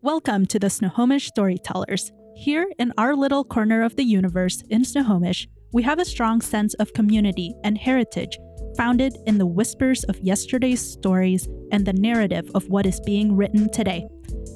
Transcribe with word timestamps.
Welcome 0.00 0.46
to 0.46 0.60
the 0.60 0.70
Snohomish 0.70 1.26
Storytellers. 1.26 2.12
Here 2.36 2.70
in 2.78 2.92
our 2.96 3.16
little 3.16 3.42
corner 3.42 3.82
of 3.82 3.96
the 3.96 4.04
universe 4.04 4.62
in 4.70 4.84
Snohomish, 4.84 5.48
we 5.72 5.82
have 5.82 5.98
a 5.98 6.04
strong 6.04 6.40
sense 6.40 6.72
of 6.74 6.92
community 6.92 7.52
and 7.64 7.76
heritage 7.76 8.38
founded 8.76 9.16
in 9.26 9.38
the 9.38 9.46
whispers 9.46 10.04
of 10.04 10.16
yesterday's 10.20 10.80
stories 10.80 11.48
and 11.72 11.84
the 11.84 11.92
narrative 11.94 12.48
of 12.54 12.68
what 12.68 12.86
is 12.86 13.00
being 13.00 13.34
written 13.34 13.68
today. 13.72 14.06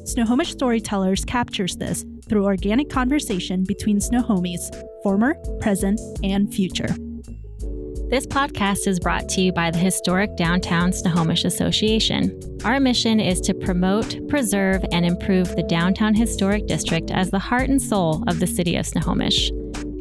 Snohomish 0.04 0.52
Storytellers 0.52 1.24
captures 1.24 1.74
this 1.74 2.04
through 2.28 2.44
organic 2.44 2.88
conversation 2.88 3.64
between 3.64 3.98
Snohomies, 3.98 4.70
former, 5.02 5.34
present, 5.60 6.00
and 6.22 6.54
future. 6.54 6.94
This 8.12 8.26
podcast 8.26 8.86
is 8.86 9.00
brought 9.00 9.26
to 9.30 9.40
you 9.40 9.54
by 9.54 9.70
the 9.70 9.78
Historic 9.78 10.36
Downtown 10.36 10.92
Snohomish 10.92 11.46
Association. 11.46 12.38
Our 12.62 12.78
mission 12.78 13.18
is 13.18 13.40
to 13.40 13.54
promote, 13.54 14.28
preserve, 14.28 14.84
and 14.92 15.06
improve 15.06 15.56
the 15.56 15.62
Downtown 15.62 16.14
Historic 16.14 16.66
District 16.66 17.10
as 17.10 17.30
the 17.30 17.38
heart 17.38 17.70
and 17.70 17.80
soul 17.80 18.22
of 18.26 18.38
the 18.38 18.46
city 18.46 18.76
of 18.76 18.84
Snohomish. 18.84 19.50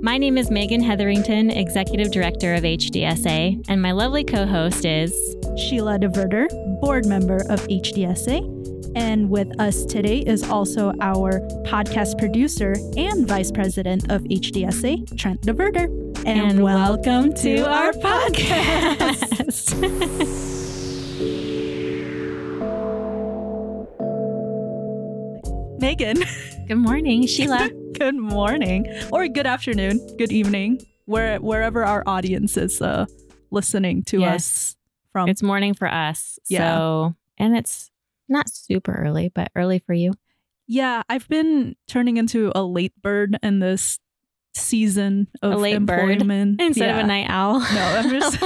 My 0.01 0.17
name 0.17 0.37
is 0.37 0.51
Megan 0.51 0.83
Hetherington, 0.83 1.51
Executive 1.51 2.11
Director 2.11 2.53
of 2.53 2.63
HDSA, 2.63 3.63
and 3.69 3.81
my 3.81 3.93
lovely 3.93 4.25
co 4.25 4.45
host 4.45 4.83
is 4.83 5.13
Sheila 5.57 5.97
DeVerter, 5.97 6.49
board 6.81 7.05
member 7.05 7.37
of 7.47 7.65
HDSA. 7.69 8.59
And 8.93 9.29
with 9.29 9.57
us 9.57 9.85
today 9.85 10.19
is 10.19 10.43
also 10.43 10.91
our 10.99 11.39
podcast 11.63 12.17
producer 12.19 12.75
and 12.97 13.25
vice 13.25 13.51
president 13.51 14.11
of 14.11 14.21
HDSA, 14.23 15.17
Trent 15.17 15.39
DeVerter. 15.43 16.10
And, 16.23 16.51
and 16.51 16.63
welcome 16.63 17.33
to 17.33 17.67
our 17.67 17.93
podcast. 17.93 19.71
Megan. 25.79 26.17
Good 26.67 26.75
morning, 26.75 27.25
Sheila. 27.25 27.71
good 27.97 28.15
morning, 28.15 28.85
or 29.11 29.27
good 29.27 29.47
afternoon, 29.47 29.99
good 30.17 30.31
evening, 30.31 30.79
where 31.05 31.39
wherever 31.39 31.83
our 31.83 32.03
audience 32.05 32.55
is 32.55 32.83
uh, 32.83 33.07
listening 33.49 34.03
to 34.03 34.19
yes. 34.19 34.35
us 34.35 34.75
from. 35.11 35.27
It's 35.27 35.41
morning 35.41 35.73
for 35.73 35.87
us. 35.87 36.37
Yeah. 36.47 36.77
So, 36.77 37.15
and 37.39 37.57
it's 37.57 37.89
not 38.29 38.47
super 38.47 38.93
early, 38.93 39.31
but 39.33 39.49
early 39.55 39.79
for 39.79 39.93
you. 39.93 40.13
Yeah, 40.67 41.01
I've 41.09 41.27
been 41.27 41.75
turning 41.87 42.17
into 42.17 42.51
a 42.53 42.63
late 42.63 42.93
bird 43.01 43.39
in 43.41 43.59
this 43.59 43.97
season 44.53 45.27
of 45.41 45.53
a 45.53 45.57
late 45.57 45.75
employment 45.75 46.57
bird 46.57 46.65
instead 46.65 46.85
yeah. 46.85 46.99
of 46.99 47.05
a 47.05 47.07
night 47.07 47.27
owl. 47.29 47.59
No, 47.59 47.65
I'm 47.67 48.09
just. 48.19 48.39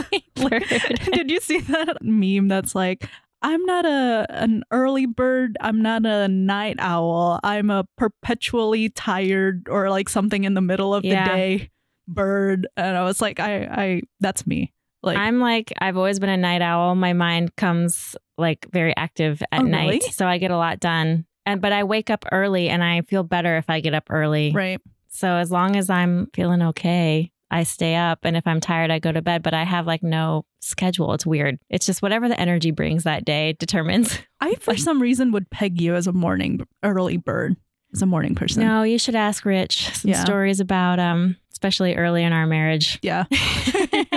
Did 1.11 1.31
you 1.31 1.39
see 1.39 1.59
that 1.59 1.97
meme? 2.01 2.47
That's 2.47 2.75
like 2.75 3.09
I'm 3.41 3.63
not 3.65 3.85
a 3.85 4.25
an 4.29 4.63
early 4.71 5.05
bird. 5.05 5.57
I'm 5.61 5.81
not 5.81 6.05
a 6.05 6.27
night 6.27 6.77
owl. 6.79 7.39
I'm 7.43 7.69
a 7.69 7.85
perpetually 7.97 8.89
tired 8.89 9.67
or 9.69 9.89
like 9.89 10.09
something 10.09 10.43
in 10.43 10.53
the 10.53 10.61
middle 10.61 10.95
of 10.95 11.05
yeah. 11.05 11.25
the 11.25 11.29
day 11.29 11.69
bird. 12.07 12.67
And 12.77 12.97
I 12.97 13.03
was 13.03 13.21
like, 13.21 13.39
I, 13.39 13.63
I, 13.65 14.01
that's 14.19 14.47
me. 14.47 14.73
Like 15.03 15.17
I'm 15.17 15.39
like 15.39 15.71
I've 15.79 15.97
always 15.97 16.19
been 16.19 16.29
a 16.29 16.37
night 16.37 16.63
owl. 16.63 16.95
My 16.95 17.13
mind 17.13 17.55
comes 17.55 18.15
like 18.37 18.67
very 18.71 18.95
active 18.97 19.43
at 19.51 19.61
oh, 19.61 19.65
night, 19.65 20.01
really? 20.01 20.11
so 20.11 20.25
I 20.25 20.39
get 20.39 20.49
a 20.49 20.57
lot 20.57 20.79
done. 20.79 21.25
And 21.45 21.61
but 21.61 21.71
I 21.71 21.83
wake 21.83 22.09
up 22.09 22.25
early, 22.31 22.69
and 22.69 22.83
I 22.83 23.01
feel 23.01 23.21
better 23.21 23.57
if 23.57 23.69
I 23.69 23.79
get 23.79 23.93
up 23.93 24.07
early. 24.09 24.51
Right. 24.51 24.81
So 25.15 25.37
as 25.37 25.49
long 25.49 25.77
as 25.77 25.89
I'm 25.89 26.27
feeling 26.33 26.61
okay, 26.61 27.31
I 27.49 27.63
stay 27.63 27.95
up 27.95 28.19
and 28.23 28.35
if 28.35 28.45
I'm 28.45 28.59
tired, 28.59 28.91
I 28.91 28.99
go 28.99 29.13
to 29.13 29.21
bed, 29.21 29.43
but 29.43 29.53
I 29.53 29.63
have 29.63 29.87
like 29.87 30.03
no 30.03 30.45
schedule. 30.59 31.13
It's 31.13 31.25
weird. 31.25 31.57
It's 31.69 31.85
just 31.85 32.01
whatever 32.01 32.27
the 32.27 32.37
energy 32.37 32.71
brings 32.71 33.03
that 33.03 33.23
day 33.23 33.55
determines. 33.57 34.19
I, 34.41 34.55
for 34.55 34.75
some 34.77 35.01
reason, 35.01 35.31
would 35.31 35.49
peg 35.49 35.79
you 35.79 35.95
as 35.95 36.05
a 36.05 36.11
morning 36.11 36.67
early 36.83 37.15
bird, 37.15 37.55
as 37.95 38.01
a 38.01 38.05
morning 38.05 38.35
person. 38.35 38.63
No, 38.63 38.83
you 38.83 38.99
should 38.99 39.15
ask 39.15 39.45
Rich 39.45 39.89
some 39.95 40.11
Yeah. 40.11 40.23
stories 40.23 40.59
about, 40.59 40.99
um, 40.99 41.37
especially 41.51 41.95
early 41.95 42.23
in 42.23 42.33
our 42.33 42.45
marriage. 42.45 42.99
Yeah. 43.01 43.23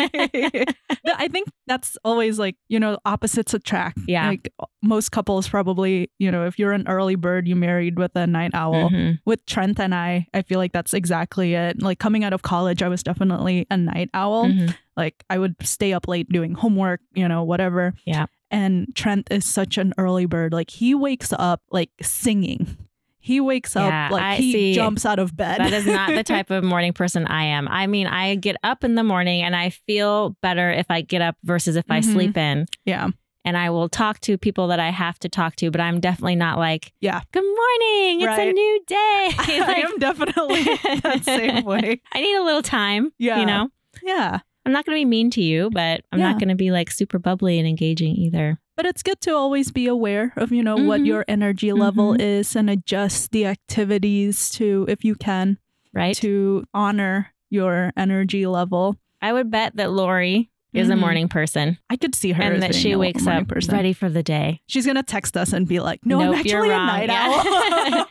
I 0.05 1.29
think 1.31 1.49
that's 1.67 1.97
always 2.05 2.39
like, 2.39 2.57
you 2.69 2.79
know, 2.81 2.99
opposites 3.05 3.55
attract. 3.55 3.99
Yeah. 4.07 4.29
Like 4.29 4.53
most 4.83 5.13
couples 5.13 5.49
probably, 5.49 6.11
you 6.19 6.31
know, 6.31 6.47
if 6.47 6.59
you're 6.59 6.73
an 6.73 6.87
early 6.89 7.15
bird, 7.15 7.47
you 7.49 7.57
married 7.57 7.99
with 7.99 8.15
a 8.17 8.27
night 8.27 8.53
owl. 8.55 8.91
Mhm. 8.91 9.19
With 9.25 9.45
Trent 9.47 9.79
and 9.81 9.95
I, 9.95 10.27
I 10.35 10.43
feel 10.43 10.59
like 10.59 10.73
that's 10.73 10.95
exactly 10.95 11.55
it. 11.55 11.83
Like 11.83 11.99
coming 11.99 12.25
out 12.25 12.33
of 12.33 12.43
college, 12.43 12.83
I 12.83 12.89
was 12.89 13.03
definitely 13.03 13.67
a 13.71 13.77
night 13.77 14.11
owl. 14.15 14.47
Mhm. 14.47 14.75
Like 14.97 15.25
I 15.31 15.39
would 15.39 15.57
stay 15.63 15.93
up 15.93 16.09
late 16.09 16.29
doing 16.31 16.55
homework, 16.55 17.01
you 17.15 17.29
know, 17.29 17.45
whatever. 17.45 17.95
Yeah. 18.05 18.27
And 18.51 18.89
Trent 18.95 19.29
is 19.31 19.45
such 19.45 19.79
an 19.79 19.93
early 19.99 20.27
bird. 20.27 20.53
Like 20.53 20.71
he 20.71 20.95
wakes 20.95 21.33
up 21.39 21.63
like 21.71 21.91
singing. 22.03 22.77
He 23.21 23.41
wakes 23.41 23.75
Yeah, 23.75 24.07
up 24.07 24.13
like 24.13 24.23
I 24.23 24.37
he 24.37 24.53
see. 24.53 24.75
jumps 24.75 25.05
out 25.05 25.19
of 25.19 25.37
bed. 25.37 25.61
That 25.61 25.73
is 25.73 25.87
not 25.87 26.15
the 26.15 26.23
type 26.35 26.51
of 26.51 26.63
morning 26.65 26.93
person 26.93 27.27
I 27.27 27.45
am. 27.45 27.69
I 27.69 27.87
mean, 27.87 28.07
I 28.07 28.37
get 28.37 28.57
up 28.63 28.85
in 28.85 28.95
the 28.95 29.03
morning 29.05 29.43
and 29.43 29.55
I 29.57 29.71
feel 29.71 30.37
better 30.41 30.71
if 30.71 30.87
I 30.91 31.01
get 31.03 31.21
up 31.21 31.37
versus 31.45 31.77
if 31.77 31.85
I 31.91 32.01
Mhm. 32.01 32.13
sleep 32.13 32.37
in. 32.37 32.67
yeah. 32.85 33.09
And 33.45 33.57
I 33.57 33.71
will 33.71 33.89
talk 33.89 34.21
to 34.23 34.37
people 34.37 34.67
that 34.69 34.79
I 34.81 34.91
have 34.91 35.19
to 35.21 35.29
talk 35.29 35.57
to, 35.57 35.71
but 35.71 35.81
I'm 35.81 36.01
definitely 36.01 36.37
not 36.37 36.59
like, 36.59 36.93
Yeah. 37.01 37.23
good 37.33 37.45
morning, 37.45 38.21
it's 38.21 38.39
a 38.39 38.53
new 38.53 38.81
day. 38.87 38.97
I 39.39 39.85
am 39.91 39.99
definitely 39.99 40.63
that 41.03 41.25
same 41.25 41.65
way. 41.65 42.01
I 42.13 42.21
need 42.21 42.37
a 42.37 42.43
little 42.45 42.63
time. 42.63 43.11
Yeah. 43.19 43.41
You 43.41 43.47
know, 43.47 43.69
Yeah. 44.03 44.41
I'm 44.67 44.73
not 44.73 44.85
going 44.85 44.97
to 44.97 45.01
be 45.01 45.07
mean 45.07 45.31
to 45.31 45.41
you, 45.43 45.71
but 45.73 46.03
I'm 46.13 46.19
Yeah. 46.19 46.31
not 46.33 46.39
going 46.41 46.51
to 46.51 46.57
be 46.57 46.71
like 46.71 46.91
super 46.91 47.19
bubbly 47.19 47.59
and 47.59 47.67
engaging 47.67 48.15
either. 48.17 48.59
But 48.79 48.87
it's 48.87 49.03
good 49.03 49.21
to 49.23 49.33
always 49.35 49.73
be 49.73 49.89
aware 49.89 50.33
of, 50.37 50.53
you 50.53 50.63
know, 50.63 50.77
what 50.77 51.01
Mhm. 51.01 51.07
your 51.07 51.25
energy 51.27 51.73
level 51.73 52.13
Mhm. 52.13 52.21
is 52.21 52.55
and 52.55 52.71
adjust 52.71 53.33
the 53.33 53.45
activities 53.45 54.49
to, 54.51 54.87
if 54.89 55.05
you 55.05 55.17
can, 55.17 55.59
Right. 55.93 56.15
to 56.19 56.65
honor 56.73 57.33
your 57.51 57.93
energy 57.97 58.47
level. 58.47 58.95
I 59.21 59.33
would 59.33 59.51
bet 59.51 59.75
that 59.75 59.91
Lorry 59.91 60.51
is 60.73 60.91
a 60.91 60.93
Mhm. 60.93 61.01
morning 61.01 61.29
person 61.29 61.79
I 61.91 61.97
could 61.97 62.15
see 62.15 62.31
her 62.31 62.41
and 62.53 62.63
that 62.63 62.73
she 62.77 62.93
a 62.93 62.99
wakes 63.01 63.27
up 63.27 63.49
person. 63.49 63.75
ready 63.75 63.93
for 63.93 64.09
the 64.09 64.23
day. 64.23 64.61
She's 64.69 64.87
gonna 64.87 65.03
text 65.03 65.37
us 65.37 65.53
and 65.53 65.67
be 65.67 65.81
like, 65.81 66.07
"No, 66.07 66.21
I'm 66.21 66.31
Nope, 66.31 66.45
you're 66.47 66.61
actually 66.63 66.75
a 66.75 66.79
night 66.79 67.09
Yeah. 67.09 67.33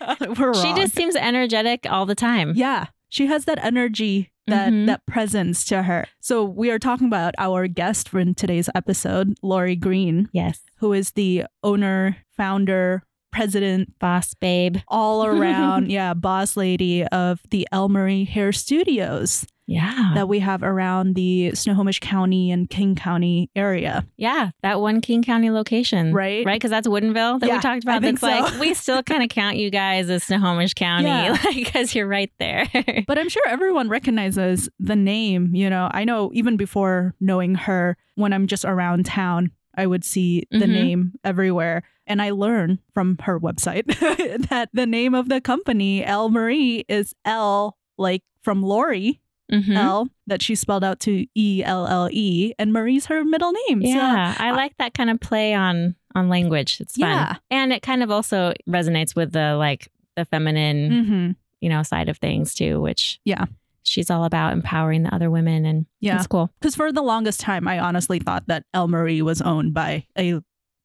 owl." 0.10 0.18
We're 0.38 0.52
wrong. 0.52 0.54
She 0.66 0.74
just 0.74 0.94
seems 0.94 1.16
energetic 1.16 1.88
all 1.90 2.06
the 2.06 2.14
time. 2.16 2.52
yeah, 2.58 2.88
she 3.08 3.28
has 3.28 3.46
that 3.46 3.64
energy, 3.64 4.32
that 4.48 4.72
Mhm. 4.72 4.86
that 4.88 5.06
presence 5.06 5.64
to 5.66 5.84
her. 5.84 6.08
So 6.20 6.44
we 6.44 6.72
are 6.72 6.80
talking 6.80 7.08
about 7.08 7.36
our 7.38 7.68
guest 7.68 8.10
for 8.10 8.24
today's 8.34 8.70
episode, 8.74 9.36
Lorry 9.44 9.76
Green, 9.76 10.30
Yes. 10.32 10.62
who 10.78 10.94
is 10.94 11.12
the 11.12 11.46
owner, 11.64 12.18
founder, 12.36 13.04
president, 13.38 13.98
Boss 14.00 14.34
babe. 14.34 14.78
all 14.88 15.26
around, 15.26 15.92
yeah, 15.92 16.14
boss 16.14 16.58
lady 16.58 17.04
of 17.06 17.40
the 17.52 17.68
Elle 17.72 17.90
Marie 17.90 18.26
Hair 18.26 18.52
Studios 18.52 19.46
Yeah. 19.68 20.12
that 20.16 20.28
we 20.28 20.40
have 20.40 20.64
around 20.64 21.14
the 21.16 21.52
Snohomish 21.54 22.00
County 22.00 22.52
and 22.52 22.70
King 22.70 22.96
County 22.96 23.50
area. 23.56 24.06
yeah. 24.18 24.52
That 24.64 24.80
one 24.82 25.02
King 25.02 25.22
County 25.24 25.50
location. 25.52 26.14
Right. 26.14 26.46
Right. 26.46 26.56
Because 26.56 26.72
that's 26.72 26.88
Woodinville 26.88 27.40
that 27.42 27.48
Yeah, 27.48 27.56
we 27.58 27.62
talked 27.62 27.84
about. 27.84 28.02
That's 28.02 28.22
so. 28.22 28.28
like, 28.28 28.60
we 28.60 28.74
still 28.74 29.04
kind 29.04 29.22
of 29.24 29.30
count 29.40 29.58
you 29.58 29.70
guys 29.70 30.10
as 30.10 30.24
Snohomish 30.24 30.74
County 30.74 31.08
Yeah. 31.08 31.38
because 31.54 31.94
you're 31.94 32.08
right 32.08 32.32
there. 32.40 32.66
But 33.08 33.20
I'm 33.20 33.30
sure 33.30 33.44
everyone 33.48 33.88
recognizes 33.90 34.70
the 34.80 34.96
name. 34.96 35.54
You 35.54 35.70
know, 35.70 35.90
I 35.92 36.06
know 36.06 36.32
even 36.34 36.58
before 36.58 37.14
knowing 37.20 37.56
her, 37.56 37.98
when 38.16 38.34
I'm 38.34 38.48
just 38.48 38.66
around 38.66 39.06
town, 39.06 39.52
I 39.78 39.86
would 39.86 40.04
see 40.04 40.44
the 40.52 40.66
Mhm. 40.66 40.70
name 40.70 41.12
everywhere. 41.24 41.84
And 42.08 42.22
I 42.22 42.32
learn 42.32 42.80
from 42.94 43.18
her 43.22 43.40
website 43.40 43.86
that 44.50 44.70
the 44.74 44.86
name 44.88 45.14
of 45.14 45.30
the 45.30 45.40
company, 45.40 46.04
Elle 46.04 46.30
Marie, 46.30 46.84
is 46.90 47.14
L 47.26 47.78
like 47.98 48.24
from 48.42 48.62
Lorry, 48.64 49.20
Mhm. 49.52 49.76
L, 49.78 50.10
that 50.26 50.42
she 50.42 50.56
spelled 50.56 50.84
out 50.84 51.00
to 51.02 51.26
E 51.36 51.64
L 51.64 51.86
L 51.88 52.10
E, 52.12 52.54
and 52.60 52.74
Marie's 52.74 53.06
her 53.06 53.24
middle 53.24 53.54
name. 53.70 53.82
So, 53.82 53.88
Yeah, 53.90 54.36
I 54.38 54.52
like 54.52 54.76
that 54.78 54.94
kind 54.94 55.10
of 55.10 55.20
play 55.20 55.54
on 55.54 55.96
on 56.16 56.28
language. 56.30 56.82
It's 56.82 56.98
fun, 56.98 57.10
Yeah. 57.10 57.36
and 57.52 57.72
it 57.72 57.82
kind 57.84 58.02
of 58.02 58.10
also 58.10 58.54
resonates 58.68 59.16
with 59.16 59.32
the 59.34 59.56
like 59.56 59.90
the 60.16 60.26
feminine, 60.26 60.90
mhm. 60.92 61.36
you 61.62 61.70
know, 61.70 61.84
side 61.84 62.10
of 62.10 62.18
things 62.18 62.56
too. 62.56 62.82
Which 62.82 63.20
Yeah. 63.26 63.46
She's 63.88 64.10
all 64.10 64.24
about 64.26 64.54
empowering 64.54 65.04
the 65.04 65.14
other 65.16 65.30
women, 65.32 65.66
and 65.66 65.86
Yeah. 66.02 66.18
it's 66.18 66.28
cool. 66.28 66.52
Because 66.60 66.76
for 66.76 66.92
the 66.92 67.02
longest 67.02 67.40
time, 67.40 67.68
I 67.68 67.80
honestly 67.80 68.20
thought 68.20 68.44
that 68.48 68.64
Elle 68.74 68.88
Marie 68.88 69.22
was 69.22 69.42
owned 69.42 69.74
by 69.74 70.06
a 70.18 70.42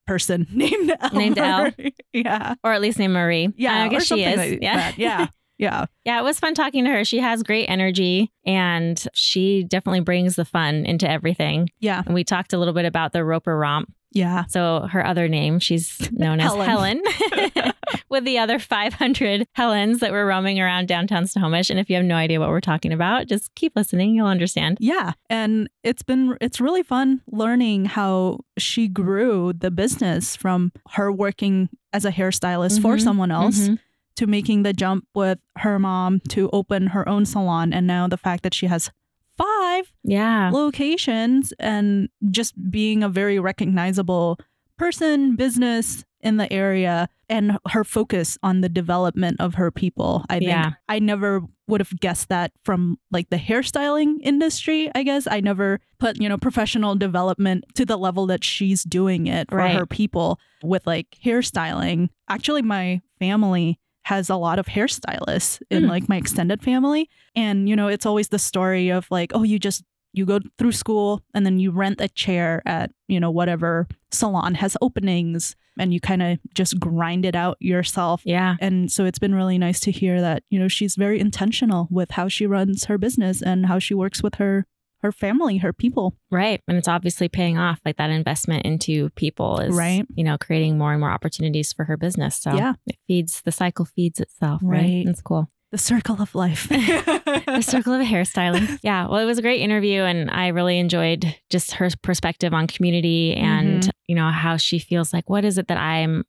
person 0.07 0.47
named 0.53 0.93
El. 1.01 1.11
Named 1.11 1.39
El? 1.39 1.71
Yeah. 2.13 2.55
Or 2.65 2.73
at 2.73 2.81
least 2.81 2.99
named 2.99 3.15
Marie. 3.15 3.49
Yeah. 3.57 3.83
I 3.83 3.89
guess 3.89 4.03
or 4.11 4.17
she 4.17 4.25
is. 4.25 4.37
like 4.37 4.59
yeah, 4.63 4.77
that. 4.77 4.99
Yeah. 4.99 5.27
Yeah. 5.59 5.87
yeah. 6.05 6.19
It 6.19 6.25
was 6.25 6.41
fun 6.41 6.55
talking 6.55 6.85
to 6.87 6.91
her. 6.91 7.05
She 7.05 7.19
has 7.21 7.45
great 7.45 7.67
energy, 7.67 8.33
and 8.45 9.01
she 9.15 9.63
definitely 9.63 10.01
brings 10.01 10.35
the 10.35 10.45
fun 10.45 10.85
into 10.87 11.09
everything. 11.09 11.69
Yeah. 11.79 12.03
And 12.05 12.15
we 12.15 12.25
talked 12.25 12.53
a 12.53 12.59
little 12.59 12.75
bit 12.75 12.85
about 12.85 13.13
the 13.13 13.25
Roper 13.25 13.57
Romp. 13.57 13.89
Yeah. 14.13 14.45
So 14.49 14.89
her 14.91 15.05
other 15.05 15.29
name, 15.29 15.59
she's 15.59 16.11
known 16.13 16.41
as 16.41 16.53
Helen. 16.53 17.03
Helen, 17.05 17.73
with 18.09 18.25
the 18.25 18.39
other 18.39 18.59
500 18.59 19.47
Helens 19.55 20.01
that 20.01 20.13
were 20.13 20.27
roaming 20.27 20.61
around 20.61 20.89
downtown 20.89 21.27
Snohomish. 21.27 21.71
And 21.71 21.79
if 21.79 21.89
you 21.91 21.97
have 21.97 22.05
no 22.05 22.15
idea 22.17 22.39
what 22.41 22.49
we're 22.51 22.61
talking 22.61 22.93
about, 22.93 23.27
just 23.27 23.55
keep 23.55 23.73
listening. 23.75 24.15
You'll 24.15 24.27
understand. 24.27 24.79
Yeah. 24.81 25.13
And 25.31 25.69
it's 25.83 26.03
been, 26.03 26.37
it's 26.41 26.61
really 26.61 26.83
fun 26.83 27.23
learning 27.31 27.87
how 27.87 28.41
she 28.59 28.89
grew 28.89 29.53
the 29.53 29.71
business 29.71 30.37
from 30.37 30.73
her 30.91 31.11
working 31.13 31.69
as 31.93 32.05
a 32.05 32.13
hairstylist 32.13 32.81
for 32.81 32.97
Mhm. 32.97 33.03
someone 33.03 33.31
else 33.31 33.69
Mhm. 33.69 33.79
to 34.17 34.27
making 34.27 34.63
the 34.63 34.73
jump 34.73 35.07
with 35.15 35.39
her 35.59 35.79
mom 35.79 36.21
to 36.31 36.49
open 36.53 36.89
her 36.89 37.09
own 37.09 37.25
salon. 37.27 37.73
And 37.73 37.87
now 37.87 38.07
the 38.09 38.17
fact 38.17 38.43
that 38.43 38.55
she 38.55 38.67
has 38.67 38.91
five 39.39 39.93
Yeah. 40.05 40.51
locations 40.53 41.53
and 41.59 42.09
just 42.31 42.55
being 42.71 43.03
a 43.03 43.09
very 43.09 43.39
recognizable 43.39 44.39
person, 44.79 45.37
business 45.37 46.05
in 46.21 46.37
the 46.37 46.53
area, 46.53 47.09
and 47.29 47.59
her 47.69 47.83
focus 47.85 48.39
on 48.43 48.61
the 48.61 48.69
development 48.69 49.37
of 49.41 49.55
her 49.55 49.71
people. 49.71 50.25
I 50.29 50.39
think 50.39 50.51
Yeah. 50.51 50.73
I 50.89 50.99
never 50.99 51.43
would 51.67 51.81
have 51.81 51.99
guessed 52.01 52.29
that 52.29 52.53
from 52.65 52.99
like 53.11 53.31
the 53.31 53.37
hairstyling 53.39 54.17
industry, 54.23 54.91
I 54.95 55.03
guess. 55.03 55.27
I 55.29 55.41
never 55.41 55.81
put, 55.99 56.21
you 56.21 56.29
know, 56.29 56.37
professional 56.39 56.95
development 56.95 57.65
to 57.75 57.85
the 57.87 57.97
level 57.97 58.27
that 58.27 58.45
she's 58.45 58.85
doing 58.85 59.27
it 59.27 59.49
for 59.51 59.57
Right. 59.59 59.75
her 59.77 59.87
people 59.87 60.39
with 60.63 60.87
like 60.87 61.07
hairstyling. 61.25 62.09
Actually, 62.29 62.63
my 62.63 63.01
family 63.19 63.79
has 64.05 64.29
a 64.31 64.37
lot 64.37 64.59
of 64.59 64.67
hairstylists 64.67 65.61
in 65.71 65.85
Hmm. 65.85 65.89
like 65.89 66.09
my 66.09 66.17
extended 66.17 66.63
family. 66.63 67.09
And, 67.37 67.69
you 67.69 67.77
know, 67.77 67.89
it's 67.89 68.07
always 68.07 68.29
the 68.29 68.39
story 68.39 68.91
of 68.91 69.07
like, 69.11 69.33
oh, 69.35 69.43
you 69.43 69.59
just 69.59 69.85
you 70.15 70.27
go 70.27 70.41
through 70.59 70.73
school 70.73 71.23
and 71.33 71.47
then 71.47 71.59
you 71.59 71.71
rent 71.71 71.99
a 71.99 72.09
chair 72.09 72.63
at, 72.67 72.91
you 73.09 73.19
know, 73.19 73.31
whatever 73.31 73.89
salon 74.11 74.55
has 74.55 74.77
openings 74.83 75.57
and 75.79 75.95
you 75.95 76.01
kind 76.01 76.23
of 76.23 76.39
just 76.55 76.79
grind 76.79 77.25
it 77.25 77.35
out 77.35 77.57
yourself. 77.61 78.21
Yeah. 78.27 78.57
And 78.61 78.93
so 78.93 79.07
it's 79.07 79.19
been 79.19 79.35
really 79.35 79.57
nice 79.57 79.81
to 79.81 79.91
hear 79.91 80.21
that, 80.21 80.43
you 80.51 80.59
know, 80.59 80.69
she's 80.69 80.97
very 80.97 81.19
intentional 81.19 81.89
with 81.91 82.11
how 82.11 82.29
she 82.29 82.47
runs 82.47 82.85
her 82.85 82.99
business 82.99 83.41
and 83.41 83.65
how 83.65 83.79
she 83.79 83.95
works 83.95 84.23
with 84.23 84.35
her 84.35 84.67
her 85.03 85.13
family, 85.13 85.59
her 85.59 85.73
people. 85.73 86.17
Right. 86.31 86.61
And 86.69 86.79
it's 86.79 86.89
obviously 86.89 87.29
paying 87.29 87.59
off 87.59 87.81
like 87.85 87.97
that 87.97 88.11
investment 88.11 88.65
into 88.65 89.11
people 89.11 89.59
is, 89.61 89.75
Right. 89.75 90.07
you 90.15 90.25
know, 90.25 90.39
creating 90.39 90.79
more 90.79 90.93
and 90.93 91.01
more 91.01 91.11
opportunities 91.11 91.73
for 91.73 91.85
her 91.85 91.97
business. 91.97 92.37
So 92.37 92.55
Yeah. 92.55 92.75
it 92.87 92.97
feeds, 93.07 93.43
the 93.43 93.53
cycle 93.53 93.85
feeds 93.85 94.21
itself. 94.21 94.61
Right. 94.65 94.81
Right. 94.81 95.03
That's 95.07 95.23
cool. 95.23 95.51
The 95.73 95.79
circle 95.79 96.21
of 96.21 96.35
life. 96.35 96.69
the 96.69 97.63
circle 97.67 97.95
of 97.95 98.07
hairstyling. 98.07 98.79
Yeah. 98.83 99.07
Well, 99.09 99.19
it 99.21 99.25
was 99.25 99.39
a 99.39 99.43
great 99.43 99.61
interview 99.61 100.03
and 100.03 100.31
I 100.31 100.49
really 100.49 100.79
enjoyed 100.79 101.35
just 101.51 101.73
her 101.73 101.89
perspective 102.03 102.53
on 102.53 102.67
community 102.67 103.35
and, 103.35 103.83
mm-hmm. 103.83 103.91
you 104.07 104.15
know, 104.15 104.31
how 104.31 104.57
she 104.57 104.79
feels 104.79 105.13
like, 105.13 105.29
what 105.31 105.45
is 105.45 105.59
it 105.59 105.69
that 105.69 105.79
I'm, 105.79 106.25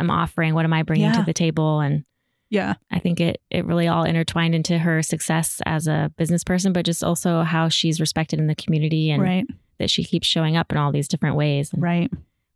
I'm 0.00 0.10
offering? 0.10 0.54
What 0.54 0.64
am 0.64 0.72
I 0.72 0.82
bringing 0.82 1.12
to 1.12 1.22
the 1.22 1.32
table? 1.32 1.80
And 1.80 2.04
yeah. 2.50 2.74
I 2.90 2.98
think 2.98 3.20
it 3.20 3.40
it 3.50 3.64
really 3.66 3.88
all 3.88 4.04
intertwined 4.04 4.54
into 4.54 4.78
her 4.78 5.02
success 5.02 5.60
as 5.66 5.86
a 5.86 6.10
business 6.16 6.44
person, 6.44 6.72
but 6.72 6.84
just 6.86 7.04
also 7.04 7.42
how 7.42 7.68
she's 7.68 8.00
respected 8.00 8.38
in 8.38 8.46
the 8.46 8.54
community 8.54 9.10
and 9.10 9.22
Right. 9.22 9.46
that 9.78 9.90
she 9.90 10.04
keeps 10.04 10.26
showing 10.26 10.56
up 10.56 10.72
in 10.72 10.78
all 10.78 10.90
these 10.92 11.08
different 11.08 11.36
ways. 11.36 11.72
And 11.72 11.82
Right. 11.82 12.10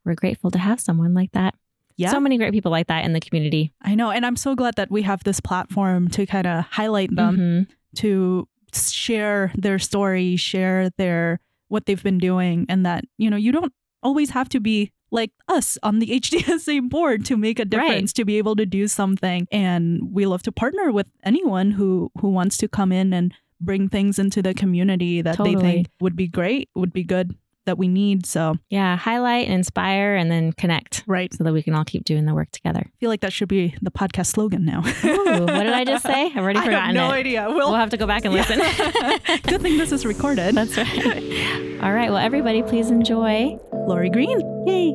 we're 0.04 0.14
grateful 0.14 0.50
to 0.50 0.58
have 0.58 0.80
someone 0.80 1.14
like 1.14 1.32
that. 1.32 1.54
Yeah. 1.96 2.10
So 2.10 2.18
many 2.20 2.38
great 2.38 2.52
people 2.52 2.70
like 2.72 2.86
that 2.88 3.04
in 3.04 3.12
the 3.12 3.20
community. 3.20 3.72
I 3.82 3.94
know. 3.94 4.10
And 4.10 4.24
I'm 4.24 4.36
so 4.36 4.54
glad 4.54 4.74
that 4.76 4.90
we 4.90 5.02
have 5.02 5.22
this 5.24 5.40
platform 5.40 6.08
to 6.08 6.24
kind 6.26 6.46
of 6.46 6.64
highlight 6.70 7.14
them, 7.14 7.36
Mhm. 7.36 7.66
to 7.96 8.48
share 8.74 9.52
their 9.56 9.78
story, 9.78 10.36
share 10.36 10.90
their 10.96 11.38
what 11.68 11.86
they've 11.86 12.02
been 12.02 12.18
doing, 12.18 12.66
and 12.68 12.84
that, 12.84 13.04
you 13.18 13.30
know, 13.30 13.36
you 13.36 13.52
don't 13.52 13.72
always 14.02 14.30
have 14.30 14.48
to 14.50 14.60
be 14.60 14.90
like 15.12 15.30
us 15.46 15.78
on 15.82 16.00
the 16.00 16.06
HDSA 16.20 16.88
board 16.88 17.24
to 17.26 17.36
make 17.36 17.60
a 17.60 17.64
difference, 17.64 18.12
to 18.14 18.24
be 18.24 18.38
able 18.38 18.56
to 18.56 18.66
do 18.66 18.88
something. 18.88 19.46
And 19.52 20.12
we 20.12 20.26
love 20.26 20.42
to 20.44 20.52
partner 20.52 20.90
with 20.90 21.08
anyone 21.22 21.70
who 21.72 22.10
who 22.20 22.30
wants 22.30 22.56
to 22.58 22.68
come 22.68 22.90
in 22.90 23.12
and 23.12 23.32
bring 23.60 23.88
things 23.88 24.18
into 24.18 24.42
the 24.42 24.54
community 24.54 25.22
that 25.22 25.36
they 25.38 25.54
think 25.54 25.88
would 26.00 26.16
be 26.16 26.26
great, 26.26 26.68
would 26.74 26.92
be 26.92 27.04
good, 27.04 27.36
that 27.64 27.78
we 27.78 27.88
need. 27.88 28.26
So 28.26 28.56
Yeah. 28.70 28.96
Highlight 28.96 29.46
and 29.46 29.54
inspire 29.54 30.14
and 30.16 30.30
then 30.30 30.52
connect 30.52 31.04
right. 31.06 31.32
so 31.32 31.44
that 31.44 31.52
we 31.52 31.62
can 31.62 31.74
all 31.74 31.84
keep 31.84 32.04
doing 32.04 32.24
the 32.24 32.34
work 32.34 32.50
together. 32.50 32.80
I 32.84 32.90
feel 32.98 33.08
like 33.08 33.20
that 33.20 33.32
should 33.32 33.48
be 33.48 33.74
the 33.80 33.90
podcast 33.90 34.26
slogan 34.26 34.64
now. 34.64 34.80
Ooh, 35.04 35.44
what 35.44 35.62
did 35.62 35.72
I 35.72 35.84
just 35.84 36.04
say? 36.04 36.26
I've 36.26 36.36
already 36.38 36.58
I 36.60 36.70
have 36.70 36.94
no 36.94 37.10
it. 37.10 37.18
idea. 37.18 37.46
We'll 37.48 37.70
We'll 37.70 37.74
have 37.76 37.90
to 37.90 37.96
go 37.96 38.06
back 38.06 38.24
and 38.24 38.34
listen. 38.34 38.58
Good 39.44 39.62
thing 39.62 39.78
this 39.78 39.92
is 39.92 40.04
recorded. 40.04 40.54
That's 40.54 40.76
right. 40.76 41.78
All 41.82 41.92
right. 41.92 42.10
Well, 42.10 42.18
everybody, 42.18 42.62
please 42.62 42.90
enjoy. 42.90 43.58
Lorry 43.72 44.10
Green. 44.10 44.40
Yay. 44.66 44.94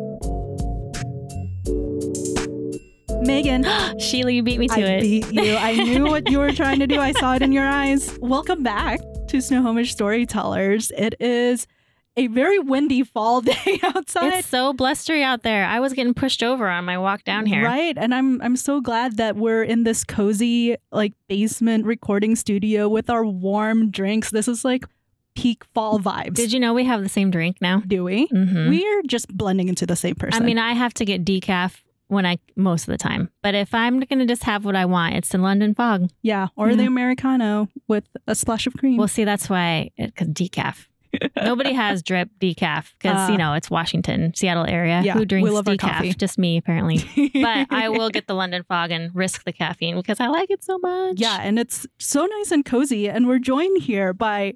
Megan, 3.21 3.65
Sheila, 3.99 4.31
you 4.31 4.43
beat 4.43 4.59
me 4.59 4.67
to 4.67 4.75
I 4.75 4.79
it. 4.79 5.01
beat 5.01 5.31
you. 5.33 5.55
I 5.55 5.73
knew 5.83 6.05
what 6.05 6.29
you 6.29 6.39
were 6.39 6.51
trying 6.53 6.79
to 6.79 6.87
do. 6.87 6.99
I 6.99 7.11
saw 7.13 7.33
it 7.35 7.41
in 7.41 7.51
your 7.51 7.65
eyes. 7.67 8.17
Welcome 8.21 8.63
back 8.63 8.99
to 9.29 9.41
Snohomish 9.41 9.91
Storytellers. 9.91 10.91
It 10.97 11.15
is 11.19 11.67
a 12.17 12.27
very 12.27 12.59
windy 12.59 13.03
fall 13.03 13.39
day 13.53 13.79
outside. 13.83 14.33
It's 14.33 14.47
so 14.47 14.73
blustery 14.73 15.23
out 15.23 15.43
there. 15.43 15.65
I 15.65 15.79
was 15.79 15.93
getting 15.93 16.13
pushed 16.13 16.43
over 16.43 16.67
on 16.67 16.83
my 16.83 16.97
walk 16.97 17.23
down 17.23 17.45
here. 17.45 17.63
Right. 17.63 17.95
And 17.97 18.13
I'm 18.13 18.41
I'm 18.41 18.55
so 18.57 18.81
glad 18.81 19.17
that 19.17 19.35
we're 19.37 19.63
in 19.63 19.83
this 19.83 20.03
cozy 20.03 20.75
like 20.91 21.13
basement 21.29 21.85
recording 21.85 22.35
studio 22.35 22.89
with 22.89 23.09
our 23.09 23.25
warm 23.25 23.89
drinks. 23.91 24.31
This 24.31 24.47
is 24.47 24.65
like 24.65 24.83
peak 25.35 25.63
fall 25.73 25.99
vibes. 25.99 26.33
Did 26.33 26.51
you 26.51 26.59
know 26.59 26.73
we 26.73 26.83
have 26.85 27.03
the 27.03 27.09
same 27.09 27.29
drink 27.29 27.57
now? 27.61 27.81
do 27.85 28.03
we? 28.03 28.27
Mm-hmm. 28.27 28.69
We're 28.69 29.03
just 29.03 29.27
blending 29.29 29.69
into 29.69 29.85
the 29.85 29.95
same 29.95 30.15
person. 30.15 30.41
I 30.41 30.45
mean, 30.45 30.57
I 30.57 30.73
have 30.73 30.93
to 30.95 31.05
get 31.05 31.23
decaf 31.23 31.75
when 32.07 32.25
I 32.25 32.39
most 32.55 32.87
of 32.87 32.91
the 32.93 32.97
time, 32.97 33.29
but 33.43 33.53
if 33.53 33.73
I'm 33.73 33.99
going 33.99 34.19
to 34.19 34.25
just 34.25 34.43
have 34.45 34.63
what 34.65 34.75
I 34.77 34.85
want, 34.85 35.15
it's 35.15 35.29
the 35.29 35.37
London 35.37 35.75
Fog. 35.75 36.09
yeah, 36.21 36.47
or 36.55 36.69
Yeah. 36.69 36.77
the 36.77 36.85
Americano 36.85 37.67
with 37.87 38.05
a 38.25 38.33
splash 38.33 38.65
of 38.65 38.73
cream. 38.77 38.95
Well, 38.97 39.09
see, 39.09 39.25
that's 39.25 39.49
why 39.49 39.91
because 39.97 40.29
decaf. 40.29 40.87
Nobody 41.35 41.73
has 41.83 42.01
drip 42.03 42.29
decaf 42.39 42.91
because 42.99 43.29
Uh, 43.29 43.31
you 43.31 43.37
know 43.37 43.53
it's 43.53 43.69
Washington, 43.69 44.33
Seattle 44.35 44.65
area. 44.67 45.01
yeah, 45.03 45.13
Who 45.13 45.25
drinks 45.25 45.49
decaf? 45.51 46.17
Just 46.17 46.37
me, 46.37 46.57
apparently. 46.57 46.97
but 47.33 47.67
I 47.71 47.89
will 47.89 48.09
get 48.09 48.27
the 48.27 48.33
London 48.33 48.63
Fog 48.63 48.91
and 48.91 49.13
risk 49.15 49.43
the 49.45 49.53
caffeine 49.53 49.95
because 49.95 50.19
I 50.19 50.27
like 50.27 50.49
it 50.51 50.63
so 50.63 50.77
much. 50.79 51.19
Yeah, 51.19 51.39
and 51.41 51.57
it's 51.59 51.85
so 51.97 52.25
nice 52.25 52.51
and 52.51 52.65
cozy. 52.65 53.09
And 53.09 53.27
we're 53.27 53.39
joined 53.39 53.81
here 53.83 54.13
by 54.13 54.53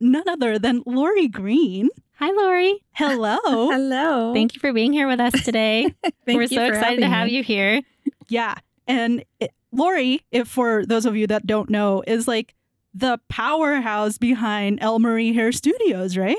none 0.00 0.28
other 0.28 0.58
than 0.58 0.82
Lorry 0.86 1.28
Green. 1.28 1.88
Hi, 2.18 2.30
Lorry. 2.30 2.78
Hello. 2.92 3.38
Hello. 3.44 4.32
Thank 4.34 4.54
you 4.54 4.60
for 4.60 4.72
being 4.72 4.92
here 4.92 5.08
with 5.08 5.18
us 5.20 5.32
today. 5.44 5.92
Thank 6.26 6.38
We're 6.38 6.46
so 6.46 6.64
excited 6.66 7.00
to 7.00 7.08
have 7.08 7.26
me. 7.28 7.36
you 7.36 7.42
here. 7.42 7.82
yeah. 8.28 8.54
And 8.86 9.24
it, 9.40 9.52
Lorry, 9.72 10.22
if 10.30 10.48
for 10.48 10.84
those 10.86 11.06
of 11.06 11.16
you 11.16 11.26
that 11.28 11.46
don't 11.46 11.70
know, 11.70 12.02
is 12.06 12.28
like 12.28 12.54
the 12.94 13.18
powerhouse 13.28 14.18
behind 14.18 14.78
Elle 14.82 14.98
Marie 14.98 15.32
Hair 15.32 15.52
Studios, 15.52 16.16
right? 16.16 16.36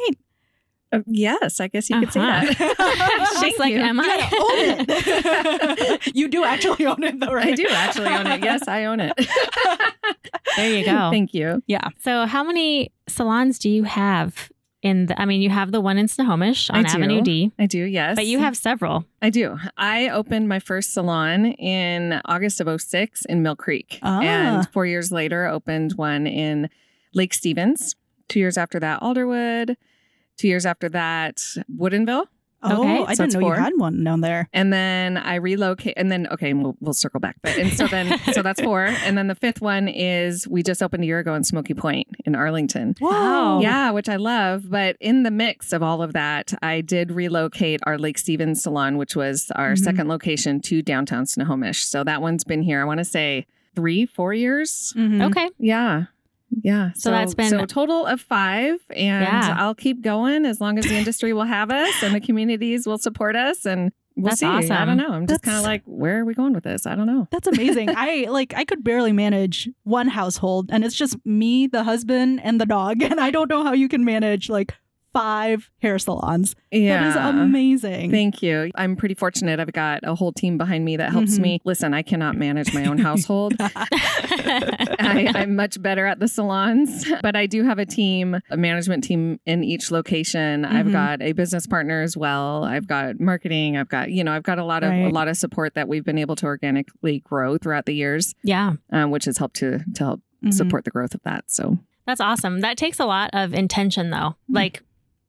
Uh, 0.92 1.00
yes, 1.08 1.60
I 1.60 1.68
guess 1.70 1.90
you 1.90 2.00
could 2.00 2.14
say 2.14 2.20
Uh-huh. 2.20 2.54
that. 2.54 3.28
She's 3.32 3.40
Thank 3.42 3.60
like, 3.60 3.74
you. 3.74 3.80
am 3.80 4.00
I? 4.00 4.06
gotta 4.06 4.36
own 4.36 4.86
it. 4.88 6.02
you 6.16 6.28
do 6.28 6.44
actually 6.44 6.86
own 6.86 7.04
it, 7.04 7.20
though, 7.20 7.34
right? 7.34 7.48
I 7.48 7.56
do 7.56 7.66
actually 7.68 8.10
own 8.10 8.28
it. 8.28 8.44
Yes, 8.44 8.68
I 8.68 8.86
own 8.86 9.00
it. 9.00 9.14
There 10.56 10.72
you 10.72 10.86
go. 10.86 11.10
Thank 11.10 11.34
you. 11.34 11.64
yeah. 11.66 11.88
So, 12.04 12.28
how 12.28 12.44
many 12.44 12.92
salons 13.08 13.58
do 13.58 13.70
you 13.72 13.84
have 13.86 14.52
in 14.84 15.08
the? 15.08 15.20
I 15.20 15.26
mean, 15.26 15.42
you 15.42 15.50
have 15.50 15.72
the 15.72 15.82
one 15.82 15.98
in 15.98 16.08
Snohomish 16.08 16.70
on. 16.70 16.86
Avenue 16.86 17.22
D, 17.22 17.52
I 17.58 17.66
do. 17.66 17.80
Yes, 17.84 18.16
but 18.16 18.28
you 18.28 18.38
have 18.40 18.56
several. 18.56 19.06
I 19.22 19.32
do. 19.32 19.58
I 19.78 20.10
opened 20.10 20.48
my 20.48 20.60
first 20.60 20.94
salon 20.94 21.46
in 21.54 22.22
August 22.26 22.62
of 22.62 22.68
06 22.82 23.26
in 23.26 23.42
Mill 23.42 23.56
Creek, 23.56 23.98
Ah. 24.04 24.22
and 24.22 24.70
four 24.70 24.86
years 24.86 25.12
later 25.12 25.48
opened 25.48 25.94
one 25.94 26.28
in 26.28 26.70
Lake 27.16 27.34
Stevens. 27.34 27.96
Two 28.30 28.40
years 28.40 28.58
after 28.58 28.80
that, 28.80 29.02
Alderwood. 29.02 29.76
Two 30.38 30.48
years 30.48 30.66
after 30.66 30.90
that, 30.90 31.38
Woodinville. 31.76 32.26
Oh, 32.64 32.82
Okay, 32.82 33.04
I 33.08 33.14
so 33.14 33.24
didn't 33.26 33.34
know 33.42 33.48
four. 33.48 33.56
you 33.56 33.62
had 33.62 33.74
one 33.78 34.04
down 34.04 34.22
there. 34.22 34.48
And 34.54 34.72
then 34.72 35.18
I 35.18 35.36
relocate, 35.36 35.94
and 35.98 36.12
then 36.12 36.28
okay, 36.32 36.54
we'll, 36.54 36.76
we'll 36.80 36.94
circle 36.94 37.20
back. 37.20 37.36
But 37.42 37.58
and 37.58 37.72
so 37.74 37.88
then 37.88 38.18
so 38.34 38.42
that's 38.42 38.62
four, 38.70 38.86
and 38.86 39.18
then 39.18 39.28
the 39.28 39.36
fifth 39.36 39.62
one 39.62 39.88
is 39.88 40.48
we 40.48 40.64
just 40.64 40.82
opened 40.82 41.04
a 41.04 41.06
year 41.06 41.20
ago 41.20 41.34
in 41.36 41.44
Smoky 41.44 41.74
Point 41.74 42.08
in 42.26 42.36
Arlington. 42.36 42.96
Wow. 43.02 43.60
Yeah, 43.62 43.92
which 43.92 44.10
I 44.10 44.16
love. 44.16 44.70
But 44.70 44.96
in 45.00 45.24
the 45.24 45.32
mix 45.32 45.74
of 45.74 45.84
all 45.84 46.02
of 46.02 46.14
that, 46.14 46.54
I 46.62 46.82
did 46.82 47.12
relocate 47.12 47.82
our 47.84 47.98
Lake 47.98 48.18
Stevens 48.18 48.64
salon, 48.64 48.98
which 48.98 49.16
was 49.16 49.52
our 49.56 49.74
Mhm. 49.74 49.80
second 49.80 50.08
location 50.08 50.60
to 50.62 50.82
downtown 50.82 51.26
Snohomish. 51.26 51.86
So 51.86 52.04
that 52.04 52.22
one's 52.22 52.44
been 52.44 52.62
here. 52.62 52.82
I 52.82 52.86
want 52.86 53.00
to 53.00 53.06
say 53.06 53.46
three, 53.76 54.06
four 54.06 54.34
years. 54.34 54.94
Mhm. 54.96 55.24
Okay. 55.30 55.50
Yeah. 55.60 56.06
Yeah. 56.62 56.92
So 56.96 57.12
that's 57.12 57.34
been- 57.34 57.50
so 57.50 57.66
total 57.66 58.06
of 58.06 58.22
five, 58.22 58.76
and 58.96 59.24
Yeah. 59.24 59.56
I'll 59.58 59.76
keep 59.76 60.02
going 60.02 60.46
as 60.46 60.62
long 60.62 60.78
as 60.78 60.86
the 60.86 60.96
industry 60.96 61.34
will 61.34 61.44
have 61.44 61.72
us 61.72 62.04
and 62.04 62.14
the 62.14 62.20
communities 62.22 62.86
will 62.86 62.98
support 62.98 63.36
us, 63.36 63.66
and 63.66 63.92
we'll 64.16 64.30
That's 64.30 64.40
see. 64.40 64.46
I 64.46 64.86
don't 64.86 64.98
know. 64.98 65.10
I'm 65.10 65.26
just 65.28 65.42
kind 65.42 65.58
of 65.58 65.64
like, 65.64 65.82
where 65.86 66.20
are 66.20 66.26
we 66.26 66.34
going 66.34 66.54
with 66.54 66.64
this? 66.64 66.86
I 66.86 66.96
don't 66.96 67.08
know. 67.08 67.28
That's 67.32 67.48
amazing. 67.48 67.90
I 67.98 68.28
like 68.30 68.54
I 68.56 68.66
could 68.66 68.84
barely 68.84 69.12
manage 69.12 69.70
one 69.84 70.08
household 70.08 70.70
and 70.72 70.84
it's 70.86 70.96
just 70.96 71.18
me, 71.26 71.68
the 71.68 71.84
husband, 71.84 72.40
and 72.44 72.62
the 72.62 72.66
dog. 72.66 73.02
And 73.14 73.20
I 73.20 73.32
don't 73.32 73.50
know 73.50 73.64
how 73.64 73.74
you 73.74 73.90
can 73.90 74.06
manage 74.06 74.50
like 74.50 74.76
five 75.14 75.70
hair 75.82 76.00
salons. 76.00 76.56
Yeah. 76.72 77.14
That 77.14 77.36
is 77.36 77.42
amazing. 77.42 78.10
Thank 78.12 78.42
you. 78.42 78.72
I'm 78.76 78.96
pretty 78.96 79.14
fortunate. 79.16 79.60
I've 79.60 79.72
got 79.72 80.00
a 80.04 80.16
whole 80.16 80.32
team 80.34 80.58
behind 80.58 80.84
me 80.86 80.98
that 80.98 81.12
helps 81.12 81.38
Mhm. 81.38 81.42
me. 81.42 81.62
Listen, 81.66 81.94
I 81.94 82.02
cannot 82.02 82.36
manage 82.36 82.74
my 82.74 82.86
own 82.86 82.98
household. 83.10 83.54
I, 83.60 85.32
I'm 85.36 85.56
much 85.56 85.82
better 85.82 86.06
at 86.06 86.20
the 86.20 86.28
salons, 86.28 87.06
but 87.22 87.36
I 87.36 87.46
do 87.46 87.64
have 87.64 87.80
a 87.80 87.86
team, 87.86 88.40
a 88.50 88.58
management 88.58 89.04
team 89.04 89.40
in 89.46 89.64
each 89.64 89.92
location. 89.92 90.66
I've 90.66 90.88
Mhm. 90.88 90.92
got 90.92 91.22
a 91.22 91.34
business 91.34 91.68
partner 91.68 92.02
as 92.02 92.18
well. 92.18 92.64
I've 92.64 92.88
got 92.88 93.20
marketing. 93.20 93.78
I've 93.78 93.90
got, 93.90 94.12
you 94.12 94.24
know, 94.24 94.32
I've 94.32 94.44
got 94.44 94.60
a 94.60 94.66
lot 94.66 94.84
of 94.84 94.92
a 94.92 95.10
lot 95.10 95.28
of 95.28 95.38
support 95.38 95.74
that 95.76 95.88
we've 95.88 96.04
been 96.04 96.18
able 96.18 96.36
to 96.38 96.46
organically 96.46 97.20
grow 97.20 97.58
throughout 97.58 97.86
the 97.86 97.94
years, 97.94 98.34
yeah. 98.44 98.74
um, 98.92 99.12
which 99.12 99.26
has 99.26 99.38
helped 99.38 99.56
to 99.58 99.80
to 99.96 100.04
help 100.04 100.22
Mhm. 100.44 100.54
support 100.54 100.86
the 100.86 100.92
growth 100.92 101.14
of 101.14 101.22
that. 101.24 101.46
So 101.48 101.78
That's 102.06 102.20
awesome. 102.20 102.60
That 102.60 102.76
takes 102.78 103.00
a 103.00 103.06
lot 103.06 103.30
of 103.34 103.54
intention, 103.54 104.10
though. 104.10 104.36
Hmm. 104.48 104.56
Like, 104.56 104.84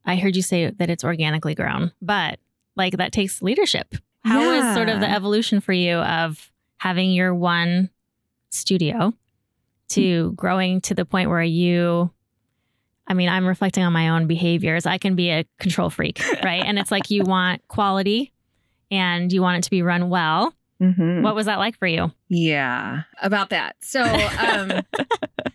I 0.06 0.16
heard 0.16 0.36
you 0.36 0.42
say 0.42 0.70
that 0.70 0.90
it's 0.90 1.04
organically 1.04 1.54
grown, 1.54 1.92
but 2.02 2.38
like 2.76 2.96
that 2.98 3.12
takes 3.12 3.40
leadership. 3.42 3.94
How 4.24 4.40
is 4.52 4.74
sort 4.74 4.88
of 4.88 5.00
the 5.00 5.10
evolution 5.10 5.60
for 5.60 5.72
you 5.72 5.96
of 5.98 6.50
having 6.78 7.10
your 7.12 7.34
one 7.34 7.90
studio 8.50 9.12
to 9.90 10.32
growing 10.32 10.80
to 10.82 10.94
the 10.94 11.04
point 11.04 11.28
where 11.28 11.42
you, 11.42 12.10
I 13.06 13.12
mean, 13.14 13.28
I'm 13.28 13.46
reflecting 13.46 13.82
on 13.84 13.92
my 13.92 14.08
own 14.10 14.26
behaviors. 14.26 14.86
I 14.86 14.96
can 14.98 15.14
be 15.14 15.30
a 15.30 15.44
control 15.58 15.90
freak, 15.90 16.22
right? 16.42 16.62
and 16.64 16.78
it's 16.78 16.90
like 16.90 17.10
you 17.10 17.22
want 17.26 17.66
quality 17.68 18.32
and 18.90 19.30
you 19.32 19.42
want 19.42 19.58
it 19.58 19.64
to 19.64 19.70
be 19.70 19.82
run 19.82 20.08
well. 20.08 20.54
mhm. 20.80 21.22
What 21.22 21.34
was 21.34 21.46
that 21.46 21.58
like 21.58 21.76
for 21.78 21.86
you? 21.86 22.10
yeah, 22.28 23.02
about 23.22 23.50
that. 23.50 23.76
So 23.80 24.02
um, 24.02 24.72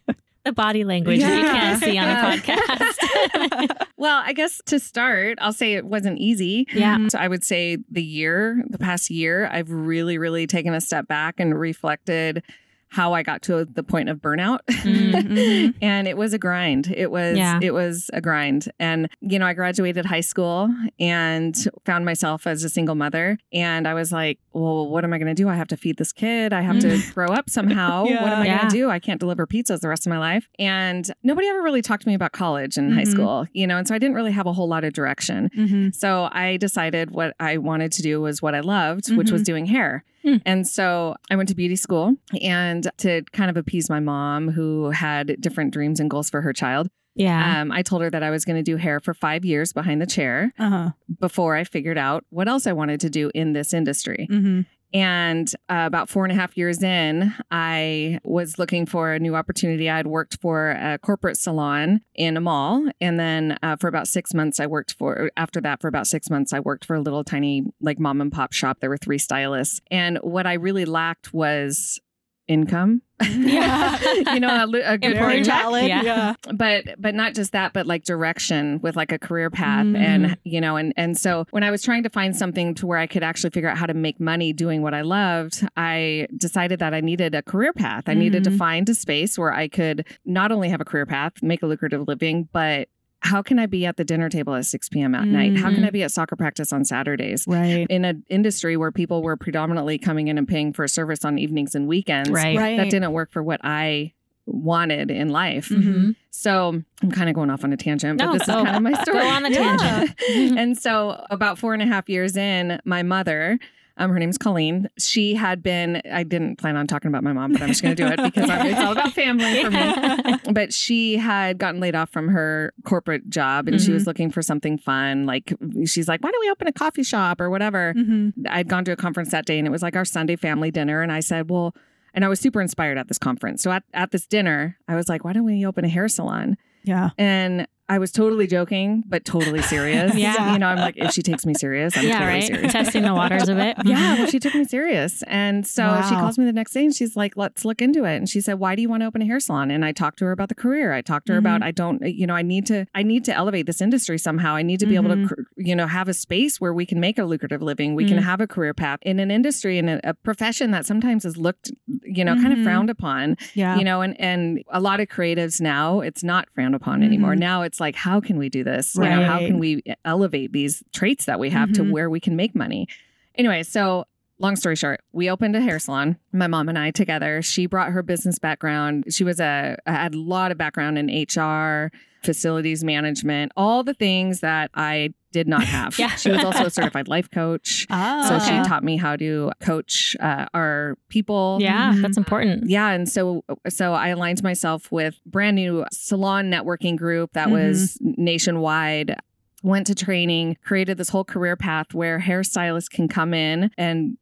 The 0.50 0.54
body 0.54 0.84
language 0.84 1.20
that 1.20 1.38
you 1.38 1.44
can't 1.44 1.80
see 1.80 1.96
on 2.00 2.10
a 2.10 2.16
podcast. 2.42 3.86
Well, 3.98 4.24
I 4.26 4.32
guess 4.32 4.62
to 4.68 4.80
start, 4.80 5.38
I'll 5.42 5.52
say 5.54 5.74
it 5.74 5.86
wasn't 5.86 6.20
easy. 6.20 6.66
Yeah. 6.74 7.10
So 7.10 7.20
I 7.20 7.28
would 7.28 7.44
say 7.44 7.78
the 7.92 8.02
year, 8.02 8.64
the 8.70 8.80
past 8.80 9.10
year, 9.12 9.46
I've 9.46 9.70
really, 9.70 10.18
really 10.18 10.48
taken 10.48 10.74
a 10.74 10.80
step 10.80 11.06
back 11.06 11.36
and 11.38 11.60
reflected 11.60 12.42
how 12.90 13.14
I 13.14 13.22
got 13.24 13.42
to 13.44 13.66
the 13.66 13.84
point 13.84 14.10
of 14.10 14.18
burnout. 14.20 14.60
Mhm. 14.70 15.76
and 15.82 16.08
it 16.08 16.18
was 16.18 16.34
a 16.34 16.40
grind. 16.40 16.92
It 16.96 17.12
was 17.12 17.38
Yeah. 17.38 17.60
it 17.62 17.74
was 17.74 18.10
a 18.14 18.22
grind. 18.22 18.70
And 18.80 19.08
you 19.22 19.38
know, 19.40 19.46
I 19.46 19.54
graduated 19.54 20.06
high 20.06 20.22
school 20.22 20.70
and 21.00 21.56
found 21.86 22.06
myself 22.06 22.48
as 22.48 22.64
a 22.64 22.70
single 22.70 22.96
mother 22.96 23.38
and 23.54 23.88
I 23.88 23.94
was 23.94 24.12
like, 24.12 24.40
well, 24.54 24.90
what 24.90 25.04
am 25.04 25.14
I 25.14 25.18
going 25.20 25.34
to 25.34 25.40
do? 25.42 25.48
I 25.50 25.56
have 25.56 25.68
to 25.70 25.78
feed 25.78 25.98
this 25.98 26.12
kid. 26.12 26.52
I 26.54 26.62
have 26.62 26.80
to 26.80 27.00
grow 27.14 27.28
up 27.28 27.50
somehow. 27.50 28.04
What 28.10 28.34
am 28.34 28.42
I. 28.42 28.46
Yeah. 28.46 28.58
going 28.60 28.70
to 28.72 28.76
do? 28.78 28.90
I 28.90 29.00
can't 29.00 29.20
deliver 29.20 29.46
pizzas 29.46 29.80
the 29.82 29.88
rest 29.90 30.06
of 30.06 30.10
my 30.10 30.18
life. 30.18 30.50
And 30.58 31.10
nobody 31.24 31.48
ever 31.48 31.62
really 31.62 31.82
talked 31.82 32.04
to 32.04 32.10
me 32.10 32.16
about 32.16 32.32
college 32.32 32.78
in 32.78 32.92
high 32.92 33.04
Mhm. 33.04 33.08
school, 33.12 33.48
you 33.54 33.68
know, 33.68 33.78
and 33.78 33.88
so 33.88 33.94
I 33.96 34.00
didn't 34.00 34.16
really 34.16 34.32
have 34.32 34.46
a 34.48 34.54
whole 34.54 34.68
lot 34.68 34.84
of 34.84 34.94
direction. 34.94 35.50
Mhm. 35.56 35.96
So 35.96 36.30
I 36.32 36.58
decided 36.58 37.12
what 37.12 37.36
I 37.40 37.58
wanted 37.58 37.92
to 37.94 38.02
do 38.02 38.20
was 38.22 38.42
what 38.42 38.56
I 38.56 38.60
loved, 38.62 39.16
which 39.16 39.32
was 39.32 39.44
doing 39.44 39.68
hair. 39.68 40.04
Hmm. 40.24 40.38
And 40.46 40.68
so 40.68 41.16
I 41.32 41.36
went 41.36 41.50
to 41.50 41.56
beauty 41.56 41.76
school 41.76 42.16
and 42.42 42.90
to 42.98 43.22
kind 43.32 43.50
of 43.50 43.58
appease 43.58 43.90
my 43.90 44.00
mom 44.00 44.50
who 44.50 44.90
had 44.92 45.40
different 45.40 45.72
dreams 45.72 46.00
and 46.00 46.10
goals 46.10 46.30
for 46.30 46.42
her 46.42 46.54
child. 46.54 46.90
yeah. 47.16 47.62
Um, 47.62 47.72
I 47.72 47.82
told 47.82 48.02
her 48.02 48.10
that 48.10 48.24
I 48.24 48.30
was 48.30 48.46
going 48.46 48.56
to 48.58 48.64
do 48.64 48.78
hair 48.78 49.00
for 49.00 49.14
five 49.14 49.44
years 49.44 49.74
behind 49.74 50.02
the 50.02 50.06
chair 50.06 50.54
Uh-huh. 50.60 50.92
before 51.20 51.56
I 51.56 51.64
figured 51.64 51.98
out 51.98 52.24
what 52.30 52.48
else 52.48 52.68
I 52.68 52.74
wanted 52.74 53.00
to 53.02 53.10
do 53.10 53.32
in 53.34 53.54
this 53.54 53.74
industry. 53.74 54.28
Mhm. 54.32 54.66
And 54.94 55.48
uh, 55.70 55.84
about 55.86 56.10
four 56.10 56.26
and 56.26 56.32
a 56.32 56.36
half 56.36 56.58
years 56.58 56.82
in, 56.82 57.34
I 57.52 58.20
was 58.24 58.58
looking 58.58 58.86
for 58.86 59.14
a 59.14 59.20
new 59.20 59.36
opportunity. 59.36 59.90
I 59.90 59.98
had 59.98 60.08
worked 60.08 60.40
for 60.42 60.72
a 60.72 60.98
corporate 60.98 61.38
salon 61.38 62.02
in 62.16 62.38
a 62.38 62.42
mall. 62.42 62.90
And 63.00 63.20
then 63.20 63.58
uh, 63.62 63.76
for 63.76 63.88
about 63.88 64.08
six 64.08 64.34
months, 64.34 64.60
I 64.60 64.66
worked 64.66 64.96
for, 64.98 65.30
after 65.38 65.62
that, 65.62 65.80
for 65.82 65.88
about 65.88 66.08
six 66.08 66.30
months, 66.30 66.54
I 66.54 66.60
worked 66.60 66.86
for 66.86 66.96
a 66.96 67.02
little 67.02 67.24
tiny, 67.24 67.64
like 67.80 68.00
mom 68.00 68.20
and 68.20 68.32
pop 68.32 68.52
shop. 68.52 68.80
There 68.80 68.90
were 68.90 68.98
three 68.98 69.20
stylists. 69.20 69.80
And 69.92 70.18
what 70.24 70.48
I 70.48 70.54
really 70.54 70.86
lacked 70.86 71.34
was 71.34 72.00
income. 72.48 73.04
Yeah. 73.22 74.00
you 74.34 74.40
know, 74.40 74.50
a, 74.66 74.94
a 74.94 74.98
good 74.98 75.14
Very 75.16 75.44
valid. 75.44 75.88
Yeah. 75.88 76.02
Yeah. 76.04 76.34
but 76.54 76.86
but 76.98 77.16
not 77.16 77.34
just 77.34 77.52
that 77.52 77.74
but 77.74 77.86
like 77.86 78.04
direction 78.04 78.80
with 78.82 78.96
like 78.96 79.12
a 79.12 79.20
career 79.20 79.50
path 79.50 79.86
Mm. 79.86 79.98
and 79.98 80.38
you 80.44 80.60
know 80.62 80.76
and 80.76 80.94
and 80.98 81.18
so 81.18 81.46
when 81.52 81.64
i 81.64 81.72
was 81.72 81.82
trying 81.82 82.04
to 82.04 82.10
find 82.10 82.36
something 82.36 82.74
to 82.76 82.86
where 82.86 82.98
i 82.98 83.08
could 83.08 83.24
actually 83.24 83.50
figure 83.52 83.70
out 83.70 83.78
how 83.78 83.86
to 83.86 83.94
make 83.94 84.20
money 84.20 84.52
doing 84.54 84.82
what 84.82 84.94
i 84.94 85.02
loved 85.02 85.66
i 85.78 86.28
decided 86.38 86.80
that 86.80 86.94
i 86.94 87.00
needed 87.00 87.34
a 87.34 87.42
career 87.42 87.72
path 87.74 88.04
i 88.08 88.14
needed 88.14 88.44
to 88.44 88.50
Mhm. 88.50 88.58
find 88.58 88.90
a 88.90 88.96
space 88.96 89.38
where 89.38 89.54
i 89.54 89.68
could 89.68 90.06
not 90.26 90.52
only 90.52 90.70
have 90.70 90.82
a 90.82 90.86
career 90.86 91.06
path 91.06 91.34
make 91.42 91.62
a 91.64 91.66
lucrative 91.66 92.08
living 92.08 92.48
but 92.52 92.90
how 93.22 93.42
can 93.42 93.60
i 93.60 93.66
be 93.66 93.86
at 93.86 93.98
the 93.98 94.06
dinner 94.06 94.30
table 94.30 94.56
at 94.56 94.66
6 94.66 94.90
p.m 94.90 95.14
at 95.16 95.28
night 95.28 95.58
how 95.58 95.70
can 95.70 95.84
i 95.84 95.90
be 95.90 96.04
at 96.04 96.12
soccer 96.12 96.36
practice 96.36 96.72
on 96.74 96.86
saturdays 96.86 97.46
Right. 97.48 97.86
in 97.90 98.06
an 98.06 98.24
industry 98.30 98.78
where 98.78 98.92
people 98.92 99.22
were 99.22 99.36
predominantly 99.38 99.98
coming 99.98 100.28
in 100.30 100.38
and 100.38 100.48
paying 100.48 100.72
for 100.74 100.88
service 100.88 101.26
on 101.26 101.38
evenings 101.38 101.76
and 101.76 101.88
weekends 101.88 102.30
right. 102.30 102.58
Right. 102.58 102.78
that 102.78 102.90
didn't 102.90 103.12
work 103.12 103.32
for 103.32 103.44
what 103.44 103.60
i 103.64 104.14
wanted 104.46 105.12
in 105.12 105.30
life 105.30 105.70
Mhm. 105.70 106.16
so 106.32 106.82
I'm 107.04 107.12
kind 107.12 107.30
of 107.30 107.36
going 107.36 107.50
off 107.52 107.64
on 107.64 107.72
a 107.72 107.78
tangent, 107.78 108.18
but 108.18 108.26
No, 108.26 108.34
this 108.34 108.42
is 108.42 108.48
kind 108.48 108.76
of 108.76 108.82
my 108.82 108.94
story. 109.04 109.20
Go 109.20 109.24
story. 109.24 109.28
on 109.30 109.44
the 109.44 109.52
Yeah. 109.54 109.78
tangent. 109.78 110.58
and 110.60 110.78
so 110.78 111.24
about 111.30 111.60
four 111.60 111.74
and 111.74 111.82
a 111.84 111.86
half 111.86 112.10
years 112.10 112.36
in, 112.36 112.80
my 112.84 113.04
mother, 113.04 113.60
um, 114.00 114.10
her 114.12 114.18
name's 114.18 114.38
Colleen. 114.38 114.90
She 114.98 115.36
had 115.36 115.62
been. 115.62 116.02
I 116.12 116.24
didn't 116.24 116.56
plan 116.56 116.76
on 116.78 116.88
talking 116.88 117.10
about 117.10 117.24
my 117.24 117.34
mom, 117.34 117.52
but 117.54 117.62
I'm 117.62 117.68
just 117.68 117.84
going 117.84 117.96
to 117.96 118.04
do 118.04 118.08
it 118.12 118.18
because 118.24 118.50
it's 118.50 118.80
all 118.80 118.94
about 118.94 119.14
family 119.14 119.64
for 119.64 119.70
me. 119.70 120.36
But 120.52 120.74
she 120.74 121.18
had 121.18 121.58
gotten 121.60 121.80
laid 121.80 121.94
off 121.96 122.10
from 122.10 122.30
her 122.30 122.74
corporate 122.86 123.30
job, 123.30 123.68
and 123.68 123.80
she 123.80 123.92
was 123.92 124.08
looking 124.08 124.32
for 124.32 124.42
something 124.42 124.78
fun. 124.78 125.26
Like 125.28 125.54
she's 125.86 126.08
like, 126.08 126.24
"Why 126.24 126.32
don't 126.32 126.42
we 126.42 126.50
open 126.50 126.68
a 126.68 126.74
coffee 126.74 127.04
shop 127.04 127.40
or 127.40 127.50
whatever?" 127.50 127.94
Mhm. 127.96 128.34
I'd 128.50 128.68
gone 128.68 128.86
to 128.86 128.92
a 128.92 128.96
conference 128.96 129.30
that 129.32 129.46
day 129.46 129.60
and 129.60 129.68
it 129.68 129.72
was 129.72 129.82
like 129.84 129.96
our 129.96 130.06
Sunday 130.06 130.36
family 130.36 130.72
dinner. 130.72 131.02
And 131.02 131.12
I 131.12 131.20
said, 131.20 131.50
well, 131.50 131.76
and 132.14 132.24
I 132.24 132.28
was 132.30 132.40
super 132.40 132.62
inspired 132.62 132.98
at 132.98 133.08
this 133.08 133.18
conference. 133.18 133.62
So 133.62 133.72
at, 133.72 133.84
at 133.94 134.12
this 134.12 134.26
dinner, 134.26 134.78
I 134.88 134.96
was 134.96 135.10
like, 135.10 135.24
why 135.24 135.34
don't 135.34 135.44
we 135.46 135.66
open 135.66 135.84
a 135.86 135.90
hair 135.90 136.08
salon? 136.08 136.58
Yeah. 136.84 137.10
And 137.18 137.68
I 137.92 137.98
was 137.98 138.12
totally 138.12 138.46
joking, 138.46 139.04
but 139.08 139.26
totally 139.26 139.64
serious. 139.64 140.14
Yeah. 140.20 140.54
You 140.54 140.60
know, 140.60 140.68
I'm 140.68 140.78
like, 140.78 140.96
if 140.98 141.12
she 141.12 141.24
takes 141.24 141.44
me 141.44 141.56
serious, 141.56 141.98
I'm 141.98 142.06
yeah, 142.06 142.20
totally 142.20 142.34
right. 142.34 142.44
serious. 142.46 142.72
Testing 142.72 143.02
the 143.02 143.16
waters 143.16 143.50
a 143.50 143.56
bit. 143.56 143.78
Yeah, 143.86 144.14
well, 144.20 144.28
she 144.28 144.38
took 144.38 144.54
me 144.54 144.64
serious. 144.66 145.24
And 145.24 145.66
so 145.66 146.00
she 146.08 146.14
calls 146.14 146.38
me 146.38 146.46
the 146.46 146.54
next 146.54 146.74
day 146.74 146.86
and 146.86 146.96
she's 146.96 147.16
like, 147.16 147.36
let's 147.36 147.66
look 147.66 147.82
into 147.82 148.04
it. 148.06 148.16
And 148.18 148.30
she 148.30 148.42
said, 148.42 148.60
why 148.60 148.76
do 148.76 148.84
you 148.84 148.90
want 148.90 149.02
to 149.02 149.08
open 149.08 149.24
a 149.24 149.26
hair 149.26 149.40
salon? 149.40 149.72
And 149.72 149.84
I 149.84 149.92
talked 149.92 150.20
to 150.20 150.26
her 150.26 150.32
about 150.32 150.50
the 150.50 150.56
career. 150.56 150.94
I 150.94 151.02
talked 151.02 151.26
to 151.28 151.34
her 151.34 151.40
about, 151.40 151.64
I 151.64 151.72
don't, 151.72 152.00
you 152.04 152.28
know, 152.28 152.36
I 152.36 152.44
need 152.44 152.68
to, 152.68 152.86
I 152.94 153.02
need 153.02 153.26
to 153.26 153.34
elevate 153.34 153.66
this 153.66 153.82
industry 153.82 154.20
somehow. 154.20 154.54
I 154.56 154.62
need 154.62 154.80
to 154.82 154.86
be 154.86 154.94
able 154.96 155.10
Mhm. 155.10 155.28
to, 155.30 155.36
you 155.58 155.76
know, 155.76 155.88
have 155.88 156.08
a 156.08 156.14
space 156.14 156.62
where 156.62 156.74
we 156.76 156.86
can 156.86 157.00
make 157.00 157.18
a 157.18 157.24
lucrative 157.24 157.64
living. 157.64 157.96
We 157.96 158.06
can 158.08 158.18
Mm. 158.20 158.24
have 158.24 158.40
a 158.40 158.46
career 158.48 158.76
path 158.76 159.00
in 159.02 159.20
an 159.20 159.32
industry 159.32 159.80
and 159.80 159.90
a, 159.90 160.10
a 160.12 160.14
profession 160.14 160.70
that 160.72 160.86
sometimes 160.86 161.26
is 161.26 161.38
looked, 161.38 161.72
you 162.10 162.26
know, 162.26 162.36
kind 162.36 162.52
of 162.52 162.60
Mhm. 162.60 162.64
frowned 162.64 162.90
upon 162.90 163.38
Yeah. 163.54 163.78
you 163.78 163.84
know 163.84 164.02
and 164.02 164.20
and 164.20 164.64
a 164.72 164.80
lot 164.80 165.00
of 165.00 165.08
creatives 165.08 165.62
now 165.62 166.00
it's 166.02 166.24
not 166.24 166.48
frowned 166.56 166.74
upon 166.76 167.04
anymore 167.04 167.36
Mhm. 167.36 167.40
now 167.40 167.62
it's 167.62 167.80
like 167.80 167.96
how 167.96 168.20
can 168.20 168.38
we 168.38 168.50
do 168.50 168.64
this 168.64 168.96
you 168.96 169.04
know 169.04 169.24
how 169.26 169.38
can 169.40 169.60
we 169.60 169.84
elevate 170.06 170.52
these 170.52 170.84
traits 170.94 171.26
that 171.26 171.40
we 171.40 171.50
have 171.52 171.70
Mhm. 171.70 171.76
to 171.76 171.84
where 171.84 172.10
we 172.10 172.20
can 172.20 172.36
make 172.36 172.56
money 172.56 172.88
anyway 173.36 173.62
so 173.64 174.06
long 174.40 174.56
story 174.56 174.76
short 174.76 175.02
we 175.12 175.30
opened 175.30 175.56
a 175.56 175.62
hair 175.62 175.78
salon 175.80 176.18
my 176.34 176.48
mom 176.48 176.68
and 176.70 176.80
i 176.80 176.90
together 176.92 177.42
she 177.42 177.66
brought 177.68 177.92
her 177.92 178.02
business 178.02 178.40
background 178.40 179.04
she 179.14 179.24
was 179.24 179.40
a 179.40 179.78
had 179.86 180.16
a 180.16 180.20
lot 180.20 180.52
of 180.52 180.58
background 180.58 180.98
in 180.98 181.08
hr 181.36 181.92
facilities 182.24 182.84
management 182.84 183.52
all 183.56 183.84
the 183.84 183.94
things 183.94 184.40
that 184.42 184.70
i 184.74 185.14
did 185.32 185.48
not 185.48 185.64
have 185.64 185.98
Yeah. 186.00 186.16
she 186.16 186.30
was 186.32 186.44
also 186.44 186.66
a 186.66 186.70
certified 186.78 187.08
life 187.08 187.30
coach 187.32 187.86
Ah. 187.90 188.26
so 188.28 188.36
Okay. 188.36 188.62
she 188.64 188.68
taught 188.70 188.84
me 188.84 188.98
how 188.98 189.16
to 189.16 189.52
coach 189.62 190.16
uh, 190.20 190.46
our 190.54 190.98
people 191.10 191.58
Yeah, 191.62 191.94
Mhm. 191.94 192.02
that's 192.02 192.18
important. 192.18 192.70
yeah, 192.70 192.90
and 192.92 193.08
so 193.08 193.44
so 193.68 193.94
I 193.94 194.10
aligned 194.10 194.42
myself 194.44 194.92
with 194.92 195.16
brand 195.26 195.56
new 195.56 195.86
salon 195.92 196.50
networking 196.52 196.96
group 196.98 197.34
that 197.34 197.50
was 197.52 197.98
nationwide. 198.02 199.16
Went 199.62 199.88
to 199.88 199.96
training, 199.96 200.56
created 200.64 200.98
this 200.98 201.10
whole 201.10 201.26
career 201.26 201.58
path 201.58 201.94
where 201.94 202.20
hairstylists 202.20 202.90
can 202.90 203.10
come 203.10 203.34
in 203.34 203.72
and 203.78 204.18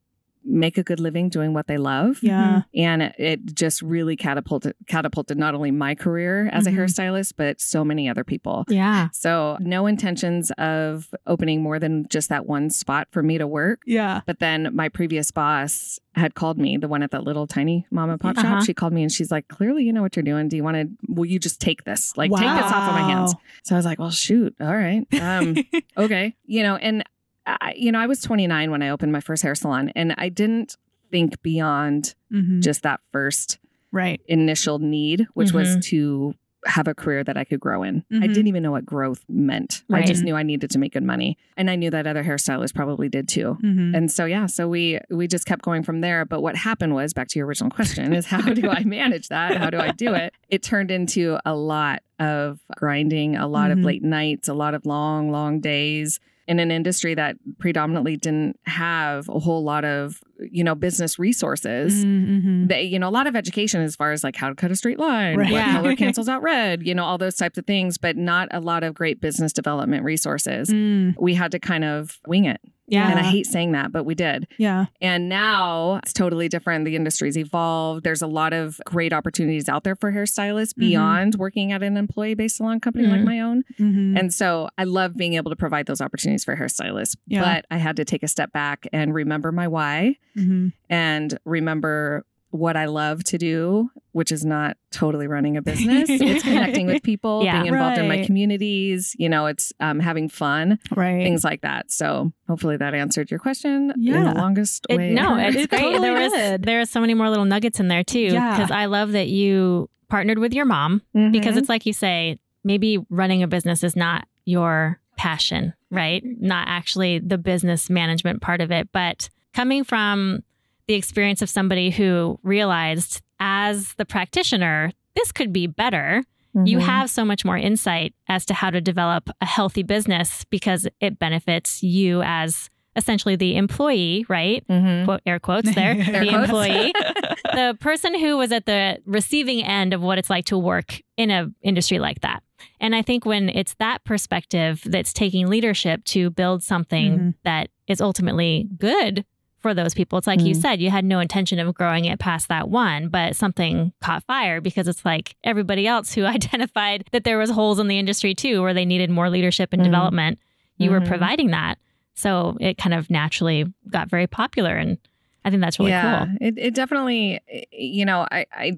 make 0.50 0.78
a 0.78 0.84
good 0.84 1.00
living 1.00 1.28
doing 1.30 1.54
what 1.54 1.68
they 1.68 1.78
love. 1.78 2.20
Yeah. 2.24 2.62
And 2.74 3.02
it, 3.04 3.16
it 3.18 3.54
just 3.54 3.82
really 3.82 4.16
catapulted 4.16 4.76
catapulted 4.88 5.38
not 5.38 5.54
only 5.54 5.72
my 5.72 5.94
career 5.94 6.50
as 6.54 6.66
Mhm. 6.66 6.68
a 6.74 6.78
hairstylist, 6.82 7.34
but 7.38 7.60
so 7.60 7.84
many 7.84 8.08
other 8.10 8.24
people. 8.24 8.64
Yeah. 8.70 9.10
So 9.12 9.58
no 9.60 9.86
intentions 9.88 10.52
of 10.58 11.10
opening 11.26 11.62
more 11.62 11.80
than 11.80 12.08
just 12.10 12.30
that 12.30 12.46
one 12.46 12.70
spot 12.70 13.08
for 13.12 13.22
me 13.22 13.38
to 13.38 13.46
work. 13.46 13.82
Yeah. 13.86 14.22
But 14.26 14.40
then 14.40 14.70
my 14.74 14.90
previous 14.90 15.32
boss 15.32 16.00
had 16.16 16.34
called 16.34 16.58
me, 16.58 16.78
the 16.78 16.88
one 16.88 17.04
at 17.04 17.12
that 17.12 17.24
little 17.24 17.46
tiny 17.46 17.86
mom 17.92 18.10
and 18.10 18.20
pop 18.20 18.38
Uh-huh. 18.38 18.56
shop. 18.60 18.64
She 18.66 18.74
called 18.74 18.94
me 18.94 19.04
and 19.04 19.12
she's 19.12 19.30
like, 19.32 19.48
clearly, 19.50 19.84
you 19.84 19.94
know 19.94 20.02
what 20.02 20.16
you're 20.16 20.24
doing. 20.24 20.48
Do 20.48 20.56
you 20.56 20.64
want 20.64 20.76
to, 20.78 20.90
will 21.14 21.26
you 21.28 21.38
just 21.38 21.60
take 21.62 21.84
this? 21.84 22.16
Like, 22.18 22.32
take 22.32 22.40
this 22.40 22.72
off 22.72 22.90
of 22.90 22.94
my 22.96 23.02
hands. 23.12 23.36
So 23.64 23.76
I 23.76 23.78
was 23.78 23.86
like, 23.86 24.00
well, 24.00 24.10
shoot. 24.10 24.56
All 24.60 24.76
right. 24.76 25.06
Um, 25.22 25.56
okay. 25.98 26.36
You 26.46 26.64
know, 26.64 26.76
and, 26.78 27.04
I, 27.48 27.74
you 27.78 27.92
know, 27.92 28.00
I 28.00 28.08
was 28.08 28.22
29 28.22 28.72
when 28.72 28.82
I 28.84 28.90
opened 28.90 29.12
my 29.12 29.22
first 29.22 29.42
hair 29.42 29.56
salon 29.56 29.92
and 29.96 30.14
I 30.18 30.30
didn't 30.30 30.76
think 31.12 31.42
beyond 31.42 32.14
Mhm. 32.32 32.62
just 32.62 32.84
that 32.84 33.00
first 33.14 33.58
right. 33.94 34.20
initial 34.28 34.80
need, 34.80 35.28
which 35.34 35.54
was 35.54 35.78
Mhm. 35.78 35.82
to 35.84 36.36
have 36.66 36.88
a 36.90 36.94
career 36.94 37.24
that 37.24 37.38
I 37.38 37.46
could 37.46 37.62
grow 37.62 37.84
in. 37.84 38.04
I 38.12 38.16
Mhm. 38.16 38.34
didn't 38.34 38.48
even 38.48 38.64
know 38.64 38.72
what 38.72 38.86
growth 38.86 39.24
meant. 39.30 39.84
I 39.90 40.02
just 40.04 40.24
knew 40.24 40.36
I 40.36 40.44
needed 40.44 40.70
to 40.72 40.80
make 40.80 40.92
good 40.94 41.04
money. 41.04 41.38
And 41.56 41.70
I 41.70 41.78
knew 41.78 41.90
that 41.92 42.06
other 42.06 42.26
hairstylists 42.26 42.74
probably 42.74 43.08
did 43.08 43.30
too. 43.30 43.58
Mhm. 43.64 43.96
And 43.96 44.12
so 44.12 44.26
yeah, 44.26 44.48
so 44.48 44.68
we 44.68 45.00
we 45.10 45.28
just 45.28 45.46
kept 45.46 45.62
going 45.62 45.84
from 45.84 46.02
there. 46.02 46.26
But 46.26 46.42
what 46.42 46.58
happened 46.58 46.94
was 46.94 47.14
back 47.14 47.30
to 47.30 47.40
your 47.40 47.48
original 47.48 47.70
question 47.70 48.12
is 48.14 48.26
how 48.26 48.42
do 48.42 48.70
I 48.70 48.84
manage 48.86 49.30
that? 49.30 49.56
How 49.56 49.70
do 49.70 49.78
I 49.80 49.92
do 49.92 50.14
it? 50.14 50.34
It 50.50 50.62
turned 50.64 50.92
into 50.92 51.38
a 51.46 51.56
lot 51.56 52.02
of 52.20 52.60
grinding, 52.76 53.38
a 53.38 53.48
lot 53.48 53.72
of 53.72 53.80
late 53.80 54.04
nights, 54.04 54.50
a 54.50 54.54
lot 54.54 54.74
of 54.74 54.86
long, 54.86 55.32
long 55.32 55.62
days 55.62 56.20
in 56.48 56.60
an 56.60 56.72
industry 56.72 57.14
that 57.14 57.36
predominantly 57.60 58.16
didn't 58.16 58.58
have 58.66 59.28
a 59.30 59.38
whole 59.40 59.64
lot 59.64 59.84
of, 59.84 60.22
you 60.52 60.64
know, 60.64 60.76
business 60.76 61.20
resources. 61.20 62.06
Mhm. 62.06 62.70
They, 62.70 62.84
you 62.84 62.98
know, 63.00 63.10
a 63.10 63.12
lot 63.12 63.28
of 63.28 63.36
education 63.36 63.82
as 63.82 63.96
far 63.96 64.12
as 64.14 64.24
like 64.24 64.36
how 64.38 64.48
to 64.50 64.56
cut 64.56 64.72
a 64.72 64.76
straight 64.76 64.98
line, 65.00 65.38
Right. 65.38 65.52
what 65.52 65.58
Yeah. 65.58 65.74
color 65.74 65.96
cancels 65.98 66.30
out 66.30 66.42
red, 66.42 66.86
you 66.88 66.96
know, 66.96 67.04
all 67.04 67.18
those 67.18 67.36
types 67.36 67.58
of 67.58 67.66
things, 67.66 67.98
but 67.98 68.16
not 68.16 68.48
a 68.52 68.60
lot 68.62 68.84
of 68.84 68.94
great 68.94 69.20
business 69.20 69.52
development 69.52 70.04
resources. 70.06 70.70
Mm, 70.70 71.16
We 71.20 71.34
had 71.34 71.52
to 71.52 71.60
kind 71.60 71.84
of 71.84 72.18
wing 72.28 72.46
it. 72.46 72.62
Yeah. 72.88 73.10
And 73.12 73.20
I 73.20 73.24
hate 73.24 73.46
saying 73.46 73.74
that, 73.74 73.92
but 73.92 74.06
we 74.06 74.16
did. 74.16 74.48
yeah. 74.58 74.86
And 75.02 75.28
now 75.30 75.96
it's 76.04 76.14
totally 76.14 76.48
different. 76.48 76.86
The 76.86 76.96
industry's 76.96 77.38
evolved. 77.38 78.04
There's 78.04 78.22
a 78.22 78.28
lot 78.28 78.54
of 78.54 78.80
great 78.86 79.12
opportunities 79.14 79.68
out 79.70 79.84
there 79.84 79.96
for 79.96 80.12
hairstylists 80.12 80.74
Mhm. 80.74 80.80
beyond 80.80 81.36
working 81.36 81.72
at 81.72 81.84
an 81.84 81.98
employee 81.98 82.34
based 82.34 82.58
salon 82.58 82.80
company 82.80 83.06
like 83.08 83.22
Mhm. 83.22 83.26
my 83.26 83.40
own. 83.42 83.64
Mhm. 83.80 84.18
And 84.20 84.34
so 84.34 84.70
I 84.78 84.86
love 84.86 85.16
being 85.18 85.34
able 85.34 85.50
to 85.52 85.56
provide 85.58 85.86
those 85.86 86.02
opportunities 86.02 86.44
for 86.46 86.56
hairstylists. 86.56 87.16
Yeah. 87.28 87.44
But 87.44 87.66
I 87.70 87.78
had 87.78 87.98
to 87.98 88.06
take 88.06 88.24
a 88.24 88.28
step 88.28 88.52
back 88.54 88.88
and 88.94 89.14
remember 89.14 89.52
my 89.52 89.68
why 89.68 90.16
Mhm. 90.38 90.72
and 90.90 91.38
remember 91.46 92.26
what 92.58 92.76
I 92.76 92.86
love 92.86 93.24
to 93.26 93.38
do, 93.38 93.90
which 94.12 94.32
is 94.32 94.44
not 94.46 94.78
totally 94.92 95.28
running 95.28 95.58
a 95.58 95.62
business. 95.62 96.10
it's 96.12 96.44
connecting 96.44 96.88
with 96.88 97.04
people, 97.04 97.44
Yeah. 97.44 97.62
being 97.62 97.74
involved 97.74 97.98
in 98.00 98.08
my 98.08 98.24
communities. 98.26 99.16
You 99.20 99.30
know, 99.30 99.46
it's 99.46 99.72
um, 99.80 100.00
having 100.00 100.30
fun, 100.30 100.80
right. 100.96 101.24
things 101.24 101.44
like 101.44 101.62
that. 101.62 101.92
So 101.92 102.32
hopefully 102.48 102.78
that 102.78 102.94
answered 102.94 103.30
your 103.32 103.40
question 103.40 103.92
in 103.92 104.02
Yeah. 104.04 104.34
the 104.34 104.40
longest 104.40 104.86
It- 104.90 104.98
way. 104.98 105.14
no, 105.14 105.38
it's 105.38 105.56
It 105.64 105.70
great. 105.70 105.80
totally 105.82 106.00
there 106.02 106.14
was 106.20 106.34
did. 106.34 106.64
there 106.64 106.82
are 106.82 106.86
so 106.86 107.00
many 107.02 107.14
more 107.14 107.30
little 107.30 107.46
nuggets 107.46 107.80
in 107.80 107.88
there 107.88 108.04
too. 108.04 108.20
Yeah. 108.20 108.56
Because 108.58 108.72
I 108.72 108.86
love 108.86 109.12
that 109.12 109.28
you 109.28 109.90
partnered 110.10 110.40
with 110.40 110.54
your 110.54 110.66
mom 110.66 111.02
Mhm. 111.16 111.32
because 111.32 111.58
it's 111.58 111.70
like 111.70 111.86
you 111.86 111.94
say, 111.94 112.40
maybe 112.64 112.98
running 113.10 113.44
a 113.44 113.48
business 113.48 113.84
is 113.84 113.96
not 113.96 114.28
your 114.46 115.00
passion, 115.18 115.74
right? 115.92 116.24
Not 116.40 116.68
actually 116.70 117.20
the 117.20 117.38
business 117.38 117.90
management 117.90 118.42
part 118.42 118.62
of 118.62 118.72
it, 118.72 118.90
but 118.92 119.30
coming 119.54 119.84
from 119.84 120.44
the 120.88 120.94
experience 120.96 121.42
of 121.42 121.50
somebody 121.50 121.90
who 121.90 122.40
realized 122.44 123.22
as 123.40 123.94
the 123.96 124.06
practitioner, 124.06 124.92
this 125.16 125.32
could 125.32 125.52
be 125.54 125.68
better. 125.68 126.24
You 126.66 126.80
Mhm. 126.80 126.82
have 126.82 127.10
so 127.12 127.24
much 127.24 127.46
more 127.46 127.58
insight 127.58 128.16
as 128.28 128.44
to 128.46 128.54
how 128.56 128.72
to 128.72 128.82
develop 128.82 129.30
a 129.42 129.46
healthy 129.46 129.84
business 129.84 130.44
because 130.50 130.88
it 131.00 131.20
benefits 131.20 131.84
you 131.84 132.24
as 132.24 132.70
essentially 132.96 133.36
the 133.36 133.56
employee, 133.58 134.26
right? 134.28 134.64
Mhm. 134.68 135.06
Quote, 135.06 135.22
air 135.28 135.40
quotes 135.40 135.76
there, 135.76 135.92
Air 136.00 136.26
the 136.26 136.30
quotes. 136.30 136.44
employee, 136.46 136.94
the 137.54 137.78
person 137.80 138.20
who 138.20 138.38
was 138.38 138.52
at 138.52 138.66
the 138.66 138.98
receiving 139.06 139.64
end 139.64 139.94
of 139.94 140.02
what 140.02 140.18
it's 140.18 140.32
like 140.32 140.46
to 140.46 140.58
work 140.58 141.00
in 141.16 141.30
an 141.30 141.54
industry 141.62 142.00
like 142.00 142.22
that. 142.22 142.42
And 142.80 142.96
I 142.96 143.04
think 143.04 143.24
when 143.24 143.50
it's 143.50 143.76
that 143.76 144.04
perspective 144.04 144.82
that's 144.86 145.14
taking 145.14 145.46
leadership 145.48 146.04
to 146.06 146.32
build 146.32 146.64
something 146.64 147.20
Mhm. 147.20 147.34
that 147.44 147.70
is 147.88 148.02
ultimately 148.02 148.68
good 148.80 149.26
for 149.60 149.74
those 149.74 149.94
people. 149.94 150.18
It's 150.18 150.28
like 150.28 150.42
you 150.42 150.54
Mhm. 150.54 150.62
said, 150.62 150.82
you 150.82 150.90
had 150.92 151.04
no 151.06 151.20
intention 151.20 151.58
of 151.60 151.74
growing 151.74 152.06
it 152.06 152.20
past 152.20 152.48
that 152.50 152.70
one, 152.70 153.10
but 153.10 153.36
something 153.36 153.92
caught 154.02 154.24
fire 154.24 154.62
because 154.62 154.88
it's 154.88 155.04
like 155.04 155.36
everybody 155.44 155.88
else 155.88 156.14
who 156.14 156.26
identified 156.38 157.06
that 157.12 157.24
there 157.24 157.38
was 157.38 157.50
holes 157.50 157.80
in 157.80 157.88
the 157.88 157.98
industry 157.98 158.34
too 158.36 158.62
where 158.62 158.74
they 158.74 158.86
needed 158.86 159.10
more 159.10 159.30
leadership 159.30 159.74
and 159.74 159.82
Mhm. 159.82 159.86
development. 159.86 160.40
You 160.78 160.92
were 160.92 161.02
Mhm. 161.02 161.08
providing 161.08 161.52
that. 161.52 161.80
So 162.14 162.56
it 162.60 162.78
kind 162.78 162.94
of 162.94 163.10
naturally 163.10 163.66
got 163.90 164.10
very 164.10 164.28
popular 164.28 164.76
and 164.76 164.98
I 165.46 165.50
think 165.50 165.62
that's 165.62 165.80
really 165.80 165.92
yeah, 165.92 166.26
cool. 166.26 166.36
it, 166.42 166.56
it 166.58 166.74
definitely, 166.76 167.40
you 167.72 168.06
know, 168.06 168.28
I, 168.30 168.46
I, 168.52 168.74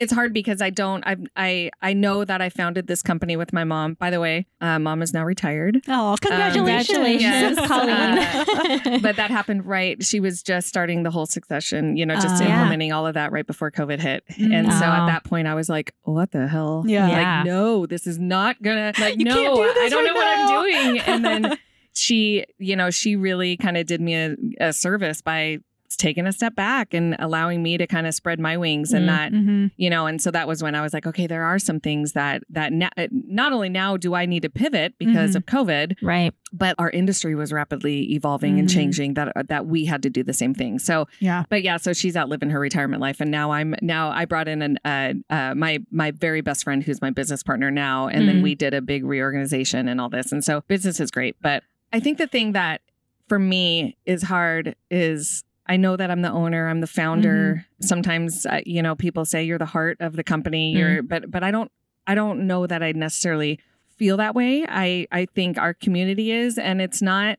it's 0.00 0.12
hard 0.12 0.32
because 0.32 0.60
I 0.62 0.70
don't, 0.70 1.06
I, 1.06 1.16
I, 1.36 1.70
I 1.82 1.92
know 1.92 2.24
that 2.24 2.40
I 2.40 2.48
founded 2.48 2.86
this 2.88 3.02
company 3.02 3.36
with 3.36 3.52
my 3.52 3.64
mom. 3.64 3.94
By 3.94 4.10
the 4.10 4.18
way, 4.18 4.46
uh, 4.60 4.78
mom 4.78 5.02
is 5.02 5.12
now 5.12 5.24
retired. 5.24 5.80
Oh, 5.88 6.16
congratulations. 6.20 6.88
Congratulations, 6.88 7.56
Yes. 7.58 7.68
Colleen. 8.84 9.02
but 9.02 9.16
that 9.16 9.30
happened 9.30 9.66
right. 9.66 10.02
She 10.04 10.18
was 10.20 10.42
just 10.42 10.66
starting 10.68 11.02
the 11.02 11.10
whole 11.10 11.26
succession, 11.26 11.96
you 11.96 12.04
know, 12.06 12.14
just. 12.14 12.42
Yeah. 12.42 12.52
implementing 12.60 12.90
all 12.92 13.06
of 13.06 13.14
that 13.14 13.32
right 13.32 13.46
before 13.46 13.70
COVID 13.70 14.00
hit. 14.00 14.24
Mm. 14.38 14.54
And 14.54 14.72
so 14.72 14.84
Oh. 14.86 14.90
at 14.90 15.06
that 15.06 15.24
point, 15.24 15.46
I 15.46 15.54
was 15.54 15.68
like, 15.68 15.92
what 16.04 16.30
the 16.30 16.48
hell? 16.48 16.84
Yeah. 16.86 17.06
Yeah. 17.08 17.36
Like, 17.38 17.46
no, 17.46 17.84
this 17.86 18.06
is 18.06 18.18
not 18.18 18.60
gonna, 18.62 18.92
like, 18.98 19.18
You 19.18 19.26
no, 19.26 19.34
can't 19.34 19.74
do 19.74 19.80
I 19.80 19.88
don't 19.90 20.04
right 20.04 20.14
know 20.14 20.14
what. 20.14 20.26
I'm 20.26 20.62
doing. 20.94 21.00
And 21.06 21.24
then 21.24 21.58
she, 21.92 22.44
you 22.58 22.76
know, 22.76 22.90
she 22.90 23.16
really 23.16 23.56
kind 23.58 23.76
of 23.76 23.86
did 23.86 24.00
me 24.00 24.14
a, 24.14 24.36
a 24.60 24.72
service 24.72 25.20
by 25.20 25.58
taking 26.00 26.26
a 26.26 26.32
step 26.32 26.54
back 26.56 26.94
and 26.94 27.14
allowing 27.18 27.62
me 27.62 27.76
to 27.76 27.86
kind 27.86 28.06
of 28.06 28.14
spread 28.14 28.40
my 28.40 28.56
wings 28.56 28.92
and 28.94 29.04
Mm. 29.04 29.06
not 29.06 29.32
Mhm. 29.32 29.70
you 29.76 29.90
know 29.90 30.06
and 30.06 30.20
so 30.22 30.30
that 30.30 30.48
was 30.48 30.62
when 30.62 30.74
i 30.74 30.80
was 30.80 30.94
like 30.94 31.06
okay 31.06 31.26
there 31.26 31.42
are 31.44 31.58
some 31.58 31.78
things 31.78 32.12
that 32.14 32.42
that 32.48 32.72
na- 32.72 32.88
not 33.10 33.52
only 33.52 33.68
now 33.68 33.98
do 33.98 34.14
i 34.14 34.24
need 34.24 34.40
to 34.42 34.48
pivot 34.48 34.94
because 34.98 35.32
Mhm. 35.32 35.36
of 35.36 35.46
covid 35.46 35.96
right. 36.02 36.32
but 36.52 36.74
our 36.78 36.88
industry 36.90 37.34
was 37.34 37.52
rapidly 37.52 38.12
evolving 38.14 38.58
and 38.58 38.68
Mhm. 38.68 38.72
changing 38.74 39.14
that 39.14 39.30
that 39.48 39.66
we 39.66 39.84
had 39.84 40.02
to 40.02 40.08
do 40.10 40.22
the 40.22 40.32
same 40.32 40.54
thing 40.54 40.78
so 40.78 41.06
Yeah. 41.20 41.44
but 41.50 41.62
yeah 41.62 41.76
so 41.76 41.92
she's 41.92 42.16
outliving 42.16 42.48
her 42.50 42.58
retirement 42.60 43.00
life 43.02 43.20
and 43.20 43.30
now 43.30 43.50
i'm 43.52 43.74
now 43.82 44.10
i 44.10 44.24
brought 44.24 44.48
in 44.48 44.62
an 44.62 44.78
uh, 44.86 45.12
uh 45.28 45.54
my 45.54 45.80
my 45.90 46.12
very 46.12 46.40
best 46.40 46.64
friend 46.64 46.82
who's 46.82 47.02
my 47.02 47.10
business 47.10 47.42
partner 47.42 47.70
now 47.70 48.08
and 48.08 48.26
then 48.26 48.40
we 48.42 48.54
did 48.54 48.72
a 48.74 48.80
big 48.80 49.04
reorganization 49.04 49.86
and 49.86 50.00
all 50.00 50.08
this 50.08 50.32
and 50.32 50.42
so 50.42 50.62
business 50.66 50.98
is 50.98 51.10
great 51.10 51.36
but 51.42 51.62
i 51.92 52.00
think 52.00 52.16
the 52.18 52.26
thing 52.26 52.52
that 52.52 52.80
for 53.28 53.38
me 53.38 53.96
is 54.06 54.22
hard 54.24 54.74
is 54.90 55.44
I 55.70 55.76
know 55.76 55.96
that 55.96 56.10
I'm 56.10 56.20
the 56.22 56.30
owner, 56.32 56.68
I'm 56.68 56.80
the 56.80 56.86
founder. 56.88 57.64
Sometimes 57.80 58.44
uh, 58.44 58.60
you 58.66 58.82
know 58.82 58.94
people 58.96 59.24
say 59.24 59.44
you're 59.44 59.58
the 59.66 59.66
heart 59.76 59.96
of 60.00 60.16
the 60.16 60.24
company, 60.24 60.72
you're 60.72 61.02
but 61.02 61.30
but 61.30 61.42
I 61.42 61.50
don't 61.50 61.70
I 62.06 62.14
don't 62.14 62.46
know 62.46 62.66
that 62.66 62.82
I 62.82 62.90
necessarily 62.92 63.60
feel 63.96 64.16
that 64.16 64.34
way. 64.34 64.64
I 64.68 65.06
I 65.12 65.26
think 65.34 65.56
our 65.58 65.72
community 65.72 66.32
is 66.32 66.58
and 66.58 66.82
it's 66.82 67.00
not 67.00 67.38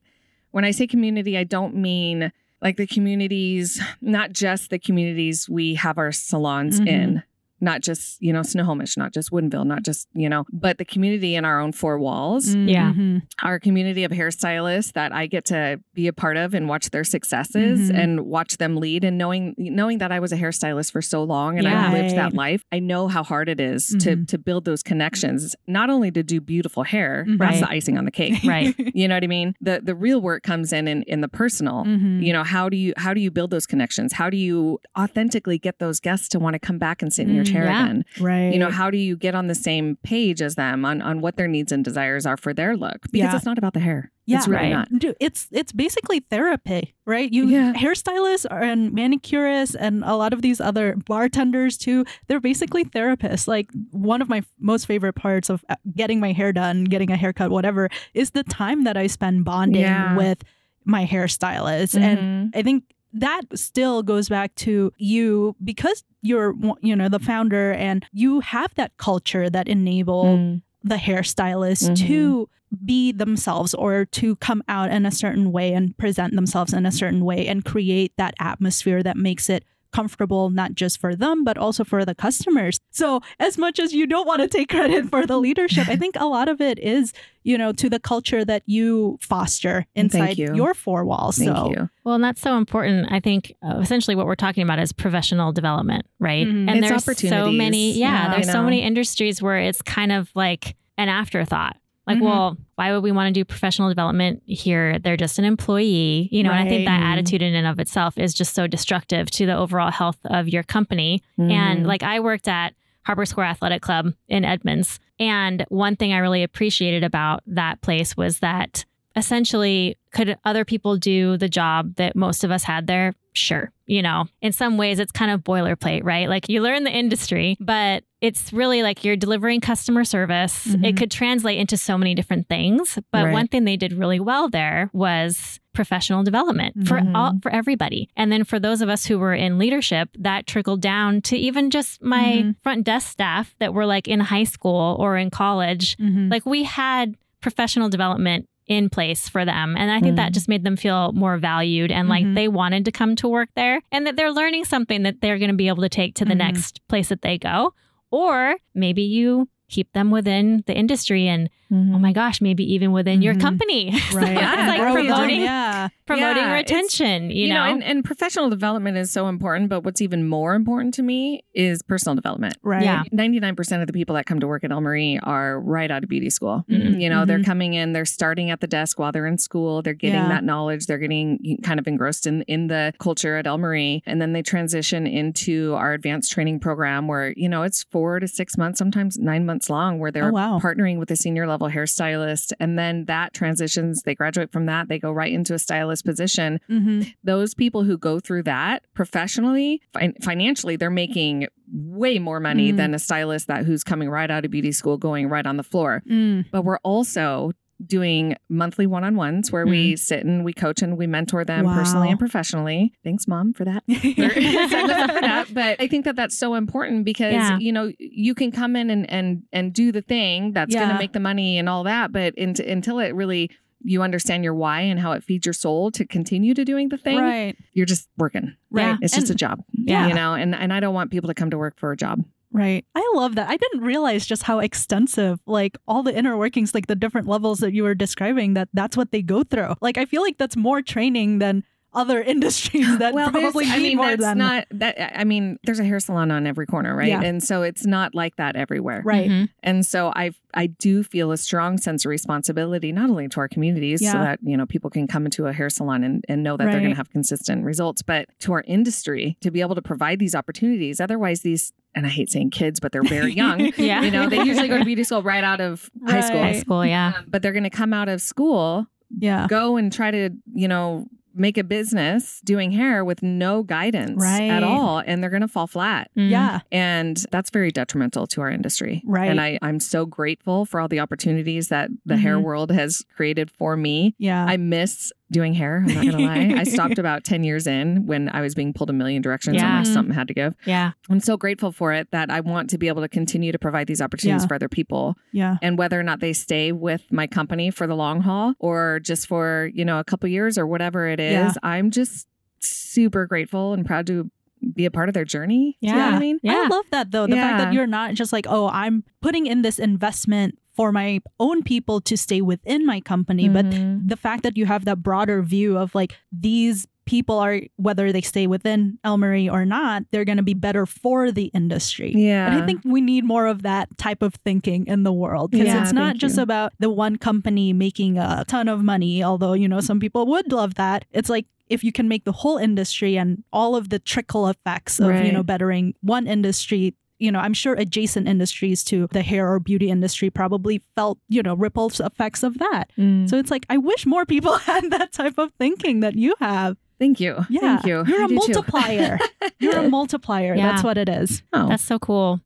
when 0.52 0.64
I 0.66 0.72
say 0.72 0.88
community 0.88 1.38
I 1.38 1.44
don't 1.44 1.76
mean 1.76 2.32
like 2.62 2.78
the 2.78 2.88
communities 2.88 3.82
not 4.02 4.32
just 4.32 4.70
the 4.70 4.80
communities 4.80 5.50
we 5.50 5.76
have 5.76 5.98
our 5.98 6.12
salons 6.12 6.80
Mhm. 6.80 6.88
in 6.88 7.24
not 7.62 7.82
just 7.82 8.22
you 8.22 8.34
know 8.34 8.42
Snohomish, 8.42 8.98
not 8.98 9.14
just 9.14 9.32
Woodinville, 9.32 9.66
not 9.66 9.84
just 9.84 10.08
you 10.14 10.28
know, 10.28 10.46
but 10.52 10.78
the 10.78 10.86
community 10.86 11.36
in 11.36 11.46
our 11.46 11.60
own 11.60 11.72
four 11.72 12.00
walls 12.00 12.54
Yeah. 12.56 12.94
Mhm. 12.94 13.22
our 13.44 13.60
community 13.60 14.04
of 14.04 14.12
hairstylists 14.12 14.94
that 14.94 15.14
I 15.14 15.28
get 15.28 15.46
to 15.46 15.80
be 15.94 16.08
a 16.08 16.14
part 16.14 16.38
of 16.38 16.54
and 16.54 16.68
watch 16.68 16.90
their 16.90 17.04
successes 17.04 17.92
Mhm. 17.92 17.98
and 17.98 18.22
watch 18.22 18.58
them 18.58 18.76
lead 18.78 19.04
and 19.04 19.18
knowing 19.18 19.54
knowing 19.58 20.00
that 20.00 20.12
I 20.12 20.20
was 20.20 20.32
a 20.32 20.38
hairstylist 20.38 20.92
for 20.92 21.02
so 21.02 21.24
long 21.24 21.58
and 21.58 21.66
Yeah. 21.68 21.90
I 21.90 21.94
lived 21.94 22.16
that 22.16 22.34
life. 22.34 22.64
I 22.72 22.80
know 22.80 23.08
how 23.08 23.24
hard 23.24 23.48
it 23.50 23.60
is 23.60 23.88
to 24.00 24.18
Mhm. 24.18 24.28
to 24.28 24.38
build 24.38 24.66
those 24.66 24.84
connections, 24.84 25.56
not 25.68 25.90
only 25.90 26.12
to 26.12 26.24
do 26.24 26.42
beautiful 26.42 26.84
hair, 26.84 27.26
Mhm. 27.28 27.38
that's 27.38 27.62
Right. 27.62 27.62
the 27.62 27.70
icing 27.70 27.98
on 27.98 28.06
the 28.06 28.12
cake. 28.12 28.32
Right. 28.52 28.74
you 28.96 29.08
know 29.08 29.16
what 29.16 29.24
I 29.24 29.28
mean? 29.28 29.54
The 29.62 29.82
the 29.84 29.96
real 29.96 30.22
work 30.22 30.44
comes 30.44 30.74
in 30.74 30.88
in, 30.88 31.04
in 31.04 31.22
the 31.22 31.28
personal. 31.30 31.86
Mhm. 31.86 32.24
You 32.26 32.34
know, 32.34 32.44
how 32.44 32.70
do 32.70 32.78
you 32.78 32.94
how 32.98 33.14
do 33.14 33.22
you 33.22 33.32
build 33.32 33.52
those 33.52 33.66
connections? 33.68 34.14
How 34.14 34.30
do 34.30 34.38
you 34.38 34.80
authentically 34.98 35.58
get 35.58 35.80
those 35.80 36.00
guests 36.00 36.28
to 36.30 36.40
want 36.40 36.54
to 36.54 36.60
come 36.60 36.78
back 36.78 37.02
and 37.02 37.12
sit 37.14 37.28
in 37.28 37.36
your 37.36 37.44
Chair 37.52 37.66
yeah. 37.66 37.84
again? 37.84 38.06
Right. 38.20 38.54
You 38.54 38.60
know, 38.60 38.70
how 38.72 38.90
do 38.90 38.98
you 38.98 39.16
get 39.18 39.36
on 39.36 39.48
the 39.48 39.56
same 39.56 39.98
page 40.04 40.42
as 40.42 40.56
them 40.56 40.86
on, 40.86 41.02
on 41.02 41.22
what 41.22 41.36
their 41.38 41.48
needs 41.48 41.72
and 41.72 41.84
desires 41.84 42.26
are 42.26 42.38
for 42.38 42.54
their 42.54 42.76
look? 42.78 43.02
Because 43.12 43.32
Yeah. 43.32 43.36
it's 43.36 43.46
not 43.46 43.58
about 43.58 43.74
the 43.74 43.80
hair. 43.80 44.12
Yeah, 44.28 44.38
it's 44.38 44.48
really 44.48 44.64
right. 44.64 44.70
not. 44.72 45.00
Dude, 45.00 45.16
it's 45.20 45.48
it's 45.52 45.72
basically 45.74 46.20
therapy, 46.22 46.94
right? 47.06 47.30
You 47.34 47.48
Yeah. 47.48 47.74
hairstylists 47.74 48.46
and 48.50 48.92
manicurists 48.92 49.76
and 49.78 50.04
a 50.06 50.16
lot 50.16 50.32
of 50.32 50.42
these 50.42 50.62
other 50.62 50.96
bartenders 51.06 51.78
too. 51.78 52.06
They're 52.28 52.40
basically 52.40 52.86
therapists. 52.86 53.48
Like 53.48 53.70
one 53.90 54.22
of 54.22 54.30
my 54.30 54.44
most 54.60 54.86
favorite 54.86 55.14
parts 55.14 55.50
of 55.50 55.66
uh, 55.70 55.76
getting 55.96 56.20
my 56.20 56.32
hair 56.32 56.54
done, 56.54 56.86
getting 56.86 57.12
a 57.12 57.18
haircut, 57.18 57.52
whatever, 57.52 57.90
is 58.14 58.32
the 58.32 58.44
time 58.44 58.84
that 58.86 58.96
I 58.96 59.08
spend 59.08 59.44
bonding 59.44 59.82
Yeah. 59.82 60.16
with 60.16 60.44
my 60.86 61.06
hairstylist. 61.06 62.00
And 62.00 62.54
Mhm. 62.54 62.58
I 62.58 62.62
think 62.62 62.84
that 63.14 63.42
still 63.56 64.04
goes 64.04 64.30
back 64.30 64.54
to 64.56 64.92
you 64.98 65.56
because 65.64 66.04
you're 66.22 66.54
you 66.82 66.96
know 66.96 67.10
the 67.10 67.20
founder 67.20 67.72
and 67.74 68.06
you 68.14 68.40
have 68.42 68.74
that 68.76 68.96
culture 68.98 69.50
that 69.50 69.68
enable 69.68 70.24
Mm. 70.26 70.62
the 70.84 70.96
hairstylist 70.96 71.90
Mhm. 71.92 72.08
to 72.08 72.50
be 72.86 73.12
themselves 73.12 73.74
or 73.74 74.06
to 74.06 74.36
come 74.38 74.64
out 74.70 74.92
in 74.92 75.06
a 75.06 75.12
certain 75.12 75.52
way 75.52 75.74
and 75.74 75.98
present 75.98 76.36
themselves 76.36 76.74
in 76.74 76.86
a 76.86 76.92
certain 76.92 77.26
way 77.26 77.46
and 77.48 77.66
create 77.66 78.14
that 78.18 78.34
atmosphere 78.40 79.04
that 79.04 79.18
makes 79.18 79.50
it 79.50 79.64
comfortable 79.92 80.50
not 80.50 80.74
just 80.76 81.00
for 81.00 81.16
them 81.16 81.44
but 81.44 81.58
also 81.58 81.84
for 81.84 82.06
the 82.06 82.16
customers. 82.16 82.80
So 82.92 83.22
as 83.40 83.58
much 83.58 83.80
as 83.80 83.94
you 83.94 84.08
don't 84.08 84.26
want 84.28 84.42
to 84.42 84.48
take 84.48 84.70
credit 84.70 85.10
for 85.10 85.26
the 85.26 85.38
leadership, 85.38 85.88
I 85.88 85.96
think 85.96 86.16
a 86.20 86.26
lot 86.26 86.48
of 86.50 86.62
it 86.62 86.80
is, 86.80 87.14
you 87.44 87.58
know, 87.58 87.72
to 87.74 87.90
the 87.90 88.00
culture 88.00 88.44
that 88.46 88.64
you 88.66 89.18
foster 89.22 89.86
inside 89.96 90.38
you. 90.38 90.54
your 90.56 90.74
four 90.74 91.06
walls. 91.06 91.38
Thank 91.38 91.56
so 91.56 91.70
you. 91.72 91.90
Well, 92.04 92.16
and 92.16 92.24
that's 92.24 92.42
so 92.42 92.58
important. 92.58 93.12
I 93.12 93.20
think 93.20 93.54
uh, 93.62 93.80
essentially 93.82 94.16
what 94.16 94.26
we're 94.26 94.36
talking 94.36 94.64
about 94.64 94.80
is 94.80 94.92
professional 94.94 95.52
development, 95.52 96.06
right? 96.20 96.46
Mhm. 96.48 96.70
And 96.70 96.84
It's 96.84 97.06
there's 97.06 97.30
so 97.30 97.52
many, 97.52 97.94
yeah, 97.94 98.28
Yeah. 98.28 98.32
there's 98.36 98.52
so 98.52 98.64
many 98.64 98.82
industries 98.82 99.42
where 99.42 99.58
it's 99.58 99.82
kind 99.82 100.12
of 100.12 100.30
like 100.36 100.76
an 100.98 101.10
afterthought. 101.10 101.78
Like, 102.14 102.20
Mhm. 102.20 102.26
well, 102.26 102.58
why 102.76 102.92
would 102.94 103.04
we 103.04 103.12
want 103.12 103.28
to 103.28 103.34
do 103.34 103.44
professional 103.46 103.90
development 103.90 104.42
here? 104.46 105.00
They're 105.00 105.18
just 105.18 105.40
an 105.40 105.46
employee, 105.46 106.30
you 106.32 106.44
know. 106.44 106.52
And 106.52 106.60
I 106.60 106.70
think 106.70 106.86
that 106.86 107.02
attitude 107.02 107.42
in 107.42 107.54
and 107.56 107.68
of 107.68 107.80
itself 107.80 108.18
is 108.18 108.34
just 108.34 108.54
so 108.54 108.68
destructive 108.68 109.30
to 109.32 109.46
the 109.46 109.56
overall 109.56 109.92
health 109.92 110.20
of 110.26 110.48
your 110.50 110.64
company. 110.64 111.22
And 111.38 111.84
Mhm. 111.84 111.86
like 111.88 112.04
I 112.04 112.20
worked 112.20 112.48
at 112.48 112.74
Harbor 113.04 113.26
Square 113.26 113.48
Athletic 113.48 113.82
Club 113.82 114.14
in 114.30 114.46
Edmonds. 114.46 115.00
And 115.20 115.66
one 115.70 115.96
thing 115.96 116.14
I 116.14 116.18
really 116.18 116.44
appreciated 116.44 117.04
about 117.04 117.42
that 117.48 117.82
place 117.82 118.16
was 118.18 118.40
that 118.40 118.86
essentially, 119.16 119.98
could 120.14 120.38
other 120.46 120.64
people 120.66 120.98
do 120.98 121.38
the 121.38 121.50
job 121.50 121.96
that 121.96 122.16
most 122.16 122.44
of 122.44 122.52
us 122.52 122.64
had 122.64 122.88
there? 122.88 123.14
Sure. 123.34 123.72
You 123.86 124.02
know, 124.02 124.26
in 124.42 124.52
some 124.52 124.78
ways, 124.78 125.00
it's 125.00 125.12
kind 125.12 125.32
of 125.32 125.42
boilerplate, 125.44 126.02
right? 126.04 126.30
Like 126.30 126.48
you 126.50 126.62
learn 126.62 126.84
the 126.86 126.92
industry, 126.92 127.58
but 127.60 128.04
it's 128.22 128.54
really 128.54 128.84
like 128.84 129.04
you're 129.04 129.16
delivering 129.16 129.60
customer 129.60 130.04
service. 130.06 130.68
Mhm. 130.68 130.86
It 130.86 130.98
could 130.98 131.10
translate 131.12 131.58
into 131.60 131.76
so 131.76 131.98
many 131.98 132.14
different 132.16 132.48
things. 132.48 133.00
But 133.12 133.26
Right. 133.26 133.34
one 133.34 133.48
thing 133.48 133.66
they 133.66 133.78
did 133.78 133.94
really 133.94 134.20
well 134.20 134.48
there 134.48 134.90
was 134.94 135.60
professional 135.74 136.22
development 136.24 136.88
for 136.88 137.00
Mhm. 137.00 137.16
all 137.16 137.34
for 137.42 137.52
everybody. 137.52 138.10
And 138.16 138.32
then 138.32 138.44
for 138.44 138.60
those 138.60 138.82
of 138.82 138.90
us 138.90 139.06
who 139.06 139.18
were 139.18 139.34
in 139.34 139.58
leadership, 139.58 140.10
that 140.20 140.46
trickled 140.46 140.82
down 140.82 141.22
to 141.24 141.38
even 141.38 141.70
just 141.72 142.02
my 142.04 142.44
Mhm. 142.44 142.56
front 142.62 142.84
desk 142.86 143.10
staff 143.12 143.56
that 143.60 143.74
were 143.74 143.86
like 143.86 144.08
in 144.08 144.20
high 144.20 144.44
school 144.44 144.96
or 145.00 145.18
in 145.18 145.30
college. 145.32 145.98
Mhm. 145.98 146.30
Like 146.30 146.46
we 146.46 146.64
had 146.64 147.16
professional 147.42 147.90
development 147.90 148.46
in 148.68 148.90
place 148.90 149.28
for 149.28 149.44
them. 149.44 149.76
And 149.78 149.90
I 149.92 150.00
think 150.00 150.16
that 150.18 150.30
Mhm. 150.30 150.34
just 150.34 150.48
made 150.48 150.64
them 150.64 150.78
feel 150.78 151.12
more 151.14 151.38
valued 151.38 151.92
and 151.92 152.08
like 152.08 152.24
Mhm. 152.26 152.36
they 152.36 152.48
wanted 152.48 152.86
to 152.86 152.92
come 152.92 153.16
to 153.18 153.28
work 153.28 153.50
there 153.56 153.82
and 153.92 154.06
that 154.06 154.16
they're 154.16 154.32
learning 154.32 154.66
something 154.66 155.02
that 155.04 155.22
they're 155.22 155.40
going 155.40 155.50
to 155.52 155.58
be 155.58 155.68
able 155.68 155.82
to 155.82 155.90
take 155.90 156.14
to 156.16 156.26
the 156.26 156.36
Mhm. 156.36 156.38
next 156.38 156.80
place 156.88 157.10
that 157.10 157.22
they 157.24 157.38
go. 157.38 157.74
Or 158.12 158.58
maybe 158.76 159.02
you 159.04 159.50
keep 159.72 159.92
them 159.94 160.12
within 160.12 160.64
the 160.68 160.76
industry 160.78 161.28
and 161.28 161.50
oh 161.74 161.98
my 162.00 162.12
gosh, 162.12 162.42
maybe 162.42 162.66
even 162.74 162.92
within 162.92 163.22
your 163.22 163.34
Mhm. 163.34 163.40
company. 163.42 163.94
Right. 164.14 164.34
Yeah, 164.34 164.68
like 164.68 164.80
grow 164.82 164.94
promoting, 164.94 165.40
yeah. 165.40 165.88
promoting 166.06 166.44
Yeah, 166.44 166.54
retention, 166.56 167.30
you, 167.32 167.46
you 167.46 167.54
know? 167.54 167.64
and, 167.64 167.82
and 167.82 168.04
professional 168.04 168.50
development 168.50 168.98
is 168.98 169.10
so 169.10 169.30
important 169.30 169.70
but 169.70 169.86
what's 169.86 170.02
even 170.02 170.28
more 170.28 170.54
important 170.54 170.94
to 170.96 171.02
me 171.02 171.46
is 171.56 171.82
personal 171.82 172.14
development 172.16 172.58
Right. 172.62 172.84
Yeah. 172.84 173.04
99% 173.14 173.80
of 173.82 173.88
the 173.88 173.94
people 173.94 174.16
that 174.16 174.26
come 174.26 174.42
to 174.42 174.48
work 174.48 174.66
at 174.66 174.72
Elle 174.74 174.82
Marie 174.82 175.18
are 175.24 175.62
right 175.62 175.90
out 175.90 176.04
of 176.04 176.10
beauty 176.10 176.30
school. 176.30 176.66
Mhm. 176.70 177.00
You 177.02 177.10
know, 177.10 177.24
they're 177.24 177.40
Mhm. 177.40 177.46
coming 177.46 177.74
in, 177.74 177.94
they're 177.94 178.04
starting 178.20 178.52
at 178.52 178.60
the 178.60 178.68
desk 178.68 179.00
while 179.00 179.14
they're 179.14 179.26
in 179.26 179.38
school, 179.38 179.82
they're 179.82 179.94
getting 179.94 180.20
Yeah. 180.20 180.28
that 180.28 180.44
knowledge, 180.44 180.88
they're 180.88 180.98
getting 180.98 181.58
kind 181.64 181.80
of 181.80 181.88
engrossed 181.88 182.28
in, 182.28 182.42
in 182.44 182.68
the 182.68 182.92
culture 183.00 183.38
at 183.38 183.48
Elle 183.48 183.58
Marie. 183.60 184.04
And 184.06 184.22
then 184.22 184.34
they 184.34 184.42
transition 184.42 185.08
into 185.08 185.74
our 185.76 185.94
advanced 185.94 186.34
training 186.34 186.60
program 186.60 187.08
where, 187.08 187.34
you 187.38 187.48
know, 187.48 187.64
it's 187.64 187.84
four 187.84 188.20
to 188.20 188.28
six 188.28 188.58
months, 188.58 188.78
sometimes 188.78 189.18
nine 189.18 189.46
months 189.46 189.61
long, 189.70 190.00
where 190.00 190.12
they're 190.12 190.30
Oh, 190.30 190.32
wow. 190.32 190.60
partnering 190.62 190.98
with 190.98 191.10
a 191.12 191.16
senior 191.16 191.48
level 191.48 191.70
hairstylist. 191.70 192.54
And 192.60 192.78
then 192.80 193.06
that 193.06 193.34
transitions, 193.34 194.04
they 194.04 194.16
graduate 194.16 194.52
from 194.52 194.66
that, 194.68 194.88
they 194.88 195.00
go 195.00 195.12
right 195.12 195.32
into 195.32 195.54
a 195.54 195.60
stylist 195.60 196.06
position 196.06 196.60
hmm 196.68 197.02
those 197.24 197.54
people 197.54 197.84
who 197.84 197.98
go 197.98 198.20
through 198.20 198.44
that 198.44 198.84
professionally, 198.94 199.82
fin- 199.98 200.16
financially, 200.22 200.76
they're 200.76 200.90
making 200.90 201.48
way 201.72 202.20
more 202.20 202.40
money 202.40 202.74
Mm. 202.74 202.78
than 202.78 202.94
a 202.94 203.00
stylist 203.00 203.48
that 203.48 203.66
who's 203.66 203.84
coming 203.84 204.10
right 204.10 204.30
out 204.32 204.44
of 204.46 204.52
beauty 204.52 204.72
school, 204.72 204.98
going 204.98 205.28
right 205.30 205.46
on 205.46 205.58
the 205.58 205.64
floor. 205.64 206.02
Mm. 206.10 206.46
But 206.52 206.64
we're 206.64 206.80
also 206.80 207.52
doing 207.86 208.36
monthly 208.50 208.86
one-on-ones 208.88 209.52
where 209.52 209.66
we 209.66 209.94
mm-hmm. 209.94 209.98
sit 209.98 210.26
and 210.26 210.46
we 210.46 210.54
coach 210.54 210.82
and 210.82 210.98
we 210.98 211.08
mentor 211.08 211.44
them 211.44 211.66
personally 211.66 212.10
and 212.10 212.20
professionally. 212.20 212.94
Thanks, 213.04 213.28
mom, 213.28 213.54
for 213.54 213.66
that. 213.66 213.84
Sign 213.90 214.90
us 214.90 215.02
up 215.02 215.12
for 215.12 215.22
that. 215.22 215.54
But 215.54 215.82
I 215.82 215.88
think 215.88 216.06
that 216.06 216.16
that's 216.16 216.38
so 216.38 216.56
important 216.56 217.06
because 217.06 217.34
Yeah. 217.34 217.58
you 217.58 217.72
know 217.72 217.92
you 217.98 218.36
can 218.36 218.52
come 218.52 218.76
in 218.76 218.90
and 218.90 219.10
and 219.10 219.44
and 219.52 219.74
do 219.74 219.92
the 219.92 220.02
thing 220.02 220.54
that's 220.54 220.74
going 220.74 220.90
to 220.90 220.98
make 220.98 221.14
the 221.14 221.20
money 221.20 221.58
and 221.58 221.68
all 221.70 221.84
that, 221.84 222.12
but 222.12 222.36
in, 222.36 222.56
until 222.66 223.00
it 223.00 223.16
really 223.16 223.50
you 223.84 224.04
understand 224.04 224.44
your 224.44 224.54
why 224.54 224.82
and 224.82 225.00
how 225.00 225.12
it 225.14 225.24
feeds 225.24 225.46
your 225.46 225.54
soul 225.54 225.90
to 225.92 226.06
continue 226.06 226.54
to 226.54 226.64
doing 226.64 226.90
the 226.90 226.98
thing, 226.98 227.18
Right. 227.18 227.56
you're 227.74 227.88
just 227.88 228.08
working. 228.18 228.56
Right. 228.70 228.98
It's 229.02 229.16
just 229.16 229.32
a 229.32 229.36
job. 229.36 229.64
Yeah. 229.72 230.08
You 230.08 230.14
know, 230.14 230.34
and 230.34 230.54
and 230.54 230.72
I 230.72 230.80
don't 230.80 230.94
want 230.94 231.12
people 231.12 231.28
to 231.30 231.34
come 231.34 231.50
to 231.50 231.58
work 231.58 231.80
for 231.80 231.92
a 231.92 231.98
job. 231.98 232.24
Right. 232.54 232.84
I 232.96 233.12
love 233.16 233.36
that. 233.36 233.50
I 233.50 233.56
didn't 233.56 233.80
realize 233.82 234.26
just 234.26 234.44
how 234.44 234.60
extensive, 234.60 235.40
like 235.46 235.78
all 235.88 236.04
the 236.04 236.14
inner 236.14 236.36
workings, 236.36 236.74
like 236.74 236.88
the 236.88 236.96
different 236.96 237.28
levels 237.28 237.60
that 237.60 237.74
you 237.74 237.84
were 237.84 237.96
describing, 237.96 238.56
that 238.56 238.68
that's 238.74 238.98
what 238.98 239.12
they 239.12 239.22
go 239.22 239.44
through. 239.44 239.76
Like, 239.80 239.98
I 239.98 240.04
feel 240.04 240.22
like 240.22 240.38
that's 240.38 240.58
more 240.58 240.82
training 240.82 241.40
than 241.40 241.64
other 241.94 242.22
industries 242.34 242.98
that 243.00 243.14
well, 243.14 243.30
there's- 243.32 243.52
probably 243.52 243.66
I 243.66 243.78
need 243.78 243.84
mean, 243.84 243.98
more 243.98 244.08
that's 244.10 244.22
than 244.22 244.38
not 244.38 244.68
that. 244.72 245.20
I 245.20 245.24
mean, 245.26 245.60
there's 245.66 245.80
a 245.80 245.84
hair 245.84 246.00
salon 246.00 246.32
on 246.32 246.48
every 246.48 246.66
corner, 246.66 246.96
right? 246.96 247.10
Yeah. 247.10 247.22
And 247.22 247.44
so 247.44 247.64
it's 247.64 247.86
not 247.86 248.16
like 248.16 248.38
that 248.38 248.56
everywhere. 248.56 249.02
right. 249.04 249.30
Mhm. 249.30 249.50
And 249.64 249.86
so 249.86 250.12
I 250.16 250.32
I 250.54 250.68
do 250.68 251.04
feel 251.04 251.32
a 251.32 251.38
strong 251.38 251.78
sense 251.78 252.06
of 252.06 252.10
responsibility, 252.10 252.92
not 252.92 253.10
only 253.10 253.28
to 253.30 253.40
our 253.40 253.48
communities, 253.48 254.00
so 254.02 254.14
that 254.14 254.40
you 254.42 254.56
know 254.58 254.66
people 254.66 254.90
can 254.90 255.08
come 255.08 255.26
into 255.26 255.48
a 255.48 255.54
hair 255.54 255.70
salon 255.70 256.04
and, 256.04 256.24
and 256.30 256.44
know 256.44 256.58
that 256.58 256.66
they're 256.70 256.80
going 256.80 256.92
to 256.92 256.96
have 256.96 257.10
consistent 257.10 257.64
results, 257.66 258.02
but 258.02 258.28
to 258.40 258.54
our 258.54 258.64
industry 258.68 259.38
to 259.42 259.52
be 259.52 259.62
able 259.62 259.76
to 259.76 259.82
provide 259.82 260.20
these 260.20 260.36
opportunities. 260.36 261.00
Otherwise, 261.02 261.42
these 261.42 261.74
and 261.94 262.06
I 262.06 262.10
hate 262.10 262.32
saying 262.32 262.52
kids, 262.52 262.80
but 262.80 262.94
they're 262.94 263.04
very 263.04 263.34
young. 263.34 263.72
Yeah. 263.78 264.02
You 264.02 264.12
know, 264.12 264.30
they 264.30 264.42
usually 264.44 264.70
go 264.70 264.78
to 264.78 264.86
beauty 264.86 265.04
school 265.04 265.24
right 265.24 265.44
out 265.44 265.60
of 265.60 265.90
high 266.08 266.22
school. 266.22 266.40
High 266.40 266.60
school, 266.62 266.86
yeah. 266.86 267.14
Um, 267.18 267.26
but 267.28 267.42
they're 267.42 267.52
going 267.52 267.64
to 267.66 267.70
come 267.70 267.92
out 267.94 268.08
of 268.08 268.22
school, 268.22 268.88
Yeah. 269.18 269.48
go 269.50 269.76
and 269.76 269.92
try 269.92 270.10
to, 270.12 270.30
you 270.54 270.68
know, 270.70 271.08
make 271.34 271.58
a 271.58 271.64
business 271.64 272.42
doing 272.44 272.72
hair 272.72 273.04
with 273.06 273.22
no 273.24 273.64
guidance 273.64 274.22
Right. 274.22 274.50
at 274.50 274.64
all. 274.64 275.00
And 275.00 275.22
they're 275.24 275.30
going 275.30 275.42
to 275.42 275.48
fall 275.48 275.68
flat. 275.68 276.10
Mm. 276.18 276.30
Yeah. 276.30 276.60
And 276.72 277.24
that's 277.32 277.50
very 277.50 277.72
detrimental 277.72 278.28
to 278.28 278.42
our 278.42 278.50
industry. 278.50 279.02
Right. 279.06 279.30
And 279.30 279.40
I, 279.40 279.58
I'm 279.62 279.80
so 279.80 280.06
grateful 280.06 280.66
for 280.66 280.80
all 280.80 280.88
the 280.88 281.00
opportunities 281.00 281.70
that 281.70 281.90
the 282.06 282.18
hair 282.18 282.38
Mhm. 282.38 282.44
world 282.44 282.72
has 282.72 283.04
created 283.16 283.50
for 283.52 283.78
me. 283.78 284.16
Yeah. 284.18 284.46
I 284.46 284.58
miss 284.58 285.12
doing 285.32 285.54
hair. 285.54 285.84
I'm 285.88 285.94
not 285.94 286.04
to 286.04 286.18
lie. 286.18 286.54
I 286.58 286.64
stopped 286.66 287.00
about 287.00 287.24
10 287.24 287.44
years 287.44 287.66
in 287.66 288.06
when 288.06 288.30
I 288.30 288.42
was 288.42 288.54
being 288.54 288.74
pulled 288.74 288.90
a 288.90 288.94
million 288.94 289.22
directions 289.22 289.56
Yeah. 289.56 289.78
and 289.78 289.86
mm-hmm. 289.86 289.94
something 289.94 290.14
had 290.14 290.28
to 290.28 290.34
give. 290.34 290.56
Yeah. 290.66 290.92
I'm 291.10 291.20
so 291.22 291.38
grateful 291.38 291.72
for 291.72 291.94
it 291.94 292.10
that 292.12 292.30
I 292.30 292.42
want 292.42 292.70
to 292.72 292.78
be 292.78 292.88
able 292.90 293.02
to 293.02 293.10
continue 293.10 293.52
to 293.52 293.60
provide 293.60 293.88
these 293.88 294.02
opportunities 294.02 294.44
Yeah. 294.44 294.48
for 294.48 294.56
other 294.56 294.70
people 294.70 295.16
yeah. 295.32 295.58
and 295.62 295.78
whether 295.78 296.00
or 296.00 296.04
not 296.04 296.20
they 296.20 296.34
stay 296.34 296.72
with 296.72 297.04
my 297.12 297.28
company 297.28 297.72
for 297.72 297.88
the 297.88 297.96
long 297.96 298.22
haul 298.22 298.54
or 298.60 299.00
just 299.00 299.28
for 299.28 299.70
you 299.74 299.86
know 299.86 300.00
a 300.00 300.04
couple 300.04 300.28
years 300.30 300.58
or 300.58 300.68
whatever 300.68 301.08
it 301.08 301.20
is 301.20 301.32
Yeah. 301.32 301.54
i'm 301.64 301.92
just 301.92 302.28
super 302.60 303.26
grateful 303.26 303.74
and 303.74 303.86
proud 303.86 304.06
to 304.08 304.30
be 304.74 304.86
a 304.86 304.92
part 304.92 305.10
of 305.10 305.14
their 305.14 305.26
journey 305.26 305.78
Do 305.82 305.88
you 305.88 305.94
know 305.94 306.00
what 306.00 306.10
Yeah. 306.12 306.16
i 306.16 306.20
mean 306.20 306.40
Yeah. 306.44 306.64
I 306.66 306.68
love 306.68 306.86
that 306.92 307.12
though. 307.12 307.28
The 307.28 307.36
fact 307.36 307.58
that 307.60 307.74
you're 307.74 307.88
not 307.88 308.14
just 308.16 308.32
like, 308.34 308.46
oh, 308.50 308.68
I'm 308.70 309.04
putting 309.22 309.46
in 309.48 309.62
this 309.62 309.80
investment 309.80 310.58
for 310.76 310.92
my 310.92 311.20
own 311.40 311.64
people 311.64 312.00
to 312.02 312.16
stay 312.16 312.42
within 312.42 312.86
my 312.86 313.00
company, 313.02 313.50
but 313.50 313.66
Mhm. 313.66 314.08
the 314.08 314.16
fact 314.16 314.44
that 314.44 314.56
you 314.58 314.66
have 314.66 314.86
that 314.86 315.04
broader 315.04 315.42
view 315.42 315.78
of 315.78 315.94
like 315.94 316.16
these 316.32 316.88
people 317.06 317.38
are 317.40 317.60
whether 317.76 318.12
they 318.14 318.22
stay 318.22 318.46
within 318.48 318.98
Elle 319.04 319.18
Marie 319.18 319.50
or 319.50 319.66
not, 319.66 320.04
they're 320.12 320.24
going 320.24 320.38
to 320.38 320.44
be 320.44 320.54
better 320.54 320.86
for 320.86 321.32
the 321.32 321.46
industry. 321.54 322.14
yeah 322.16 322.46
And 322.54 322.62
I 322.64 322.66
think 322.66 322.82
we 322.86 323.02
need 323.02 323.26
more 323.26 323.48
of 323.48 323.64
that 323.64 323.90
type 323.98 324.22
of 324.22 324.36
thinking 324.46 324.86
in 324.88 325.04
the 325.04 325.12
world 325.12 325.52
because 325.52 325.68
Yeah, 325.68 325.82
it's 325.82 325.92
not 325.94 326.16
just 326.18 326.38
you. 326.38 326.44
about 326.44 326.72
the 326.80 326.90
one 326.90 327.18
company 327.18 327.74
making 327.74 328.18
a 328.18 328.46
ton 328.48 328.68
of 328.70 328.82
money, 328.84 329.24
although, 329.24 329.54
you 329.54 329.68
know, 329.68 329.82
some 329.82 330.00
people 330.00 330.26
would 330.28 330.52
love 330.54 330.76
that. 330.76 331.04
It's 331.12 331.30
like 331.30 331.48
if 331.72 331.84
you 331.84 331.92
can 331.92 332.08
make 332.08 332.24
the 332.26 332.32
whole 332.32 332.58
industry 332.58 333.18
and 333.18 333.44
all 333.52 333.76
of 333.76 333.90
the 333.90 334.00
trickle 334.00 334.48
effects 334.48 335.00
of, 335.00 335.08
you 335.26 335.32
know, 335.32 335.44
bettering 335.44 335.94
one 336.02 336.28
industry, 336.28 336.94
you 337.20 337.32
know, 337.32 337.40
I'm 337.40 337.54
sure 337.54 337.74
adjacent 337.76 338.28
industries 338.28 338.84
to 338.86 339.08
the 339.12 339.22
hair 339.22 339.52
or 339.52 339.60
beauty 339.60 339.90
industry 339.90 340.30
probably 340.30 340.82
felt, 340.96 341.20
you 341.30 341.42
know, 341.44 341.54
ripple 341.56 341.92
effects 342.00 342.44
of 342.44 342.58
that. 342.58 342.92
Mm. 342.98 343.30
So 343.30 343.38
it's 343.38 343.52
like, 343.52 343.66
I 343.70 343.78
wish 343.78 344.06
more 344.06 344.26
people 344.26 344.58
had 344.72 344.90
that 344.92 345.12
type 345.14 345.38
of 345.38 345.52
thinking 345.60 346.00
that 346.02 346.16
you 346.16 346.36
have. 346.40 346.78
thank 347.00 347.20
you 347.20 347.46
Yeah. 347.50 347.60
thank 347.62 347.86
you 347.86 348.04
You're 348.08 348.22
I 348.24 348.26
a 348.26 348.28
multiplier. 348.30 349.20
You're 349.60 349.78
a 349.86 349.90
multiplier. 350.00 350.56
Yeah. 350.56 350.72
That's 350.72 350.84
what 350.84 350.98
it 350.98 351.10
is. 351.10 351.44
oh 351.54 351.70
That's 351.70 351.84
so 351.84 352.00
cool. 352.00 352.42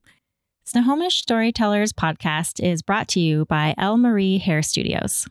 Snohomish 0.64 1.16
Storytellers 1.22 1.92
podcast 1.92 2.62
is 2.62 2.82
brought 2.82 3.06
to 3.08 3.20
you 3.20 3.44
by 3.46 3.74
Elle 3.78 3.98
Marie 3.98 4.38
Hair 4.38 4.62
Studios. 4.62 5.26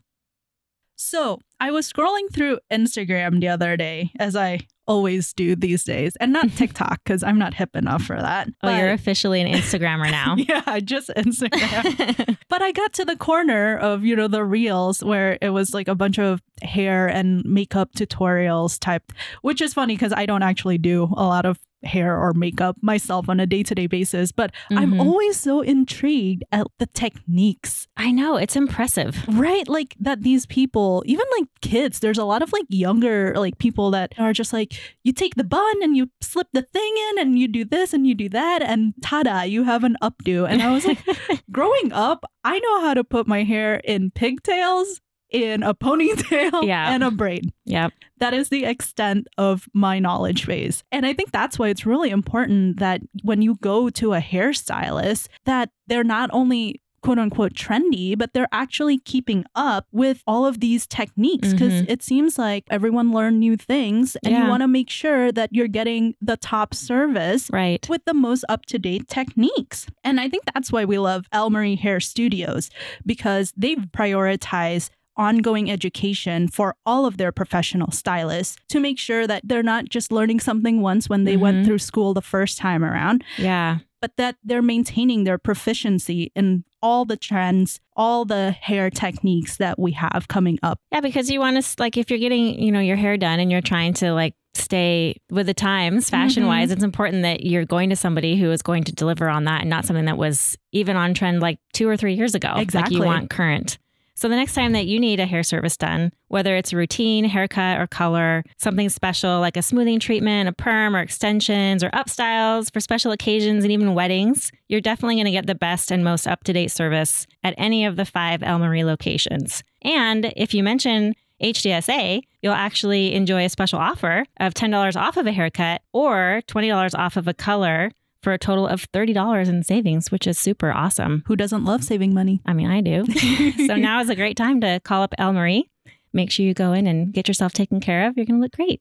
So 0.96 1.40
I 1.60 1.70
was 1.70 1.90
scrolling 1.90 2.32
through 2.32 2.58
Instagram 2.72 3.40
the 3.40 3.48
other 3.48 3.76
day, 3.76 4.10
as 4.18 4.34
I 4.34 4.60
always 4.86 5.32
do 5.32 5.54
these 5.54 5.84
days, 5.84 6.16
and 6.20 6.32
not 6.32 6.50
TikTok 6.56 7.00
because 7.04 7.22
I'm 7.22 7.38
not 7.38 7.54
hip 7.54 7.76
enough 7.76 8.02
for 8.02 8.16
that. 8.16 8.48
Oh, 8.62 8.76
you're 8.76 8.92
officially 8.92 9.42
an 9.42 9.52
Instagrammer 9.52 10.10
now. 10.10 10.36
yeah, 10.38 10.80
just 10.80 11.10
Instagram. 11.10 12.38
but 12.48 12.62
I 12.62 12.72
got 12.72 12.92
to 12.94 13.04
the 13.04 13.16
corner 13.16 13.76
of, 13.76 14.04
you 14.04 14.16
know, 14.16 14.28
the 14.28 14.44
reels 14.44 15.04
where 15.04 15.38
it 15.40 15.50
was 15.50 15.74
like 15.74 15.88
a 15.88 15.94
bunch 15.94 16.18
of 16.18 16.42
hair 16.62 17.06
and 17.06 17.44
makeup 17.44 17.90
tutorials 17.96 18.78
type, 18.80 19.12
which 19.42 19.60
is 19.60 19.74
funny 19.74 19.94
because 19.94 20.12
I 20.12 20.24
don't 20.26 20.42
actually 20.42 20.78
do 20.78 21.04
a 21.16 21.24
lot 21.24 21.44
of 21.44 21.58
hair 21.86 22.16
or 22.20 22.32
makeup 22.34 22.76
myself 22.82 23.28
on 23.28 23.40
a 23.40 23.46
day 23.46 23.62
to 23.62 23.74
day 23.74 23.86
basis, 23.86 24.32
but 24.32 24.52
I'm 24.70 24.92
Mhm. 24.94 25.00
always 25.00 25.36
so 25.38 25.60
intrigued 25.62 26.44
at 26.52 26.66
the 26.78 26.86
techniques. 26.86 27.88
I 27.96 28.10
know 28.12 28.36
it's 28.36 28.56
impressive. 28.56 29.24
Right? 29.28 29.66
Like 29.68 29.94
that 30.00 30.22
these 30.22 30.46
people, 30.46 31.02
even 31.06 31.24
like 31.38 31.48
kids, 31.62 32.00
there's 32.00 32.18
a 32.18 32.24
lot 32.24 32.42
of 32.42 32.52
like 32.52 32.64
younger 32.68 33.34
like 33.36 33.58
people 33.58 33.90
that 33.92 34.12
are 34.18 34.32
just 34.32 34.52
like, 34.52 34.74
you 35.04 35.12
take 35.12 35.34
the 35.36 35.44
bun 35.44 35.76
and 35.82 35.96
you 35.96 36.10
slip 36.20 36.48
the 36.52 36.62
thing 36.62 36.92
in 37.10 37.18
and 37.22 37.38
you 37.38 37.48
do 37.48 37.64
this 37.64 37.92
and 37.94 38.06
you 38.06 38.14
do 38.14 38.28
that 38.30 38.62
and 38.62 38.94
tada, 39.00 39.48
you 39.48 39.64
have 39.64 39.84
an 39.84 39.96
updo. 40.02 40.48
And 40.48 40.62
I 40.62 40.72
was 40.72 40.84
like, 40.84 40.98
growing 41.50 41.92
up, 41.92 42.24
I 42.44 42.58
know 42.58 42.80
how 42.80 42.94
to 42.94 43.04
put 43.04 43.26
my 43.26 43.42
hair 43.44 43.76
in 43.84 44.10
pigtails, 44.10 45.00
in 45.30 45.62
a 45.62 45.74
ponytail, 45.74 46.62
Yeah. 46.66 46.92
and 46.94 47.02
a 47.02 47.10
braid. 47.10 47.52
Yep. 47.64 47.92
That 48.18 48.32
is 48.34 48.48
the 48.48 48.64
extent 48.64 49.26
of 49.36 49.68
my 49.74 49.98
knowledge 49.98 50.46
base. 50.46 50.82
And 50.92 51.04
I 51.04 51.12
think 51.12 51.32
that's 51.32 51.58
why 51.58 51.68
it's 51.68 51.84
really 51.84 52.10
important 52.10 52.78
that 52.78 53.00
when 53.22 53.42
you 53.42 53.56
go 53.60 53.90
to 53.90 54.14
a 54.14 54.20
hairstylist, 54.20 55.28
that 55.44 55.70
they're 55.86 56.04
not 56.04 56.30
only 56.32 56.80
quote 57.02 57.18
unquote 57.20 57.52
trendy, 57.54 58.18
but 58.18 58.32
they're 58.32 58.48
actually 58.50 58.98
keeping 58.98 59.44
up 59.54 59.86
with 59.92 60.24
all 60.26 60.44
of 60.44 60.58
these 60.58 60.88
techniques 60.88 61.52
because 61.52 61.82
Mhm. 61.82 61.84
it 61.88 62.02
seems 62.02 62.36
like 62.36 62.64
everyone 62.68 63.12
learn 63.12 63.38
new 63.38 63.56
things 63.56 64.16
and 64.24 64.32
Yeah. 64.32 64.42
you 64.44 64.48
want 64.48 64.62
to 64.62 64.66
make 64.68 64.90
sure 64.90 65.30
that 65.30 65.50
you're 65.52 65.68
getting 65.68 66.14
the 66.20 66.36
top 66.36 66.74
service 66.74 67.48
Right. 67.52 67.86
with 67.88 68.04
the 68.06 68.14
most 68.14 68.44
up 68.48 68.66
to 68.66 68.78
date 68.80 69.06
techniques. 69.06 69.86
And 70.02 70.18
I 70.18 70.28
think 70.28 70.44
that's 70.52 70.72
why 70.72 70.84
we 70.84 70.98
love 70.98 71.26
Elle 71.30 71.50
Marie 71.50 71.76
Hair 71.76 72.00
Studios 72.00 72.70
because 73.04 73.52
they've 73.56 73.86
prioritized 73.92 74.90
ongoing 75.16 75.70
education 75.70 76.48
for 76.48 76.74
all 76.84 77.06
of 77.06 77.16
their 77.16 77.32
professional 77.32 77.90
stylists 77.90 78.56
to 78.68 78.80
make 78.80 78.98
sure 78.98 79.26
that 79.26 79.42
they're 79.44 79.62
not 79.62 79.88
just 79.88 80.12
learning 80.12 80.40
something 80.40 80.80
once 80.80 81.08
when 81.08 81.24
they 81.24 81.36
Mhm. 81.36 81.40
went 81.40 81.66
through 81.66 81.78
school 81.78 82.14
the 82.14 82.22
first 82.22 82.58
time 82.58 82.84
around, 82.84 83.24
Yeah. 83.38 83.78
but 84.00 84.16
that 84.16 84.36
they're 84.44 84.62
maintaining 84.62 85.24
their 85.24 85.38
proficiency 85.38 86.30
in 86.36 86.64
all 86.82 87.04
the 87.04 87.16
trends, 87.16 87.80
all 87.96 88.24
the 88.24 88.52
hair 88.52 88.90
techniques 88.90 89.56
that 89.56 89.78
we 89.78 89.92
have 89.92 90.26
coming 90.28 90.58
up. 90.62 90.78
Yeah, 90.92 91.00
because 91.00 91.30
you 91.30 91.40
want 91.40 91.62
to 91.62 91.74
like 91.82 91.96
if 91.96 92.10
you're 92.10 92.18
getting, 92.18 92.60
you 92.62 92.70
know, 92.70 92.80
your 92.80 92.96
hair 92.96 93.16
done 93.16 93.40
and 93.40 93.50
you're 93.50 93.60
trying 93.62 93.94
to 93.94 94.12
like 94.12 94.34
stay 94.54 95.16
with 95.30 95.46
the 95.46 95.54
times 95.54 96.08
fashion 96.08 96.46
wise, 96.46 96.70
it's 96.70 96.84
important 96.84 97.22
that 97.22 97.44
you're 97.44 97.64
going 97.64 97.90
to 97.90 97.96
somebody 97.96 98.36
who 98.38 98.50
is 98.52 98.62
going 98.62 98.84
to 98.84 98.92
deliver 98.92 99.28
on 99.28 99.44
that 99.44 99.60
and 99.62 99.70
not 99.70 99.84
something 99.84 100.04
that 100.06 100.16
was 100.16 100.56
even 100.72 100.96
on 100.96 101.12
trend 101.12 101.40
like 101.40 101.58
2 101.72 101.88
or 101.88 101.96
3 101.96 102.14
years 102.14 102.34
ago. 102.34 102.48
Like 102.54 102.62
Exactly. 102.62 102.96
you 102.96 103.02
want 103.04 103.28
current. 103.30 103.78
So 104.18 104.30
the 104.30 104.36
next 104.36 104.54
time 104.54 104.72
that 104.72 104.86
you 104.86 104.98
need 104.98 105.20
a 105.20 105.26
hair 105.26 105.42
service 105.42 105.76
done, 105.76 106.10
whether 106.28 106.56
it's 106.56 106.72
a 106.72 106.76
routine, 106.76 107.26
haircut 107.26 107.78
or 107.78 107.86
color, 107.86 108.44
something 108.56 108.88
special 108.88 109.40
like 109.40 109.58
a 109.58 109.62
smoothing 109.62 110.00
treatment, 110.00 110.48
a 110.48 110.52
perm 110.52 110.96
or 110.96 111.00
extensions 111.00 111.84
or 111.84 111.90
upstyles 111.90 112.72
for 112.72 112.80
special 112.80 113.12
occasions 113.12 113.62
and 113.62 113.70
even 113.70 113.92
weddings, 113.92 114.50
you're 114.68 114.80
definitely 114.80 115.16
going 115.16 115.26
to 115.26 115.32
get 115.32 115.46
the 115.46 115.54
best 115.54 115.90
and 115.90 116.02
most 116.02 116.26
up-to-date 116.26 116.70
service 116.70 117.26
at 117.44 117.54
any 117.58 117.84
of 117.84 117.96
the 117.96 118.06
5 118.06 118.42
Elle 118.42 118.58
Marie 118.58 118.84
locations. 118.84 119.62
And 119.82 120.32
if 120.34 120.54
you 120.54 120.62
mention 120.62 121.14
HDSA, 121.42 122.22
you'll 122.40 122.54
actually 122.54 123.12
enjoy 123.12 123.44
a 123.44 123.50
special 123.50 123.78
offer 123.78 124.24
of 124.40 124.54
$10 124.54 124.96
off 124.96 125.18
of 125.18 125.26
a 125.26 125.32
haircut 125.32 125.82
or 125.92 126.40
$20 126.48 126.98
off 126.98 127.18
of 127.18 127.28
a 127.28 127.34
color 127.34 127.90
for 128.26 128.32
a 128.32 128.38
total 128.38 128.66
of 128.66 128.90
$30 128.90 129.48
in 129.48 129.62
savings, 129.62 130.10
which 130.10 130.26
is 130.26 130.36
super 130.36 130.72
awesome. 130.72 131.22
Who 131.28 131.36
doesn't 131.36 131.64
love 131.64 131.84
saving 131.84 132.12
money? 132.12 132.40
I 132.44 132.54
mean, 132.54 132.68
I 132.68 132.80
do. 132.80 133.04
so 133.68 133.76
now 133.76 134.00
is 134.00 134.08
a 134.08 134.16
great 134.16 134.36
time 134.36 134.60
to 134.62 134.80
call 134.80 135.04
up 135.04 135.14
Elle 135.16 135.32
Marie. 135.32 135.70
Make 136.12 136.32
sure 136.32 136.44
you 136.44 136.52
go 136.52 136.72
in 136.72 136.88
and 136.88 137.12
get 137.12 137.28
yourself 137.28 137.52
taken 137.52 137.78
care 137.78 138.08
of. 138.08 138.16
You're 138.16 138.26
going 138.26 138.40
to 138.40 138.42
look 138.42 138.50
great. 138.50 138.80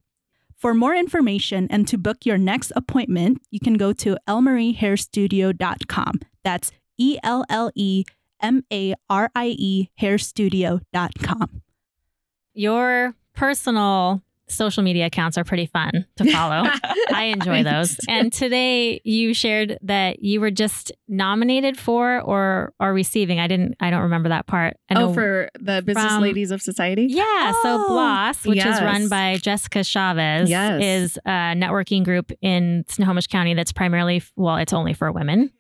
For 0.58 0.74
more 0.74 0.96
information 0.96 1.68
and 1.70 1.88
to 1.90 1.96
book 1.96 2.26
your 2.26 2.40
next 2.40 2.72
appointment, 2.76 3.40
you 3.52 3.60
can 3.60 3.76
go 3.76 3.94
to 3.94 4.18
ellemariehairstudio.com. 4.28 6.22
That's 6.44 6.72
E 6.98 7.20
L 7.22 7.46
L 7.48 7.70
E 7.76 8.04
M 8.42 8.64
A 8.74 8.96
R 9.12 9.30
I 9.36 9.50
E 9.60 9.90
hairstudio.com. 10.02 11.62
Your 12.56 13.14
personal 13.36 14.24
social 14.48 14.84
media 14.84 15.08
accounts 15.08 15.38
are 15.38 15.44
pretty 15.44 15.66
fun 15.66 16.06
to 16.18 16.32
follow. 16.32 16.70
I 17.14 17.26
enjoy 17.36 17.64
those. 17.64 17.98
And 18.08 18.32
today 18.32 19.02
you 19.04 19.34
shared 19.34 19.78
that 19.82 20.22
you 20.24 20.40
were 20.40 20.52
just 20.52 20.92
nominated 21.08 21.78
for 21.78 22.22
or 22.22 22.74
or 22.80 22.94
receiving. 22.94 23.40
I 23.40 23.48
didn't 23.48 23.76
I 23.80 23.90
don't 23.90 24.04
remember 24.04 24.30
that 24.30 24.46
part. 24.48 24.78
I 24.90 24.96
oh, 24.96 25.00
know 25.00 25.10
Oh, 25.10 25.14
for 25.14 25.50
the 25.60 25.82
Business 25.84 26.14
from- 26.14 26.22
Ladies 26.22 26.52
of 26.52 26.62
Society? 26.62 27.08
Yeah, 27.10 27.52
so 27.64 27.86
Oh, 27.86 27.88
Bloss, 27.88 28.46
which 28.46 28.60
is 28.64 28.82
run 28.82 29.10
by 29.10 29.38
Jessica 29.38 29.84
Chavez, 29.84 30.50
Yes. 30.50 30.82
is 30.84 31.18
a 31.26 31.54
networking 31.56 32.04
group 32.04 32.32
in 32.42 32.86
Snohomish 32.88 33.28
County 33.28 33.54
that's 33.54 33.72
primarily, 33.72 34.22
well, 34.36 34.58
it's 34.58 34.74
only 34.74 34.94
for 34.94 35.12
women, 35.12 35.52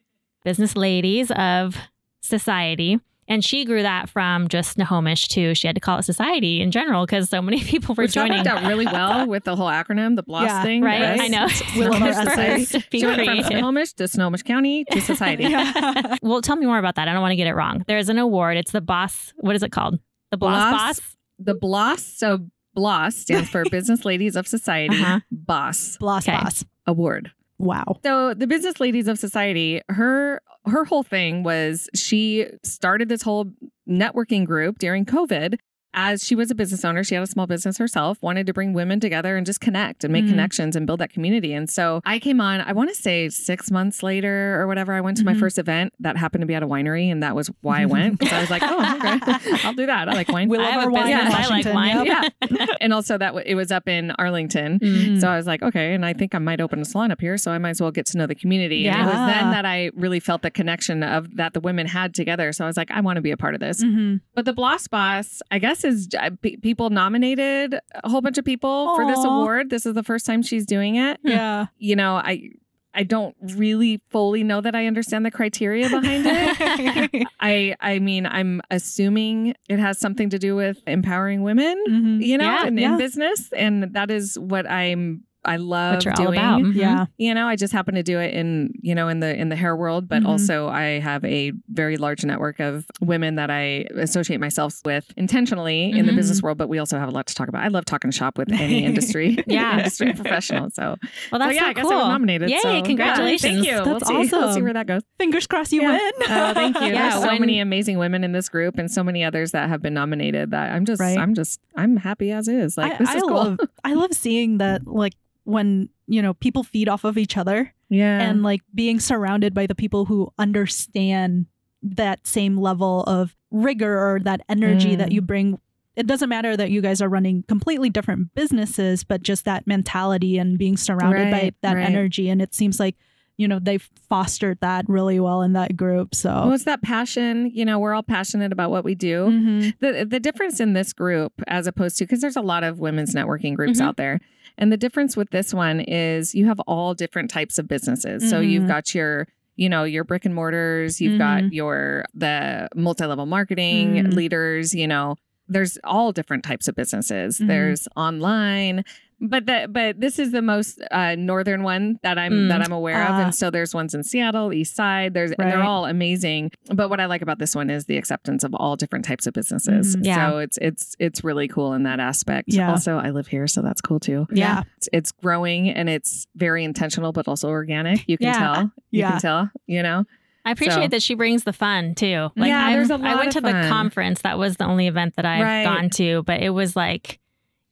business 0.44 0.76
ladies 0.76 1.32
of 1.32 1.76
society. 2.22 3.00
And 3.28 3.44
she 3.44 3.66
grew 3.66 3.82
that 3.82 4.08
from 4.08 4.48
just 4.48 4.74
Snohomish 4.74 5.28
to 5.30 5.56
she 5.56 5.66
had 5.68 5.76
to 5.76 5.80
call 5.80 5.98
it 5.98 6.04
society 6.04 6.62
in 6.62 6.70
general 6.70 7.06
because 7.08 7.28
so 7.30 7.42
many 7.42 7.60
people 7.64 7.96
were 7.96 8.04
Which 8.04 8.14
joining. 8.14 8.38
worked 8.38 8.48
out 8.48 8.64
really 8.68 8.86
well 8.86 9.26
with 9.28 9.46
the 9.46 9.56
whole 9.56 9.68
acronym, 9.68 10.16
the 10.16 10.22
BLOS 10.24 10.44
Yeah, 10.44 10.62
thing. 10.64 10.84
Right? 10.84 11.00
Yes. 11.00 11.20
I 11.22 11.28
know. 11.28 11.48
We 11.80 11.88
love 11.88 12.02
our 12.04 12.10
essays. 12.10 12.72
first, 12.72 12.90
be 12.92 13.00
She 13.00 13.06
went 13.06 13.18
from 13.18 13.26
creative. 13.26 13.46
Snohomish 13.48 13.94
to 13.94 14.08
Snohomish 14.08 14.44
County 14.44 14.86
to 14.92 15.02
society. 15.02 15.44
Yeah. 15.50 16.18
Well, 16.22 16.42
tell 16.42 16.56
me 16.56 16.66
more 16.68 16.78
about 16.78 16.96
that. 16.96 17.08
I 17.08 17.14
don't 17.14 17.22
want 17.22 17.32
to 17.32 17.36
get 17.36 17.48
it 17.48 17.56
wrong. 17.56 17.84
There's 17.88 18.10
an 18.10 18.18
award. 18.20 18.58
It's 18.58 18.72
the 18.72 18.82
boss. 18.82 19.34
What 19.38 19.56
is 19.56 19.64
it 19.64 19.72
called? 19.72 20.00
The 20.32 20.38
boss 20.38 20.70
Bloss 20.72 21.00
boss. 21.00 21.16
The 21.40 21.56
BLOS, 21.56 22.04
so 22.04 22.40
BLOS 22.76 23.16
stands 23.16 23.50
for 23.50 23.64
Business 23.72 24.06
Ladies 24.06 24.36
of 24.36 24.48
Society 24.48 24.96
Uh-huh. 25.02 25.20
Boss 25.32 25.98
Bloss 25.98 26.28
Okay. 26.28 26.38
Boss. 26.38 26.64
Award. 26.88 27.32
Wow. 27.58 28.00
So 28.04 28.34
the 28.34 28.48
Business 28.48 28.80
Ladies 28.80 29.08
of 29.08 29.18
Society, 29.18 29.82
her 29.90 30.42
her 30.66 30.86
whole 30.86 31.04
thing 31.04 31.44
was 31.44 31.90
she 31.96 32.48
started 32.64 33.10
this 33.10 33.22
whole 33.22 33.52
networking 33.88 34.46
group 34.46 34.80
during 34.80 35.06
COVID. 35.06 35.58
As 35.98 36.24
she 36.24 36.36
was 36.36 36.52
a 36.52 36.56
business 36.56 36.84
owner, 36.84 37.04
she 37.04 37.16
had 37.16 37.24
a 37.24 37.28
small 37.28 37.48
business 37.48 37.78
herself, 37.78 38.22
wanted 38.22 38.46
to 38.48 38.54
bring 38.54 38.74
women 38.74 39.00
together 39.00 39.38
and 39.38 39.46
just 39.46 39.62
connect 39.62 40.04
and 40.04 40.12
make 40.12 40.26
Mhm. 40.26 40.30
connections 40.32 40.76
and 40.76 40.86
build 40.86 41.00
that 41.00 41.10
community. 41.12 41.54
And 41.54 41.70
so 41.70 42.02
I 42.06 42.20
came 42.20 42.42
on, 42.42 42.60
I 42.62 42.74
want 42.74 42.90
to 42.90 42.96
say 42.96 43.30
six 43.30 43.72
months 43.72 44.04
later 44.04 44.60
or 44.60 44.68
whatever, 44.68 44.94
I 44.94 45.00
went 45.02 45.16
to 45.18 45.24
my 45.26 45.34
Mhm. 45.34 45.40
first 45.40 45.58
event 45.58 45.94
that 46.02 46.18
happened 46.18 46.42
to 46.42 46.46
be 46.46 46.54
at 46.54 46.62
a 46.64 46.68
winery. 46.68 47.10
And 47.12 47.24
that 47.24 47.34
was 47.36 47.50
why 47.62 47.82
I 47.82 47.86
went. 47.86 48.20
Because 48.20 48.34
I 48.34 48.42
was 48.42 48.50
like, 48.50 48.62
oh, 48.66 48.78
okay, 48.78 49.20
I'll 49.64 49.74
do 49.74 49.86
that. 49.86 50.10
I 50.10 50.14
like 50.14 50.28
wine. 50.30 50.50
We 50.50 50.58
I 50.58 50.64
love 50.64 50.72
have 50.74 50.84
our 50.84 50.90
wine 50.92 51.12
in. 51.12 51.16
I 51.28 51.48
like 51.48 51.66
wine. 51.74 52.06
Yeah. 52.06 52.24
and 52.82 52.94
also 52.94 53.18
that 53.18 53.28
w- 53.28 53.46
it 53.48 53.56
was 53.56 53.72
up 53.72 53.88
in 53.88 54.12
Arlington. 54.20 54.80
Mm. 54.80 55.22
So 55.22 55.30
I 55.30 55.38
was 55.38 55.48
like, 55.48 55.64
okay, 55.64 55.94
and 55.94 56.06
I 56.06 56.12
think 56.12 56.36
I 56.36 56.40
might 56.40 56.60
open 56.60 56.80
a 56.82 56.86
salon 56.86 57.12
up 57.12 57.22
here, 57.22 57.38
so 57.38 57.52
I 57.52 57.58
might 57.58 57.70
as 57.72 57.82
well 57.82 57.92
get 57.92 58.06
to 58.08 58.18
know 58.18 58.28
the 58.28 58.36
community. 58.36 58.86
And 58.88 58.98
it 59.00 59.06
was 59.06 59.14
Yeah. 59.14 59.26
then 59.28 59.52
that 59.52 59.66
I 59.66 59.92
really 59.96 60.20
felt 60.20 60.42
the 60.42 60.52
connection 60.52 61.04
of 61.04 61.36
that 61.38 61.54
the 61.54 61.62
women 61.62 61.88
had 61.88 62.14
together. 62.14 62.52
So 62.52 62.66
I 62.66 62.68
was 62.68 62.76
like, 62.76 62.92
I 62.92 63.00
want 63.00 63.16
to 63.16 63.22
be 63.22 63.32
a 63.32 63.38
part 63.38 63.54
of 63.54 63.62
this. 63.62 63.82
Mhm. 63.82 64.20
But 64.36 64.44
the 64.46 64.54
Bloss 64.54 64.88
Boss, 64.88 65.42
I 65.52 65.60
guess, 65.60 65.85
is 65.86 66.10
uh, 66.20 66.32
pe- 66.42 66.58
people 66.58 66.90
nominated 66.90 67.76
a 68.04 68.10
whole 68.10 68.22
bunch 68.22 68.38
of 68.38 68.44
people 68.46 68.96
for 68.96 69.06
this 69.08 69.24
award. 69.24 69.70
This 69.70 69.86
is 69.86 69.94
the 69.94 70.04
first 70.04 70.26
time 70.26 70.42
she's 70.42 70.66
doing 70.66 70.96
it. 70.98 71.20
Yeah. 71.24 71.68
You 71.78 71.96
know, 71.96 72.16
I. 72.16 72.50
I 72.98 73.04
don't 73.04 73.36
really 73.58 74.00
fully 74.10 74.42
know 74.42 74.62
that 74.62 74.74
I 74.74 74.88
understand 74.88 75.26
the 75.26 75.30
criteria 75.32 75.90
behind 75.90 76.24
it. 76.26 77.28
I 77.42 77.76
I 77.82 78.00
mean, 78.00 78.26
I'm 78.26 78.62
assuming 78.72 79.54
it 79.68 79.80
has 79.80 80.00
something 80.00 80.30
to 80.30 80.40
do 80.40 80.56
with 80.56 80.78
empowering 80.88 81.44
women 81.44 81.76
Mhm. 81.90 82.26
you 82.26 82.38
know, 82.38 82.46
Yeah, 82.46 82.68
in, 82.68 82.78
yeah. 82.78 82.92
in 82.94 82.98
business. 82.98 83.50
And 83.52 83.84
that 83.96 84.10
is 84.10 84.40
what 84.40 84.66
I'm 84.72 85.25
I 85.46 85.58
love 85.58 85.96
What 85.96 86.06
you're 86.06 86.14
all 86.18 86.26
doing. 86.26 86.40
about. 86.40 86.74
Yeah. 86.76 87.06
You 87.18 87.34
know, 87.34 87.48
I 87.48 87.56
just 87.56 87.72
happen 87.74 87.96
to 87.96 88.04
do 88.04 88.20
it 88.20 88.34
in, 88.34 88.74
you 88.82 88.96
know, 88.96 89.08
in 89.08 89.20
the 89.20 89.36
in 89.36 89.50
the 89.50 89.56
hair 89.56 89.76
world, 89.76 90.08
but 90.08 90.24
Mhm. 90.24 90.28
also 90.28 90.68
I 90.68 91.00
have 91.00 91.24
a 91.26 91.52
very 91.70 91.98
large 91.98 92.26
network 92.26 92.60
of 92.60 92.86
women 93.02 93.36
that 93.36 93.50
I 93.52 93.86
associate 93.96 94.40
myself 94.40 94.80
with 94.84 95.12
intentionally 95.18 95.92
in 95.92 96.06
the 96.06 96.12
Mhm. 96.12 96.16
business 96.16 96.42
world, 96.42 96.58
but 96.58 96.70
we 96.70 96.80
also 96.80 96.98
have 96.98 97.08
a 97.08 97.12
lot 97.12 97.28
to 97.28 97.36
talk 97.36 97.48
about. 97.48 97.64
I 97.64 97.68
love 97.68 97.86
talking 97.86 98.12
shop 98.12 98.38
with 98.38 98.52
any 98.52 98.84
industry, 98.86 99.38
Yeah. 99.48 99.78
industry 99.78 100.14
professional. 100.14 100.70
So, 100.72 100.96
Well, 101.32 101.40
that's 101.40 101.46
so 101.46 101.50
yeah, 101.52 101.60
so 101.62 101.66
I 101.68 101.74
guess 101.74 101.84
cool. 101.84 101.92
I 101.94 101.96
was 101.98 102.08
nominated. 102.08 102.50
Yay! 102.50 102.60
so, 102.62 102.72
yeah, 102.74 102.82
congratulations. 102.82 103.54
thank 103.54 103.66
you. 103.68 103.74
we'll 103.84 104.00
That's 104.00 104.08
see. 104.08 104.14
We'll 104.16 104.28
see 104.30 104.36
awesome. 104.38 104.64
where 104.64 104.74
that 104.74 104.88
goes. 104.88 105.02
Fingers 105.20 105.48
crossed 105.48 105.72
you 105.74 105.82
Yeah. 105.82 105.92
win. 105.92 106.12
Oh, 106.30 106.54
thank 106.54 106.80
you. 106.80 106.88
Yeah, 106.88 107.10
There's 107.10 107.22
so 107.24 107.28
when- 107.28 107.40
many 107.42 107.60
amazing 107.60 107.98
women 107.98 108.24
in 108.24 108.32
this 108.32 108.50
group, 108.50 108.78
and 108.78 108.90
so 108.92 109.04
many 109.04 109.24
others 109.24 109.52
that 109.52 109.70
have 109.70 109.82
been 109.82 109.94
nominated. 109.94 110.52
That 110.52 110.72
I'm 110.74 110.86
just, 110.86 111.00
Right. 111.00 111.18
I'm 111.18 111.34
just, 111.34 111.60
I'm 111.76 111.98
happy 111.98 112.32
as 112.32 112.48
is. 112.48 112.78
Like 112.78 112.94
I, 112.94 112.98
this 112.98 113.10
I 113.10 113.16
is 113.18 113.22
cool. 113.24 113.34
love 113.36 113.60
I 113.84 113.94
love 113.94 114.14
seeing 114.14 114.58
that 114.58 114.86
like 114.88 115.14
when 115.46 115.90
you 116.08 116.22
know 116.22 116.34
people 116.36 116.64
feed 116.64 116.90
off 116.90 117.04
of 117.04 117.18
each 117.18 117.38
other 117.38 117.74
yeah, 117.90 118.22
and 118.22 118.44
like 118.44 118.62
being 118.74 119.00
surrounded 119.00 119.54
by 119.54 119.66
the 119.68 119.76
people 119.76 120.06
who 120.06 120.34
understand 120.38 121.46
that 121.82 122.26
same 122.28 122.58
level 122.58 123.04
of 123.04 123.36
rigor 123.52 123.98
or 123.98 124.20
that 124.20 124.42
energy 124.50 124.96
Mm. 124.96 124.98
that 124.98 125.12
you 125.12 125.22
bring 125.22 125.60
it 125.96 126.08
doesn't 126.08 126.28
matter 126.28 126.58
that 126.58 126.72
you 126.72 126.82
guys 126.82 127.02
are 127.02 127.08
running 127.08 127.44
completely 127.48 127.90
different 127.90 128.34
businesses 128.36 129.04
but 129.04 129.22
just 129.24 129.46
that 129.46 129.66
mentality 129.66 130.38
and 130.38 130.58
being 130.58 130.76
surrounded 130.78 131.32
by 131.32 131.54
that 131.62 131.76
right. 131.76 131.86
energy 131.90 132.28
and 132.30 132.42
it 132.42 132.54
seems 132.54 132.80
like 132.80 132.96
you 133.38 133.48
know, 133.48 133.60
they've 133.60 133.88
fostered 134.10 134.58
that 134.62 134.86
really 134.88 135.20
well 135.20 135.42
in 135.42 135.54
that 135.54 135.76
group. 135.76 136.16
So 136.16 136.30
Well, 136.30 136.54
it's 136.54 136.64
that 136.66 136.82
passion. 136.82 137.52
You 137.54 137.66
know, 137.66 137.80
we're 137.80 137.94
all 137.94 138.04
passionate 138.04 138.52
about 138.54 138.72
what 138.72 138.84
we 138.86 138.96
do. 138.96 139.26
Mhm. 139.26 139.74
The 139.80 140.06
the 140.06 140.20
difference 140.20 140.60
in 140.60 140.74
this 140.74 140.94
group, 140.94 141.34
as 141.48 141.68
opposed 141.68 141.98
to, 141.98 142.06
because 142.06 142.22
there's 142.22 142.38
a 142.38 142.42
lot 142.42 142.64
of 142.64 142.80
women's 142.80 143.14
networking 143.14 143.56
groups 143.56 143.80
Mhm. 143.80 143.86
out 143.86 143.98
there, 143.98 144.20
and 144.58 144.72
the 144.72 144.78
difference 144.78 145.18
with 145.18 145.32
this 145.32 145.54
one 145.54 145.82
is 145.82 146.34
you 146.34 146.46
have 146.46 146.60
all 146.62 146.94
different 146.94 147.30
types 147.30 147.58
of 147.58 147.68
businesses. 147.68 148.30
So 148.30 148.40
you've 148.40 148.64
Mhm. 148.64 148.68
got 148.68 148.96
your 148.96 149.28
you 149.58 149.70
know 149.70 149.86
your 149.86 150.04
brick 150.04 150.26
and 150.26 150.36
mortars 150.36 151.00
you've 151.00 151.18
got 151.18 151.54
your 151.54 152.04
the 152.14 152.68
multi-level 152.76 153.26
marketing 153.26 153.94
Mhm. 153.96 154.14
leaders 154.14 154.76
you 154.76 154.86
know 154.86 155.16
there's 155.48 155.78
all 155.86 156.12
different 156.12 156.44
types 156.44 156.68
of 156.68 156.76
businesses 156.76 157.40
Mhm. 157.40 157.48
there's 157.48 157.88
online 157.96 158.84
but 159.22 159.46
the 159.46 159.68
but 159.70 160.00
this 160.00 160.20
is 160.20 160.32
the 160.32 160.42
most 160.42 160.80
uh, 160.92 161.16
northern 161.16 161.64
one 161.64 162.00
that 162.04 162.18
I'm 162.18 162.32
Mm. 162.34 162.50
that 162.50 162.62
I'm 162.62 162.72
aware 162.72 163.02
of, 163.04 163.10
Ah. 163.12 163.24
and 163.26 163.36
so 163.36 163.50
there's 163.50 163.74
ones 163.74 163.94
in 163.94 164.04
Seattle, 164.04 164.52
East 164.54 164.76
Side. 164.76 165.14
There's 165.14 165.32
and 165.32 165.50
they're 165.50 165.64
all 165.64 165.86
amazing. 165.86 166.52
But 166.74 166.90
what 166.90 167.00
I 167.00 167.06
like 167.06 167.22
about 167.22 167.40
this 167.40 167.56
one 167.56 167.70
is 167.70 167.86
the 167.86 167.98
acceptance 167.98 168.44
of 168.44 168.54
all 168.54 168.76
different 168.76 169.06
types 169.06 169.26
of 169.28 169.34
businesses. 169.34 169.96
Mhm. 169.96 170.06
Yeah. 170.06 170.30
So 170.32 170.38
it's 170.40 170.58
it's 170.62 170.96
it's 171.00 171.24
really 171.24 171.48
cool 171.48 171.74
in 171.74 171.84
that 171.84 172.00
aspect. 172.00 172.50
Yeah. 172.52 172.70
Also, 172.72 172.98
I 172.98 173.12
live 173.12 173.28
here, 173.28 173.48
so 173.48 173.62
that's 173.62 173.82
cool 173.82 174.00
too. 174.00 174.28
yeah. 174.32 174.64
It's, 174.78 174.90
it's 174.92 175.12
growing 175.12 175.70
and 175.70 175.88
it's 175.90 176.28
very 176.36 176.64
intentional, 176.64 177.12
but 177.14 177.28
also 177.28 177.48
organic. 177.50 178.04
You 178.08 178.18
can 178.18 178.28
Yeah. 178.28 178.34
tell. 178.54 178.62
You 178.92 179.00
Yeah. 179.00 179.12
can 179.12 179.22
tell. 179.22 179.50
You 179.68 179.82
know. 179.84 180.04
I 180.48 180.52
appreciate 180.52 180.84
So- 180.84 180.88
that 180.90 181.02
she 181.02 181.16
brings 181.16 181.44
the 181.44 181.54
fun 181.54 181.96
too. 181.96 182.30
Like 182.36 182.50
Yeah, 182.50 182.66
I've- 182.66 182.76
there's 182.76 182.92
a 182.92 182.96
I 182.96 182.98
lot 183.14 183.18
went 183.20 183.32
to 183.32 183.40
of 183.40 183.46
the 183.46 183.66
conference. 183.68 184.22
That 184.22 184.38
was 184.38 184.58
the 184.58 184.66
only 184.66 184.86
event 184.88 185.16
that 185.16 185.26
I've 185.26 185.42
Right. 185.42 185.64
gone 185.64 185.90
to, 185.92 186.22
but 186.24 186.42
it 186.42 186.50
was 186.52 186.76
like 186.76 187.20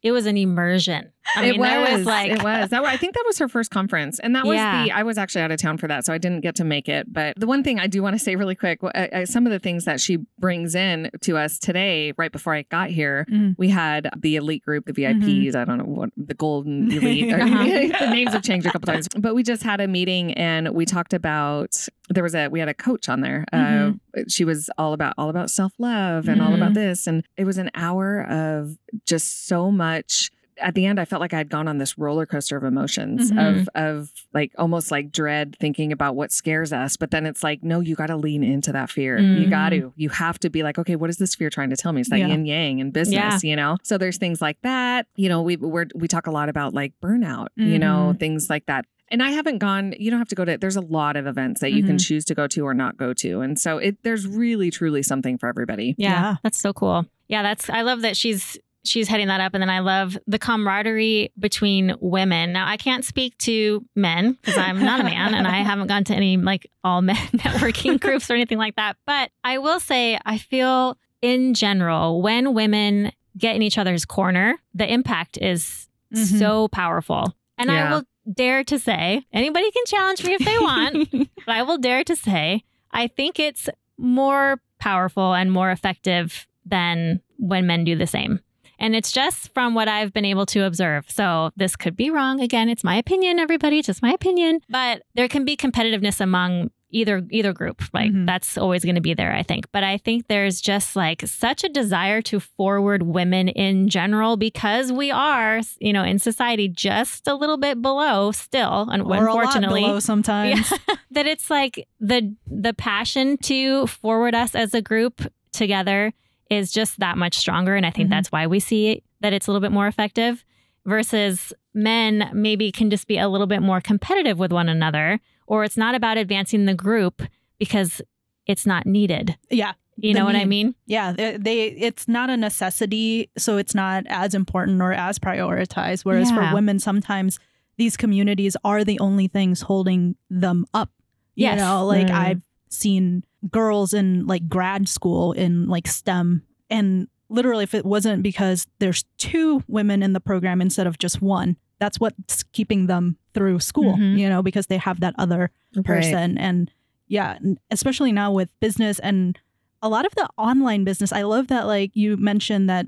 it 0.02 0.12
was 0.12 0.26
an 0.26 0.36
immersion. 0.38 1.10
I 1.36 1.42
mean, 1.42 1.54
it 1.56 1.60
was, 1.60 1.90
was 2.00 2.06
like 2.06 2.32
it 2.32 2.44
was. 2.44 2.70
That, 2.70 2.84
I 2.84 2.98
think 2.98 3.14
that 3.16 3.24
was 3.26 3.40
her 3.40 3.48
first 3.48 3.72
conference, 3.72 4.20
and 4.20 4.36
that 4.36 4.46
was 4.46 4.56
Yeah. 4.56 4.84
the. 4.84 4.92
I 4.92 5.04
was 5.04 5.18
actually 5.18 5.42
out 5.42 5.52
of 5.52 5.58
town 5.60 5.78
for 5.78 5.88
that, 5.88 6.06
so 6.06 6.14
I 6.14 6.18
didn't 6.18 6.42
get 6.42 6.56
to 6.56 6.64
make 6.66 6.90
it. 6.90 7.12
But 7.12 7.40
the 7.40 7.48
one 7.48 7.64
thing 7.64 7.80
I 7.80 7.88
do 7.88 8.04
want 8.04 8.16
to 8.16 8.20
say 8.20 8.36
really 8.36 8.56
quick, 8.56 8.80
uh, 8.84 8.88
uh, 8.88 9.26
some 9.26 9.46
of 9.46 9.52
the 9.52 9.60
things 9.60 9.86
that 9.86 10.02
she 10.02 10.18
brings 10.38 10.76
in 10.76 11.10
to 11.22 11.38
us 11.38 11.58
today, 11.60 12.14
right 12.18 12.32
before 12.32 12.54
I 12.54 12.64
got 12.64 12.90
here, 12.90 13.26
Mhm. 13.32 13.56
we 13.58 13.70
had 13.70 14.10
the 14.18 14.36
elite 14.36 14.64
group, 14.64 14.86
the 14.86 14.92
Mm-hmm. 14.94 15.22
VIPs. 15.22 15.56
I 15.56 15.64
don't 15.66 15.78
know 15.78 15.86
what 15.86 16.10
the 16.18 16.34
golden 16.34 16.92
elite. 16.92 17.34
or- 17.34 17.42
Uh-huh. 17.42 17.64
the 18.00 18.10
names 18.12 18.34
have 18.34 18.44
changed 18.44 18.68
a 18.68 18.72
couple 18.72 18.92
times, 18.94 19.08
but 19.18 19.34
we 19.34 19.44
just 19.44 19.64
had 19.64 19.80
a 19.82 19.88
meeting 19.88 20.34
and 20.34 20.70
we 20.70 20.86
talked 20.86 21.14
about. 21.14 21.76
There 22.10 22.24
was 22.24 22.36
a 22.36 22.50
we 22.50 22.60
had 22.60 22.68
a 22.70 22.74
coach 22.74 23.08
on 23.08 23.22
there. 23.22 23.46
Mhm. 23.54 24.00
Uh, 24.18 24.22
she 24.28 24.44
was 24.44 24.70
all 24.78 24.92
about 24.94 25.14
all 25.18 25.30
about 25.30 25.50
self 25.50 25.72
love 25.80 26.28
and 26.28 26.42
all 26.42 26.54
about 26.54 26.72
Mhm. 26.72 26.76
this, 26.76 27.08
and 27.08 27.24
it 27.38 27.46
was 27.46 27.58
an 27.58 27.72
hour 27.76 28.22
of 28.30 28.78
just 29.06 29.48
so 29.48 29.72
much 29.72 30.30
at 30.58 30.76
the 30.76 30.86
end 30.86 31.00
i 31.00 31.06
felt 31.06 31.20
like 31.20 31.34
i'd 31.34 31.50
gone 31.50 31.68
on 31.68 31.78
this 31.78 31.98
roller 31.98 32.26
coaster 32.26 32.58
of 32.58 32.64
emotions 32.64 33.32
Mhm. 33.32 33.62
of 33.62 33.70
of 33.76 34.12
like 34.34 34.52
almost 34.58 34.92
like 34.92 35.12
dread 35.12 35.56
thinking 35.60 35.92
about 35.92 36.16
what 36.16 36.32
scares 36.32 36.72
us 36.74 36.98
but 36.98 37.12
then 37.12 37.26
it's 37.26 37.44
like 37.44 37.64
no 37.64 37.80
you 37.80 37.96
got 37.96 38.08
to 38.08 38.18
lean 38.18 38.44
into 38.44 38.72
that 38.72 38.90
fear 38.90 39.18
you 39.20 39.48
Mhm. 39.48 39.50
got 39.50 39.70
to 39.70 39.94
you 39.96 40.10
have 40.10 40.40
to 40.40 40.50
be 40.50 40.64
like 40.64 40.78
okay 40.80 40.96
what 40.96 41.10
is 41.10 41.18
this 41.18 41.36
fear 41.36 41.50
trying 41.50 41.70
to 41.70 41.76
tell 41.76 41.92
me 41.94 42.02
it's 42.02 42.10
that 42.10 42.20
Yeah. 42.20 42.28
yin 42.28 42.46
yang 42.46 42.80
in 42.80 42.92
business 42.92 43.44
you 43.44 43.56
know 43.56 43.78
so 43.84 43.98
there's 43.98 44.18
things 44.18 44.42
like 44.42 44.58
that 44.62 45.08
you 45.16 45.30
know 45.30 45.42
we 45.42 45.56
we're, 45.58 45.88
we 45.96 46.08
talk 46.08 46.28
a 46.28 46.32
lot 46.32 46.50
about 46.50 46.74
like 46.74 46.94
burnout 47.02 47.48
you 47.56 47.80
know 47.80 48.16
things 48.20 48.50
like 48.50 48.66
that 48.68 48.86
and 49.12 49.22
I 49.22 49.30
haven't 49.30 49.60
gone, 49.60 49.94
you 50.00 50.10
don't 50.10 50.18
have 50.18 50.30
to 50.30 50.36
go 50.36 50.44
to, 50.44 50.58
there's 50.58 50.78
a 50.78 50.82
lot 50.82 51.18
of 51.18 51.28
events 51.28 51.62
that 51.62 51.72
you 51.72 51.84
can 51.84 51.98
Mhm. 51.98 52.08
choose 52.08 52.26
to 52.26 52.34
go 52.34 52.48
to 52.48 52.62
or 52.66 52.74
not 52.74 52.98
go 52.98 53.14
to. 53.14 53.42
And 53.42 53.60
so 53.60 53.78
it, 53.78 53.98
there's 54.02 54.26
really, 54.26 54.72
truly 54.72 55.04
something 55.04 55.38
for 55.38 55.48
everybody. 55.48 55.94
yeah, 56.00 56.10
Yeah. 56.10 56.36
that's 56.42 56.58
so 56.60 56.74
cool. 56.74 57.06
Yeah, 57.28 57.44
that's 57.44 57.70
I 57.70 57.82
love 57.82 58.02
that 58.02 58.18
she's 58.18 58.58
she's 58.86 59.08
heading 59.08 59.28
that 59.28 59.40
up 59.42 59.54
and 59.54 59.62
then 59.62 59.70
I 59.70 59.80
love 59.80 60.18
the 60.28 60.38
camaraderie 60.40 61.32
between 61.40 61.96
women. 62.02 62.52
Now, 62.54 62.68
I 62.68 62.78
can't 62.78 63.06
speak 63.06 63.38
to 63.40 63.86
men 63.96 64.34
because 64.34 64.58
I'm 64.58 64.84
not 64.84 65.00
a 65.00 65.04
man 65.04 65.34
and 65.34 65.48
I 65.48 65.58
haven't 65.64 65.88
gone 65.88 66.04
to 66.06 66.14
any 66.16 66.38
like 66.38 66.70
all 66.84 67.02
men 67.02 67.16
networking 67.34 68.00
groups 68.00 68.30
or 68.30 68.34
anything 68.34 68.58
like 68.58 68.76
that, 68.76 68.98
but 69.06 69.32
I 69.44 69.58
will 69.60 69.80
say 69.80 70.20
I 70.26 70.38
feel 70.38 70.98
in 71.22 71.54
general 71.54 72.22
when 72.22 72.54
women 72.54 73.12
get 73.38 73.56
in 73.56 73.62
each 73.62 73.78
other's 73.78 74.06
corner, 74.06 74.58
the 74.74 74.92
impact 74.92 75.38
is 75.42 75.88
Mhm. 76.14 76.38
so 76.40 76.68
powerful. 76.68 77.34
And 77.58 77.72
I 77.72 77.90
will 77.92 78.04
dare 78.32 78.64
to 78.66 78.78
say, 78.78 79.26
anybody 79.34 79.72
can 79.72 79.84
challenge 79.88 80.24
me 80.24 80.34
if 80.36 80.46
they 80.46 80.60
want, 80.60 81.10
but 81.46 81.50
I 81.56 81.64
will 81.64 81.78
dare 81.80 82.04
to 82.04 82.16
say, 82.16 82.64
I 82.92 83.08
think 83.08 83.40
it's 83.40 83.68
more 83.98 84.62
powerful 84.80 85.34
and 85.34 85.52
more 85.52 85.72
effective 85.72 86.46
than 86.66 87.22
when 87.40 87.66
men 87.66 87.84
do 87.84 87.96
the 87.96 88.06
same. 88.06 88.42
And 88.84 88.96
it's 88.98 89.12
just 89.14 89.54
from 89.54 89.74
what 89.76 89.88
I've 89.88 90.12
been 90.12 90.26
able 90.26 90.46
to 90.48 90.66
observe. 90.66 91.10
So 91.10 91.52
this 91.56 91.76
could 91.78 91.96
be 91.96 92.10
wrong. 92.10 92.42
Again, 92.42 92.68
it's 92.68 92.84
my 92.84 92.98
opinion, 92.98 93.40
everybody. 93.40 93.82
Just 93.82 94.02
my 94.02 94.12
opinion. 94.12 94.60
But 94.70 95.04
there 95.16 95.30
can 95.30 95.46
be 95.46 95.56
competitiveness 95.56 96.20
among 96.20 96.70
either 96.92 97.24
either 97.32 97.54
group. 97.54 97.82
Like 97.94 98.12
Mhm. 98.12 98.26
that's 98.28 98.58
always 98.58 98.84
going 98.84 98.96
to 98.96 99.02
be 99.02 99.14
there, 99.16 99.34
I 99.34 99.42
think. 99.42 99.66
But 99.72 99.84
I 99.84 99.98
think 99.98 100.28
there's 100.28 100.62
just 100.62 100.96
like 100.96 101.22
such 101.26 101.64
a 101.64 101.70
desire 101.70 102.22
to 102.24 102.40
forward 102.40 103.02
women 103.04 103.48
in 103.48 103.88
general 103.90 104.36
because 104.38 104.92
we 104.92 105.10
are, 105.10 105.62
you 105.80 105.92
know, 105.94 106.04
in 106.04 106.20
society 106.20 106.68
just 106.68 107.28
a 107.28 107.34
little 107.36 107.58
bit 107.58 107.82
below 107.82 108.32
still, 108.32 108.90
and 108.92 109.02
or 109.02 109.16
unfortunately 109.16 109.82
below 109.82 110.00
sometimes. 110.02 110.72
that 111.12 111.26
it's 111.26 111.50
like 111.50 111.88
the 112.00 112.36
the 112.46 112.74
passion 112.76 113.38
to 113.38 113.88
forward 113.88 114.36
us 114.36 114.54
as 114.54 114.74
a 114.76 114.82
group 114.82 115.24
together 115.52 116.12
is 116.54 116.72
just 116.72 117.00
that 117.00 117.18
much 117.18 117.36
stronger 117.38 117.76
and 117.76 117.86
i 117.86 117.90
think 117.92 118.08
Mhm. 118.08 118.12
that's 118.12 118.32
why 118.32 118.48
we 118.48 118.60
see 118.60 119.04
that 119.22 119.34
it's 119.34 119.48
a 119.48 119.52
little 119.52 119.62
bit 119.68 119.72
more 119.72 119.88
effective 119.88 120.44
versus 120.86 121.54
men 121.74 122.30
maybe 122.34 122.72
can 122.72 122.90
just 122.90 123.08
be 123.08 123.18
a 123.18 123.28
little 123.30 123.48
bit 123.48 123.62
more 123.62 123.82
competitive 123.82 124.38
with 124.38 124.52
one 124.52 124.70
another 124.70 125.20
or 125.48 125.64
it's 125.64 125.78
not 125.78 125.96
about 125.96 126.18
advancing 126.18 126.66
the 126.66 126.74
group 126.76 127.22
because 127.60 128.02
it's 128.46 128.66
not 128.66 128.86
needed 128.86 129.36
Yeah. 129.50 129.74
you 129.98 130.14
know 130.14 130.26
what 130.26 130.36
i 130.36 130.46
mean 130.46 130.76
Yeah, 130.86 131.12
they, 131.14 131.38
they 131.38 131.64
it's 131.68 132.08
not 132.08 132.30
a 132.30 132.38
necessity, 132.38 133.30
so 133.38 133.58
it's 133.58 133.74
not 133.76 134.04
as 134.08 134.34
important 134.36 134.82
or 134.82 134.92
as 134.94 135.18
prioritized. 135.20 136.04
Whereas 136.04 136.30
Yeah. 136.32 136.50
for 136.50 136.56
women, 136.56 136.80
sometimes 136.80 137.40
these 137.78 137.96
communities 137.98 138.56
are 138.64 138.84
the 138.84 139.00
only 139.00 139.28
things 139.28 139.62
holding 139.62 140.16
them 140.30 140.66
up. 140.74 140.90
You 141.36 141.46
Yes. 141.48 141.60
know, 141.60 141.86
like 141.86 142.08
Mm. 142.08 142.12
I've 142.26 142.42
seen 142.74 143.24
girls 143.52 143.94
in 143.94 144.26
like 144.28 144.48
grad 144.50 144.88
school 144.88 145.32
in 145.34 145.68
like 145.68 145.88
STEM, 145.88 146.44
and 146.70 147.08
literally, 147.30 147.64
if 147.64 147.74
it 147.74 147.86
wasn't 147.86 148.24
because 148.24 148.68
there's 148.80 149.06
two 149.18 149.64
women 149.68 150.04
in 150.04 150.14
the 150.14 150.20
program 150.20 150.62
instead 150.62 150.88
of 150.88 150.98
just 151.00 151.22
one, 151.22 151.58
that's 151.80 152.00
what's 152.00 152.44
keeping 152.44 152.88
them 152.88 153.18
through 153.34 153.60
school. 153.60 153.96
Mhm. 153.96 154.18
You 154.18 154.30
know, 154.30 154.42
because 154.44 154.68
they 154.68 154.78
have 154.78 155.00
that 155.00 155.16
other 155.18 155.52
person 155.84 156.38
and 156.38 156.72
yeah 157.08 157.38
especially 157.70 158.12
now 158.12 158.32
with 158.32 158.50
business 158.60 158.98
and 159.00 159.38
a 159.82 159.90
lot 159.90 160.06
of 160.06 160.16
the 160.16 160.28
online 160.38 160.84
business 160.86 161.12
i 161.12 161.22
love 161.24 161.48
that 161.48 161.68
like 161.68 161.92
you 161.96 162.16
mentioned 162.16 162.70
that 162.70 162.86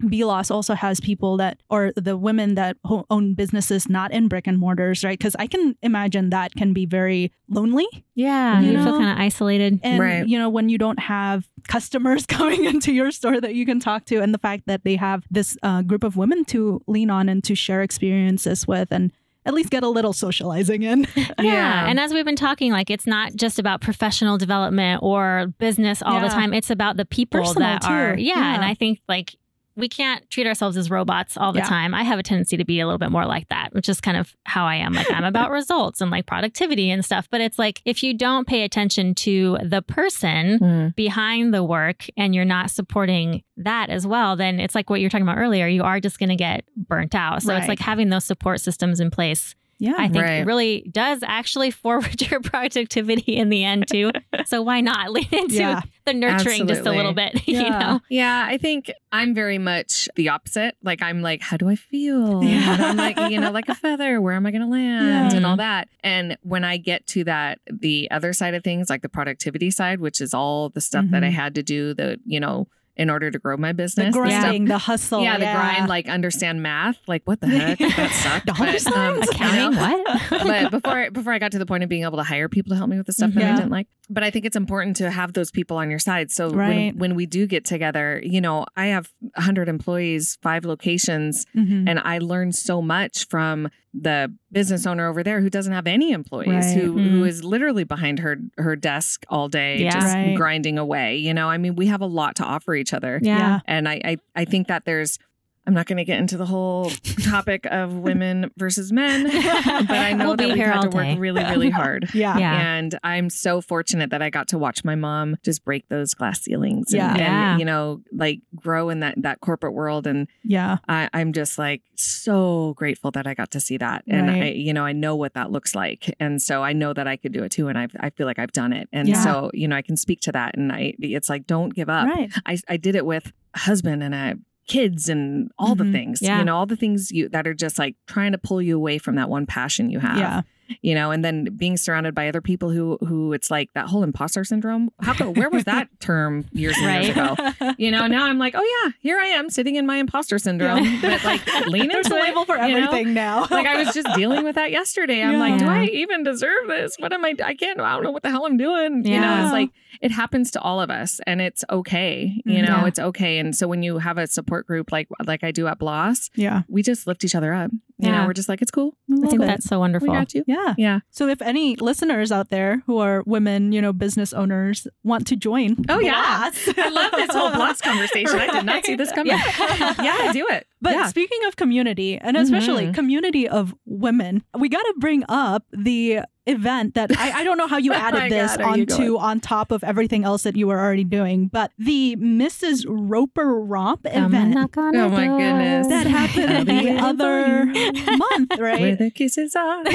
BLOS 0.00 0.50
also 0.50 0.74
has 0.74 1.00
people 1.00 1.36
that, 1.38 1.58
or 1.70 1.92
the 1.96 2.16
women 2.16 2.54
that 2.56 2.76
ho- 2.84 3.06
own 3.10 3.34
businesses 3.34 3.88
not 3.88 4.12
in 4.12 4.28
brick 4.28 4.46
and 4.46 4.58
mortars, 4.58 5.02
right? 5.04 5.18
Because 5.18 5.34
I 5.38 5.46
can 5.46 5.76
imagine 5.82 6.30
that 6.30 6.54
can 6.54 6.72
be 6.72 6.84
very 6.86 7.32
lonely. 7.48 7.86
yeah 8.14 8.60
You 8.60 8.72
you, 8.72 8.82
feel 8.84 8.98
kind 8.98 9.10
of 9.10 9.18
isolated 9.18 9.80
And, 9.82 9.98
Right. 10.00 10.26
you 10.28 10.38
know, 10.38 10.48
when 10.50 10.68
you 10.68 10.78
don't 10.78 10.98
have 10.98 11.46
customers 11.68 12.26
coming 12.36 12.64
into 12.64 12.92
your 12.92 13.10
store 13.10 13.40
that 13.40 13.54
you 13.54 13.64
can 13.64 13.80
talk 13.80 14.04
to, 14.06 14.20
and 14.20 14.34
the 14.34 14.38
fact 14.38 14.64
that 14.66 14.84
they 14.84 14.96
have 14.96 15.24
this 15.30 15.56
uh, 15.62 15.82
group 15.82 16.04
of 16.04 16.16
women 16.16 16.44
to 16.46 16.80
lean 16.86 17.08
on 17.10 17.28
and 17.28 17.42
to 17.44 17.54
share 17.54 17.82
experiences 17.82 18.66
with 18.66 18.92
and 18.92 19.12
at 19.46 19.54
least 19.54 19.70
get 19.70 19.84
a 19.84 19.88
little 19.88 20.12
socializing 20.12 20.82
in. 20.82 21.06
Yeah. 21.16 21.24
Yeah. 21.38 21.88
And 21.88 22.00
as 22.00 22.12
we've 22.12 22.24
been 22.24 22.34
talking, 22.36 22.72
like 22.72 22.90
it's 22.90 23.06
not 23.06 23.34
just 23.36 23.58
about 23.58 23.80
professional 23.80 24.36
development 24.38 25.00
or 25.02 25.52
business 25.58 26.02
all 26.02 26.20
the 26.20 26.28
time. 26.28 26.52
It's 26.52 26.70
about 26.70 26.96
the 26.96 27.04
people 27.04 27.40
Personal, 27.40 27.68
that 27.68 27.84
are, 27.84 28.16
yeah, 28.18 28.34
Yeah. 28.34 28.54
And 28.56 28.64
I 28.64 28.74
think 28.74 29.00
like 29.08 29.36
we 29.76 29.88
can't 29.88 30.28
treat 30.30 30.46
ourselves 30.46 30.76
as 30.76 30.90
robots 30.90 31.36
all 31.36 31.52
the 31.52 31.58
Yeah. 31.58 31.66
time. 31.66 31.94
I 31.94 32.02
have 32.02 32.18
a 32.18 32.22
tendency 32.22 32.56
to 32.56 32.64
be 32.64 32.80
a 32.80 32.86
little 32.86 32.98
bit 32.98 33.10
more 33.10 33.26
like 33.26 33.48
that, 33.48 33.74
which 33.74 33.88
is 33.88 34.00
kind 34.00 34.16
of 34.16 34.34
how 34.44 34.64
I 34.64 34.76
am. 34.76 34.94
Like 34.94 35.10
I'm 35.10 35.24
about 35.34 35.50
results 35.50 36.00
and 36.00 36.10
like 36.10 36.26
productivity 36.26 36.90
and 36.90 37.04
stuff. 37.04 37.28
But 37.30 37.40
it's 37.42 37.58
like 37.58 37.82
if 37.84 38.02
you 38.02 38.14
don't 38.14 38.46
pay 38.46 38.62
attention 38.64 39.14
to 39.16 39.58
the 39.62 39.82
person 39.82 40.58
Mm. 40.58 40.94
behind 40.96 41.52
the 41.52 41.62
work 41.62 42.06
and 42.16 42.34
you're 42.34 42.44
not 42.44 42.70
supporting 42.70 43.42
that 43.58 43.90
as 43.90 44.06
well, 44.06 44.34
then 44.36 44.60
it's 44.60 44.74
like 44.74 44.88
what 44.90 45.00
you 45.00 45.06
were 45.06 45.10
talking 45.10 45.26
about 45.26 45.38
earlier. 45.38 45.66
You 45.66 45.82
are 45.82 46.00
just 46.00 46.18
going 46.18 46.28
to 46.30 46.36
get 46.36 46.64
burnt 46.76 47.14
out. 47.14 47.42
So 47.42 47.54
it's 47.54 47.68
like 47.68 47.78
having 47.78 48.08
those 48.08 48.24
support 48.24 48.60
systems 48.60 49.00
in 49.00 49.10
place 49.10 49.54
Yeah. 49.78 49.94
I 49.98 50.08
think 50.08 50.24
Right. 50.24 50.46
really 50.46 50.88
does 50.90 51.22
actually 51.22 51.70
forward 51.82 52.20
your 52.30 52.40
productivity 52.40 53.36
in 53.36 53.48
the 53.50 53.64
end 53.64 53.86
too. 53.88 54.10
so 54.46 54.62
why 54.62 54.80
not 54.80 55.12
lean 55.12 55.28
into 55.32 55.56
Yeah. 55.56 55.82
the 56.04 56.14
nurturing 56.14 56.66
just 56.66 56.86
a 56.86 56.92
little 56.92 57.12
bit, 57.12 57.34
you 57.48 57.58
Yeah. 57.60 57.78
know? 57.78 58.00
Yeah, 58.08 58.44
I 58.48 58.56
think 58.58 58.90
I'm 59.12 59.34
very 59.34 59.58
much 59.58 60.08
the 60.16 60.28
opposite. 60.30 60.76
Like 60.82 61.02
I'm 61.02 61.20
like, 61.22 61.42
how 61.42 61.56
do 61.56 61.68
I 61.68 61.76
feel? 61.76 62.42
Yeah. 62.42 62.74
And 62.74 62.82
I'm 62.82 62.96
like, 62.96 63.18
you 63.30 63.38
know, 63.40 63.50
like 63.50 63.68
a 63.68 63.74
feather. 63.74 64.20
Where 64.20 64.34
am 64.34 64.46
I 64.46 64.50
going 64.50 64.62
to 64.62 64.68
land? 64.68 65.32
Yeah. 65.32 65.36
And 65.36 65.44
all 65.46 65.56
that. 65.56 65.88
And 66.02 66.36
when 66.42 66.64
I 66.64 66.76
get 66.76 67.06
to 67.08 67.24
that, 67.24 67.58
the 67.70 68.10
other 68.10 68.32
side 68.32 68.54
of 68.54 68.62
things, 68.64 68.88
like 68.90 69.02
the 69.02 69.08
productivity 69.08 69.70
side, 69.70 70.00
which 70.00 70.20
is 70.20 70.32
all 70.34 70.68
the 70.70 70.80
stuff 70.80 71.04
that 71.10 71.22
I 71.24 71.28
Mhm. 71.28 71.32
had 71.32 71.54
to 71.56 71.62
do, 71.62 71.94
the 71.94 72.18
you 72.24 72.40
know, 72.40 72.68
in 72.96 73.10
order 73.10 73.30
to 73.30 73.38
grow 73.38 73.56
my 73.56 73.72
business. 73.72 74.14
stuff- 74.14 74.22
grinding, 74.22 74.64
the 74.66 74.78
hustle. 74.78 75.22
yeah, 75.22 75.38
the 75.38 75.44
grind, 75.44 75.88
like 75.88 76.08
understand 76.08 76.62
math. 76.62 76.98
Like 77.06 77.22
what 77.24 77.40
the 77.40 77.46
heck? 77.48 77.78
that 77.78 78.10
sucked. 78.22 78.46
Dollar 78.46 78.72
But, 78.72 78.86
um. 78.96 79.22
Accounting? 79.22 79.78
What? 79.78 80.30
but 80.46 80.70
before 80.70 81.10
before 81.10 81.32
I 81.32 81.38
got 81.38 81.52
to 81.52 81.58
the 81.58 81.66
point 81.66 81.82
of 81.82 81.88
being 81.88 82.04
able 82.04 82.16
to 82.18 82.24
hire 82.24 82.48
people 82.48 82.70
to 82.70 82.76
help 82.76 82.88
me 82.90 82.96
with 82.96 83.06
the 83.06 83.12
stuff 83.12 83.32
that 83.34 83.44
I 83.52 83.56
didn't 83.56 83.70
like. 83.70 83.86
But 84.08 84.22
I 84.22 84.30
think 84.30 84.44
it's 84.44 84.56
important 84.56 84.96
to 84.96 85.10
have 85.10 85.32
those 85.32 85.50
people 85.50 85.76
on 85.76 85.90
your 85.90 85.98
side. 85.98 86.30
So 86.30 86.48
Right. 86.50 86.94
when, 86.94 86.98
when 86.98 87.14
we 87.16 87.26
do 87.26 87.46
get 87.46 87.64
together, 87.64 88.20
you 88.24 88.40
know, 88.40 88.64
I 88.76 88.86
have 88.86 89.10
100 89.34 89.68
employees, 89.68 90.38
five 90.42 90.64
locations, 90.64 91.44
Mhm. 91.56 91.88
and 91.88 91.98
I 91.98 92.18
learn 92.18 92.52
so 92.52 92.80
much 92.80 93.26
from 93.28 93.68
the 93.98 94.32
business 94.52 94.86
owner 94.86 95.08
over 95.08 95.22
there 95.22 95.40
who 95.40 95.48
doesn't 95.48 95.72
have 95.72 95.86
any 95.86 96.12
employees, 96.12 96.48
Right. 96.66 96.76
who 96.76 96.92
who 96.98 97.22
Mm. 97.22 97.28
is 97.28 97.42
literally 97.44 97.84
behind 97.84 98.18
her 98.18 98.36
her 98.58 98.76
desk 98.76 99.24
all 99.28 99.48
day, 99.48 99.78
Yeah. 99.82 99.90
just 99.90 100.14
Right. 100.14 100.34
grinding 100.36 100.78
away. 100.78 101.16
You 101.16 101.32
know, 101.32 101.48
I 101.48 101.56
mean, 101.58 101.76
we 101.76 101.86
have 101.86 102.00
a 102.02 102.06
lot 102.06 102.36
to 102.36 102.44
offer 102.44 102.74
each 102.74 102.92
other. 102.92 103.18
Yeah. 103.22 103.60
And 103.66 103.88
I, 103.88 104.00
I, 104.04 104.16
I 104.34 104.44
think 104.44 104.68
that 104.68 104.84
there's, 104.84 105.18
I'm 105.66 105.74
not 105.74 105.86
going 105.86 105.96
to 105.98 106.04
get 106.04 106.18
into 106.18 106.36
the 106.36 106.46
whole 106.46 106.90
topic 107.24 107.66
of 107.66 107.92
women 107.94 108.50
versus 108.56 108.92
men, 108.92 109.24
but 109.24 109.90
I 109.90 110.12
know 110.12 110.28
We'll 110.28 110.36
that 110.36 110.48
we've 110.48 110.56
had 110.64 110.82
to 110.82 110.88
work 110.90 111.18
really, 111.18 111.42
really 111.44 111.70
hard. 111.70 112.08
Yeah. 112.14 112.38
Yeah. 112.38 112.76
And 112.76 112.98
I'm 113.02 113.28
so 113.30 113.60
fortunate 113.60 114.10
that 114.10 114.22
I 114.22 114.30
got 114.30 114.48
to 114.48 114.58
watch 114.58 114.84
my 114.84 114.94
mom 114.94 115.36
just 115.42 115.64
break 115.64 115.88
those 115.88 116.14
glass 116.14 116.40
ceilings 116.40 116.92
and, 116.92 117.18
Yeah. 117.18 117.50
and, 117.52 117.60
you 117.60 117.66
know, 117.66 118.00
like 118.12 118.40
grow 118.54 118.88
in 118.90 119.00
that, 119.00 119.20
that 119.22 119.40
corporate 119.40 119.74
world. 119.74 120.06
And 120.06 120.28
Yeah. 120.44 120.78
I, 120.88 121.08
I'm 121.12 121.32
just 121.32 121.58
like 121.58 121.82
so 121.96 122.74
grateful 122.76 123.10
that 123.12 123.26
I 123.26 123.34
got 123.34 123.50
to 123.52 123.60
see 123.60 123.76
that. 123.78 124.04
And 124.06 124.30
I, 124.30 124.50
you 124.50 124.72
know, 124.72 124.84
I 124.84 124.92
know 124.92 125.16
what 125.16 125.34
that 125.34 125.50
looks 125.50 125.74
like. 125.74 126.14
And 126.20 126.40
so 126.40 126.62
I 126.62 126.72
know 126.72 126.92
that 126.92 127.06
I 127.08 127.16
could 127.16 127.32
do 127.32 127.42
it 127.42 127.50
too. 127.50 127.68
And 127.68 127.76
I, 127.78 127.88
I 128.00 128.10
feel 128.10 128.26
like 128.26 128.38
I've 128.38 128.52
done 128.52 128.72
it. 128.72 128.88
And 128.92 129.08
Yeah. 129.08 129.22
so, 129.22 129.50
you 129.52 129.66
know, 129.68 129.76
I 129.76 129.82
can 129.82 129.96
speak 129.96 130.20
to 130.22 130.32
that. 130.32 130.56
And 130.56 130.70
I, 130.72 130.94
it's 131.00 131.28
like, 131.28 131.46
don't 131.46 131.74
give 131.74 131.88
up. 131.88 132.06
Right. 132.08 132.32
I, 132.46 132.58
I 132.68 132.76
did 132.76 132.94
it 132.94 133.04
with 133.04 133.32
husband 133.54 134.02
and 134.02 134.14
a 134.14 134.36
kids 134.66 135.08
and 135.08 135.50
all 135.58 135.74
Mhm. 135.74 135.78
the 135.78 135.92
things, 135.92 136.22
Yeah. 136.22 136.38
you 136.40 136.44
know, 136.44 136.56
all 136.56 136.66
the 136.66 136.76
things 136.76 137.10
you 137.12 137.28
that 137.28 137.46
are 137.46 137.54
just 137.54 137.78
like 137.78 137.96
trying 138.06 138.32
to 138.32 138.38
pull 138.38 138.60
you 138.60 138.76
away 138.76 138.98
from 138.98 139.14
that 139.16 139.28
one 139.30 139.46
passion 139.46 139.90
you 139.90 140.00
have. 140.00 140.18
Yeah. 140.18 140.42
You 140.82 140.94
know, 140.94 141.10
and 141.10 141.24
then 141.24 141.44
being 141.56 141.76
surrounded 141.76 142.14
by 142.14 142.28
other 142.28 142.40
people 142.40 142.70
who 142.70 142.98
who 143.06 143.32
it's 143.32 143.50
like 143.50 143.72
that 143.74 143.86
whole 143.86 144.02
imposter 144.02 144.44
syndrome. 144.44 144.90
How 145.00 145.14
co- 145.14 145.30
where 145.30 145.50
was 145.50 145.64
that 145.64 145.88
term 146.00 146.44
years 146.52 146.76
and 146.78 147.04
years 147.04 147.16
ago? 147.16 147.74
You 147.78 147.90
know, 147.90 148.06
now 148.06 148.26
I'm 148.26 148.38
like, 148.38 148.54
oh 148.56 148.82
yeah, 148.84 148.92
here 149.00 149.18
I 149.18 149.26
am 149.26 149.50
sitting 149.50 149.76
in 149.76 149.86
my 149.86 149.96
imposter 149.96 150.38
syndrome. 150.38 150.84
Yeah. 150.84 150.98
But 151.02 151.24
like 151.24 151.46
lean 151.68 151.88
There's 151.88 152.06
into 152.06 152.16
a 152.16 152.20
it, 152.20 152.22
label 152.28 152.44
for 152.44 152.56
you 152.56 152.78
know? 152.80 152.86
everything 152.86 153.14
now. 153.14 153.46
Like 153.50 153.66
I 153.66 153.82
was 153.82 153.94
just 153.94 154.08
dealing 154.16 154.44
with 154.44 154.56
that 154.56 154.70
yesterday. 154.70 155.22
I'm 155.22 155.32
Yeah. 155.34 155.38
like, 155.38 155.58
do 155.58 155.66
I 155.66 155.84
even 155.84 156.22
deserve 156.24 156.66
this? 156.68 156.96
What 156.98 157.12
am 157.12 157.24
I? 157.24 157.34
I 157.42 157.54
can't. 157.54 157.80
I 157.80 157.94
don't 157.94 158.02
know 158.02 158.10
what 158.10 158.22
the 158.22 158.30
hell 158.30 158.44
I'm 158.46 158.56
doing. 158.56 159.04
You 159.04 159.20
know, 159.20 159.42
it's 159.44 159.52
like 159.52 159.70
it 160.00 160.10
happens 160.10 160.50
to 160.52 160.60
all 160.60 160.80
of 160.80 160.90
us, 160.90 161.20
and 161.26 161.40
it's 161.40 161.64
okay. 161.70 162.42
You 162.44 162.62
know, 162.62 162.68
Yeah. 162.78 162.86
it's 162.86 162.98
okay. 162.98 163.38
And 163.38 163.56
so 163.56 163.66
when 163.66 163.82
you 163.82 163.98
have 163.98 164.18
a 164.18 164.26
support 164.26 164.66
group 164.66 164.92
like 164.92 165.08
like 165.24 165.42
I 165.44 165.52
do 165.52 165.66
at 165.68 165.78
Bloss, 165.78 166.28
yeah. 166.34 166.62
we 166.68 166.82
just 166.82 167.06
lift 167.06 167.24
each 167.24 167.34
other 167.34 167.52
up. 167.54 167.70
You 167.98 168.08
Yeah. 168.10 168.20
know, 168.20 168.26
we're 168.26 168.34
just 168.34 168.48
like, 168.48 168.60
it's 168.60 168.70
cool. 168.70 168.94
I 169.10 169.26
think 169.28 169.42
it. 169.42 169.46
that's 169.46 169.64
so 169.64 169.76
We 169.76 169.80
wonderful. 169.80 170.08
got 170.08 170.34
you. 170.34 170.44
Yeah. 170.46 170.74
Yeah. 170.76 171.00
So 171.10 171.28
if 171.28 171.40
any 171.40 171.76
listeners 171.76 172.30
out 172.30 172.50
there 172.50 172.82
who 172.86 172.98
are 172.98 173.22
women, 173.24 173.72
you 173.72 173.80
know, 173.80 173.92
business 173.94 174.34
owners 174.34 174.86
want 175.02 175.26
to 175.28 175.36
join. 175.36 175.84
Oh, 175.88 175.98
yeah. 175.98 176.50
Bloss. 176.50 176.68
I 176.78 176.88
love 176.90 177.12
this 177.12 177.30
whole 177.32 177.50
Bloss 177.52 177.80
conversation. 177.80 178.38
I 178.38 178.48
did 178.48 178.66
not 178.66 178.84
see 178.84 178.96
this 178.96 179.12
coming. 179.12 179.32
Yeah. 179.32 179.94
yeah, 180.02 180.32
do 180.32 180.46
it. 180.48 180.66
But 180.82 180.94
yeah. 180.94 181.06
speaking 181.08 181.38
of 181.46 181.56
community, 181.56 182.18
and 182.18 182.36
especially 182.36 182.88
Mhm. 182.88 182.94
community 182.94 183.48
of 183.48 183.74
women, 183.86 184.42
we 184.58 184.68
got 184.68 184.82
to 184.82 184.94
bring 184.98 185.24
up 185.28 185.64
the 185.72 186.20
event 186.46 186.94
that 186.94 187.10
I, 187.18 187.40
I 187.40 187.44
don't 187.44 187.58
know 187.58 187.66
how 187.66 187.76
you 187.78 187.92
added 188.06 188.18
my 188.18 188.28
this 188.28 188.56
God, 188.56 188.64
are 188.66 188.76
you 188.76 188.82
onto 188.84 189.18
on 189.18 189.40
top 189.40 189.70
of 189.72 189.82
everything 189.84 190.24
else 190.24 190.42
that 190.44 190.56
you 190.56 190.66
were 190.66 190.78
already 190.78 191.04
doing, 191.04 191.48
but 191.48 191.72
the 191.78 192.16
Mrs. 192.16 192.84
Roper 192.88 193.60
Romp 193.60 194.04
Come 194.04 194.12
and 194.14 194.26
event 194.34 194.50
knock 194.54 194.76
on 194.76 194.94
Oh 194.96 195.08
my 195.08 195.26
goodness. 195.26 195.88
that 195.88 196.06
happened 196.06 196.68
the 196.68 196.98
other 196.98 197.64
you. 197.64 197.92
month, 198.16 198.50
Where 198.58 198.72
right? 198.74 198.98
the 198.98 199.10
kisses 199.10 199.54
are. 199.56 199.78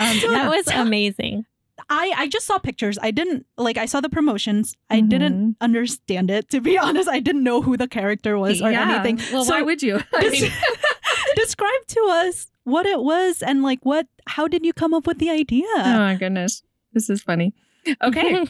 Um, 0.00 0.18
That 0.32 0.48
was 0.50 0.66
amazing. 0.68 1.44
I 1.90 2.12
I 2.16 2.28
just 2.28 2.46
saw 2.46 2.58
pictures. 2.58 2.98
I 3.02 3.10
didn't 3.10 3.46
like 3.58 3.76
I 3.76 3.86
saw 3.86 4.00
the 4.00 4.08
promotions. 4.08 4.74
I 4.90 5.00
Mhm. 5.02 5.08
didn't 5.08 5.56
understand 5.60 6.30
it 6.30 6.48
to 6.50 6.60
be 6.60 6.78
honest. 6.78 7.08
I 7.08 7.20
didn't 7.20 7.42
know 7.42 7.60
who 7.62 7.76
the 7.76 7.88
character 7.88 8.38
was 8.38 8.62
or 8.62 8.70
Yeah. 8.70 8.94
anything. 8.94 9.20
Well, 9.32 9.44
So 9.44 9.54
why 9.54 9.62
would 9.62 9.82
you? 9.82 10.00
I 10.14 10.28
mean, 10.30 10.50
describe 11.36 11.86
to 11.88 12.00
us 12.10 12.46
what 12.64 12.86
it 12.86 13.00
was 13.00 13.42
and 13.42 13.62
like 13.62 13.78
what 13.84 14.06
how 14.26 14.48
did 14.48 14.64
you 14.64 14.72
come 14.72 14.92
up 14.94 15.06
with 15.06 15.18
the 15.18 15.30
idea? 15.30 15.66
oh 15.76 15.98
my 15.98 16.14
goodness, 16.16 16.62
this 16.92 17.08
is 17.10 17.22
funny. 17.22 17.54
Okay, 18.02 18.34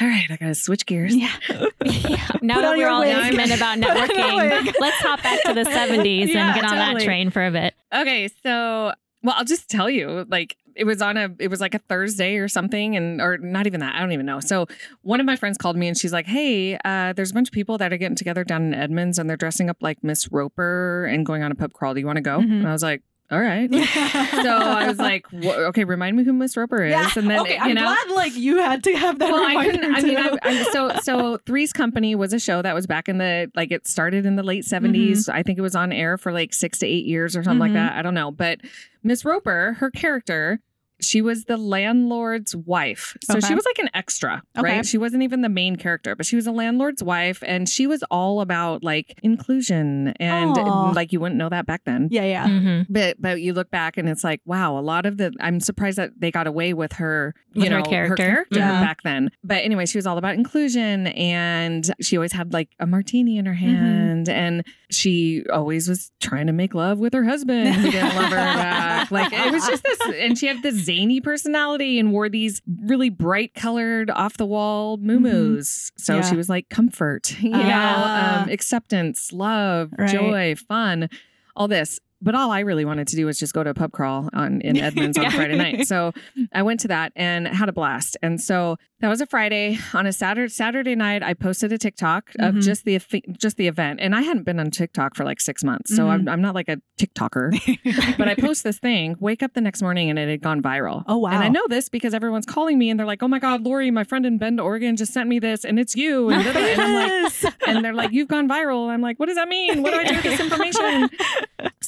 all 0.00 0.08
right, 0.08 0.26
I 0.30 0.36
gotta 0.36 0.54
switch 0.54 0.86
gears. 0.86 1.14
yeah. 1.14 1.32
Yeah. 1.84 2.28
Now 2.42 2.54
Put 2.56 2.62
that 2.62 2.76
we're 2.78 2.88
all 2.88 3.00
wig. 3.00 3.14
intimate 3.16 3.50
about 3.56 3.78
Put 3.80 4.18
on 4.18 4.34
your 4.48 4.50
networking, 4.50 4.74
let's 4.80 4.96
hop 4.98 5.22
back 5.22 5.42
to 5.44 5.54
the 5.54 5.62
70s 5.64 6.28
Yeah, 6.28 6.46
and 6.46 6.54
get 6.54 6.64
on 6.64 6.70
totally. 6.76 6.94
that 7.00 7.04
train 7.04 7.30
for 7.30 7.44
a 7.46 7.50
bit. 7.52 7.74
Okay, 7.94 8.28
so 8.42 8.92
well, 9.22 9.34
I'll 9.36 9.44
just 9.44 9.68
tell 9.70 9.88
you, 9.88 10.26
like 10.28 10.56
it 10.74 10.84
was 10.84 11.00
on 11.02 11.16
a 11.18 11.28
it 11.38 11.48
was 11.48 11.60
like 11.60 11.74
a 11.74 11.78
Thursday 11.78 12.36
or 12.38 12.48
something, 12.48 12.96
and 12.96 13.20
or 13.20 13.36
not 13.38 13.66
even 13.68 13.78
that, 13.80 13.94
I 13.94 14.00
don't 14.00 14.10
even 14.12 14.26
know. 14.26 14.40
So 14.40 14.66
one 15.02 15.20
of 15.20 15.26
my 15.26 15.36
friends 15.36 15.58
called 15.58 15.76
me 15.76 15.86
and 15.86 15.96
she's 15.96 16.12
like, 16.12 16.26
Hey, 16.26 16.76
uh, 16.84 17.12
there's 17.12 17.30
a 17.30 17.34
bunch 17.34 17.48
of 17.48 17.52
people 17.52 17.78
that 17.78 17.92
are 17.92 17.96
getting 17.98 18.16
together 18.16 18.42
down 18.42 18.62
in 18.64 18.74
Edmonds 18.74 19.18
and 19.18 19.28
they're 19.28 19.36
dressing 19.36 19.68
up 19.70 19.76
like 19.80 20.02
Miss 20.02 20.32
Roper 20.32 21.04
and 21.04 21.24
going 21.26 21.42
on 21.44 21.52
a 21.52 21.54
pub 21.54 21.72
crawl. 21.74 21.94
Do 21.94 22.00
you 22.00 22.06
want 22.06 22.16
to 22.16 22.22
go? 22.22 22.38
Mhm. 22.38 22.50
And 22.60 22.68
I 22.68 22.72
was 22.72 22.82
like, 22.82 23.02
All 23.32 23.40
right. 23.40 23.72
so 24.42 24.50
I 24.56 24.86
was 24.86 24.98
like, 24.98 25.26
okay, 25.32 25.84
remind 25.84 26.16
me 26.18 26.22
who 26.24 26.34
Miss 26.34 26.54
Roper 26.56 26.84
is. 26.84 26.90
Yeah. 26.90 27.08
And 27.16 27.30
then 27.30 27.40
okay, 27.40 27.54
you 27.54 27.60
I'm 27.60 27.74
know 27.74 27.82
glad 27.84 28.10
like 28.10 28.36
you 28.36 28.58
had 28.58 28.84
to 28.84 28.92
have 28.94 29.18
that 29.20 29.32
well, 29.32 29.42
I 29.42 29.64
couldn't. 29.64 29.94
I 29.94 30.00
mean. 30.02 30.16
I, 30.18 30.38
I, 30.42 30.62
so 30.64 30.90
so 31.02 31.38
Three's 31.46 31.72
Company 31.72 32.14
was 32.14 32.32
a 32.34 32.38
show 32.38 32.60
that 32.60 32.74
was 32.74 32.86
back 32.86 33.08
in 33.08 33.16
the 33.18 33.50
like 33.54 33.72
it 33.72 33.88
started 33.88 34.26
in 34.26 34.36
the 34.36 34.42
late 34.42 34.64
70s. 34.64 34.92
Mm-hmm. 34.92 35.30
I 35.34 35.42
think 35.42 35.58
it 35.58 35.62
was 35.62 35.74
on 35.74 35.92
air 35.92 36.18
for 36.18 36.30
like 36.30 36.52
six 36.52 36.78
to 36.80 36.86
eight 36.86 37.06
years 37.06 37.34
or 37.34 37.42
something 37.42 37.58
Mhm. 37.58 37.60
like 37.60 37.72
that. 37.72 37.96
I 37.96 38.02
don't 38.02 38.14
know, 38.14 38.30
but 38.30 38.60
Miss 39.02 39.24
Roper, 39.24 39.74
her 39.80 39.90
character. 39.90 40.60
She 41.02 41.20
was 41.20 41.44
the 41.44 41.56
landlord's 41.56 42.54
wife. 42.56 43.16
So 43.24 43.36
Okay. 43.38 43.46
she 43.48 43.54
was 43.54 43.64
like 43.66 43.78
an 43.78 43.90
extra, 43.94 44.42
Okay. 44.56 44.76
right? 44.76 44.86
She 44.86 44.98
wasn't 44.98 45.22
even 45.24 45.42
the 45.42 45.48
main 45.48 45.76
character, 45.76 46.14
but 46.16 46.24
she 46.26 46.36
was 46.36 46.46
a 46.46 46.52
landlord's 46.52 47.02
wife 47.02 47.42
and 47.46 47.68
she 47.68 47.86
was 47.86 48.02
all 48.10 48.40
about 48.40 48.82
like 48.84 49.18
inclusion 49.22 50.08
and 50.20 50.56
Aw. 50.56 50.90
like 50.92 51.12
you 51.12 51.20
wouldn't 51.20 51.38
know 51.38 51.48
that 51.48 51.66
back 51.66 51.82
then. 51.84 52.08
yeah, 52.10 52.24
yeah. 52.24 52.46
Mhm. 52.46 52.86
But 52.88 53.20
but 53.20 53.40
you 53.40 53.52
look 53.52 53.70
back 53.70 53.96
and 53.96 54.08
it's 54.08 54.24
like 54.24 54.40
wow, 54.44 54.78
a 54.78 54.80
lot 54.80 55.06
of 55.06 55.16
the 55.18 55.32
I'm 55.40 55.60
surprised 55.60 55.98
that 55.98 56.12
they 56.18 56.30
got 56.30 56.46
away 56.46 56.72
with 56.74 56.92
her, 56.94 57.34
you 57.52 57.62
With 57.62 57.72
her 57.72 57.78
know, 57.78 57.84
character. 57.84 58.46
Yeah. 58.50 58.80
back 58.80 59.02
then. 59.02 59.30
But 59.44 59.64
anyway, 59.64 59.86
she 59.86 59.98
was 59.98 60.06
all 60.06 60.18
about 60.18 60.34
inclusion 60.34 61.08
and 61.08 61.90
she 62.00 62.16
always 62.16 62.32
had 62.32 62.52
like 62.52 62.68
a 62.78 62.86
martini 62.86 63.38
in 63.38 63.46
her 63.46 63.52
Mm-hmm. 63.52 63.74
hand 63.76 64.28
and 64.30 64.64
she 64.90 65.44
always 65.52 65.88
was 65.88 66.10
trying 66.20 66.46
to 66.46 66.52
make 66.52 66.74
love 66.74 66.98
with 66.98 67.12
her 67.12 67.24
husband 67.24 67.68
who 67.74 67.90
didn't 67.90 68.14
love 68.16 68.30
her 68.30 68.36
back. 68.36 69.10
Like 69.10 69.32
it 69.32 69.52
was 69.52 69.66
just 69.66 69.82
this 69.84 70.00
and 70.16 70.38
she 70.38 70.46
had 70.46 70.62
this 70.62 70.74
zany 70.94 71.20
personality 71.20 71.98
and 71.98 72.12
wore 72.12 72.28
these 72.28 72.60
really 72.84 73.10
bright 73.10 73.54
colored 73.54 74.10
off 74.10 74.36
the 74.36 74.46
wall 74.46 74.96
moo-moos. 74.98 75.90
So 75.96 76.16
Yeah. 76.16 76.22
she 76.22 76.36
was 76.36 76.48
like 76.48 76.68
comfort, 76.68 77.36
you 77.42 77.50
know, 77.50 77.56
um, 78.04 78.48
acceptance, 78.48 79.32
love, 79.32 79.90
Right. 79.98 80.10
joy, 80.10 80.54
fun, 80.56 81.08
all 81.56 81.68
this. 81.68 81.98
But 82.22 82.34
all 82.36 82.50
I 82.52 82.60
really 82.60 82.84
wanted 82.84 83.08
to 83.08 83.16
do 83.16 83.26
was 83.26 83.38
just 83.38 83.52
go 83.52 83.64
to 83.64 83.70
a 83.70 83.74
pub 83.74 83.92
crawl 83.92 84.28
on 84.32 84.60
in 84.60 84.76
Edmonds 84.88 85.18
on 85.18 85.30
Friday 85.32 85.56
night. 85.56 85.86
So 85.88 86.12
I 86.52 86.62
went 86.62 86.80
to 86.80 86.88
that 86.88 87.12
and 87.16 87.48
had 87.48 87.68
a 87.68 87.72
blast. 87.72 88.16
And 88.22 88.40
so 88.40 88.76
that 89.00 89.08
was 89.08 89.20
a 89.20 89.26
Friday. 89.26 89.78
On 89.92 90.06
a 90.06 90.12
Saturday 90.12 90.48
Saturday 90.48 90.94
night, 90.94 91.24
I 91.24 91.34
posted 91.34 91.72
a 91.72 91.78
TikTok 91.78 92.30
of 92.38 92.54
Mhm. 92.54 92.62
just 92.62 92.84
the 92.84 93.00
just 93.36 93.56
the 93.56 93.66
event. 93.66 93.98
And 94.00 94.14
I 94.14 94.22
hadn't 94.22 94.44
been 94.44 94.60
on 94.60 94.70
TikTok 94.70 95.16
for 95.16 95.24
like 95.24 95.40
six 95.40 95.64
months, 95.64 95.94
so 95.96 96.04
Mhm. 96.06 96.10
I'm, 96.10 96.28
I'm 96.28 96.40
not 96.42 96.54
like 96.54 96.68
a 96.68 96.76
TikToker. 97.00 98.16
but 98.18 98.28
I 98.28 98.36
post 98.36 98.62
this 98.62 98.78
thing, 98.78 99.16
wake 99.18 99.42
up 99.42 99.54
the 99.54 99.60
next 99.60 99.82
morning, 99.82 100.08
and 100.08 100.18
it 100.18 100.28
had 100.28 100.40
gone 100.40 100.62
viral. 100.62 101.02
Oh, 101.08 101.18
wow. 101.18 101.30
And 101.32 101.42
I 101.42 101.48
know 101.48 101.64
this 101.68 101.88
because 101.88 102.14
everyone's 102.14 102.46
calling 102.46 102.78
me 102.78 102.88
and 102.90 102.98
they're 103.00 103.06
like, 103.06 103.22
"Oh 103.24 103.28
my 103.28 103.40
God, 103.40 103.62
Lorry, 103.64 103.90
my 103.90 104.04
friend 104.04 104.24
in 104.24 104.38
Bend, 104.38 104.60
Oregon, 104.60 104.96
just 104.96 105.12
sent 105.12 105.28
me 105.28 105.40
this, 105.40 105.64
and 105.64 105.80
it's 105.80 105.96
you." 105.96 106.30
And, 106.30 106.44
da-da-da. 106.44 106.60
and 106.72 106.80
I'm 106.80 106.94
like, 106.94 107.08
Yes. 107.42 107.46
and 107.66 107.84
they're 107.84 107.92
like, 107.94 108.12
"You've 108.12 108.28
gone 108.28 108.48
viral." 108.48 108.88
I'm 108.88 109.00
like, 109.00 109.18
"What 109.18 109.26
does 109.26 109.34
that 109.36 109.48
mean? 109.48 109.82
What 109.82 109.92
do 109.92 109.98
I 109.98 110.04
do 110.04 110.14
with 110.14 110.22
this 110.22 110.38
information?" 110.40 111.08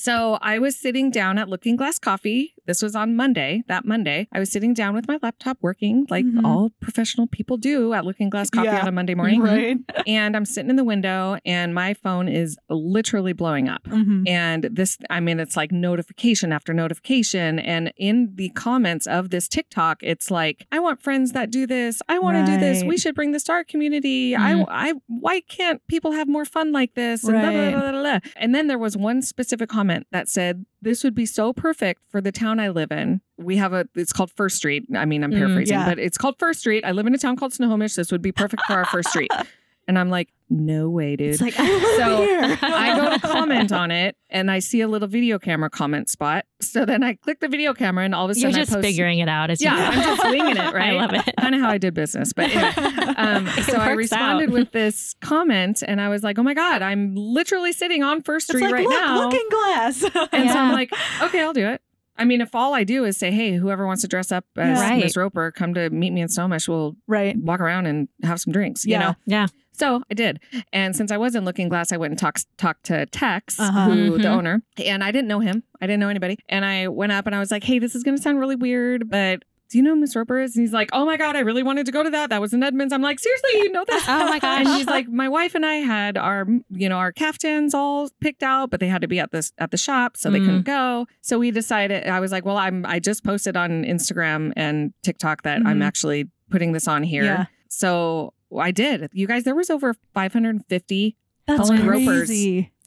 So 0.05 0.37
I 0.43 0.59
was 0.59 0.77
sitting 0.77 1.11
down 1.11 1.39
at 1.39 1.49
Looking 1.49 1.77
Glass 1.77 1.99
Coffee. 1.99 2.53
This 2.67 2.83
was 2.83 2.97
on 2.97 3.15
Monday. 3.17 3.63
That 3.69 3.85
Monday, 3.85 4.27
I 4.33 4.39
was 4.39 4.51
sitting 4.51 4.73
down 4.75 4.95
with 4.95 5.07
my 5.07 5.19
laptop 5.23 5.59
working, 5.61 6.07
like 6.09 6.25
Mhm. 6.25 6.45
all 6.45 6.71
professional 6.81 7.27
people 7.27 7.57
do 7.57 7.93
at 7.93 8.05
Looking 8.05 8.31
Glass 8.31 8.49
Coffee 8.51 8.67
Yeah. 8.69 8.81
on 8.83 8.89
a 8.89 8.93
Monday 8.93 9.15
morning. 9.15 9.41
right. 9.43 9.77
And 10.07 10.37
I'm 10.37 10.45
sitting 10.45 10.71
in 10.71 10.77
the 10.77 10.85
window, 10.85 11.39
and 11.47 11.75
my 11.75 11.95
phone 11.95 12.29
is 12.29 12.57
literally 12.69 13.33
blowing 13.33 13.69
up. 13.69 13.85
Mhm. 13.85 14.29
And 14.29 14.65
this, 14.73 14.99
I 15.11 15.21
mean, 15.21 15.41
it's 15.41 15.57
like 15.57 15.73
notification 15.73 16.53
after 16.53 16.73
notification. 16.75 17.59
And 17.59 17.93
in 17.97 18.33
the 18.35 18.51
comments 18.51 19.07
of 19.07 19.31
this 19.31 19.49
TikTok, 19.49 20.03
it's 20.03 20.31
like, 20.31 20.67
I 20.73 20.79
want 20.79 21.01
friends 21.01 21.33
that 21.33 21.51
do 21.51 21.67
this. 21.67 22.01
I 22.09 22.19
want 22.19 22.47
to 22.47 22.53
do 22.53 22.59
this. 22.59 22.83
We 22.85 22.97
should 22.99 23.15
bring 23.15 23.33
this 23.33 23.45
to 23.45 23.53
our 23.53 23.65
community. 23.65 24.33
Mhm. 24.33 24.67
I, 24.69 24.91
I, 24.91 24.93
why 25.07 25.41
can't 25.41 25.81
people 25.89 26.13
have 26.13 26.29
more 26.29 26.45
fun 26.45 26.73
like 26.73 26.95
this? 26.95 27.25
And, 27.25 27.33
blah, 27.33 27.51
blah, 27.51 27.61
Right. 27.61 27.73
blah, 27.73 27.91
blah, 27.93 28.01
blah. 28.03 28.19
and 28.37 28.55
then 28.55 28.67
there 28.69 28.79
was 28.79 28.97
one 28.97 29.23
specific 29.23 29.69
comment 29.69 30.07
that 30.13 30.29
said, 30.29 30.65
this 30.83 31.03
would 31.03 31.15
be 31.15 31.25
so 31.25 31.53
perfect 31.55 32.03
for 32.11 32.21
the 32.21 32.31
town 32.31 32.54
I 32.61 32.69
live 32.71 32.91
in. 32.93 33.21
We 33.39 33.57
have 33.57 33.73
a, 33.73 33.87
it's 33.95 34.13
called 34.13 34.31
First 34.37 34.57
Street. 34.57 34.85
I 34.97 35.05
mean, 35.05 35.23
I'm 35.25 35.31
Mm, 35.33 35.37
paraphrasing, 35.39 35.77
yeah. 35.79 35.89
but 35.89 35.99
it's 35.99 36.17
called 36.19 36.37
First 36.39 36.61
Street. 36.61 36.85
I 36.85 36.93
live 36.93 37.07
in 37.07 37.15
a 37.15 37.19
town 37.19 37.37
called 37.37 37.53
Snohomish. 37.53 37.95
This 37.95 38.11
would 38.13 38.23
be 38.23 38.33
perfect 38.33 38.63
for 38.67 38.75
our 38.75 38.85
First 38.87 39.11
Street. 39.11 39.31
And 39.87 39.99
I'm 39.99 40.09
like, 40.09 40.31
no 40.49 40.89
way, 40.89 41.15
dude. 41.15 41.35
It's 41.35 41.43
like, 41.43 41.53
I 41.59 41.67
So. 41.99 42.57
I 42.67 42.97
go 42.97 43.11
to 43.11 43.19
comment 43.21 43.71
on 43.71 43.91
it 43.91 44.17
and 44.31 44.51
I 44.51 44.61
see 44.61 44.81
a 44.81 44.89
little 44.89 45.09
video 45.09 45.39
camera 45.39 45.69
comment 45.69 46.09
spot. 46.09 46.47
So 46.63 46.87
then 46.87 47.03
I 47.03 47.17
click 47.17 47.41
the 47.41 47.49
video 47.49 47.75
camera 47.75 48.03
and 48.07 48.15
all 48.15 48.25
of 48.25 48.35
a 48.35 48.41
You're 48.41 48.51
sudden 48.51 48.63
just 48.65 48.73
I 48.73 48.77
post, 48.77 48.87
figuring 48.87 49.19
it 49.19 49.29
out 49.29 49.51
as 49.51 49.61
Yeah, 49.61 49.75
you 49.75 49.95
go. 49.95 50.01
I'm 50.01 50.17
just 50.17 50.31
winging 50.31 50.57
it, 50.57 50.73
right? 50.73 50.95
I 50.95 51.07
love 51.07 51.13
it. 51.13 51.35
Kind 51.39 51.55
of 51.55 51.61
how 51.61 51.69
I 51.69 51.77
did 51.77 51.93
business. 51.93 52.33
But 52.33 52.49
anyway, 52.51 52.73
um, 53.19 53.47
It 53.47 53.65
so 53.65 53.77
I 53.77 53.91
responded 53.91 54.49
out. 54.49 54.53
with 54.55 54.73
this 54.73 55.15
comment 55.21 55.83
and 55.87 56.01
I 56.01 56.09
was 56.09 56.23
like, 56.23 56.39
oh 56.39 56.43
my 56.43 56.55
God, 56.55 56.81
I'm 56.81 57.15
literally 57.15 57.73
sitting 57.75 58.03
on 58.03 58.23
First 58.23 58.49
It's 58.49 58.59
Street 58.59 58.65
like, 58.71 58.73
right 58.73 58.89
look, 58.89 59.03
now. 59.03 59.19
looking 59.25 59.47
glass. 59.51 60.03
And 60.33 60.51
so 60.51 60.59
I'm 60.61 60.73
like, 60.73 60.91
okay, 61.25 61.43
I'll 61.43 61.53
do 61.53 61.67
it. 61.67 61.83
I 62.17 62.25
mean, 62.25 62.41
if 62.41 62.55
all 62.55 62.75
I 62.75 62.85
do 62.85 63.05
is 63.05 63.17
say, 63.17 63.31
hey, 63.31 63.53
whoever 63.57 63.87
wants 63.87 64.03
to 64.03 64.09
dress 64.09 64.31
up 64.31 64.45
as 64.57 64.79
Yeah. 64.79 64.89
Right. 64.91 65.03
Miss 65.05 65.17
Roper, 65.17 65.51
come 65.51 65.75
to 65.75 65.91
meet 65.91 66.13
me 66.13 66.21
in 66.21 66.29
Snohomish, 66.29 66.69
we'll 66.69 66.97
right. 67.07 67.37
walk 67.37 67.61
around 67.61 67.87
and 67.87 68.09
have 68.23 68.41
some 68.41 68.53
drinks, 68.53 68.85
you 68.85 68.93
Yeah. 68.93 68.99
know? 69.01 69.15
Yeah. 69.27 69.47
So 69.73 70.03
I 70.09 70.15
did. 70.15 70.39
And 70.73 70.95
since 70.95 71.11
I 71.11 71.17
was 71.17 71.35
in 71.35 71.45
Looking 71.45 71.69
Glass, 71.69 71.91
I 71.91 71.97
went 71.97 72.13
and 72.13 72.19
talked 72.19 72.47
talked 72.59 72.85
to 72.85 73.07
Tex, 73.07 73.59
Uh-huh. 73.59 73.87
who 73.91 74.19
the 74.19 74.29
Mhm. 74.29 74.37
owner, 74.37 74.63
and 74.85 75.03
I 75.03 75.11
didn't 75.11 75.27
know 75.27 75.41
him. 75.41 75.65
I 75.81 75.87
didn't 75.89 75.99
know 75.99 76.09
anybody. 76.09 76.39
And 76.49 76.65
I 76.65 76.87
went 76.87 77.11
up 77.11 77.27
and 77.27 77.35
I 77.35 77.41
was 77.41 77.51
like, 77.51 77.65
hey, 77.65 77.81
this 77.81 77.97
is 77.97 78.05
going 78.05 78.17
to 78.17 78.23
sound 78.23 78.39
really 78.39 78.55
weird, 78.57 79.11
but 79.11 79.43
do 79.75 79.79
you 79.79 79.83
know 79.83 79.97
Miss 79.97 80.15
Roper 80.15 80.39
is? 80.41 80.55
And 80.55 80.63
he's 80.63 80.73
like, 80.73 80.89
oh 80.93 81.05
my 81.05 81.17
God, 81.17 81.35
I 81.35 81.41
really 81.41 81.65
wanted 81.65 81.85
to 81.87 81.91
go 81.91 82.05
to 82.05 82.11
that. 82.11 82.31
That 82.31 82.41
was 82.41 82.55
in 82.55 82.63
Edmonds. 82.63 82.93
I'm 82.93 83.03
like, 83.03 83.19
seriously, 83.19 83.51
you 83.55 83.73
know 83.73 83.85
that? 83.89 84.05
Oh 84.09 84.29
my 84.29 84.39
God. 84.39 84.61
And 84.61 84.69
he's 84.77 84.87
like, 84.87 85.09
my 85.09 85.29
wife 85.29 85.57
and 85.57 85.67
I 85.67 85.75
had 85.79 86.17
our, 86.17 86.47
you 86.71 86.89
know, 86.89 86.95
our 86.99 87.11
caftans 87.13 87.75
all 87.75 88.09
picked 88.21 88.45
out, 88.45 88.71
but 88.71 88.79
they 88.79 88.87
had 88.87 89.01
to 89.01 89.09
be 89.09 89.19
at 89.19 89.33
this 89.33 89.51
at 89.59 89.73
the 89.73 89.77
shop, 89.77 90.17
so 90.17 90.31
they 90.31 90.39
Mm. 90.39 90.45
couldn't 90.47 90.63
go. 90.63 91.07
So 91.23 91.41
we 91.41 91.51
decided. 91.51 92.07
I 92.07 92.21
was 92.21 92.31
like, 92.31 92.45
well, 92.45 92.57
I'm. 92.57 92.87
I 92.87 93.01
just 93.01 93.25
posted 93.25 93.57
on 93.57 93.83
Instagram 93.83 94.53
and 94.55 94.93
TikTok 95.03 95.43
that 95.43 95.63
I'm 95.67 95.81
Mhm. 95.81 95.85
actually 95.85 96.31
putting 96.51 96.71
this 96.71 96.87
on 96.87 97.03
here. 97.03 97.25
Yeah. 97.25 97.47
So 97.69 98.33
I 98.57 98.71
did. 98.71 99.11
You 99.13 99.27
guys, 99.27 99.43
there 99.43 99.57
was 99.57 99.71
over 99.71 99.95
550 100.15 101.17
That's 101.49 101.69
Colin 101.69 101.87
Ropers. 101.87 102.31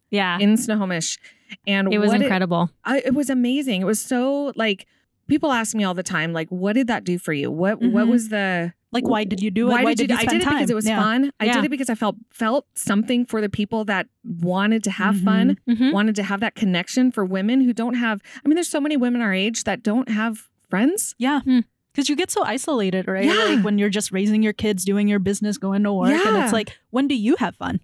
yeah. 0.09 0.39
in 0.39 0.55
Snohomish, 0.55 1.17
and 1.65 1.93
It 1.93 1.97
was 1.99 2.13
incredible. 2.13 2.69
I, 2.85 2.99
it 2.99 3.13
was 3.13 3.29
amazing. 3.29 3.81
It 3.81 3.85
was 3.85 3.99
so 3.99 4.53
like 4.55 4.85
people 5.27 5.51
ask 5.51 5.75
me 5.75 5.83
all 5.83 5.93
the 5.93 6.03
time, 6.03 6.33
like, 6.33 6.49
what 6.49 6.73
did 6.73 6.87
that 6.87 7.03
do 7.03 7.17
for 7.17 7.33
you? 7.33 7.49
What 7.51 7.81
what 7.81 8.05
Mhm. 8.05 8.09
was 8.09 8.29
the 8.29 8.73
Like, 8.91 9.05
why 9.07 9.25
did 9.25 9.41
you 9.41 9.51
do 9.51 9.67
it? 9.69 9.71
why, 9.83 9.93
did 9.93 10.09
you? 10.09 10.15
I 10.15 10.21
spend 10.23 10.39
did 10.39 10.47
it 10.47 10.49
because 10.49 10.69
it 10.69 10.75
was 10.75 10.87
Yeah. 10.87 11.01
fun. 11.01 11.31
I 11.39 11.45
Yeah. 11.45 11.53
did 11.53 11.65
it 11.65 11.69
because 11.69 11.89
I 11.89 11.95
felt 11.95 12.15
felt 12.31 12.65
something 12.75 13.25
for 13.25 13.41
the 13.41 13.49
people 13.49 13.83
that 13.85 14.07
wanted 14.23 14.83
to 14.85 14.91
have 14.91 15.15
Mhm. 15.15 15.23
fun, 15.25 15.57
Mhm. 15.69 15.91
wanted 15.91 16.15
to 16.15 16.23
have 16.23 16.39
that 16.39 16.55
connection 16.55 17.11
for 17.11 17.25
women 17.25 17.61
who 17.61 17.73
don't 17.73 17.95
have. 17.95 18.21
I 18.43 18.47
mean, 18.47 18.55
there's 18.55 18.69
so 18.69 18.79
many 18.81 18.95
women 18.97 19.21
our 19.21 19.33
age 19.33 19.65
that 19.65 19.83
don't 19.83 20.09
have 20.09 20.47
friends. 20.69 21.15
Yeah. 21.17 21.41
Hmm. 21.41 21.59
Because 21.93 22.09
you 22.09 22.15
get 22.15 22.29
so 22.29 22.43
isolated, 22.43 23.07
right? 23.07 23.25
Yeah. 23.25 23.33
Like 23.55 23.65
when 23.65 23.77
you're 23.79 23.89
just 23.89 24.11
raising 24.11 24.43
your 24.43 24.53
kids, 24.53 24.85
doing 24.85 25.07
your 25.07 25.17
business, 25.19 25.57
going 25.57 25.81
to 25.83 25.91
work. 25.91 26.11
And 26.25 26.37
it's 26.43 26.53
like, 26.53 26.77
when 26.91 27.07
do 27.07 27.15
you 27.15 27.35
have 27.39 27.55
fun? 27.55 27.79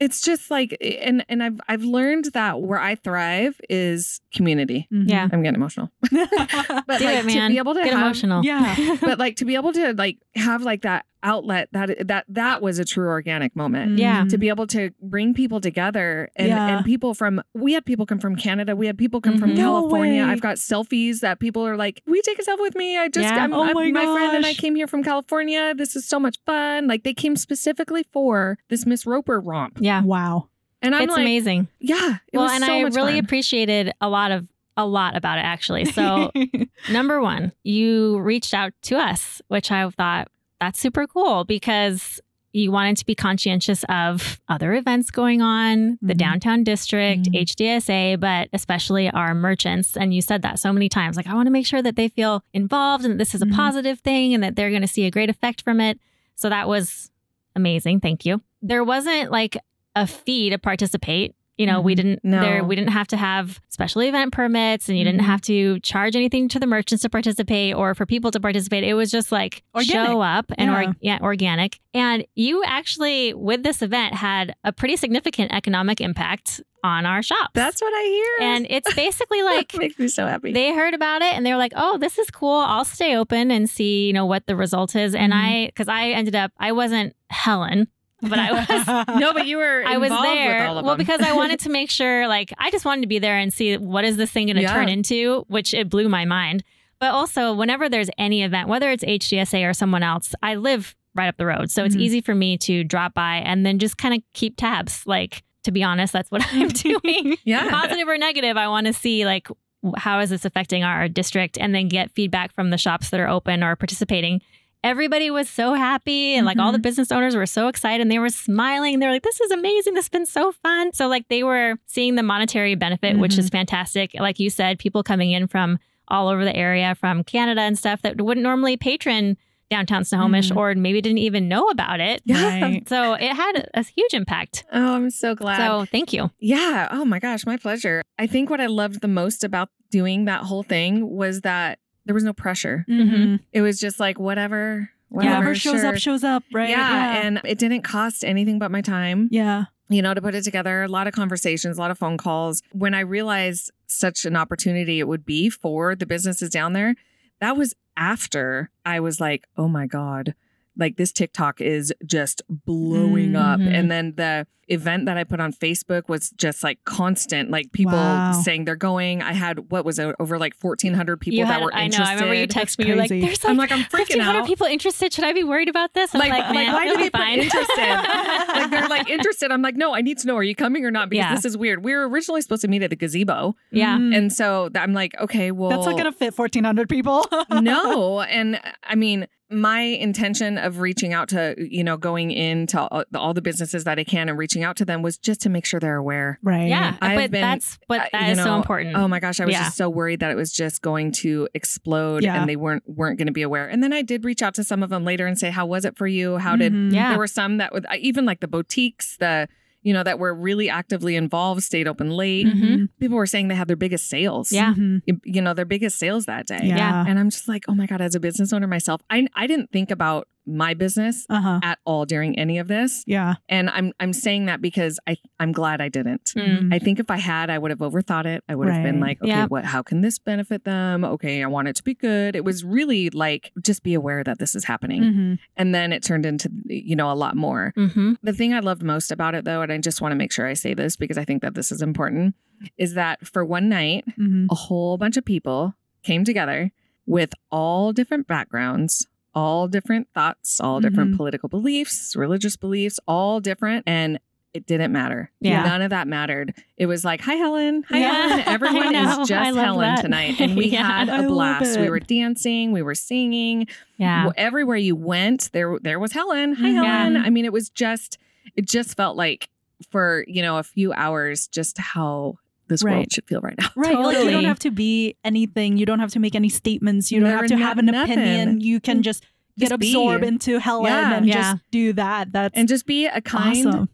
It's 0.00 0.20
just 0.22 0.50
like, 0.50 0.76
eh, 0.80 0.98
and 1.00 1.24
and 1.28 1.42
I've 1.42 1.60
I've 1.68 1.82
learned 1.82 2.26
that 2.34 2.60
where 2.60 2.78
I 2.78 2.94
thrive 2.94 3.60
is 3.68 4.20
community. 4.32 4.86
Mm-hmm. 4.92 5.08
Yeah. 5.08 5.28
I'm 5.32 5.42
getting 5.42 5.56
emotional, 5.56 5.90
but 6.02 6.10
Do 6.10 7.04
like 7.04 7.18
it, 7.18 7.26
man. 7.26 7.50
to 7.50 7.54
be 7.54 7.58
able 7.58 7.74
to 7.74 7.82
Get 7.82 7.92
have, 7.92 8.02
emotional. 8.02 8.44
Yeah. 8.44 8.96
but 9.00 9.18
like 9.18 9.36
to 9.36 9.44
be 9.44 9.54
able 9.56 9.72
to 9.72 9.92
like 9.94 10.18
have 10.36 10.62
like 10.62 10.82
that 10.82 11.04
outlet 11.22 11.68
that 11.72 12.06
that 12.06 12.24
that 12.28 12.62
was 12.62 12.78
a 12.78 12.84
true 12.84 13.08
organic 13.08 13.54
moment. 13.56 13.98
Yeah. 13.98 14.22
Mhm. 14.24 14.28
to 14.30 14.38
be 14.38 14.48
able 14.48 14.66
to 14.68 14.90
bring 15.02 15.34
people 15.34 15.60
together 15.60 16.30
and, 16.36 16.48
Yeah. 16.48 16.76
and 16.76 16.84
people 16.86 17.14
from 17.14 17.42
we 17.54 17.72
had 17.72 17.84
people 17.84 18.06
come 18.06 18.18
from 18.20 18.36
Canada 18.36 18.76
we 18.76 18.86
had 18.86 18.96
people 18.98 19.20
come 19.20 19.38
from 19.38 19.50
Mhm. 19.50 19.56
No 19.56 19.62
California 19.80 20.24
way. 20.24 20.30
I've 20.30 20.40
got 20.40 20.56
selfies 20.56 21.20
that 21.20 21.40
people 21.40 21.66
are 21.66 21.76
like 21.76 22.02
we 22.06 22.22
take 22.22 22.38
a 22.38 22.42
selfie 22.42 22.60
with 22.60 22.76
me 22.76 22.96
I 22.98 23.08
just 23.08 23.24
Yeah. 23.24 23.42
I'm, 23.44 23.52
Oh 23.52 23.62
I'm- 23.62 23.92
my 23.92 24.04
friend 24.04 24.36
and 24.36 24.46
I 24.46 24.54
came 24.54 24.74
here 24.76 24.86
from 24.86 25.02
California 25.02 25.74
this 25.76 25.96
is 25.96 26.04
so 26.06 26.20
much 26.20 26.38
fun 26.46 26.86
like 26.86 27.02
they 27.04 27.14
came 27.14 27.36
specifically 27.36 28.04
for 28.12 28.58
this 28.68 28.86
Miss 28.86 29.04
Roper 29.06 29.40
romp 29.40 29.78
yeah. 29.80 30.02
Wow. 30.02 30.48
and 30.82 30.94
I'm 30.94 31.02
it's 31.02 31.12
like 31.12 31.20
amazing. 31.22 31.68
yeah 31.80 32.16
it 32.32 32.36
well, 32.36 32.44
was 32.46 32.52
and 32.54 32.64
so 32.64 32.72
I 32.72 32.82
much 32.84 32.94
really 32.94 33.12
fun. 33.14 33.24
appreciated 33.24 33.92
a 34.00 34.08
lot 34.08 34.30
of 34.30 34.46
a 34.76 34.86
lot 34.86 35.16
about 35.16 35.38
it 35.38 35.44
actually. 35.44 35.84
So 35.86 36.30
number 36.92 37.20
one, 37.20 37.50
you 37.64 38.20
reached 38.20 38.54
out 38.54 38.72
to 38.82 38.96
us, 38.96 39.42
which 39.48 39.72
I 39.72 39.90
thought 39.90 40.28
that's 40.60 40.78
super 40.78 41.06
cool 41.06 41.44
because 41.44 42.20
you 42.52 42.72
wanted 42.72 42.96
to 42.96 43.04
be 43.04 43.14
conscientious 43.14 43.84
of 43.88 44.40
other 44.48 44.72
events 44.74 45.10
going 45.10 45.42
on, 45.42 45.98
the 46.00 46.14
Mhm. 46.14 46.18
downtown 46.18 46.64
district, 46.64 47.24
Mhm. 47.24 47.36
HDSA, 47.36 48.16
but 48.16 48.48
especially 48.52 49.10
our 49.10 49.34
merchants. 49.34 49.96
And 49.96 50.14
you 50.14 50.22
said 50.22 50.42
that 50.42 50.58
so 50.58 50.72
many 50.72 50.88
times. 50.88 51.16
Like, 51.16 51.26
I 51.28 51.34
want 51.34 51.46
to 51.46 51.50
make 51.52 51.66
sure 51.66 51.82
that 51.82 51.94
they 51.96 52.08
feel 52.08 52.42
involved 52.54 53.04
and 53.04 53.12
that 53.14 53.18
this 53.18 53.34
is 53.34 53.42
a 53.42 53.46
Mhm. 53.46 53.54
positive 53.54 54.00
thing 54.00 54.32
and 54.34 54.42
that 54.42 54.56
they're 54.56 54.70
going 54.70 54.82
to 54.82 54.88
see 54.88 55.04
a 55.04 55.10
great 55.10 55.28
effect 55.30 55.60
from 55.62 55.78
it. 55.80 56.00
So 56.36 56.48
that 56.48 56.68
was 56.68 57.10
amazing. 57.54 58.00
Thank 58.00 58.24
you. 58.24 58.40
There 58.62 58.82
wasn't 58.82 59.30
like 59.30 59.56
a 59.94 60.06
fee 60.06 60.48
to 60.50 60.58
participate. 60.58 61.34
You 61.58 61.66
know, 61.66 61.80
we 61.80 61.92
Mhm. 61.92 61.96
didn't 61.96 62.20
No. 62.24 62.40
there 62.40 62.64
we 62.64 62.76
didn't 62.76 62.92
have 62.92 63.08
to 63.08 63.16
have 63.16 63.60
special 63.68 64.02
event 64.02 64.32
permits 64.32 64.88
and 64.88 64.96
you 64.96 65.04
didn't 65.04 65.20
Mhm. 65.22 65.24
have 65.26 65.40
to 65.42 65.80
charge 65.80 66.14
anything 66.16 66.48
to 66.48 66.58
the 66.60 66.66
merchants 66.66 67.02
to 67.02 67.10
participate 67.10 67.74
or 67.74 67.94
for 67.94 68.06
people 68.06 68.30
to 68.30 68.38
participate. 68.40 68.84
It 68.84 68.94
was 68.94 69.10
just 69.10 69.32
like 69.32 69.62
Organic. 69.74 70.06
show 70.06 70.20
up 70.20 70.46
and 70.56 70.70
Yeah. 70.70 70.78
or, 70.88 70.94
yeah, 71.00 71.18
organic. 71.20 71.78
And 71.92 72.24
you 72.36 72.62
actually 72.64 73.34
with 73.34 73.64
this 73.64 73.82
event 73.82 74.14
had 74.14 74.54
a 74.64 74.72
pretty 74.72 74.96
significant 74.96 75.52
economic 75.52 76.00
impact 76.00 76.62
on 76.84 77.04
our 77.04 77.24
shops. 77.24 77.50
that's 77.54 77.80
what 77.82 77.92
I 77.92 78.04
hear 78.04 78.48
and 78.48 78.66
it's 78.70 78.94
basically 78.94 79.42
like 79.52 79.76
makes 79.76 79.98
me 79.98 80.06
so 80.06 80.28
happy 80.28 80.52
they 80.52 80.72
heard 80.72 80.94
about 80.94 81.22
it 81.22 81.34
and 81.34 81.44
they 81.44 81.50
were 81.50 81.58
like, 81.58 81.72
"Oh, 81.74 81.98
this 81.98 82.18
is 82.18 82.30
cool. 82.30 82.60
I'll 82.60 82.84
stay 82.84 83.16
open 83.16 83.50
and 83.50 83.68
see, 83.68 84.06
you 84.06 84.12
know, 84.12 84.24
what 84.26 84.46
the 84.46 84.54
result 84.54 84.94
is." 84.94 85.12
And 85.16 85.32
Mhm. 85.32 85.36
I, 85.36 85.66
because 85.66 85.88
I 85.88 86.10
ended 86.10 86.36
up, 86.36 86.52
I 86.60 86.70
wasn't 86.70 87.16
Helen, 87.30 87.88
but 88.20 88.38
I 88.38 88.52
was. 88.52 88.86
no 89.20 89.32
but 89.32 89.46
you 89.46 89.56
were 89.58 89.82
I 89.86 89.96
was 89.98 90.10
there. 90.10 90.58
with 90.60 90.68
all 90.68 90.78
of 90.78 90.84
well, 90.84 90.96
them. 90.96 91.06
because 91.06 91.20
I 91.20 91.32
wanted 91.34 91.60
to 91.60 91.68
make 91.70 91.90
sure, 91.90 92.26
like, 92.28 92.52
I 92.58 92.70
just 92.70 92.84
wanted 92.84 93.02
to 93.02 93.06
be 93.08 93.18
there 93.18 93.36
and 93.36 93.52
see 93.52 93.76
what 93.76 94.04
is 94.04 94.16
this 94.16 94.30
thing 94.30 94.46
going 94.46 94.56
to 94.56 94.62
Yeah. 94.62 94.72
turn 94.74 94.88
into, 94.88 95.44
which 95.48 95.74
it 95.74 95.88
blew 95.88 96.08
my 96.08 96.24
mind. 96.24 96.64
But 97.00 97.10
also, 97.12 97.52
whenever 97.54 97.88
there's 97.88 98.10
any 98.18 98.42
event, 98.42 98.68
whether 98.68 98.90
it's 98.90 99.04
HDSA 99.04 99.68
or 99.68 99.72
someone 99.72 100.02
else, 100.02 100.34
I 100.42 100.56
live 100.56 100.96
right 101.14 101.28
up 101.28 101.36
the 101.36 101.46
road, 101.46 101.70
so 101.70 101.84
it's 101.84 101.96
Mhm. 101.96 102.00
easy 102.00 102.20
for 102.20 102.34
me 102.34 102.56
to 102.58 102.84
drop 102.84 103.14
by 103.14 103.36
and 103.36 103.64
then 103.66 103.78
just 103.78 103.98
kind 103.98 104.14
of 104.14 104.20
keep 104.34 104.56
tabs. 104.56 105.04
Like, 105.06 105.42
to 105.64 105.70
be 105.72 105.82
honest, 105.82 106.12
that's 106.12 106.30
what 106.30 106.44
I'm 106.52 106.68
doing 106.68 107.36
yeah 107.44 107.68
positive 107.70 108.06
or 108.08 108.16
negative, 108.18 108.56
I 108.56 108.68
want 108.68 108.86
to 108.88 108.92
see 108.92 109.24
like 109.26 109.48
how 109.96 110.18
is 110.20 110.30
this 110.30 110.44
affecting 110.44 110.82
our 110.82 111.08
district 111.08 111.56
and 111.58 111.72
then 111.74 111.88
get 111.88 112.10
feedback 112.12 112.52
from 112.52 112.70
the 112.70 112.78
shops 112.78 113.10
that 113.10 113.20
are 113.20 113.28
open 113.28 113.62
or 113.62 113.76
participating. 113.76 114.40
Everybody 114.84 115.30
was 115.30 115.48
so 115.48 115.74
happy 115.74 116.34
and 116.34 116.46
like 116.46 116.58
all 116.58 116.70
the 116.70 116.78
business 116.78 117.10
owners 117.10 117.34
were 117.34 117.46
so 117.46 117.66
excited 117.68 118.00
and 118.00 118.10
they 118.10 118.20
were 118.20 118.28
smiling. 118.28 119.00
They 119.00 119.06
were 119.06 119.12
like, 119.12 119.22
this 119.24 119.40
is 119.40 119.50
amazing. 119.50 119.94
This 119.94 120.04
has 120.04 120.08
been 120.08 120.26
so 120.26 120.52
fun. 120.52 120.92
So 120.92 121.08
like 121.08 121.26
they 121.28 121.42
were 121.42 121.74
seeing 121.86 122.14
the 122.14 122.22
monetary 122.22 122.76
benefit, 122.76 123.18
which 123.18 123.36
is 123.38 123.48
fantastic. 123.48 124.12
Like 124.14 124.38
you 124.38 124.50
said, 124.50 124.78
people 124.78 125.02
coming 125.02 125.32
in 125.32 125.48
from 125.48 125.78
all 126.06 126.28
over 126.28 126.44
the 126.44 126.54
area 126.56 126.94
from 126.94 127.24
Canada 127.24 127.60
and 127.62 127.76
stuff 127.76 128.02
that 128.02 128.20
wouldn't 128.20 128.42
normally 128.44 128.76
patron 128.76 129.36
downtown 129.68 130.02
Snohomish 130.04 130.50
Mhm. 130.50 130.56
or 130.56 130.74
maybe 130.76 131.02
didn't 131.02 131.18
even 131.18 131.46
know 131.48 131.66
about 131.68 132.00
it. 132.00 132.22
yeah 132.24 132.60
Right. 132.62 132.88
So 132.88 133.12
it 133.14 133.34
had 133.34 133.68
a 133.74 133.82
huge 133.82 134.14
impact. 134.14 134.64
oh 134.72 134.94
I'm 134.94 135.10
so 135.10 135.34
glad 135.34 135.58
So 135.58 135.84
thank 135.84 136.12
you. 136.14 136.30
Yeah. 136.38 136.88
Oh 136.90 137.04
my 137.04 137.18
gosh, 137.18 137.44
my 137.44 137.56
pleasure. 137.58 138.00
I 138.18 138.26
think 138.26 138.48
what 138.48 138.60
I 138.60 138.66
loved 138.66 139.00
the 139.02 139.08
most 139.08 139.44
about 139.44 139.68
doing 139.90 140.24
that 140.26 140.44
whole 140.44 140.62
thing 140.62 141.10
was 141.10 141.42
that 141.42 141.78
there 142.08 142.14
was 142.14 142.24
no 142.24 142.32
pressure. 142.32 142.86
Mhm. 142.88 143.38
It 143.52 143.60
was 143.60 143.78
just 143.78 144.00
like 144.00 144.18
whatever, 144.18 144.88
whatever, 145.10 145.34
Whatever 145.36 145.54
shows 145.54 145.80
sure. 145.82 145.90
up, 145.90 145.98
shows 145.98 146.24
up, 146.24 146.42
right? 146.54 146.70
Yeah, 146.70 147.20
and 147.20 147.38
it 147.44 147.58
didn't 147.58 147.82
cost 147.82 148.24
anything 148.24 148.58
but 148.58 148.70
my 148.70 148.80
time, 148.80 149.28
yeah. 149.30 149.66
you 149.90 150.00
know, 150.00 150.14
to 150.14 150.22
put 150.22 150.34
it 150.34 150.42
together. 150.42 150.84
A 150.84 150.88
lot 150.88 151.06
of 151.06 151.12
conversations, 151.12 151.76
a 151.76 151.80
lot 151.82 151.90
of 151.90 151.98
phone 151.98 152.16
calls. 152.16 152.62
When 152.72 152.94
I 152.94 153.00
realized 153.00 153.72
such 153.88 154.24
an 154.24 154.36
opportunity 154.36 155.00
it 155.00 155.06
would 155.06 155.26
be 155.26 155.50
for 155.50 155.94
the 155.94 156.06
businesses 156.06 156.48
down 156.48 156.72
there, 156.72 156.94
that 157.40 157.58
was 157.58 157.74
after 157.98 158.70
I 158.86 159.00
was 159.00 159.20
like, 159.20 159.44
oh 159.58 159.68
my 159.68 159.86
God, 159.86 160.34
like 160.78 160.96
this 160.96 161.12
TikTok 161.12 161.60
is 161.60 161.92
just 162.06 162.40
blowing 162.48 163.36
up. 163.36 163.60
Mhm. 163.60 163.72
And 163.74 163.90
then 163.90 164.14
the 164.16 164.46
event 164.70 165.06
that 165.06 165.16
I 165.16 165.24
put 165.24 165.40
on 165.40 165.50
Facebook 165.50 166.08
was 166.10 166.28
just 166.36 166.62
like 166.62 166.78
constant, 166.84 167.50
like 167.50 167.72
people 167.72 167.94
Wow. 167.94 168.32
saying 168.32 168.66
they're 168.66 168.76
going. 168.76 169.22
I 169.22 169.32
had, 169.32 169.70
what 169.70 169.82
was 169.86 169.98
it, 169.98 170.14
over 170.20 170.38
like 170.38 170.54
1,400 170.54 171.16
people 171.18 171.38
You 171.38 171.46
that 171.46 171.54
had- 171.54 171.62
were 171.62 171.74
I 171.74 171.78
know. 171.78 171.84
interested. 171.86 172.10
I 172.12 172.14
remember 172.14 172.34
you 172.34 172.46
That's 172.46 172.76
texted 172.76 172.80
me. 172.80 172.86
You're 172.88 172.96
like, 172.96 173.08
"There's 173.08 173.42
like, 173.42 173.50
I'm 173.50 173.56
like, 173.56 173.72
I'm 173.72 173.80
freaking 173.84 174.18
1,500 174.18 174.40
out. 174.40 174.46
people 174.46 174.66
interested. 174.66 175.10
Should 175.14 175.24
I 175.24 175.32
be 175.32 175.42
worried 175.42 175.70
about 175.70 175.94
this?" 175.94 176.14
I'm 176.14 176.18
like, 176.20 176.30
like, 176.32 176.54
like, 176.54 176.68
why 176.68 176.84
it'll 176.84 176.96
do 176.96 177.02
they 177.02 177.06
be 177.06 177.10
put 177.10 177.18
fine." 177.20 177.38
interested? 177.40 177.78
like 178.58 178.70
they're 178.70 178.88
like 178.88 179.08
interested. 179.08 179.50
I'm 179.50 179.62
like, 179.62 179.74
no, 179.76 179.94
I 179.94 180.02
need 180.02 180.18
to 180.18 180.26
know. 180.26 180.36
Are 180.36 180.42
you 180.42 180.54
coming 180.54 180.84
or 180.84 180.90
not? 180.90 181.08
Because 181.08 181.24
Yeah. 181.30 181.34
this 181.34 181.46
is 181.46 181.56
weird. 181.56 181.82
We 181.82 181.94
were 181.94 182.06
originally 182.06 182.42
supposed 182.42 182.60
to 182.62 182.68
meet 182.68 182.82
at 182.82 182.90
the 182.90 182.96
gazebo, 182.96 183.56
yeah, 183.72 183.96
Mm. 183.96 184.14
and 184.16 184.32
so 184.32 184.68
I'm 184.74 184.92
like, 184.92 185.18
okay, 185.18 185.50
well, 185.50 185.70
that's 185.70 185.86
not 185.86 185.92
going 185.92 186.04
to 186.04 186.12
fit 186.12 186.34
1,400 186.34 186.90
people. 186.90 187.26
no, 187.62 188.20
and 188.38 188.60
I 188.84 188.94
mean, 188.96 189.26
my 189.50 189.80
intention 189.80 190.58
of 190.58 190.80
reaching 190.80 191.12
out 191.14 191.28
to, 191.30 191.54
you 191.58 191.82
know, 191.82 191.96
going 191.96 192.30
into 192.30 192.78
all, 192.78 193.04
all 193.14 193.32
the 193.34 193.40
businesses 193.40 193.84
that 193.84 193.98
I 193.98 194.04
can 194.04 194.28
and 194.28 194.36
reaching 194.38 194.62
out 194.62 194.76
to 194.76 194.84
them 194.84 195.00
was 195.02 195.16
just 195.16 195.40
to 195.42 195.48
make 195.48 195.64
sure 195.64 195.80
they're 195.80 195.96
aware. 195.96 196.38
Right. 196.42 196.68
Yeah, 196.68 196.96
I've 197.00 197.16
but 197.16 197.30
been- 197.30 197.40
that's 197.40 197.78
what 197.86 198.00
uh, 198.00 198.04
that 198.12 198.26
you 198.26 198.32
is 198.32 198.38
so 198.42 198.56
important. 198.56 198.94
Oh 198.96 199.08
my 199.08 199.20
gosh, 199.20 199.40
I 199.40 199.46
was 199.46 199.54
Yeah. 199.54 199.64
just 199.64 199.76
so 199.76 199.88
worried 199.88 200.20
that 200.20 200.30
it 200.30 200.36
was 200.36 200.52
just 200.52 200.82
going 200.82 201.12
to 201.12 201.48
explode 201.54 202.22
Yeah. 202.24 202.38
and 202.40 202.48
they 202.48 202.56
weren't 202.56 202.82
weren't 202.86 203.18
going 203.18 203.26
to 203.28 203.32
be 203.32 203.42
aware. 203.42 203.66
And 203.68 203.82
then 203.82 203.92
I 203.92 204.02
did 204.02 204.24
reach 204.24 204.42
out 204.42 204.54
to 204.56 204.64
some 204.64 204.82
of 204.82 204.90
them 204.90 205.04
later 205.04 205.26
and 205.26 205.38
say, 205.38 205.50
"How 205.50 205.64
was 205.66 205.84
it 205.84 205.96
for 205.96 206.06
you? 206.06 206.36
How 206.38 206.54
did?" 206.56 206.72
Mhm. 206.74 206.92
Yeah. 206.92 207.08
There 207.10 207.18
were 207.18 207.26
some 207.26 207.56
that 207.56 207.72
would 207.72 207.86
even 207.98 208.26
like 208.26 208.40
the 208.40 208.48
boutiques, 208.48 209.16
the 209.16 209.48
you 209.88 209.94
know 209.94 210.02
that 210.08 210.18
were 210.18 210.34
really 210.34 210.68
actively 210.68 211.16
involved, 211.16 211.62
stayed 211.62 211.88
open 211.88 212.10
late. 212.10 212.46
Mhm. 212.46 212.88
People 213.00 213.16
were 213.16 213.26
saying 213.32 213.48
they 213.48 213.54
had 213.62 213.68
their 213.68 213.76
biggest 213.86 214.04
sales. 214.08 214.52
Yeah. 214.52 214.74
Mhm. 214.74 215.00
you, 215.06 215.14
you 215.24 215.40
know 215.40 215.54
their 215.54 215.64
biggest 215.74 215.98
sales 215.98 216.26
that 216.26 216.46
day. 216.46 216.60
Yeah. 216.62 216.76
Yeah. 216.76 217.04
And 217.08 217.18
I'm 217.18 217.30
just 217.30 217.48
like, 217.48 217.64
oh 217.68 217.74
my 217.74 217.86
god, 217.86 218.00
as 218.02 218.14
a 218.14 218.20
business 218.20 218.52
owner 218.52 218.66
myself, 218.66 219.00
I 219.08 219.26
I 219.34 219.46
didn't 219.46 219.70
think 219.72 219.90
about 219.90 220.28
my 220.48 220.74
business 220.74 221.26
Uh 221.28 221.40
huh. 221.40 221.60
at 221.62 221.78
all 221.84 222.04
during 222.06 222.38
any 222.38 222.58
of 222.58 222.68
this. 222.68 223.04
Yeah. 223.06 223.34
And 223.48 223.68
I'm 223.70 223.92
I'm 224.00 224.12
saying 224.12 224.46
that 224.46 224.60
because 224.62 224.98
I 225.06 225.16
I'm 225.38 225.52
glad 225.52 225.80
I 225.80 225.88
didn't. 225.88 226.32
Mm. 226.36 226.72
I 226.74 226.78
think 226.78 226.98
if 226.98 227.10
I 227.10 227.18
had, 227.18 227.50
I 227.50 227.58
would 227.58 227.70
have 227.70 227.80
overthought 227.80 228.24
it. 228.26 228.42
I 228.48 228.54
would 228.54 228.68
have 228.68 228.82
been 228.82 228.98
like, 229.00 229.20
okay, 229.22 229.28
Yeah. 229.30 229.46
what? 229.46 229.64
How 229.64 229.82
can 229.82 230.00
this 230.00 230.18
benefit 230.18 230.64
them? 230.64 231.04
Okay, 231.04 231.42
I 231.42 231.46
want 231.46 231.68
it 231.68 231.76
to 231.76 231.82
be 231.84 231.94
good. 231.94 232.34
It 232.34 232.44
was 232.44 232.64
really 232.64 233.10
like 233.10 233.52
just 233.62 233.82
be 233.82 233.94
aware 233.94 234.24
that 234.24 234.38
this 234.38 234.54
is 234.54 234.64
happening, 234.64 235.02
Mhm. 235.02 235.38
and 235.56 235.74
then 235.74 235.92
it 235.92 236.02
turned 236.02 236.24
into 236.26 236.50
you 236.66 236.96
know 236.96 237.12
a 237.12 237.14
lot 237.14 237.36
more. 237.36 237.72
Mm-hmm. 237.76 238.14
The 238.22 238.32
thing 238.32 238.54
I 238.54 238.60
loved 238.60 238.82
most 238.82 239.12
about 239.12 239.34
it, 239.34 239.44
though, 239.44 239.62
and 239.62 239.70
I 239.70 239.78
just 239.78 240.00
want 240.00 240.12
to 240.12 240.16
make 240.16 240.32
sure 240.32 240.46
I 240.46 240.54
say 240.54 240.72
this 240.74 240.96
because 240.96 241.18
I 241.18 241.24
think 241.24 241.42
that 241.42 241.54
this 241.54 241.70
is 241.70 241.82
important, 241.82 242.34
is 242.76 242.94
that 242.94 243.26
for 243.26 243.44
one 243.44 243.68
night, 243.68 244.04
Mhm. 244.18 244.46
a 244.50 244.54
whole 244.54 244.96
bunch 244.96 245.16
of 245.16 245.24
people 245.24 245.74
came 246.02 246.24
together 246.24 246.72
with 247.06 247.32
all 247.50 247.92
different 247.92 248.26
backgrounds, 248.26 249.06
all 249.34 249.68
different 249.68 250.08
thoughts, 250.14 250.60
all 250.60 250.80
different 250.80 251.12
Mhm. 251.12 251.16
political 251.16 251.48
beliefs, 251.48 252.16
religious 252.16 252.56
beliefs, 252.56 252.98
all 253.06 253.40
different. 253.40 253.84
And 253.86 254.18
it 254.54 254.66
didn't 254.66 254.90
matter. 254.92 255.30
Yeah. 255.40 255.62
None 255.62 255.82
of 255.82 255.90
that 255.90 256.08
mattered. 256.08 256.54
It 256.78 256.86
was 256.86 257.04
like, 257.04 257.20
hi, 257.20 257.34
Helen. 257.34 257.84
Hi, 257.90 257.98
Yeah. 257.98 258.28
Helen. 258.28 258.42
Everyone 258.46 258.94
is 258.94 259.28
just 259.28 259.56
Helen 259.56 259.80
that. 259.94 260.00
tonight. 260.02 260.36
And 260.40 260.56
we 260.56 260.66
Yeah. 260.66 260.86
had 260.86 261.08
I 261.10 261.18
a 261.18 261.20
love 261.28 261.58
blast. 261.60 261.78
We 261.78 261.90
were 261.90 262.00
dancing, 262.00 262.72
we 262.72 262.82
were 262.82 262.94
singing. 262.94 263.66
Yeah. 263.98 264.30
Everywhere 264.36 264.76
you 264.78 264.96
went, 264.96 265.50
there 265.52 265.78
there 265.82 265.98
was 266.00 266.12
Helen. 266.12 266.54
Hi, 266.54 266.68
Mhm. 266.70 266.74
Helen. 266.84 267.16
I 267.18 267.30
mean, 267.30 267.44
it 267.44 267.52
was 267.52 267.68
just, 267.68 268.16
it 268.56 268.66
just 268.66 268.96
felt 268.96 269.16
like 269.16 269.50
for, 269.90 270.24
you 270.26 270.40
know, 270.42 270.56
a 270.58 270.62
few 270.64 270.92
hours, 270.94 271.46
just 271.46 271.78
how 271.78 272.38
this 272.68 272.84
Right. 272.84 272.96
world 272.96 273.12
should 273.12 273.26
feel 273.26 273.40
right 273.40 273.54
now. 273.58 273.68
Right. 273.76 273.98
Like 273.98 274.24
you 274.24 274.30
don't 274.30 274.44
have 274.44 274.58
to 274.60 274.70
be 274.70 275.16
anything. 275.24 275.76
You 275.78 275.86
don't 275.86 276.00
have 276.00 276.10
to 276.12 276.18
make 276.20 276.34
any 276.34 276.48
statements. 276.48 277.10
You 277.10 277.20
don't 277.20 277.28
There 277.28 277.36
have 277.38 277.46
to 277.48 277.56
no- 277.56 277.64
have 277.64 277.78
an 277.78 277.86
nothing. 277.86 278.12
opinion. 278.18 278.60
You 278.60 278.80
can 278.80 279.02
just 279.02 279.24
get 279.58 279.70
Just 279.70 279.80
be. 279.80 279.88
absorbed 279.88 280.24
into 280.24 280.58
Helen 280.58 280.92
Yeah. 280.92 281.16
and 281.16 281.26
Yeah. 281.26 281.34
just 281.52 281.62
do 281.70 281.92
that. 281.94 282.32
That's 282.32 282.54
and 282.56 282.68
just 282.68 282.86
be 282.86 283.06
a 283.06 283.20
kind 283.20 283.66
awesome. 283.66 283.88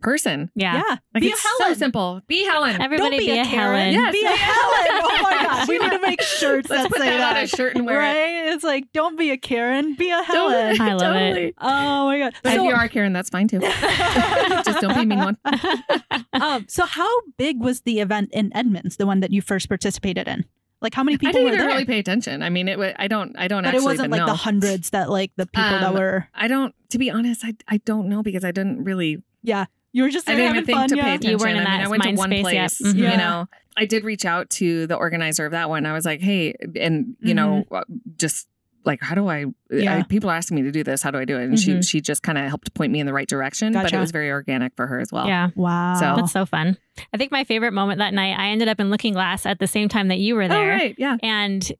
Person. 0.00 0.50
yeah. 0.54 0.76
Yeah. 0.76 0.96
Like 1.14 1.22
be 1.22 1.28
it's 1.28 1.44
a 1.44 1.48
Helen. 1.48 1.74
so 1.74 1.78
simple. 1.78 2.20
Be 2.26 2.44
Helen. 2.44 2.80
Everybody 2.80 3.16
don't 3.18 3.26
be, 3.26 3.30
a, 3.30 3.44
Helen. 3.44 3.92
Karen. 3.92 3.92
Yes, 3.92 4.12
be 4.12 4.20
be 4.20 4.26
a 4.26 4.30
a 4.30 4.36
Helen. 4.36 5.02
Oh 5.02 5.18
my 5.22 5.30
gosh. 5.44 5.68
We 5.68 5.78
need 5.78 5.90
to 5.90 5.98
make 6.00 6.22
shirts 6.22 6.68
Let's 6.70 6.84
that 6.84 6.88
put 6.90 6.98
say 7.00 7.10
that, 7.10 7.16
that. 7.18 7.36
on 7.36 7.42
a 7.44 7.46
shirt 7.46 7.76
and 7.76 7.86
wear 7.86 7.96
it. 8.00 8.04
right? 8.04 8.52
It's 8.54 8.64
like, 8.64 8.90
don't 8.92 9.16
be 9.18 9.30
a 9.30 9.36
Karen. 9.36 9.94
Be 9.94 10.10
a 10.10 10.22
Helen. 10.22 10.80
I 10.80 10.92
love 10.94 11.16
it. 11.16 11.54
Oh 11.60 12.06
my 12.06 12.18
god. 12.18 12.34
But 12.42 12.54
So- 12.54 12.64
if 12.64 12.68
you 12.70 12.74
are 12.74 12.88
Karen, 12.88 13.12
that's 13.12 13.30
fine 13.30 13.48
too. 13.48 13.60
Just 13.60 14.80
don't 14.80 14.94
be 14.94 15.02
a 15.02 15.06
mean 15.06 15.18
one. 15.18 15.36
um, 16.34 16.66
so 16.68 16.84
how 16.86 17.08
big 17.36 17.60
was 17.60 17.82
the 17.82 18.00
event 18.00 18.30
in 18.32 18.54
Edmonds, 18.56 18.96
the 18.96 19.06
one 19.06 19.20
that 19.20 19.30
you 19.32 19.42
first 19.42 19.68
participated 19.68 20.28
in? 20.28 20.44
Like 20.82 20.94
how 20.94 21.02
many 21.04 21.18
people? 21.18 21.28
I 21.28 21.32
people 21.32 21.40
didn't 21.42 21.50
were 21.50 21.54
even 21.56 21.66
there? 21.68 21.74
really 21.76 21.84
pay 21.84 21.98
attention. 21.98 22.42
I 22.42 22.48
mean, 22.48 22.66
it. 22.66 22.78
wa- 22.78 22.92
I 22.96 23.06
don't. 23.06 23.36
I 23.38 23.48
don't 23.48 23.64
but 23.64 23.74
it 23.74 23.82
wasn't 23.82 24.00
even 24.08 24.10
like 24.12 24.20
know. 24.20 24.26
the 24.28 24.34
hundreds 24.34 24.90
that 24.90 25.10
like 25.10 25.30
the 25.36 25.46
people 25.46 25.62
that 25.70 25.82
Um, 25.84 25.94
were 25.94 26.26
I 26.34 26.48
don't. 26.48 26.74
To 26.90 26.98
be 26.98 27.10
honest, 27.10 27.44
I 27.44 27.54
I 27.68 27.78
don't 27.78 28.08
know 28.08 28.22
because 28.22 28.44
I 28.44 28.50
didn't 28.50 28.84
really. 28.84 29.22
yeah. 29.42 29.66
You 29.92 30.04
were 30.04 30.10
just 30.10 30.28
I 30.28 30.34
there 30.34 30.52
didn't 30.52 30.56
even 30.56 30.56
having 30.56 30.66
think 30.66 30.78
fun, 30.78 30.88
to 30.88 30.94
pay 30.94 31.00
yeah. 31.00 31.14
attention. 31.14 31.30
You 31.30 31.36
weren't 31.38 31.58
in 31.58 31.66
I 31.66 31.70
mean, 31.70 31.78
that 31.80 31.86
I 31.86 31.88
went 31.88 32.02
to 32.04 32.12
one 32.14 32.30
space 32.30 32.52
yet. 32.52 32.72
place. 32.78 32.94
Mhm. 32.94 32.96
You 33.12 33.16
know, 33.16 33.46
I 33.76 33.86
did 33.86 34.04
reach 34.04 34.24
out 34.24 34.50
to 34.50 34.86
the 34.86 34.94
organizer 34.96 35.46
of 35.46 35.52
that 35.52 35.68
one. 35.68 35.86
I 35.86 35.92
was 35.92 36.04
like, 36.04 36.20
hey, 36.20 36.54
and 36.80 37.16
you 37.20 37.34
know, 37.34 37.64
uh, 37.72 37.82
just 38.16 38.46
like 38.84 39.00
how 39.02 39.14
do 39.14 39.28
I, 39.28 39.44
Yeah. 39.70 39.98
I 39.98 40.02
people 40.04 40.30
are 40.30 40.34
asking 40.36 40.54
me 40.56 40.62
to 40.62 40.70
do 40.72 40.82
this 40.82 41.02
how 41.02 41.10
do 41.10 41.18
i 41.18 41.26
do 41.26 41.36
it 41.38 41.44
and 41.44 41.52
Mhm. 41.52 41.62
she 41.62 41.82
she 41.82 42.00
just 42.00 42.22
kind 42.22 42.38
of 42.38 42.44
helped 42.48 42.72
point 42.72 42.90
me 42.90 42.98
in 42.98 43.04
the 43.04 43.12
right 43.12 43.28
direction 43.28 43.74
gotcha. 43.74 43.84
but 43.84 43.92
it 43.92 43.98
was 43.98 44.10
very 44.10 44.30
organic 44.30 44.74
for 44.74 44.86
her 44.86 44.98
as 45.00 45.12
well 45.12 45.26
yeah. 45.26 45.50
Wow. 45.54 45.96
So- 46.00 46.14
That's 46.16 46.32
so 46.32 46.46
fun. 46.46 46.78
I 47.12 47.18
think 47.18 47.30
my 47.30 47.44
favorite 47.44 47.72
moment 47.72 47.98
that 47.98 48.14
night, 48.14 48.38
I 48.38 48.48
ended 48.48 48.68
up 48.68 48.80
in 48.80 48.88
Looking 48.88 49.12
Glass 49.12 49.44
at 49.44 49.58
the 49.58 49.66
same 49.66 49.90
time 49.90 50.08
that 50.08 50.18
you 50.18 50.34
were 50.34 50.48
there. 50.48 50.72
oh 50.72 50.76
right 50.76 50.94
yeah 50.96 51.18
And 51.22 51.70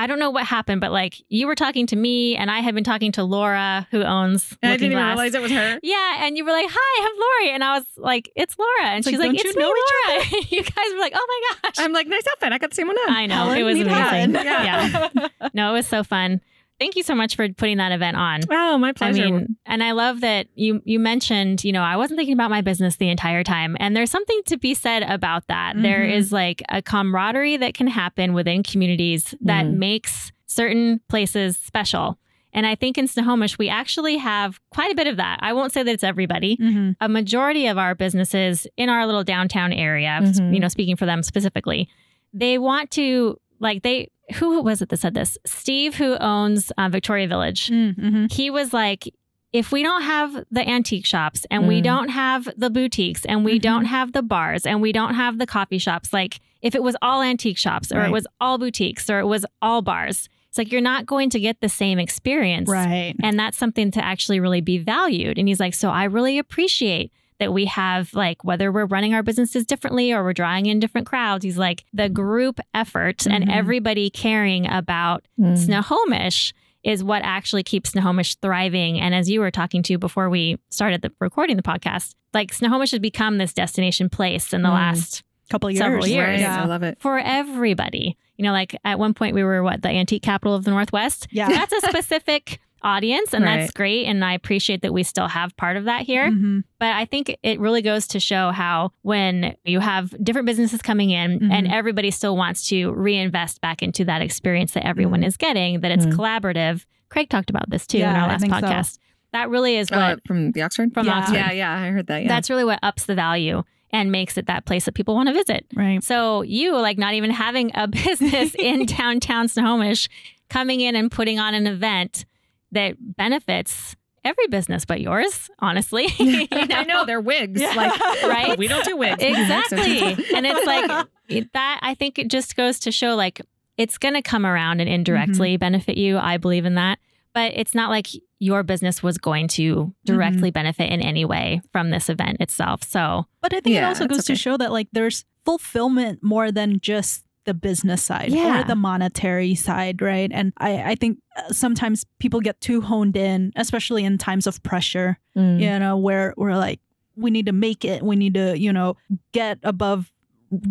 I 0.00 0.06
don't 0.06 0.18
know 0.18 0.30
what 0.30 0.46
happened, 0.46 0.80
but 0.80 0.92
like 0.92 1.16
you 1.28 1.46
were 1.46 1.54
talking 1.54 1.86
to 1.88 1.96
me 1.96 2.34
and 2.34 2.50
I 2.50 2.60
had 2.60 2.74
been 2.74 2.84
talking 2.84 3.12
to 3.12 3.22
Laura, 3.22 3.86
who 3.90 4.02
owns 4.02 4.56
And 4.62 4.72
i 4.72 4.76
didn't 4.78 4.92
even 4.92 5.04
realize 5.04 5.34
it 5.34 5.42
was 5.42 5.52
her 5.52 5.78
Yeah, 5.82 6.24
and 6.24 6.38
you 6.38 6.44
were 6.46 6.52
like, 6.52 6.68
"Hi, 6.70 7.06
I'm 7.06 7.16
Lorry," 7.20 7.54
and 7.54 7.62
I 7.62 7.76
was 7.76 7.86
like, 7.98 8.32
"It's 8.34 8.58
Laura," 8.58 8.86
and 8.92 9.00
It's 9.00 9.08
she's 9.10 9.18
like, 9.18 9.28
like, 9.28 9.36
"Don't 9.36 9.46
"It's 9.46 9.54
you 9.54 9.60
me, 9.60 9.64
Laura." 9.66 10.44
you 10.48 10.62
guys 10.62 10.92
were 10.94 11.00
like, 11.00 11.12
"Oh 11.14 11.26
my 11.28 11.68
gosh!" 11.68 11.84
i'm 11.84 11.92
like 11.92 12.06
nice 12.06 12.24
outfit 12.32 12.50
i 12.50 12.56
got 12.58 12.70
the 12.70 12.76
same 12.76 12.86
one 12.86 12.96
on 12.96 13.10
I 13.10 13.26
know 13.26 13.34
Helen, 13.34 13.58
it 13.58 13.62
was 13.62 13.74
amazing. 13.78 13.94
Helen. 13.94 14.32
Yeah, 14.32 15.28
no, 15.52 15.68
it 15.70 15.72
was 15.74 15.86
so 15.86 16.02
fun. 16.02 16.40
Thank 16.80 16.96
you 16.96 17.02
so 17.02 17.14
much 17.14 17.36
for 17.36 17.46
putting 17.52 17.76
that 17.76 17.92
event 17.92 18.16
on. 18.16 18.40
oh 18.50 18.78
my 18.78 18.92
pleasure 18.92 19.22
I 19.22 19.30
mean, 19.30 19.56
and 19.66 19.84
I 19.84 19.92
love 19.92 20.22
that 20.22 20.46
you 20.54 20.80
you 20.86 20.98
mentioned, 20.98 21.62
you 21.62 21.72
know, 21.72 21.82
I 21.82 21.96
wasn't 21.96 22.16
thinking 22.18 22.32
about 22.32 22.48
my 22.50 22.62
business 22.62 22.96
the 22.96 23.10
entire 23.10 23.44
time, 23.44 23.76
and 23.78 23.94
there's 23.94 24.10
something 24.10 24.40
to 24.46 24.56
be 24.56 24.72
said 24.74 25.02
about 25.02 25.46
that. 25.48 25.74
There 25.76 26.00
Mhm. 26.00 26.14
is 26.14 26.32
like 26.32 26.62
a 26.70 26.80
camaraderie 26.80 27.58
that 27.58 27.74
can 27.74 27.86
happen 27.86 28.32
within 28.32 28.62
communities 28.62 29.34
that 29.42 29.66
Mm. 29.66 29.74
makes 29.76 30.32
certain 30.46 31.00
places 31.08 31.58
special. 31.58 32.18
And 32.52 32.66
I 32.66 32.74
think 32.74 32.96
in 32.98 33.06
Snohomish, 33.06 33.58
we 33.58 33.68
actually 33.68 34.16
have 34.16 34.58
quite 34.70 34.90
a 34.90 34.94
bit 34.96 35.06
of 35.06 35.18
that. 35.18 35.38
I 35.42 35.52
won't 35.52 35.72
say 35.72 35.82
that 35.84 35.92
it's 35.92 36.02
everybody. 36.02 36.56
Mhm. 36.56 36.96
A 37.00 37.08
majority 37.08 37.66
of 37.66 37.76
our 37.78 37.94
businesses 37.94 38.66
in 38.76 38.88
our 38.88 39.06
little 39.06 39.22
downtown 39.22 39.72
area, 39.72 40.18
Mhm. 40.22 40.52
you 40.54 40.58
know, 40.58 40.66
speaking 40.68 40.96
for 40.96 41.06
them 41.06 41.22
specifically, 41.22 41.88
they 42.32 42.56
want 42.58 42.90
to 42.92 43.36
like 43.60 43.82
they 43.82 44.08
who 44.34 44.62
was 44.62 44.82
it 44.82 44.88
that 44.90 44.98
said 44.98 45.14
this? 45.14 45.36
Steve, 45.46 45.94
who 45.96 46.16
owns 46.18 46.70
uh, 46.78 46.88
Victoria 46.88 47.28
Village, 47.28 47.68
Mhm. 47.68 48.32
he 48.32 48.50
was 48.50 48.72
like, 48.72 49.08
if 49.52 49.72
we 49.72 49.82
don't 49.82 50.02
have 50.02 50.44
the 50.50 50.68
antique 50.68 51.04
shops 51.06 51.44
and 51.50 51.66
we 51.66 51.80
Mm. 51.80 51.84
don't 51.84 52.08
have 52.10 52.48
the 52.56 52.70
boutiques 52.70 53.24
and 53.24 53.44
we 53.44 53.58
Mhm. 53.58 53.62
don't 53.62 53.84
have 53.86 54.12
the 54.12 54.22
bars 54.22 54.64
and 54.64 54.80
we 54.80 54.92
don't 54.92 55.14
have 55.14 55.38
the 55.38 55.46
coffee 55.46 55.78
shops, 55.78 56.12
like 56.12 56.38
if 56.62 56.74
it 56.74 56.82
was 56.82 56.94
all 57.02 57.20
antique 57.22 57.58
shops 57.58 57.90
or 57.90 57.98
Right. 57.98 58.08
it 58.08 58.12
was 58.12 58.26
all 58.40 58.58
boutiques 58.58 59.10
or 59.10 59.18
it 59.18 59.26
was 59.26 59.44
all 59.60 59.82
bars, 59.82 60.28
it's 60.48 60.58
like 60.58 60.70
you're 60.70 60.80
not 60.80 61.04
going 61.06 61.30
to 61.30 61.40
get 61.40 61.60
the 61.60 61.68
same 61.68 61.98
experience. 61.98 62.68
Right. 62.68 63.14
And 63.22 63.38
that's 63.38 63.58
something 63.58 63.90
to 63.92 64.04
actually 64.04 64.38
really 64.40 64.60
be 64.60 64.78
valued. 64.78 65.36
And 65.38 65.48
he's 65.48 65.58
like, 65.60 65.74
so 65.74 65.90
I 65.90 66.04
really 66.04 66.38
appreciate 66.38 67.10
that 67.40 67.52
we 67.52 67.64
have 67.64 68.14
like 68.14 68.44
whether 68.44 68.70
we're 68.70 68.86
running 68.86 69.12
our 69.14 69.22
businesses 69.24 69.66
differently 69.66 70.12
or 70.12 70.22
we're 70.22 70.32
drawing 70.32 70.66
in 70.66 70.78
different 70.78 71.06
crowds. 71.06 71.44
He's 71.44 71.58
like 71.58 71.84
the 71.92 72.08
group 72.08 72.60
effort 72.74 73.26
and 73.26 73.44
Mhm. 73.46 73.52
everybody 73.52 74.10
caring 74.10 74.70
about 74.70 75.26
Mm. 75.40 75.56
Snohomish 75.58 76.52
is 76.84 77.02
what 77.02 77.22
actually 77.24 77.62
keeps 77.62 77.90
Snohomish 77.90 78.36
thriving. 78.36 79.00
And 79.00 79.14
as 79.14 79.28
you 79.28 79.40
were 79.40 79.50
talking 79.50 79.82
to 79.84 79.98
before 79.98 80.30
we 80.30 80.58
started 80.70 81.02
the 81.02 81.12
recording 81.20 81.56
the 81.56 81.62
podcast, 81.62 82.14
like 82.32 82.52
Snohomish 82.52 82.92
has 82.92 83.00
become 83.00 83.38
this 83.38 83.52
destination 83.52 84.08
place 84.08 84.52
in 84.54 84.62
the 84.62 84.68
Mm. 84.68 84.74
last 84.74 85.22
Couple 85.50 85.68
years. 85.68 85.80
Several 85.80 86.06
years. 86.06 86.40
Yeah. 86.40 86.62
i 86.62 86.64
love 86.64 86.84
it 86.84 86.96
for 87.00 87.18
everybody. 87.18 88.16
You 88.36 88.44
know, 88.44 88.52
like 88.52 88.76
at 88.84 89.00
one 89.00 89.14
point 89.14 89.34
we 89.34 89.42
were 89.42 89.64
what 89.64 89.82
the 89.82 89.88
antique 89.90 90.22
capital 90.22 90.54
of 90.54 90.62
the 90.64 90.70
Northwest. 90.70 91.26
Yeah. 91.32 91.48
That's 91.48 91.72
a 91.72 91.80
specific 91.88 92.60
audience 92.82 93.34
and 93.34 93.44
that's 93.44 93.72
great 93.72 94.06
and 94.06 94.24
I 94.24 94.32
appreciate 94.34 94.82
that 94.82 94.92
we 94.92 95.02
still 95.02 95.28
have 95.28 95.56
part 95.56 95.76
of 95.76 95.84
that 95.84 96.02
here. 96.02 96.30
Mhm. 96.30 96.64
But 96.78 96.92
I 96.94 97.04
think 97.04 97.36
it 97.42 97.60
really 97.60 97.82
goes 97.82 98.06
to 98.08 98.20
show 98.20 98.50
how 98.50 98.92
when 99.02 99.54
you 99.64 99.80
have 99.80 100.14
different 100.24 100.46
businesses 100.46 100.80
coming 100.82 101.10
in 101.10 101.50
and 101.52 101.66
Mhm. 101.66 101.72
everybody 101.72 102.10
still 102.10 102.36
wants 102.36 102.68
to 102.68 102.92
reinvest 102.92 103.60
back 103.60 103.82
into 103.82 104.04
that 104.06 104.22
experience 104.22 104.72
that 104.72 104.86
everyone 104.86 105.22
is 105.22 105.36
getting, 105.36 105.80
that 105.80 105.90
it's 105.90 106.06
Mhm. 106.06 106.12
collaborative. 106.12 106.86
Craig 107.10 107.28
talked 107.28 107.50
about 107.50 107.68
this 107.68 107.86
too 107.86 107.98
in 107.98 108.04
our 108.04 108.28
last 108.28 108.40
think 108.40 108.54
so. 108.54 108.60
podcast. 108.60 108.98
That 109.32 109.50
really 109.50 109.76
is 109.76 109.90
what 109.90 109.98
uh, 110.00 110.16
from 110.26 110.52
the 110.52 110.62
oxford 110.62 110.92
from 110.94 111.06
Yeah. 111.06 111.18
Oxford. 111.18 111.34
yeah 111.36 111.52
yeah 111.52 111.72
i 111.72 111.88
heard 111.90 112.06
that 112.08 112.22
yeah 112.22 112.28
That's 112.28 112.50
really 112.50 112.64
what 112.64 112.78
ups 112.82 113.04
the 113.06 113.14
value 113.14 113.62
and 113.92 114.10
makes 114.12 114.36
it 114.38 114.46
that 114.46 114.64
place 114.66 114.84
that 114.86 114.92
people 114.94 115.14
want 115.16 115.28
to 115.28 115.32
visit. 115.32 115.66
Right. 115.74 116.02
So 116.02 116.42
you 116.42 116.76
like 116.76 116.96
not 116.98 117.14
even 117.14 117.30
having 117.30 117.72
a 117.74 117.86
business 118.06 118.54
in 118.56 118.86
downtown 118.98 119.48
Snohomish 119.48 120.08
coming 120.48 120.80
in 120.80 120.94
and 120.96 121.10
putting 121.10 121.38
on 121.38 121.54
an 121.54 121.66
event 121.66 122.24
that 122.72 122.96
benefits 122.98 123.96
every 124.24 124.46
business 124.48 124.84
but 124.84 125.00
yours, 125.00 125.50
honestly. 125.58 126.06
You 126.18 126.46
i 126.52 126.84
know 126.84 127.04
they're 127.04 127.20
wigs 127.20 127.60
Yeah. 127.60 127.72
like 127.74 128.00
Right? 128.22 128.58
we 128.58 128.68
don't 128.68 128.84
do 128.84 128.96
wigs 128.96 129.16
We 129.22 129.28
do 129.28 129.38
wigs. 129.38 129.50
Exactly. 129.50 130.34
and 130.34 130.46
it's 130.46 130.66
like 130.66 131.06
that 131.52 131.80
I 131.82 131.94
think 131.94 132.18
it 132.18 132.28
just 132.28 132.56
goes 132.56 132.78
to 132.80 132.92
show 132.92 133.14
like 133.14 133.40
it's 133.80 133.96
going 133.96 134.14
to 134.14 134.22
come 134.22 134.44
around 134.44 134.80
and 134.80 134.90
indirectly 134.90 135.52
mm-hmm. 135.52 135.60
benefit 135.60 135.96
you. 135.96 136.18
I 136.18 136.36
believe 136.36 136.66
in 136.66 136.74
that. 136.74 136.98
But 137.32 137.52
it's 137.54 137.74
not 137.74 137.88
like 137.88 138.08
your 138.38 138.62
business 138.62 139.02
was 139.02 139.16
going 139.16 139.48
to 139.48 139.74
mm-hmm. 139.74 139.90
directly 140.04 140.50
benefit 140.50 140.92
in 140.92 141.00
any 141.00 141.24
way 141.24 141.62
from 141.72 141.88
this 141.90 142.10
event 142.10 142.38
itself. 142.40 142.82
So, 142.82 143.26
But 143.40 143.54
I 143.54 143.60
think 143.60 143.76
it 143.76 143.84
also 143.84 144.04
it's 144.04 144.14
goes 144.14 144.24
to 144.26 144.36
show 144.36 144.58
that 144.58 144.70
like 144.70 144.88
there's 144.92 145.24
fulfillment 145.46 146.22
more 146.22 146.52
than 146.52 146.80
just 146.80 147.24
the 147.50 147.54
business 147.68 148.02
side 148.02 148.30
Yeah. 148.30 148.60
or 148.60 148.64
the 148.64 148.76
monetary 148.76 149.54
side, 149.56 150.00
right? 150.00 150.30
And 150.32 150.52
I, 150.58 150.92
I 150.92 150.94
think 150.94 151.18
uh, 151.36 151.48
sometimes 151.52 152.06
people 152.18 152.40
get 152.40 152.60
too 152.60 152.80
honed 152.80 153.16
in, 153.16 153.52
especially 153.56 154.04
in 154.04 154.18
times 154.18 154.46
of 154.46 154.62
pressure, 154.62 155.18
Mm. 155.36 155.60
you 155.60 155.78
know, 155.78 155.96
where 155.96 156.34
we're 156.36 156.56
like, 156.56 156.80
we 157.16 157.30
need 157.30 157.46
to 157.46 157.52
make 157.52 157.84
it, 157.84 158.02
we 158.02 158.16
need 158.16 158.34
to, 158.34 158.58
you 158.58 158.72
know, 158.72 158.96
get 159.32 159.58
above 159.62 160.12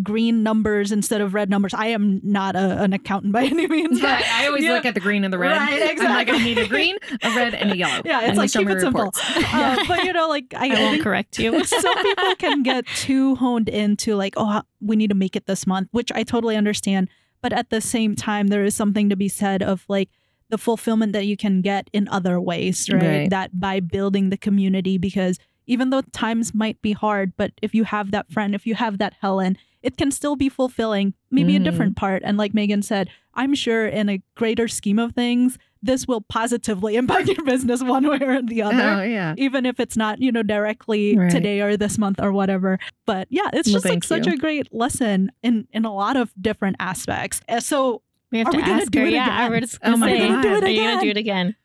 green 0.02 0.42
numbers 0.42 0.92
instead 0.92 1.20
of 1.20 1.32
red 1.32 1.48
numbers. 1.48 1.72
I 1.72 1.86
am 1.86 2.20
not 2.22 2.54
a, 2.54 2.82
an 2.82 2.92
accountant 2.92 3.32
by 3.32 3.44
any 3.46 3.66
means, 3.66 4.00
but 4.00 4.22
I 4.24 4.46
always 4.46 4.62
Yeah. 4.64 4.72
look 4.74 4.84
at 4.84 4.94
the 4.94 5.00
green 5.00 5.24
and 5.24 5.32
the 5.32 5.38
red. 5.38 5.56
Right, 5.56 5.98
I'm 5.98 6.04
like, 6.04 6.28
I 6.28 6.38
need 6.38 6.58
a 6.58 6.66
green, 6.68 6.96
a 7.22 7.30
red, 7.34 7.54
and 7.54 7.72
a 7.72 7.76
yellow. 7.76 8.02
yeah, 8.04 8.22
it's 8.28 8.36
like 8.38 8.52
keep 8.52 8.68
it 8.68 8.80
simple. 8.80 9.00
reports. 9.06 9.20
Uh, 9.54 9.82
but 9.88 10.04
you 10.04 10.12
know, 10.12 10.28
like 10.28 10.52
I, 10.54 10.66
I 10.68 10.76
I 10.76 10.80
won't 10.80 10.92
think 10.92 11.02
correct 11.04 11.38
you. 11.38 11.64
some 11.64 12.02
people 12.02 12.34
can 12.36 12.62
get 12.62 12.86
too 12.86 13.36
honed 13.36 13.68
into 13.68 14.16
like, 14.16 14.34
oh, 14.36 14.62
we 14.80 14.96
need 14.96 15.08
to 15.08 15.16
make 15.16 15.34
it 15.36 15.46
this 15.46 15.66
month, 15.66 15.88
which 15.92 16.12
I 16.12 16.24
totally 16.24 16.56
understand. 16.56 17.08
But 17.42 17.52
at 17.54 17.70
the 17.70 17.80
same 17.80 18.14
time, 18.16 18.48
there 18.48 18.64
is 18.64 18.74
something 18.74 19.08
to 19.08 19.16
be 19.16 19.28
said 19.28 19.62
of 19.62 19.84
like 19.88 20.10
the 20.50 20.58
fulfillment 20.58 21.12
that 21.14 21.24
you 21.26 21.36
can 21.38 21.62
get 21.62 21.88
in 21.94 22.06
other 22.08 22.38
ways, 22.40 22.90
right? 22.92 23.02
Right. 23.02 23.30
That 23.30 23.58
by 23.58 23.80
building 23.80 24.28
the 24.28 24.36
community, 24.36 24.98
because 24.98 25.38
even 25.66 25.88
though 25.90 26.02
times 26.12 26.52
might 26.52 26.82
be 26.82 26.92
hard, 26.92 27.32
but 27.38 27.52
if 27.62 27.74
you 27.74 27.84
have 27.84 28.10
that 28.10 28.30
friend, 28.30 28.54
if 28.54 28.66
you 28.66 28.74
have 28.74 28.98
that 28.98 29.14
Helen, 29.20 29.56
it 29.82 29.96
can 29.96 30.10
still 30.10 30.36
be 30.36 30.48
fulfilling, 30.48 31.14
maybe 31.30 31.52
Mhm. 31.54 31.60
a 31.60 31.64
different 31.64 31.96
part. 31.96 32.22
And 32.24 32.36
like 32.36 32.52
Megan 32.54 32.82
said, 32.82 33.08
I'm 33.34 33.54
sure 33.54 33.86
in 33.86 34.08
a 34.08 34.20
greater 34.34 34.68
scheme 34.68 34.98
of 34.98 35.12
things, 35.12 35.56
this 35.82 36.06
will 36.06 36.20
positively 36.20 36.96
impact 37.00 37.28
your 37.28 37.44
business 37.44 37.82
one 37.82 38.06
way 38.06 38.18
or 38.20 38.42
the 38.42 38.60
other 38.62 38.82
Oh 38.82 39.02
yeah. 39.02 39.34
even 39.38 39.64
if 39.64 39.80
it's 39.80 39.96
not 39.96 40.20
you 40.20 40.30
know 40.30 40.42
directly 40.42 41.16
Right. 41.16 41.30
today 41.30 41.62
or 41.62 41.78
this 41.78 41.96
month 41.96 42.20
or 42.20 42.32
whatever 42.32 42.78
but 43.06 43.26
yeah 43.30 43.48
it's 43.54 43.66
Well, 43.68 43.76
just 43.80 43.86
like 43.86 44.04
such 44.04 44.26
you. 44.26 44.34
a 44.34 44.36
great 44.36 44.74
lesson 44.74 45.32
in 45.42 45.66
in 45.72 45.86
a 45.86 45.94
lot 45.94 46.16
of 46.18 46.34
different 46.38 46.76
aspects 46.80 47.40
Uh, 47.48 47.60
so 47.60 48.02
We 48.30 48.38
have 48.40 48.50
to 48.50 48.58
we 48.58 48.62
ask 48.62 48.90
do 48.92 49.00
her. 49.00 49.06
it 49.06 49.14
Yeah, 49.14 49.24
again? 49.24 49.50
we're 49.50 49.60
just 49.60 49.78
Oh 49.82 49.96
my 49.96 50.12
God. 50.18 50.44
Are 50.64 50.68
you 50.68 50.82
gonna 50.82 51.00
do 51.00 51.08
it 51.08 51.16
again? 51.16 51.56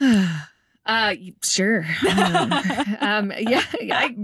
Uh, 0.86 1.14
sure. 1.42 1.86
um, 3.00 3.32
yeah. 3.38 3.62
I, 3.72 4.14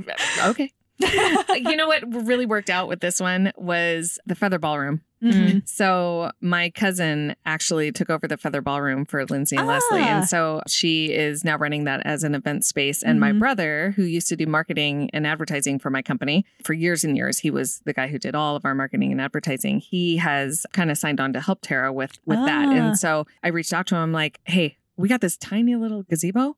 okay. 0.49 0.71
you 1.57 1.77
know 1.77 1.87
what 1.89 2.03
really 2.27 2.47
worked 2.47 2.71
out 2.71 2.89
with 2.89 3.01
this 3.01 3.21
one 3.21 3.53
was 3.57 4.19
the 4.27 4.35
feather 4.35 4.59
ballroom. 4.59 5.01
Mhm. 5.23 5.69
So 5.69 6.31
my 6.41 6.71
cousin 6.71 7.37
actually 7.45 7.93
took 7.93 8.09
over 8.09 8.27
the 8.27 8.39
feather 8.39 8.63
ballroom 8.63 9.05
for 9.05 9.25
Lindsay 9.27 9.57
and 9.57 9.67
Leslie, 9.67 10.01
Ah. 10.01 10.17
and 10.21 10.29
so 10.29 10.63
she 10.67 11.13
is 11.13 11.45
now 11.45 11.59
running 11.59 11.85
that 11.85 12.01
as 12.07 12.25
an 12.25 12.35
event 12.35 12.65
space. 12.65 13.03
And 13.03 13.21
my 13.21 13.33
Mhm. 13.33 13.39
brother, 13.39 13.93
who 13.97 14.03
used 14.05 14.29
to 14.29 14.37
do 14.37 14.47
marketing 14.47 15.11
and 15.13 15.27
advertising 15.27 15.79
for 15.79 15.91
my 15.91 16.01
company 16.01 16.47
for 16.65 16.73
years 16.73 17.05
and 17.05 17.17
years, 17.19 17.41
he 17.41 17.51
was 17.51 17.81
the 17.85 17.93
guy 17.93 18.07
who 18.09 18.19
did 18.19 18.35
all 18.35 18.57
of 18.57 18.65
our 18.65 18.75
marketing 18.75 19.13
and 19.13 19.21
advertising. 19.21 19.81
He 19.81 20.17
has 20.17 20.65
kind 20.73 20.91
of 20.91 20.97
signed 20.97 21.21
on 21.21 21.35
to 21.35 21.41
help 21.41 21.61
Tara 21.61 21.93
with 21.93 22.19
with 22.25 22.39
that, 22.47 22.69
Ah. 22.69 22.73
and 22.73 22.99
so 22.99 23.27
I 23.43 23.49
reached 23.49 23.75
out 23.75 23.87
to 23.89 23.97
him 23.97 24.13
like, 24.13 24.41
"Hey, 24.45 24.79
we 24.97 25.09
got 25.09 25.21
this 25.21 25.37
tiny 25.37 25.77
little 25.77 26.03
gazebo." 26.05 26.57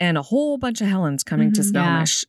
And 0.00 0.18
a 0.18 0.22
whole 0.22 0.58
bunch 0.58 0.80
of 0.80 0.88
Helens 0.88 1.22
coming 1.22 1.52
to 1.52 1.60
Mhm. 1.60 1.64
Yeah. 1.64 1.70
Snohomish. 1.70 2.24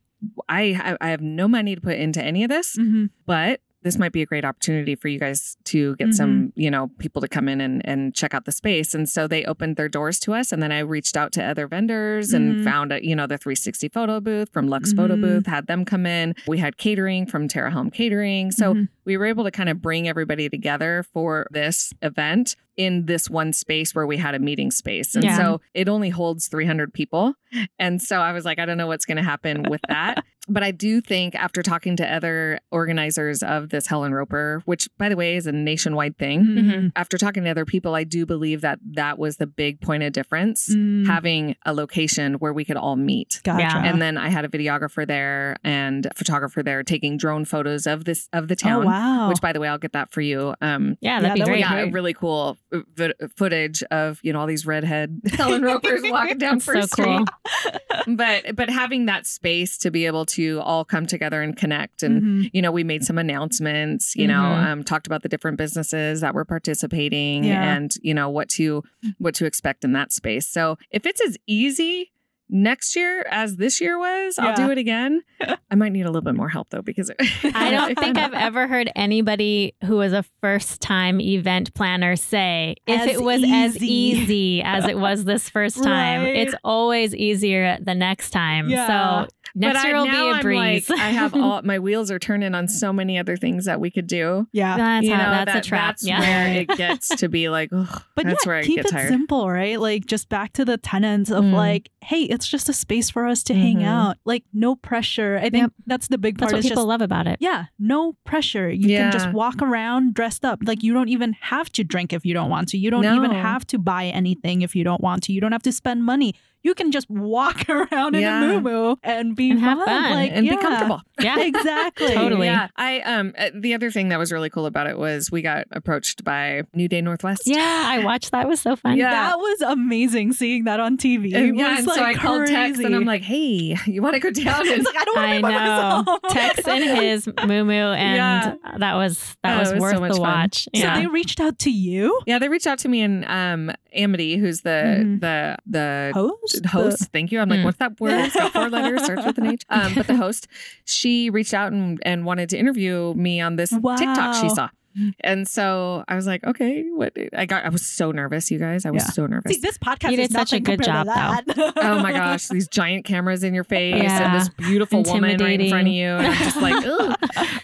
I 0.50 0.96
I 1.02 1.10
have 1.10 1.22
no 1.22 1.48
money 1.48 1.76
to 1.76 1.82
put 1.82 1.98
into 1.98 2.24
any 2.24 2.44
of 2.44 2.50
this, 2.50 2.78
Mhm. 2.78 3.10
but 3.26 3.62
this 3.84 3.98
might 3.98 4.12
be 4.12 4.22
a 4.22 4.26
great 4.26 4.46
opportunity 4.46 4.96
for 4.96 5.08
you 5.08 5.20
guys 5.20 5.58
to 5.66 5.96
get 5.98 6.14
some, 6.14 6.52
you 6.56 6.72
know, 6.72 6.90
people 7.00 7.22
to 7.22 7.28
come 7.28 7.48
in 7.50 7.62
and, 7.62 7.82
and 7.86 8.14
check 8.16 8.34
out 8.34 8.46
the 8.46 8.52
space. 8.52 8.94
And 8.94 9.08
so 9.08 9.28
they 9.28 9.44
opened 9.46 9.76
their 9.76 9.90
doors 9.90 10.20
to 10.22 10.34
us. 10.34 10.52
And 10.52 10.62
then 10.64 10.72
I 10.72 10.80
reached 10.80 11.16
out 11.18 11.32
to 11.34 11.44
other 11.44 11.68
vendors 11.68 12.34
and 12.34 12.56
Mhm. 12.58 12.64
found, 12.64 12.92
a, 12.94 13.06
you 13.06 13.16
know, 13.16 13.28
the 13.28 13.38
360 13.38 13.90
photo 13.90 14.20
booth 14.20 14.50
from 14.52 14.68
Lux 14.68 14.94
Photo 14.94 15.16
Mhm. 15.16 15.22
Booth, 15.22 15.46
had 15.48 15.68
them 15.68 15.86
come 15.86 16.06
in. 16.06 16.34
We 16.48 16.58
had 16.58 16.78
catering 16.78 17.26
from 17.26 17.48
Terra 17.48 17.72
Home 17.72 17.90
Catering. 17.92 18.52
So 18.52 18.74
Mhm. 18.74 18.88
we 19.06 19.18
were 19.18 19.26
able 19.26 19.44
to 19.44 19.52
kind 19.52 19.70
of 19.70 19.82
bring 19.82 20.08
everybody 20.08 20.50
together 20.50 21.04
for 21.14 21.48
this 21.52 21.94
event 22.02 22.56
in 22.76 23.06
this 23.06 23.30
one 23.30 23.54
space 23.54 23.94
where 23.94 24.08
we 24.08 24.18
had 24.18 24.34
a 24.34 24.40
meeting 24.40 24.72
space. 24.72 25.14
And 25.14 25.24
Yeah. 25.24 25.38
so 25.38 25.62
it 25.76 25.88
only 25.88 26.10
holds 26.10 26.48
300 26.48 26.92
people. 26.94 27.36
And 27.78 28.02
so 28.02 28.18
I 28.20 28.32
was 28.32 28.46
like, 28.46 28.58
I 28.58 28.66
don't 28.66 28.78
know 28.78 28.88
what's 28.88 29.06
going 29.06 29.18
to 29.18 29.24
happen 29.24 29.64
with 29.70 29.82
that. 29.90 30.24
But 30.48 30.64
I 30.64 30.72
do 30.72 31.00
think 31.02 31.36
after 31.36 31.64
talking 31.64 31.96
to 31.98 32.08
other 32.14 32.60
organizers 32.72 33.42
of 33.44 33.70
this 33.70 33.88
Helen 33.88 34.14
Roper, 34.14 34.62
which 34.66 34.90
by 34.98 35.08
the 35.10 35.16
way 35.16 35.36
is 35.36 35.48
a 35.48 35.52
nationwide 35.52 36.18
thing, 36.18 36.44
Mhm. 36.44 36.92
after 36.96 37.18
talking 37.18 37.44
to 37.46 37.50
other 37.50 37.66
people, 37.66 37.96
I 37.96 38.04
do 38.04 38.26
believe 38.26 38.62
that 38.62 38.80
that 38.94 39.18
was 39.18 39.38
the 39.38 39.48
big 39.48 39.80
point 39.80 40.04
of 40.04 40.12
difference. 40.12 40.70
Mm. 40.74 41.06
Having 41.08 41.56
a 41.66 41.74
location 41.74 42.34
where 42.36 42.52
we 42.54 42.66
could 42.66 42.76
all 42.78 42.96
meet. 42.96 43.40
Gotcha. 43.44 43.62
Yeah. 43.62 43.84
And 43.86 44.02
then 44.02 44.18
I 44.18 44.30
had 44.30 44.44
a 44.46 44.50
videographer 44.50 45.08
there 45.08 45.56
and 45.64 46.06
a 46.08 46.12
photographer 46.16 46.62
there 46.64 46.84
taking 46.84 47.18
drone 47.18 47.46
photos 47.46 47.88
of 47.88 48.06
this 48.06 48.28
of 48.34 48.48
the 48.50 48.54
oh 48.56 48.68
town. 48.68 48.86
wow. 48.86 49.30
Which, 49.30 49.40
by 49.42 49.54
the 49.54 49.60
way, 49.60 49.68
I'll 49.70 49.78
get 49.78 49.94
that 49.94 50.12
for 50.12 50.22
you. 50.22 50.54
Um, 50.62 50.98
Yeah, 51.02 51.16
Yeah, 51.16 51.22
that'd 51.22 51.36
be 51.36 51.42
great. 51.42 51.60
yeah, 51.60 51.74
great. 51.84 51.94
really 51.94 52.14
cool 52.14 52.58
uh, 52.74 52.80
vi- 52.96 53.14
footage 53.38 53.84
of 53.92 54.20
you 54.24 54.34
know 54.34 54.40
all 54.40 54.48
these 54.48 54.66
redhead 54.66 55.22
Helen 55.34 55.62
Ropers 55.62 56.02
walking 56.04 56.38
down 56.38 56.56
That's 56.56 56.66
so 56.66 56.74
First 56.74 56.98
cool. 56.98 57.26
Street. 57.26 57.78
But 58.18 58.56
but 58.56 58.70
having 58.70 59.06
that 59.06 59.26
space 59.26 59.78
to 59.80 59.92
be 59.92 60.06
able 60.06 60.26
to 60.26 60.33
all 60.62 60.84
come 60.86 61.06
together 61.06 61.42
and 61.42 61.56
connect 61.56 62.04
and. 62.04 62.22
Mhm. 62.22 62.50
You 62.54 62.62
know, 62.62 62.72
we 62.72 62.84
made 62.84 63.04
some 63.04 63.18
announcements, 63.18 64.16
you 64.16 64.28
know, 64.28 64.34
Mhm. 64.42 64.66
um, 64.66 64.84
talked 64.84 65.08
about 65.08 65.24
the 65.24 65.30
different 65.30 65.58
businesses 65.58 66.22
that 66.22 66.34
were 66.36 66.46
participating 66.46 67.44
Yeah. 67.46 67.76
and, 67.76 67.94
you 68.02 68.14
know, 68.14 68.30
what 68.30 68.50
to 68.50 68.84
what 69.18 69.34
to 69.36 69.46
expect 69.46 69.84
in 69.84 69.94
that 69.94 70.12
space. 70.12 70.48
So 70.48 70.78
if 70.92 71.06
it's 71.06 71.22
as 71.22 71.38
easy 71.48 72.12
next 72.50 72.96
year 72.96 73.26
as 73.32 73.56
this 73.58 73.82
year 73.82 73.98
was, 73.98 74.38
I'll 74.38 74.56
do 74.56 74.70
it 74.70 74.78
again. 74.78 75.22
I 75.72 75.76
might 75.76 75.92
need 75.92 76.02
a 76.04 76.08
little 76.08 76.22
bit 76.22 76.36
more 76.36 76.50
help 76.50 76.70
though, 76.70 76.82
because 76.84 77.10
I 77.44 77.72
don't 77.72 77.98
think 77.98 78.18
I've 78.24 78.34
ever 78.34 78.68
heard 78.68 78.92
anybody 78.96 79.74
who 79.86 79.96
was 79.98 80.14
a 80.14 80.24
first 80.42 80.80
time 80.82 81.20
event 81.20 81.74
planner 81.74 82.16
say 82.16 82.76
if 82.86 83.02
As 83.02 83.08
it 83.10 83.24
was 83.24 83.42
as 83.44 83.78
easy. 83.78 83.88
easy 83.88 84.62
as 84.64 84.86
it 84.86 85.00
was 85.00 85.24
this 85.26 85.50
first 85.50 85.82
time, 85.84 86.24
Right. 86.24 86.36
it's 86.36 86.54
always 86.64 87.16
easier 87.16 87.78
the 87.82 87.96
next 87.96 88.30
time. 88.32 88.70
Yeah. 88.70 89.24
So 89.26 89.28
next 89.56 89.82
but 89.82 89.88
year 89.88 89.96
I, 89.96 90.00
will 90.00 90.06
now 90.08 90.12
be 90.24 90.30
a 90.30 90.34
I'm 90.34 90.42
breeze. 90.42 90.90
like, 90.90 91.00
I 91.00 91.10
have 91.10 91.34
all 91.36 91.62
my 91.64 91.80
wheels 91.80 92.10
are 92.12 92.20
turning 92.20 92.56
on 92.56 92.68
so 92.68 92.92
many 92.94 93.18
other 93.18 93.36
things 93.38 93.66
that 93.66 93.80
we 93.80 93.92
could 93.92 94.08
do. 94.08 94.48
yeah. 94.52 94.78
that's 94.78 95.06
you 95.06 95.14
how, 95.14 95.24
know, 95.24 95.32
that's 95.32 95.54
that, 95.54 95.66
a 95.66 95.70
trap. 95.70 95.88
That's 95.96 96.06
yeah. 96.08 96.20
where 96.20 96.54
it 96.62 96.68
gets 96.78 97.10
to 97.10 97.30
be 97.30 97.50
like, 97.50 97.70
ugh, 97.72 98.04
But 98.16 98.26
that's 98.26 98.46
yeah, 98.46 98.50
where 98.50 98.58
I 98.60 98.64
keep 98.64 98.78
get 98.78 98.86
it 98.86 98.92
tired. 98.92 99.10
simple, 99.10 99.50
right? 99.50 99.80
Like 99.80 100.06
just 100.06 100.30
back 100.30 100.54
to 100.54 100.66
the 100.66 100.78
tenets 100.78 101.30
of 101.32 101.44
Mm. 101.44 101.54
like, 101.54 101.90
hey, 102.02 102.24
it's 102.24 102.48
just 102.48 102.70
a 102.70 102.74
space 102.74 103.10
for 103.10 103.26
us 103.28 103.44
to 103.44 103.54
hang 103.54 103.78
Mhm. 103.80 103.86
out. 103.86 104.18
Like 104.26 104.44
no 104.54 104.76
pressure. 104.76 105.38
I 105.38 105.50
think 105.50 105.64
Yep. 105.64 105.72
that's 105.88 106.08
the 106.08 106.18
big 106.18 106.38
part. 106.38 106.52
That's 106.52 106.54
what 106.54 106.60
is 106.60 106.66
people 106.66 106.84
just 106.84 106.88
love 106.88 107.02
about 107.02 107.28
it. 107.28 107.38
yeah, 107.42 107.66
no 107.80 108.14
pressure. 108.26 108.70
You 108.70 108.90
Yeah. 108.90 109.04
can 109.04 109.12
just 109.12 109.32
walk 109.34 109.62
around 109.62 110.14
dressed 110.14 110.46
up. 110.46 110.60
Like 110.64 110.84
you 110.84 110.94
don't 110.94 111.10
even 111.10 111.34
have 111.42 111.70
to 111.74 111.84
drink 111.84 112.14
if 112.14 112.26
you 112.26 112.34
don't 112.34 112.50
want 112.50 112.70
to. 112.70 112.78
You 112.78 112.90
don't 112.92 113.04
even 113.06 113.32
have 113.32 113.66
to 113.68 113.78
buy 113.78 114.06
anything 114.06 114.62
if 114.62 114.76
you 114.76 114.84
don't 114.84 115.02
want 115.02 115.24
to. 115.24 115.34
You 115.34 115.42
don't 115.42 115.52
have 115.52 115.64
to 115.64 115.72
spend 115.72 116.04
money. 116.04 116.34
You 116.64 116.74
can 116.74 116.92
just 116.92 117.10
walk 117.10 117.70
around 117.70 118.16
Yeah. 118.16 118.44
in 118.44 118.50
a 118.58 118.62
moo 118.62 118.96
and 119.04 119.36
be 119.36 119.52
And 119.52 119.60
have 119.60 119.78
fun. 119.80 119.86
fun 119.88 120.12
Like, 120.14 120.32
and 120.34 120.46
yeah. 120.46 120.56
be 120.56 120.62
comfortable. 120.62 121.02
Yeah. 121.22 121.40
Exactly. 121.40 122.14
Totally. 122.14 122.48
Yeah. 122.48 122.68
I 122.76 123.00
um 123.02 123.34
uh, 123.38 123.50
the 123.54 123.74
other 123.76 123.92
thing 123.92 124.10
that 124.10 124.18
was 124.20 124.32
really 124.32 124.50
cool 124.50 124.66
about 124.66 124.88
it 124.88 124.98
was 124.98 125.32
we 125.32 125.42
got 125.42 125.68
approached 125.72 126.24
by 126.24 126.64
New 126.74 126.88
Day 126.88 127.02
Northwest. 127.02 127.44
Yeah, 127.46 127.84
I 127.86 128.04
watched 128.04 128.32
that. 128.32 128.46
It 128.46 128.48
was 128.50 128.60
so 128.60 128.76
fun. 128.76 128.98
Yeah. 128.98 129.12
That 129.12 129.38
was 129.38 129.62
amazing 129.62 130.34
seeing 130.34 130.64
that 130.66 130.80
on 130.80 130.98
TV. 130.98 131.34
And, 131.34 131.50
It 131.50 131.56
yeah, 131.56 131.70
was 131.72 131.80
and 131.80 131.88
like 131.88 131.98
so 131.98 132.04
I 132.04 132.14
called 132.16 132.48
Tex 132.48 132.80
and. 132.80 132.94
I'm 132.96 133.06
like, 133.06 133.22
hey, 133.22 133.78
you 133.86 134.02
want 134.02 134.16
to 134.16 134.20
go 134.20 134.32
down? 134.32 134.62
And 134.68 134.70
It's 134.82 134.86
like, 134.86 134.96
I 135.00 135.06
don't 135.06 135.16
want 135.16 135.30
to 135.30 135.36
be 135.38 135.42
by 135.44 135.52
know. 135.52 136.04
myself. 136.04 136.20
Tex 136.30 136.68
and 136.68 136.84
his 136.84 137.28
moo 137.28 137.70
and 137.72 138.16
Yeah. 138.18 138.56
that 138.80 138.96
was 138.96 139.38
that 139.44 139.58
Oh, 139.58 139.60
was 139.60 139.74
was 139.74 139.82
worth 139.82 139.94
so 139.98 140.02
the 140.08 140.14
fun. 140.16 140.20
watch. 140.22 140.68
So 140.76 140.94
they 140.96 141.06
reached 141.08 141.40
out 141.40 141.60
to 141.60 141.72
you, 141.72 142.20
yeah, 142.26 142.40
they 142.40 142.50
reached 142.50 142.68
out 142.68 142.80
to 142.80 142.90
me 142.90 143.02
and 143.02 143.24
um 143.26 143.72
Amity, 143.96 144.38
who's 144.38 144.62
the 144.62 144.70
Mhm. 145.06 145.20
the 145.22 145.58
the 145.68 146.12
host. 146.16 146.53
Host. 146.66 147.10
Thank 147.12 147.32
you. 147.32 147.40
I'm 147.40 147.50
like, 147.50 147.60
Mm. 147.60 147.64
what's 147.66 147.78
that 147.80 148.00
word? 148.00 148.26
It's 148.26 148.36
got 148.36 148.52
four 148.54 148.70
letters, 148.70 149.04
starts 149.04 149.26
with 149.26 149.38
an 149.38 149.46
H. 149.48 149.64
Um, 149.70 149.94
but 149.96 150.08
the 150.08 150.16
host, 150.26 150.48
she 150.86 151.30
reached 151.30 151.54
out 151.54 151.72
and, 151.72 152.00
and 152.04 152.26
wanted 152.26 152.50
to 152.50 152.58
interview 152.58 153.14
me 153.16 153.40
on 153.42 153.56
this 153.56 153.70
TikTok 153.72 154.36
she 154.42 154.50
saw. 154.50 154.70
And 155.22 155.48
so 155.48 156.04
I 156.08 156.16
was 156.16 156.28
like, 156.28 156.44
okay, 156.44 156.84
what? 156.92 157.14
I 157.36 157.46
got, 157.46 157.66
I 157.66 157.70
was 157.70 157.86
so 157.86 158.12
nervous, 158.12 158.52
you 158.52 158.60
guys. 158.60 158.86
I 158.86 158.92
was 158.92 159.04
Yeah. 159.04 159.10
so 159.12 159.26
nervous. 159.26 159.54
See, 159.54 159.60
this 159.62 159.78
podcast 159.78 160.12
You 160.12 160.18
did 160.18 160.30
is 160.30 160.36
such 160.36 160.54
a 160.54 160.60
good 160.60 160.84
job, 160.84 161.06
to 161.08 161.14
that. 161.14 161.74
oh 161.78 162.02
my 162.02 162.12
gosh, 162.14 162.48
these 162.50 162.68
giant 162.68 163.06
cameras 163.06 163.44
in 163.44 163.54
your 163.54 163.64
face 163.64 163.96
and 164.12 164.36
this 164.42 164.50
beautiful 164.50 165.04
woman 165.04 165.38
right 165.40 165.60
in 165.60 165.70
front 165.70 165.88
of 165.88 165.94
you. 165.94 166.08
And 166.08 166.28
I'm 166.28 166.38
just 166.44 166.58
like, 166.62 166.86
Ugh. 166.86 167.18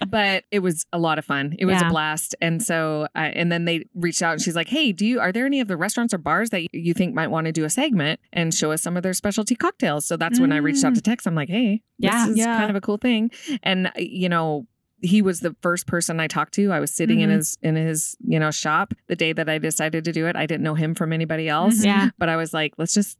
but 0.09 0.43
it 0.51 0.59
was 0.59 0.85
a 0.93 0.99
lot 0.99 1.19
of 1.19 1.25
fun. 1.25 1.55
It 1.59 1.65
was 1.65 1.75
Yeah. 1.79 1.87
a 1.87 1.91
blast. 1.91 2.35
And 2.41 2.61
so, 2.63 3.07
uh, 3.15 3.19
and 3.19 3.51
then 3.51 3.65
they 3.65 3.85
reached 3.95 4.21
out 4.21 4.33
and 4.33 4.41
she's 4.41 4.55
like, 4.55 4.69
hey, 4.69 4.91
do 4.91 5.05
you, 5.05 5.19
are 5.19 5.31
there 5.31 5.45
any 5.45 5.59
of 5.59 5.67
the 5.67 5.77
restaurants 5.77 6.13
or 6.13 6.17
bars 6.17 6.49
that 6.51 6.73
you 6.73 6.93
think 6.93 7.13
might 7.13 7.27
want 7.27 7.45
to 7.45 7.51
do 7.51 7.65
a 7.65 7.69
segment 7.69 8.19
and 8.33 8.53
show 8.53 8.71
us 8.71 8.81
some 8.81 8.97
of 8.97 9.03
their 9.03 9.13
specialty 9.13 9.55
cocktails? 9.55 10.05
So 10.05 10.17
that's 10.17 10.39
when 10.39 10.51
I 10.51 10.57
reached 10.57 10.83
out 10.83 10.95
to 10.95 11.01
Tex. 11.01 11.25
I'm 11.27 11.35
like, 11.35 11.49
hey, 11.49 11.81
Yeah. 11.97 12.25
this 12.25 12.31
is 12.31 12.37
Yeah. 12.37 12.57
kind 12.57 12.69
of 12.69 12.75
a 12.75 12.81
cool 12.81 12.97
thing. 12.97 13.31
And, 13.63 13.87
uh, 13.87 13.91
you 13.97 14.29
know, 14.29 14.65
he 15.01 15.21
was 15.21 15.39
the 15.39 15.55
first 15.61 15.87
person 15.87 16.19
I 16.19 16.27
talked 16.27 16.53
to. 16.55 16.71
I 16.71 16.79
was 16.79 16.91
sitting 16.91 17.21
in 17.21 17.29
Mhm. 17.29 17.33
his 17.35 17.57
in 17.61 17.75
his 17.75 18.17
you 18.25 18.39
know 18.39 18.51
shop 18.51 18.93
the 19.07 19.15
day 19.15 19.33
that 19.33 19.47
I 19.49 19.57
decided 19.57 20.03
to 20.05 20.11
do 20.11 20.27
it. 20.27 20.35
I 20.35 20.45
didn't 20.45 20.63
know 20.63 20.75
him 20.75 20.95
from 20.95 21.13
anybody 21.13 21.47
else, 21.49 21.79
Mhm. 21.81 21.85
yeah. 21.85 22.09
but 22.17 22.29
I 22.29 22.35
was 22.35 22.53
like, 22.53 22.73
let's 22.77 22.93
just 22.93 23.17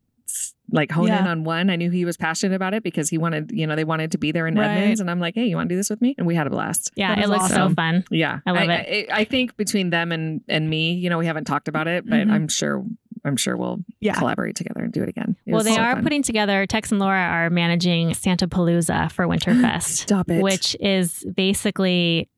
like 0.71 0.91
hone 0.91 1.07
in 1.07 1.25
on 1.25 1.43
one. 1.43 1.71
I 1.71 1.75
knew 1.75 1.89
he 1.89 2.05
was 2.05 2.15
passionate 2.15 2.53
about 2.55 2.75
it 2.75 2.83
because 2.83 3.09
he 3.09 3.17
wanted, 3.17 3.49
you 3.51 3.65
know, 3.65 3.75
they 3.75 3.83
wanted 3.83 4.11
to 4.11 4.19
be 4.19 4.31
there 4.31 4.45
in 4.45 4.53
Right. 4.53 4.67
Edmonds. 4.77 4.99
And 4.99 5.09
I'm 5.09 5.19
like, 5.19 5.33
hey, 5.33 5.47
you 5.47 5.55
want 5.55 5.69
to 5.69 5.73
do 5.73 5.77
this 5.77 5.89
with 5.89 5.99
me? 6.01 6.13
And 6.19 6.27
we 6.27 6.35
had 6.35 6.45
a 6.45 6.51
blast. 6.51 6.91
Yeah, 6.95 7.13
it 7.17 7.23
it 7.23 7.29
looks 7.29 7.47
so 7.47 7.69
fun. 7.71 8.03
Yeah. 8.11 8.41
I 8.45 8.51
love 8.51 8.69
I, 8.69 8.73
I, 8.73 9.07
I 9.11 9.23
think 9.23 9.57
between 9.57 9.89
them 9.89 10.11
and, 10.11 10.41
and 10.47 10.69
me, 10.69 10.93
you 10.93 11.09
know, 11.09 11.17
we 11.17 11.25
haven't 11.25 11.45
talked 11.45 11.67
about 11.67 11.87
it, 11.87 12.07
but 12.07 12.19
Mhm. 12.27 12.31
I'm 12.31 12.47
sure, 12.47 12.85
I'm 13.25 13.37
sure 13.37 13.55
we'll 13.57 13.79
Yeah. 13.99 14.13
collaborate 14.13 14.55
together 14.55 14.81
and 14.83 14.91
do 14.93 15.01
it 15.03 15.09
again. 15.09 15.35
It 15.45 15.53
Well, 15.53 15.63
they 15.63 15.75
so 15.75 15.81
are 15.81 15.93
fun. 15.95 16.03
putting 16.03 16.23
together, 16.23 16.65
Tex 16.65 16.91
and 16.91 16.99
Laura 16.99 17.19
are 17.21 17.49
managing 17.49 18.13
Santa 18.13 18.47
Palooza 18.47 19.11
for 19.11 19.25
Winterfest, 19.27 19.83
Stop 20.03 20.29
it. 20.29 20.41
which 20.41 20.75
is 20.79 21.25
basically 21.35 22.29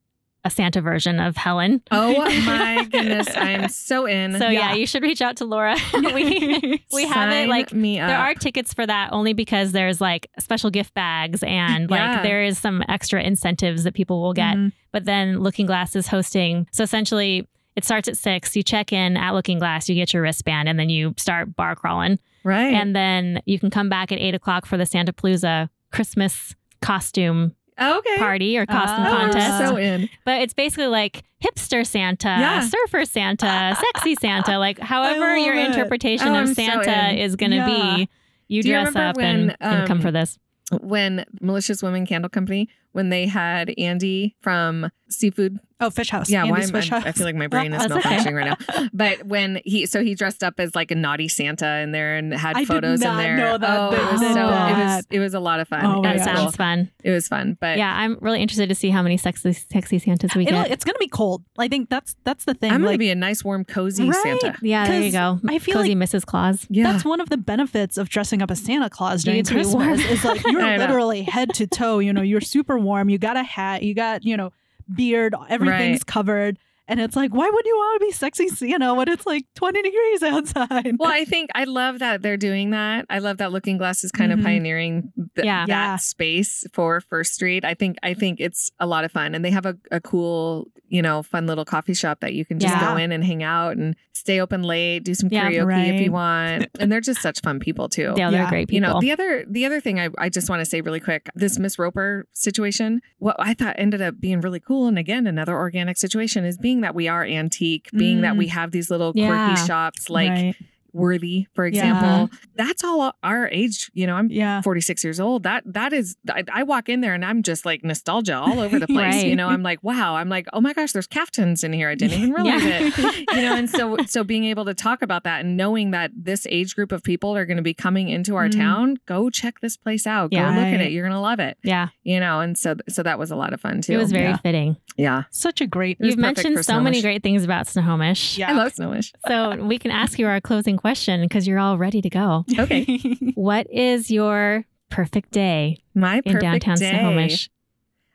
a 0.43 0.49
Santa 0.49 0.81
version 0.81 1.19
of 1.19 1.37
Helen. 1.37 1.83
Oh 1.91 2.13
my 2.45 2.87
goodness. 2.91 3.27
I'm 3.37 3.69
so 3.69 4.07
in. 4.07 4.39
So 4.39 4.45
yeah, 4.49 4.71
Yeah. 4.71 4.73
you 4.73 4.87
should 4.87 5.03
reach 5.03 5.21
out 5.21 5.35
to 5.37 5.45
Laura. 5.45 5.75
we 5.93 6.81
we 6.91 7.05
have 7.07 7.31
it 7.31 7.47
like 7.47 7.69
there 7.69 8.17
are 8.17 8.33
tickets 8.33 8.73
for 8.73 8.87
that 8.87 9.09
only 9.13 9.33
because 9.33 9.71
there's 9.71 10.01
like 10.01 10.31
special 10.39 10.71
gift 10.71 10.95
bags 10.95 11.43
and 11.43 11.91
like 11.91 11.99
Yeah. 11.99 12.23
there 12.23 12.41
is 12.41 12.57
some 12.57 12.83
extra 12.89 13.21
incentives 13.21 13.83
that 13.83 13.93
people 13.93 14.19
will 14.19 14.33
get. 14.33 14.57
Mhm. 14.57 14.71
But 14.91 15.05
then 15.05 15.39
Looking 15.41 15.67
Glass 15.67 15.95
is 15.95 16.07
hosting. 16.07 16.65
So 16.71 16.83
essentially 16.83 17.47
it 17.75 17.83
starts 17.85 18.07
at 18.07 18.17
six. 18.17 18.55
You 18.55 18.63
check 18.63 18.91
in 18.93 19.17
at 19.17 19.31
Looking 19.31 19.59
Glass, 19.59 19.87
you 19.89 19.95
get 19.95 20.13
your 20.13 20.23
wristband, 20.23 20.67
and 20.69 20.79
then 20.79 20.89
you 20.89 21.13
start 21.17 21.55
bar 21.55 21.75
crawling. 21.75 22.19
right. 22.43 22.73
And 22.73 22.95
then 22.95 23.41
you 23.45 23.59
can 23.59 23.69
come 23.69 23.89
back 23.89 24.11
at 24.11 24.19
eight 24.19 24.35
o'clock 24.35 24.65
for 24.65 24.77
the 24.77 24.85
Santa 24.85 25.13
Palooza 25.13 25.69
Christmas 25.91 26.55
costume 26.81 27.55
okay. 27.79 28.17
party 28.17 28.57
or 28.57 28.65
costume. 28.65 29.05
Oh, 29.05 29.09
contest. 29.09 29.57
so 29.69 29.75
in. 29.77 30.09
But 30.25 30.41
it's 30.41 30.53
basically 30.53 30.87
like 30.87 31.23
hipster 31.43 31.85
Santa, 31.85 32.27
Yeah. 32.39 32.61
surfer 32.61 33.05
Santa, 33.05 33.75
sexy 33.79 34.15
Santa, 34.15 34.57
like 34.59 34.79
however 34.93 35.37
your 35.37 35.55
it. 35.55 35.67
interpretation 35.67 36.29
Oh, 36.29 36.31
of 36.41 36.47
I'm 36.49 36.53
Santa 36.53 37.09
in. 37.11 37.17
is 37.19 37.35
going 37.35 37.51
to 37.51 37.57
Yeah. 37.57 37.95
be. 37.97 38.09
You 38.47 38.63
Do 38.63 38.69
dress 38.71 38.87
remember 38.87 39.09
up 39.09 39.15
when, 39.17 39.25
and, 39.51 39.57
and 39.61 39.87
come 39.87 39.97
um, 39.99 40.01
for 40.03 40.11
this. 40.11 40.37
When 40.81 41.25
Malicious 41.41 41.81
Women 41.83 42.05
Candle 42.05 42.29
Company, 42.29 42.69
when 42.91 43.09
they 43.09 43.25
had 43.27 43.73
Andy 43.77 44.35
from 44.41 44.89
Seafood 45.09 45.59
Oh, 45.81 45.89
Fish 45.89 46.09
House. 46.11 46.29
Yeah, 46.29 46.43
why 46.43 46.49
Andy's 46.59 46.69
am 46.69 46.75
I, 46.75 46.79
Fish 46.81 46.89
House. 46.89 47.03
I 47.05 47.11
feel 47.11 47.25
like 47.25 47.35
my 47.35 47.47
brain 47.47 47.73
is 47.73 47.81
That's 47.87 48.05
okay. 48.05 48.17
malfunctioning 48.17 48.33
right 48.35 48.57
now. 48.79 48.87
But 48.93 49.25
when 49.25 49.59
he, 49.65 49.85
so 49.85 50.03
he 50.03 50.15
dressed 50.15 50.43
up 50.43 50.59
as 50.59 50.75
like 50.75 50.91
a 50.91 50.95
naughty 50.95 51.27
Santa 51.27 51.79
in 51.79 51.91
there 51.91 52.15
and 52.17 52.33
had 52.33 52.55
I 52.55 52.59
did 52.59 52.67
photos 52.67 52.99
not 53.01 53.11
in 53.13 53.17
there. 53.17 53.37
know 53.37 53.57
that 53.57 53.79
oh, 53.79 53.91
it 53.93 54.11
was 54.11 54.21
did 54.21 54.33
so 54.33 54.41
it 54.47 54.51
was 54.77 55.07
it 55.11 55.19
was 55.19 55.33
a 55.33 55.39
lot 55.39 55.59
of 55.59 55.67
fun. 55.67 55.85
Oh 55.85 55.99
it 55.99 56.03
That 56.03 56.13
was 56.15 56.23
sounds 56.23 56.39
cool. 56.39 56.51
fun. 56.51 56.91
It 57.03 57.11
was 57.11 57.27
fun, 57.27 57.57
but 57.59 57.77
Yeah, 57.77 57.93
I'm 57.95 58.17
really 58.21 58.41
interested 58.41 58.69
to 58.69 58.75
see 58.75 58.89
how 58.89 59.01
many 59.01 59.17
sexy, 59.17 59.53
sexy 59.53 59.99
Santas 59.99 60.35
we 60.35 60.45
It'll, 60.47 60.61
get. 60.63 60.71
it's 60.71 60.83
gonna 60.83 60.99
be 60.99 61.07
cold. 61.07 61.43
I 61.57 61.67
think 61.67 61.89
that's 61.89 62.15
that's 62.23 62.45
the 62.45 62.53
thing. 62.53 62.71
I'm 62.71 62.83
gonna 62.83 62.97
be 62.97 63.09
a 63.09 63.15
nice, 63.15 63.43
warm, 63.43 63.65
cozy 63.65 64.07
Right? 64.09 64.21
Santa. 64.41 64.57
yeah, 64.61 64.87
there 64.87 65.01
you 65.01 65.11
go. 65.11 65.39
I 65.47 65.57
feel 65.59 65.75
Cozy 65.75 65.95
Mrs. 65.95 66.25
Claus. 66.25 66.65
Yeah, 66.69 66.91
That's 66.91 67.03
one 67.05 67.19
of 67.21 67.29
the 67.29 67.37
benefits 67.37 67.97
of 67.97 68.09
dressing 68.09 68.41
up 68.41 68.51
as 68.51 68.61
Santa 68.61 68.89
Claus 68.89 69.25
You 69.25 69.31
during 69.31 69.37
need 69.39 69.45
to 69.47 69.53
be 69.55 69.65
warm. 69.65 69.95
Christmas. 69.95 70.11
Is 70.19 70.25
like 70.25 70.43
you're 70.45 70.77
literally 70.77 71.23
head 71.23 71.49
to 71.55 71.65
toe. 71.67 71.99
You 71.99 72.13
know, 72.13 72.21
you're 72.21 72.41
super 72.41 72.77
warm. 72.77 73.09
You 73.09 73.17
got 73.17 73.37
a 73.37 73.43
hat. 73.43 73.83
You 73.83 73.93
got 73.93 74.23
you 74.23 74.37
know 74.37 74.51
beard. 74.93 75.33
Everything's 75.49 75.99
Right. 75.99 76.05
covered. 76.05 76.59
And 76.87 76.99
it's 76.99 77.15
like, 77.15 77.33
why 77.33 77.49
would 77.49 77.65
you 77.65 77.75
want 77.75 78.01
to 78.01 78.05
be 78.07 78.11
sexy 78.11 78.49
you 78.67 78.77
know, 78.77 78.95
when 78.95 79.07
it's 79.07 79.25
like 79.25 79.45
20 79.55 79.81
degrees 79.81 80.23
outside? 80.23 80.95
Well, 80.99 81.11
I 81.11 81.23
think 81.23 81.49
I 81.55 81.63
love 81.63 81.99
that 81.99 82.21
they're 82.21 82.35
doing 82.37 82.71
that. 82.71 83.05
I 83.09 83.19
love 83.19 83.37
that 83.37 83.51
Looking 83.53 83.77
Glass 83.77 84.03
is 84.03 84.11
kind 84.11 84.31
Mhm. 84.33 84.39
of 84.39 84.43
pioneering 84.45 85.11
th- 85.35 85.45
Yeah. 85.45 85.65
that 85.67 85.69
Yeah. 85.69 85.95
space 85.97 86.65
for 86.73 86.99
First 86.99 87.33
Street. 87.33 87.63
I 87.63 87.75
think 87.75 87.95
I 88.03 88.13
think 88.13 88.41
it's 88.41 88.71
a 88.79 88.87
lot 88.87 89.05
of 89.05 89.11
fun, 89.11 89.35
and 89.35 89.45
they 89.45 89.51
have 89.51 89.65
a, 89.65 89.77
a 89.91 90.01
cool, 90.01 90.67
you 90.91 91.01
know, 91.01 91.23
fun 91.23 91.47
little 91.47 91.63
coffee 91.65 91.93
shop 91.93 92.19
that 92.19 92.33
you 92.33 92.43
can 92.45 92.59
just 92.59 92.73
Yeah. 92.75 92.91
go 92.91 92.97
in 92.97 93.11
and 93.11 93.23
hang 93.23 93.41
out 93.43 93.77
and 93.77 93.95
stay 94.13 94.39
open 94.41 94.61
late, 94.61 95.03
do 95.03 95.15
some 95.15 95.29
Yeah, 95.31 95.49
karaoke 95.49 95.95
if 95.95 96.01
you 96.01 96.11
want, 96.11 96.67
and 96.79 96.91
they're 96.91 96.99
just 97.01 97.21
such 97.21 97.39
fun 97.41 97.59
people 97.59 97.87
too. 97.89 98.13
Yeah, 98.17 98.29
they're 98.29 98.41
Yeah. 98.43 98.49
great 98.49 98.67
people. 98.67 98.75
You 98.75 98.81
know, 98.93 98.99
the 99.01 99.11
other 99.11 99.45
the 99.49 99.65
other 99.65 99.79
thing 99.79 99.99
I, 99.99 100.09
I 100.17 100.29
just 100.29 100.49
want 100.49 100.59
to 100.59 100.65
say 100.65 100.81
really 100.81 100.99
quick, 100.99 101.29
this 101.33 101.57
Miss 101.57 101.79
Roper 101.79 102.27
situation, 102.33 103.01
what 103.19 103.35
I 103.39 103.53
thought 103.53 103.75
ended 103.77 104.01
up 104.01 104.19
being 104.19 104.41
really 104.41 104.59
cool, 104.59 104.87
and 104.87 104.97
again, 104.99 105.27
another 105.27 105.55
organic 105.55 105.97
situation 105.97 106.43
is 106.45 106.57
being 106.57 106.81
that 106.81 106.93
we 106.93 107.07
are 107.07 107.23
antique, 107.25 107.89
being 107.93 108.21
that 108.21 108.33
Mm. 108.35 108.37
we 108.39 108.47
have 108.47 108.71
these 108.71 108.91
little 108.91 109.13
Yeah. 109.15 109.27
quirky 109.27 109.65
shops 109.65 110.09
like 110.09 110.29
Right. 110.29 110.55
Worthy, 110.93 111.47
for 111.53 111.65
Yeah. 111.67 111.69
example. 111.69 112.37
That's 112.55 112.83
all 112.83 113.13
our 113.23 113.47
age. 113.49 113.89
You 113.93 114.07
know, 114.07 114.15
I'm 114.15 114.29
Yeah. 114.29 114.61
46 114.61 115.03
years 115.03 115.19
old. 115.19 115.43
That 115.43 115.63
that 115.65 115.93
is 115.93 116.15
I, 116.29 116.43
I 116.51 116.63
walk 116.63 116.89
in 116.89 117.01
there 117.01 117.13
and 117.13 117.23
I'm 117.25 117.43
just 117.43 117.65
like 117.65 117.83
nostalgia 117.83 118.35
all 118.37 118.59
over 118.59 118.79
the 118.79 118.87
place. 118.97 119.15
Right. 119.15 119.25
You 119.25 119.35
know, 119.35 119.47
I'm 119.47 119.63
like, 119.63 119.83
wow. 119.83 120.15
I'm 120.15 120.29
like, 120.29 120.47
oh 120.53 120.61
my 120.61 120.73
gosh, 120.73 120.91
there's 120.91 121.07
caftans 121.07 121.63
in 121.63 121.73
here. 121.73 121.89
I 121.89 121.95
didn't 121.95 122.17
even 122.19 122.33
realize 122.33 122.63
Yeah. 122.63 122.89
it. 122.93 123.27
You 123.35 123.41
know, 123.43 123.55
and 123.55 123.69
so 123.69 123.97
so 124.07 124.23
being 124.23 124.43
able 124.45 124.65
to 124.65 124.73
talk 124.73 125.01
about 125.01 125.23
that 125.23 125.45
and 125.45 125.55
knowing 125.57 125.91
that 125.91 126.11
this 126.15 126.45
age 126.49 126.75
group 126.75 126.91
of 126.91 127.03
people 127.03 127.35
are 127.35 127.45
going 127.45 127.57
to 127.57 127.63
be 127.63 127.73
coming 127.73 128.09
into 128.09 128.35
our 128.35 128.47
Mm. 128.49 128.57
town, 128.57 128.97
go 129.05 129.29
check 129.29 129.59
this 129.61 129.77
place 129.77 130.05
out. 130.05 130.31
Go 130.31 130.37
Yeah. 130.37 130.49
look 130.49 130.65
at 130.65 130.81
it. 130.81 130.91
You're 130.91 131.07
gonna 131.07 131.21
love 131.21 131.39
it. 131.39 131.57
yeah, 131.63 131.89
You 132.03 132.19
know, 132.19 132.39
and 132.41 132.57
so 132.57 132.75
so 132.89 133.03
that 133.03 133.17
was 133.19 133.31
a 133.31 133.35
lot 133.35 133.53
of 133.53 133.61
fun 133.61 133.81
too. 133.81 133.93
it 133.93 133.97
was 133.97 134.11
very 134.11 134.25
Yeah. 134.25 134.37
fitting. 134.37 134.75
yeah. 134.97 135.23
Such 135.31 135.61
a 135.61 135.67
great. 135.67 135.97
You've 135.99 136.17
mentioned 136.17 136.65
so 136.65 136.79
many 136.81 137.01
great 137.01 137.23
things 137.23 137.43
about 137.43 137.67
Snohomish. 137.67 138.37
Yeah. 138.37 138.49
I 138.49 138.53
love 138.53 138.73
Snowish. 138.73 139.13
So 139.27 139.63
we 139.63 139.77
can 139.77 139.91
ask 139.91 140.19
you 140.19 140.27
our 140.27 140.41
closing 140.41 140.77
question 140.81 141.21
because 141.21 141.47
you're 141.47 141.59
all 141.59 141.77
ready 141.77 142.01
to 142.01 142.09
go. 142.09 142.45
Okay. 142.57 142.85
What 143.35 143.67
is 143.71 144.11
your 144.11 144.65
perfect 144.89 145.31
day 145.31 145.83
My 145.95 146.17
in 146.17 146.23
perfect 146.23 146.41
downtown 146.41 146.77
day. 146.77 146.91
Snohomish? 146.91 147.49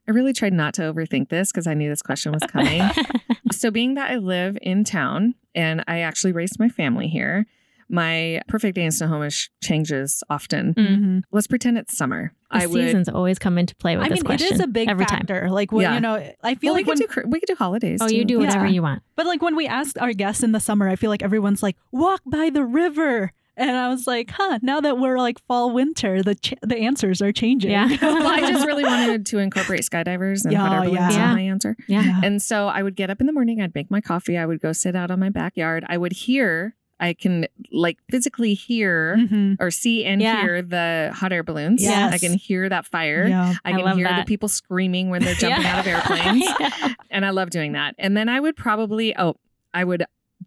I 0.07 0.13
really 0.13 0.33
tried 0.33 0.53
not 0.53 0.75
to 0.75 0.83
overthink 0.83 1.31
this 1.31 1.51
because 1.51 1.67
I 1.67 1.75
knew 1.75 1.89
this 1.89 2.03
question 2.03 2.33
was 2.33 2.43
coming. 2.49 2.83
so, 3.53 3.71
being 3.71 3.95
that 3.95 4.11
I 4.11 4.17
live 4.17 4.57
in 4.63 4.85
town 4.85 5.35
and 5.55 5.83
I 5.89 6.01
actually 6.01 6.33
raised 6.33 6.59
my 6.59 6.69
family 6.69 7.09
here, 7.09 7.47
my 7.89 8.41
perfect 8.49 8.75
day 8.75 8.85
in 8.85 8.91
Snohomish 8.91 9.51
changes 9.63 10.23
often. 10.31 10.75
Mhm. 10.75 11.23
Let's 11.33 11.47
pretend 11.47 11.79
it's 11.79 11.97
summer. 11.97 12.33
the 12.53 12.59
I 12.59 12.67
would. 12.67 12.75
seasons 12.75 13.09
always 13.09 13.39
come 13.41 13.59
into 13.59 13.75
play 13.77 13.97
with 13.97 14.07
I 14.07 14.09
this 14.09 14.19
mean, 14.19 14.25
question. 14.25 14.47
it 14.49 14.53
is 14.55 14.61
a 14.61 14.67
big 14.69 14.89
every 14.89 15.05
time. 15.05 15.19
factor. 15.27 15.51
Like, 15.51 15.73
when, 15.73 15.83
Yeah. 15.83 15.95
you 15.95 16.01
know, 16.01 16.15
I 16.45 16.55
feel 16.55 16.69
Well, 16.73 16.75
we 16.77 16.81
like 16.83 16.87
when 16.87 16.97
do 16.99 17.07
we 17.29 17.41
could 17.41 17.47
do 17.49 17.57
holidays. 17.57 17.99
Oh, 18.01 18.07
you 18.09 18.25
do 18.25 18.39
whatever 18.39 18.67
fine. 18.67 18.75
you 18.75 18.83
want. 18.83 19.03
But 19.17 19.27
like 19.27 19.43
when 19.43 19.57
we 19.57 19.67
asked 19.67 19.99
our 19.99 20.13
guests 20.13 20.43
in 20.45 20.53
the 20.53 20.61
summer, 20.61 20.89
I 20.89 20.95
feel 20.97 21.11
like 21.11 21.23
everyone's 21.23 21.63
like, 21.63 21.77
walk 21.91 22.21
by 22.25 22.51
the 22.51 22.63
river. 22.65 23.33
And 23.59 23.71
I 23.77 23.89
was 23.89 24.07
like, 24.07 24.31
huh, 24.31 24.59
now 24.63 24.81
that 24.83 24.99
we're 24.99 25.19
like 25.19 25.39
fall 25.49 25.73
winter, 25.73 26.23
the 26.23 26.35
ch- 26.35 26.53
the 26.63 26.77
answers 26.77 27.23
are 27.23 27.33
changing. 27.33 27.71
Yeah. 27.71 27.89
well, 28.03 28.27
I 28.27 28.41
just 28.41 28.67
really 28.67 28.85
wanted 28.85 29.25
to 29.27 29.39
incorporate 29.39 29.81
skydivers 29.81 30.45
and 30.45 30.53
Yeah, 30.53 30.59
hot 30.61 30.73
air 30.85 30.91
balloons 30.91 31.17
yeah. 31.17 31.31
in 31.31 31.35
my 31.37 31.41
answer. 31.43 31.75
Yeah. 31.89 32.03
Yeah. 32.03 32.21
And 32.23 32.43
so 32.43 32.69
I 32.69 32.83
would 32.83 32.95
get 32.97 33.09
up 33.11 33.19
in 33.21 33.27
the 33.27 33.33
morning, 33.33 33.61
I'd 33.63 33.75
make 33.75 33.91
my 33.91 34.01
coffee, 34.03 34.37
I 34.37 34.45
would 34.47 34.61
go 34.61 34.73
sit 34.73 34.95
out 34.95 35.11
on 35.11 35.19
my 35.19 35.31
backyard. 35.31 35.85
I 35.89 35.97
would 35.97 36.13
hear, 36.13 36.77
I 36.99 37.13
can 37.13 37.47
like 37.73 37.99
physically 38.11 38.55
hear 38.55 39.17
Mhm. 39.19 39.57
or 39.61 39.71
see 39.71 40.05
and 40.05 40.23
Yeah. 40.23 40.41
hear 40.41 40.63
the 40.63 41.13
hot 41.15 41.33
air 41.33 41.43
balloons. 41.43 41.83
Yes. 41.83 42.13
I 42.15 42.19
can 42.19 42.35
hear 42.39 42.69
that 42.69 42.87
fire. 42.87 43.27
Yeah. 43.29 43.55
I 43.65 43.71
I 43.71 43.73
can 43.75 43.85
love 43.85 43.97
hear 43.99 44.09
the 44.17 44.25
people 44.27 44.49
screaming 44.49 45.11
when 45.11 45.23
they're 45.23 45.35
jumping 45.39 45.63
Yeah. 45.63 45.73
out 45.75 45.81
of 45.81 45.87
airplanes. 45.87 46.45
Yeah. 46.61 46.95
and 47.11 47.27
I 47.27 47.31
love 47.31 47.51
doing 47.51 47.73
that. 47.73 47.95
And 47.99 48.17
then 48.17 48.29
I 48.31 48.41
would 48.41 48.57
probably, 48.57 49.15
oh, 49.19 49.37
I 49.75 49.85
would 49.85 50.05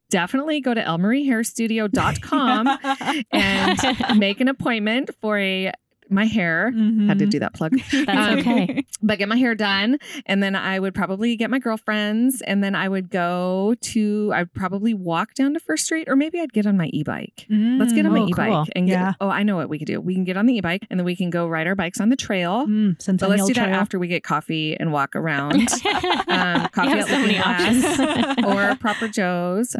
definitely 0.10 0.60
go 0.62 0.74
to 0.74 0.82
ellemariehairstudio.com 0.84 2.68
and 3.32 3.80
make 4.20 4.40
an 4.42 4.48
appointment 4.48 5.12
for 5.22 5.38
a 5.38 5.72
my 6.12 6.26
hair. 6.26 6.72
Had 6.72 7.20
to 7.20 7.26
Mhm. 7.26 7.30
do 7.30 7.40
that 7.40 7.54
plug. 7.54 7.74
That's 7.92 8.10
Um, 8.34 8.40
okay. 8.40 8.84
But 9.02 9.20
get 9.20 9.30
my 9.30 9.36
hair 9.38 9.56
done. 9.56 9.98
And 10.26 10.42
then 10.44 10.56
I 10.56 10.80
would 10.80 10.94
probably 10.94 11.36
get 11.36 11.50
my 11.50 11.60
girlfriends. 11.60 12.42
And 12.42 12.64
then 12.64 12.76
I 12.76 12.88
would 12.90 13.10
go 13.10 13.76
to, 13.82 14.32
I'd 14.34 14.54
probably 14.54 14.94
walk 14.94 15.34
down 15.36 15.54
to 15.54 15.60
First 15.60 15.86
Street, 15.86 16.08
or 16.10 16.16
maybe 16.16 16.40
I'd 16.40 16.54
get 16.54 16.66
on 16.66 16.78
my 16.78 16.90
e 16.94 17.04
bike. 17.04 17.46
Let's 17.50 17.94
get 17.94 18.06
on 18.06 18.12
my 18.14 18.20
Oh, 18.22 18.28
e 18.28 18.34
bike 18.36 18.50
cool. 18.52 18.66
and 18.76 18.88
get, 18.88 18.94
Yeah. 18.94 19.14
oh, 19.22 19.30
I 19.30 19.44
know 19.44 19.56
what 19.56 19.70
we 19.70 19.78
could 19.80 19.88
do. 19.88 20.00
We 20.02 20.14
can 20.16 20.24
get 20.24 20.38
on 20.38 20.46
the 20.46 20.56
e 20.56 20.62
bike 20.62 20.86
and 20.90 21.00
then 21.00 21.06
we 21.06 21.16
can 21.16 21.30
go 21.30 21.48
ride 21.48 21.68
our 21.68 21.76
bikes 21.76 22.00
on 22.02 22.10
the 22.10 22.16
trail. 22.16 22.66
Mm, 22.68 22.98
But 23.20 23.30
let's 23.30 23.46
do 23.48 23.54
that 23.54 23.66
Trail. 23.66 23.76
after 23.76 24.00
we 24.00 24.08
get 24.08 24.24
coffee 24.24 24.76
and 24.80 24.92
walk 24.92 25.16
around. 25.16 25.54
um, 26.28 26.68
coffee 26.70 27.00
at 27.00 27.08
so 27.08 27.18
many 27.20 27.38
Looking 27.38 27.42
Glass 27.42 28.00
options. 28.00 28.46
or 28.46 28.76
Proper 28.76 29.08
Joe's. 29.08 29.76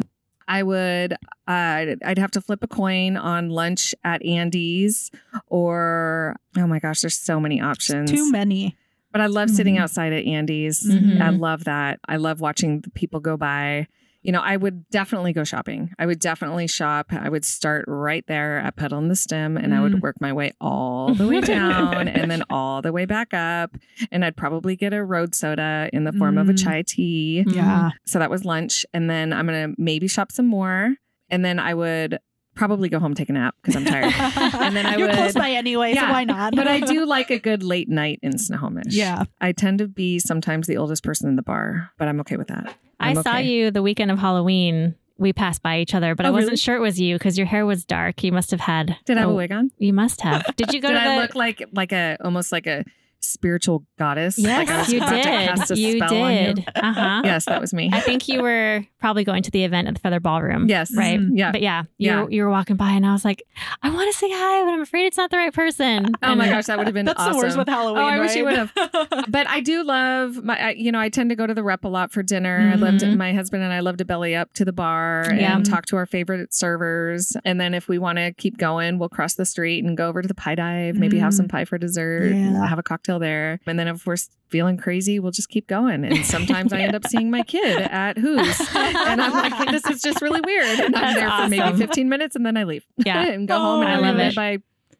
I 0.50 0.64
would, 0.64 1.12
uh, 1.12 1.94
I'd 2.04 2.18
have 2.18 2.32
to 2.32 2.40
flip 2.40 2.64
a 2.64 2.66
coin 2.66 3.16
on 3.16 3.50
lunch 3.50 3.94
at 4.02 4.20
Andy's, 4.26 5.12
or 5.46 6.34
oh 6.58 6.66
my 6.66 6.80
gosh, 6.80 7.00
there's 7.02 7.16
so 7.16 7.38
many 7.38 7.60
options. 7.60 8.10
Too 8.10 8.30
many. 8.32 8.76
But 9.12 9.20
I 9.20 9.26
love 9.26 9.48
sitting 9.50 9.78
outside 9.78 10.12
at 10.12 10.24
Andy's. 10.24 10.84
Mhm. 10.84 11.20
I 11.20 11.30
love 11.30 11.64
that. 11.64 12.00
I 12.08 12.16
love 12.16 12.40
watching 12.40 12.80
the 12.80 12.90
people 12.90 13.20
go 13.20 13.36
by. 13.36 13.86
You 14.22 14.32
know, 14.32 14.40
I 14.40 14.56
would 14.56 14.88
definitely 14.90 15.32
go 15.32 15.44
shopping. 15.44 15.92
I 15.98 16.04
would 16.04 16.18
definitely 16.18 16.66
shop. 16.66 17.06
I 17.12 17.28
would 17.30 17.44
start 17.44 17.86
right 17.88 18.22
there 18.26 18.58
at 18.58 18.76
Pedal 18.76 18.98
in 18.98 19.08
the 19.08 19.16
Stem 19.16 19.56
and 19.56 19.74
I 19.74 19.80
would 19.80 20.02
work 20.02 20.20
my 20.20 20.30
way 20.32 20.52
all 20.60 21.14
the 21.14 21.26
way 21.26 21.40
down 21.40 22.06
and 22.06 22.30
then 22.30 22.42
all 22.50 22.82
the 22.82 22.92
way 22.92 23.06
back 23.06 23.32
up. 23.32 23.76
And 24.12 24.22
I'd 24.22 24.36
probably 24.36 24.76
get 24.76 24.92
a 24.92 25.02
road 25.02 25.34
soda 25.34 25.88
in 25.94 26.04
the 26.04 26.12
form 26.12 26.36
of 26.36 26.48
a 26.48 26.52
Mm. 26.52 26.62
chai 26.62 26.82
tea. 26.86 27.44
Yeah. 27.48 27.90
So 28.06 28.18
that 28.18 28.28
was 28.28 28.44
lunch. 28.44 28.84
And 28.92 29.08
then 29.08 29.32
I'm 29.32 29.46
going 29.46 29.70
to 29.70 29.74
maybe 29.80 30.06
shop 30.06 30.32
some 30.32 30.46
more. 30.46 30.94
And 31.30 31.42
then 31.42 31.58
I 31.58 31.72
would 31.72 32.18
probably 32.54 32.90
go 32.90 32.98
home, 32.98 33.14
take 33.14 33.30
a 33.30 33.32
nap 33.32 33.54
because 33.62 33.74
I'm 33.76 33.86
tired. 33.86 34.12
And 34.60 34.76
then 34.76 34.84
I 34.84 34.96
You're 34.96 35.12
close 35.14 35.32
by 35.32 35.52
anyway, 35.52 35.94
so 35.94 36.02
why 36.02 36.24
not? 36.24 36.54
but 36.54 36.68
I 36.68 36.80
do 36.80 37.06
like 37.16 37.30
a 37.30 37.38
good 37.38 37.62
late 37.62 37.88
night 37.88 38.18
in 38.22 38.36
Snohomish. 38.36 38.92
Yeah. 38.94 39.24
I 39.40 39.52
tend 39.52 39.78
to 39.78 39.88
be 39.88 40.18
sometimes 40.18 40.66
the 40.66 40.76
oldest 40.76 41.02
person 41.04 41.26
in 41.30 41.36
the 41.36 41.42
bar, 41.42 41.90
but 41.96 42.06
I'm 42.08 42.20
okay 42.20 42.36
with 42.36 42.48
that. 42.48 42.74
I 43.00 43.14
saw 43.14 43.38
okay. 43.38 43.42
you 43.44 43.70
the 43.70 43.82
weekend 43.82 44.10
of 44.10 44.18
Halloween 44.18 44.94
we 45.18 45.32
passed 45.34 45.62
by 45.62 45.80
each 45.80 45.94
other, 45.94 46.14
but 46.14 46.24
oh, 46.24 46.28
I 46.28 46.30
Oh, 46.30 46.32
wasn't 46.32 46.50
really? 46.52 46.56
sure 46.56 46.76
it 46.76 46.80
was 46.80 46.98
you 46.98 47.16
because 47.16 47.36
your 47.36 47.46
hair 47.46 47.66
was 47.66 47.84
dark. 47.84 48.24
You 48.24 48.32
must 48.32 48.50
have 48.52 48.60
had. 48.60 48.96
Did 49.04 49.18
I 49.18 49.20
have 49.20 49.30
a 49.30 49.34
wig 49.34 49.52
on? 49.52 49.70
You 49.78 49.92
must 49.92 50.22
have. 50.22 50.56
Did 50.56 50.72
you 50.72 50.80
go 50.82 50.88
to 50.88 50.94
Did 50.94 51.00
to 51.00 51.06
I 51.10 51.14
the? 51.16 51.20
look 51.22 51.34
like 51.34 51.62
like 51.72 51.92
a 51.92 52.16
almost 52.24 52.52
like 52.52 52.66
a 52.66 52.84
spiritual 53.20 53.84
goddess? 53.98 54.38
yes, 54.38 54.58
like 54.58 54.68
I 54.70 54.78
was 54.80 54.92
you 54.92 54.98
about 54.98 55.10
to 55.16 55.22
cast 55.22 55.68
did. 55.68 55.76
a 55.76 55.80
You 55.80 55.96
spell 55.98 56.08
did. 56.28 56.68
Uh 56.74 56.92
huh. 56.92 57.22
Yes, 57.30 57.44
that 57.44 57.60
was 57.60 57.72
me. 57.74 57.90
I 57.92 58.00
think 58.00 58.28
you 58.28 58.42
were 58.42 58.84
probably 58.98 59.24
going 59.24 59.42
to 59.44 59.50
the 59.50 59.64
event 59.64 59.88
at 59.88 59.94
the 59.94 60.00
Feather 60.00 60.20
Ballroom. 60.20 60.68
Yes. 60.68 60.94
Right. 60.96 61.18
Mhm. 61.20 61.30
Yeah. 61.34 61.52
But 61.52 61.60
yeah, 61.62 61.82
you, 61.98 62.06
Yeah. 62.10 62.22
Were, 62.24 62.30
you 62.30 62.42
were 62.44 62.50
walking 62.50 62.76
by 62.76 62.90
and 62.90 63.06
I 63.06 63.12
was 63.12 63.24
like, 63.24 63.42
I 63.82 63.90
want 63.90 64.10
to 64.12 64.18
say 64.18 64.28
hi, 64.30 64.62
but 64.64 64.70
I'm 64.72 64.80
afraid 64.80 65.06
it's 65.06 65.16
not 65.16 65.30
the 65.30 65.36
right 65.36 65.52
person. 65.52 66.12
Oh 66.22 66.34
my 66.34 66.48
gosh, 66.48 66.66
that 66.66 66.78
would 66.78 66.86
have 66.86 66.94
been 66.94 67.06
That's 67.06 67.20
awesome. 67.20 67.32
the 67.32 67.38
worst 67.38 67.58
with 67.58 67.68
Halloween. 67.68 68.02
Oh, 68.02 68.06
I 68.06 68.18
wish 68.20 68.34
you 68.34 68.44
would 68.44 68.56
have. 68.56 68.72
But 69.28 69.46
I 69.48 69.60
do 69.60 69.82
love 69.84 70.42
my, 70.42 70.58
I, 70.58 70.70
you 70.72 70.90
know, 70.92 70.98
I 71.00 71.08
tend 71.08 71.30
to 71.30 71.36
go 71.36 71.46
to 71.46 71.54
the 71.54 71.62
rep 71.62 71.84
a 71.84 71.88
lot 71.88 72.10
for 72.12 72.22
dinner. 72.22 72.70
I 72.72 72.76
love 72.76 72.98
to, 72.98 73.06
Mhm. 73.06 73.16
my 73.16 73.32
husband 73.32 73.62
and 73.62 73.72
I 73.72 73.80
love 73.80 73.96
to 73.98 74.04
belly 74.04 74.34
up 74.34 74.52
to 74.54 74.64
the 74.64 74.72
bar 74.72 75.24
Yeah. 75.32 75.56
and 75.56 75.64
talk 75.64 75.86
to 75.86 75.96
our 75.96 76.06
favorite 76.06 76.52
servers. 76.54 77.36
And 77.44 77.60
then 77.60 77.74
if 77.74 77.88
we 77.88 77.98
want 77.98 78.18
to 78.18 78.32
keep 78.32 78.56
going, 78.58 78.98
we'll 78.98 79.08
cross 79.08 79.34
the 79.34 79.44
street 79.46 79.84
and 79.84 79.96
go 79.96 80.08
over 80.08 80.22
to 80.22 80.28
the 80.28 80.34
pie 80.34 80.54
dive, 80.54 80.96
maybe 80.96 81.18
have 81.18 81.32
Mm. 81.32 81.36
some 81.36 81.48
pie 81.48 81.64
for 81.64 81.78
dessert, 81.78 82.32
Yeah. 82.32 82.66
have 82.66 82.78
a 82.78 82.82
cocktail 82.82 83.09
there. 83.18 83.60
And 83.66 83.78
then 83.78 83.88
if 83.88 84.06
we're 84.06 84.16
feeling 84.48 84.76
crazy, 84.76 85.18
we'll 85.18 85.32
just 85.32 85.48
keep 85.48 85.66
going. 85.66 86.04
And 86.04 86.24
sometimes 86.24 86.72
I 86.72 86.80
end 86.80 86.94
up 86.94 87.06
seeing 87.08 87.30
my 87.30 87.42
kid 87.42 87.78
at 87.82 88.16
Who's. 88.18 88.60
And 88.74 89.20
I'm 89.20 89.32
like, 89.32 89.70
this 89.70 89.84
is 89.86 90.00
just 90.02 90.20
really 90.22 90.40
weird. 90.40 90.80
And 90.80 90.94
I'm 90.96 91.14
That's 91.14 91.14
there 91.16 91.30
for 91.30 91.48
maybe 91.72 91.78
15 91.78 92.08
minutes 92.08 92.36
and 92.36 92.44
then 92.46 92.56
I 92.56 92.64
leave. 92.64 92.84
Yeah. 92.96 93.22
and 93.26 93.46
go 93.48 93.56
Oh, 93.56 93.58
home 93.58 93.80
and 93.82 93.88
I 93.90 93.92
I 93.94 93.96
love 93.96 94.16
love 94.16 94.18
it. 94.18 94.26
it 94.28 94.34
by 94.36 94.58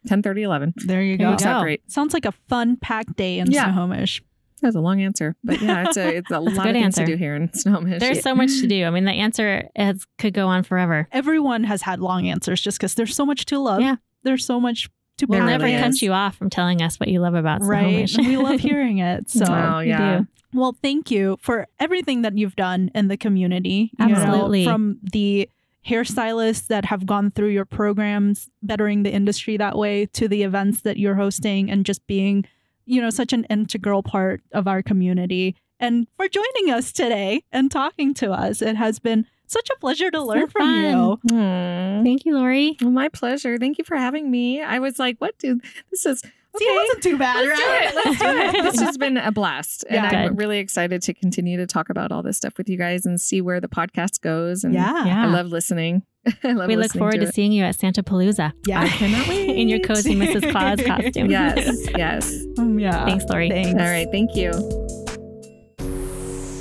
10 0.08 0.22
30, 0.22 0.42
11. 0.42 0.74
There 0.86 1.02
you 1.02 1.16
go. 1.16 1.24
you 1.24 1.30
Works 1.30 1.44
out 1.44 1.58
go. 1.60 1.62
great. 1.64 1.90
Sounds 1.90 2.14
like 2.14 2.24
a 2.24 2.32
fun 2.48 2.76
packed 2.76 3.16
day 3.16 3.38
in 3.38 3.50
Yeah. 3.50 3.64
Snohomish. 3.64 4.22
That's 4.62 4.76
a 4.76 4.80
long 4.80 5.00
answer, 5.00 5.36
but 5.42 5.62
yeah, 5.62 5.86
it's 5.88 5.96
a 5.96 6.16
it's 6.16 6.30
a 6.30 6.34
That's 6.34 6.38
a 6.38 6.40
lot 6.40 6.54
good 6.64 6.66
of 6.66 6.72
things 6.74 6.84
answer. 6.84 7.06
to 7.06 7.12
do 7.12 7.16
here 7.16 7.34
in 7.34 7.50
Snohomish. 7.54 7.98
There's 7.98 8.20
so 8.20 8.34
much 8.34 8.60
to 8.60 8.66
do. 8.66 8.84
I 8.84 8.90
mean, 8.90 9.06
the 9.06 9.12
answer 9.12 9.66
has, 9.74 10.04
could 10.18 10.34
go 10.34 10.48
on 10.48 10.64
forever. 10.64 11.08
Everyone 11.12 11.64
has 11.64 11.80
had 11.80 11.98
long 12.00 12.28
answers 12.28 12.60
just 12.60 12.76
because 12.78 12.94
there's 12.94 13.16
so 13.16 13.24
much 13.24 13.46
to 13.46 13.58
love. 13.58 13.80
Yeah. 13.80 13.96
There's 14.22 14.44
so 14.44 14.60
much 14.60 14.90
to 15.20 15.26
We'll 15.26 15.44
never 15.44 15.64
really 15.64 15.78
cut 15.78 16.02
you 16.02 16.12
off 16.12 16.36
from 16.36 16.50
telling 16.50 16.82
us 16.82 16.98
what 17.00 17.08
you 17.08 17.20
love 17.20 17.34
about 17.34 17.62
Right. 17.62 18.08
Snohomish. 18.08 18.28
we 18.28 18.36
love 18.36 18.60
hearing 18.70 18.98
it. 18.98 19.30
So 19.30 19.44
Oh, 19.48 19.78
yeah. 19.80 20.18
do. 20.20 20.26
Well, 20.52 20.76
thank 20.82 21.10
you 21.10 21.38
for 21.40 21.66
everything 21.78 22.22
that 22.22 22.36
you've 22.36 22.56
done 22.56 22.90
in 22.94 23.08
the 23.08 23.16
community. 23.16 23.92
you 23.98 24.06
know, 24.08 24.14
Absolutely. 24.16 24.64
from 24.64 24.98
the 25.02 25.48
hairstylists 25.86 26.66
that 26.68 26.84
have 26.86 27.06
gone 27.06 27.30
through 27.30 27.48
your 27.48 27.64
programs, 27.64 28.48
bettering 28.62 29.02
the 29.02 29.10
industry 29.12 29.56
that 29.56 29.76
way, 29.76 30.06
to 30.06 30.28
the 30.28 30.42
events 30.42 30.82
that 30.82 30.96
you're 30.98 31.14
hosting 31.14 31.70
and 31.70 31.86
just 31.86 32.06
being, 32.06 32.44
you 32.86 33.00
know, 33.00 33.10
such 33.10 33.32
an 33.32 33.44
integral 33.44 34.02
part 34.02 34.42
of 34.52 34.66
our 34.68 34.82
community. 34.82 35.56
And 35.78 36.06
for 36.16 36.28
joining 36.28 36.70
us 36.70 36.92
today 36.92 37.42
and 37.52 37.70
talking 37.70 38.12
to 38.14 38.30
us. 38.32 38.60
It 38.60 38.76
has 38.76 38.98
been 38.98 39.26
such 39.50 39.68
a 39.70 39.78
pleasure 39.80 40.10
to 40.10 40.18
So 40.18 40.24
learn 40.24 40.48
from 40.48 40.70
you. 40.84 41.18
Hmm. 41.28 42.04
Thank 42.04 42.24
you, 42.24 42.34
Lorry. 42.34 42.76
Well, 42.80 42.90
my 42.90 43.08
pleasure. 43.08 43.58
Thank 43.58 43.78
you 43.78 43.84
for 43.84 43.96
having 43.96 44.30
me. 44.30 44.62
I 44.62 44.78
was 44.78 44.98
like, 44.98 45.16
what 45.18 45.38
do 45.38 45.60
this 45.90 46.06
is 46.06 46.22
See, 46.56 46.64
it 46.64 46.82
wasn't 46.82 47.02
too 47.04 47.16
bad, 47.16 47.46
Let's 47.46 47.60
right? 47.60 47.92
do 47.92 47.98
it. 48.00 48.04
Let's 48.04 48.18
do 48.20 48.58
it. 48.58 48.62
This 48.72 48.80
has 48.80 48.98
been 48.98 49.16
a 49.16 49.30
blast. 49.30 49.84
And 49.88 50.04
I'm 50.04 50.28
Good. 50.30 50.38
really 50.38 50.58
excited 50.58 51.00
to 51.02 51.14
continue 51.14 51.56
to 51.58 51.66
talk 51.66 51.90
about 51.90 52.10
all 52.10 52.22
this 52.24 52.36
stuff 52.38 52.54
with 52.58 52.68
you 52.68 52.76
guys 52.76 53.06
and 53.06 53.20
see 53.20 53.40
where 53.40 53.60
the 53.60 53.68
podcast 53.68 54.20
goes. 54.20 54.64
And 54.64 54.74
yeah. 54.74 55.04
Yeah. 55.06 55.22
I 55.22 55.26
love 55.26 55.46
listening. 55.46 56.02
I 56.44 56.52
love 56.52 56.66
we 56.66 56.74
look 56.76 56.92
forward 56.92 57.20
to, 57.20 57.22
it. 57.28 57.34
seeing 57.34 57.52
you 57.52 57.62
at 57.62 57.78
Santa 57.78 58.02
Palooza 58.02 58.52
Yeah. 58.66 58.80
I 58.84 58.88
cannot 58.88 59.28
wait. 59.28 59.48
in 59.48 59.68
your 59.68 59.78
cozy 59.78 60.16
Mrs. 60.16 60.50
Claus 60.50 60.82
costume. 60.84 61.30
Yes, 61.30 61.88
yes. 61.96 62.44
Um, 62.58 62.78
yeah. 62.80 63.04
Thanks, 63.04 63.24
Lorry. 63.26 63.48
Thanks. 63.48 63.80
All 63.80 63.86
right. 63.88 64.08
Thank 64.10 64.34
you. 64.34 64.50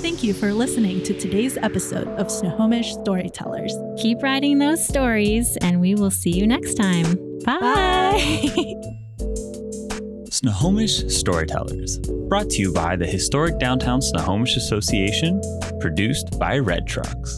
Thank 0.01 0.23
you 0.23 0.33
for 0.33 0.53
listening 0.53 1.03
to 1.03 1.13
today's 1.13 1.57
episode 1.57 2.07
of 2.07 2.31
Snohomish 2.31 2.93
Storytellers. 2.93 3.75
Keep 4.01 4.23
writing 4.23 4.57
those 4.57 4.87
stories, 4.87 5.57
and 5.57 5.81
we 5.81 5.93
will 5.93 6.09
see 6.09 6.29
you 6.31 6.47
next 6.47 6.75
time. 6.75 7.17
Bye. 7.43 8.75
Snohomish 10.29 11.05
Storytellers, 11.13 11.99
brought 12.29 12.49
to 12.51 12.61
you 12.61 12.71
by 12.71 12.95
the 12.95 13.05
Historic 13.05 13.59
Downtown 13.59 14.01
Snohomish 14.01 14.55
Association, 14.55 15.41
produced 15.81 16.39
by 16.39 16.57
Red 16.57 16.87
Trucks. 16.87 17.37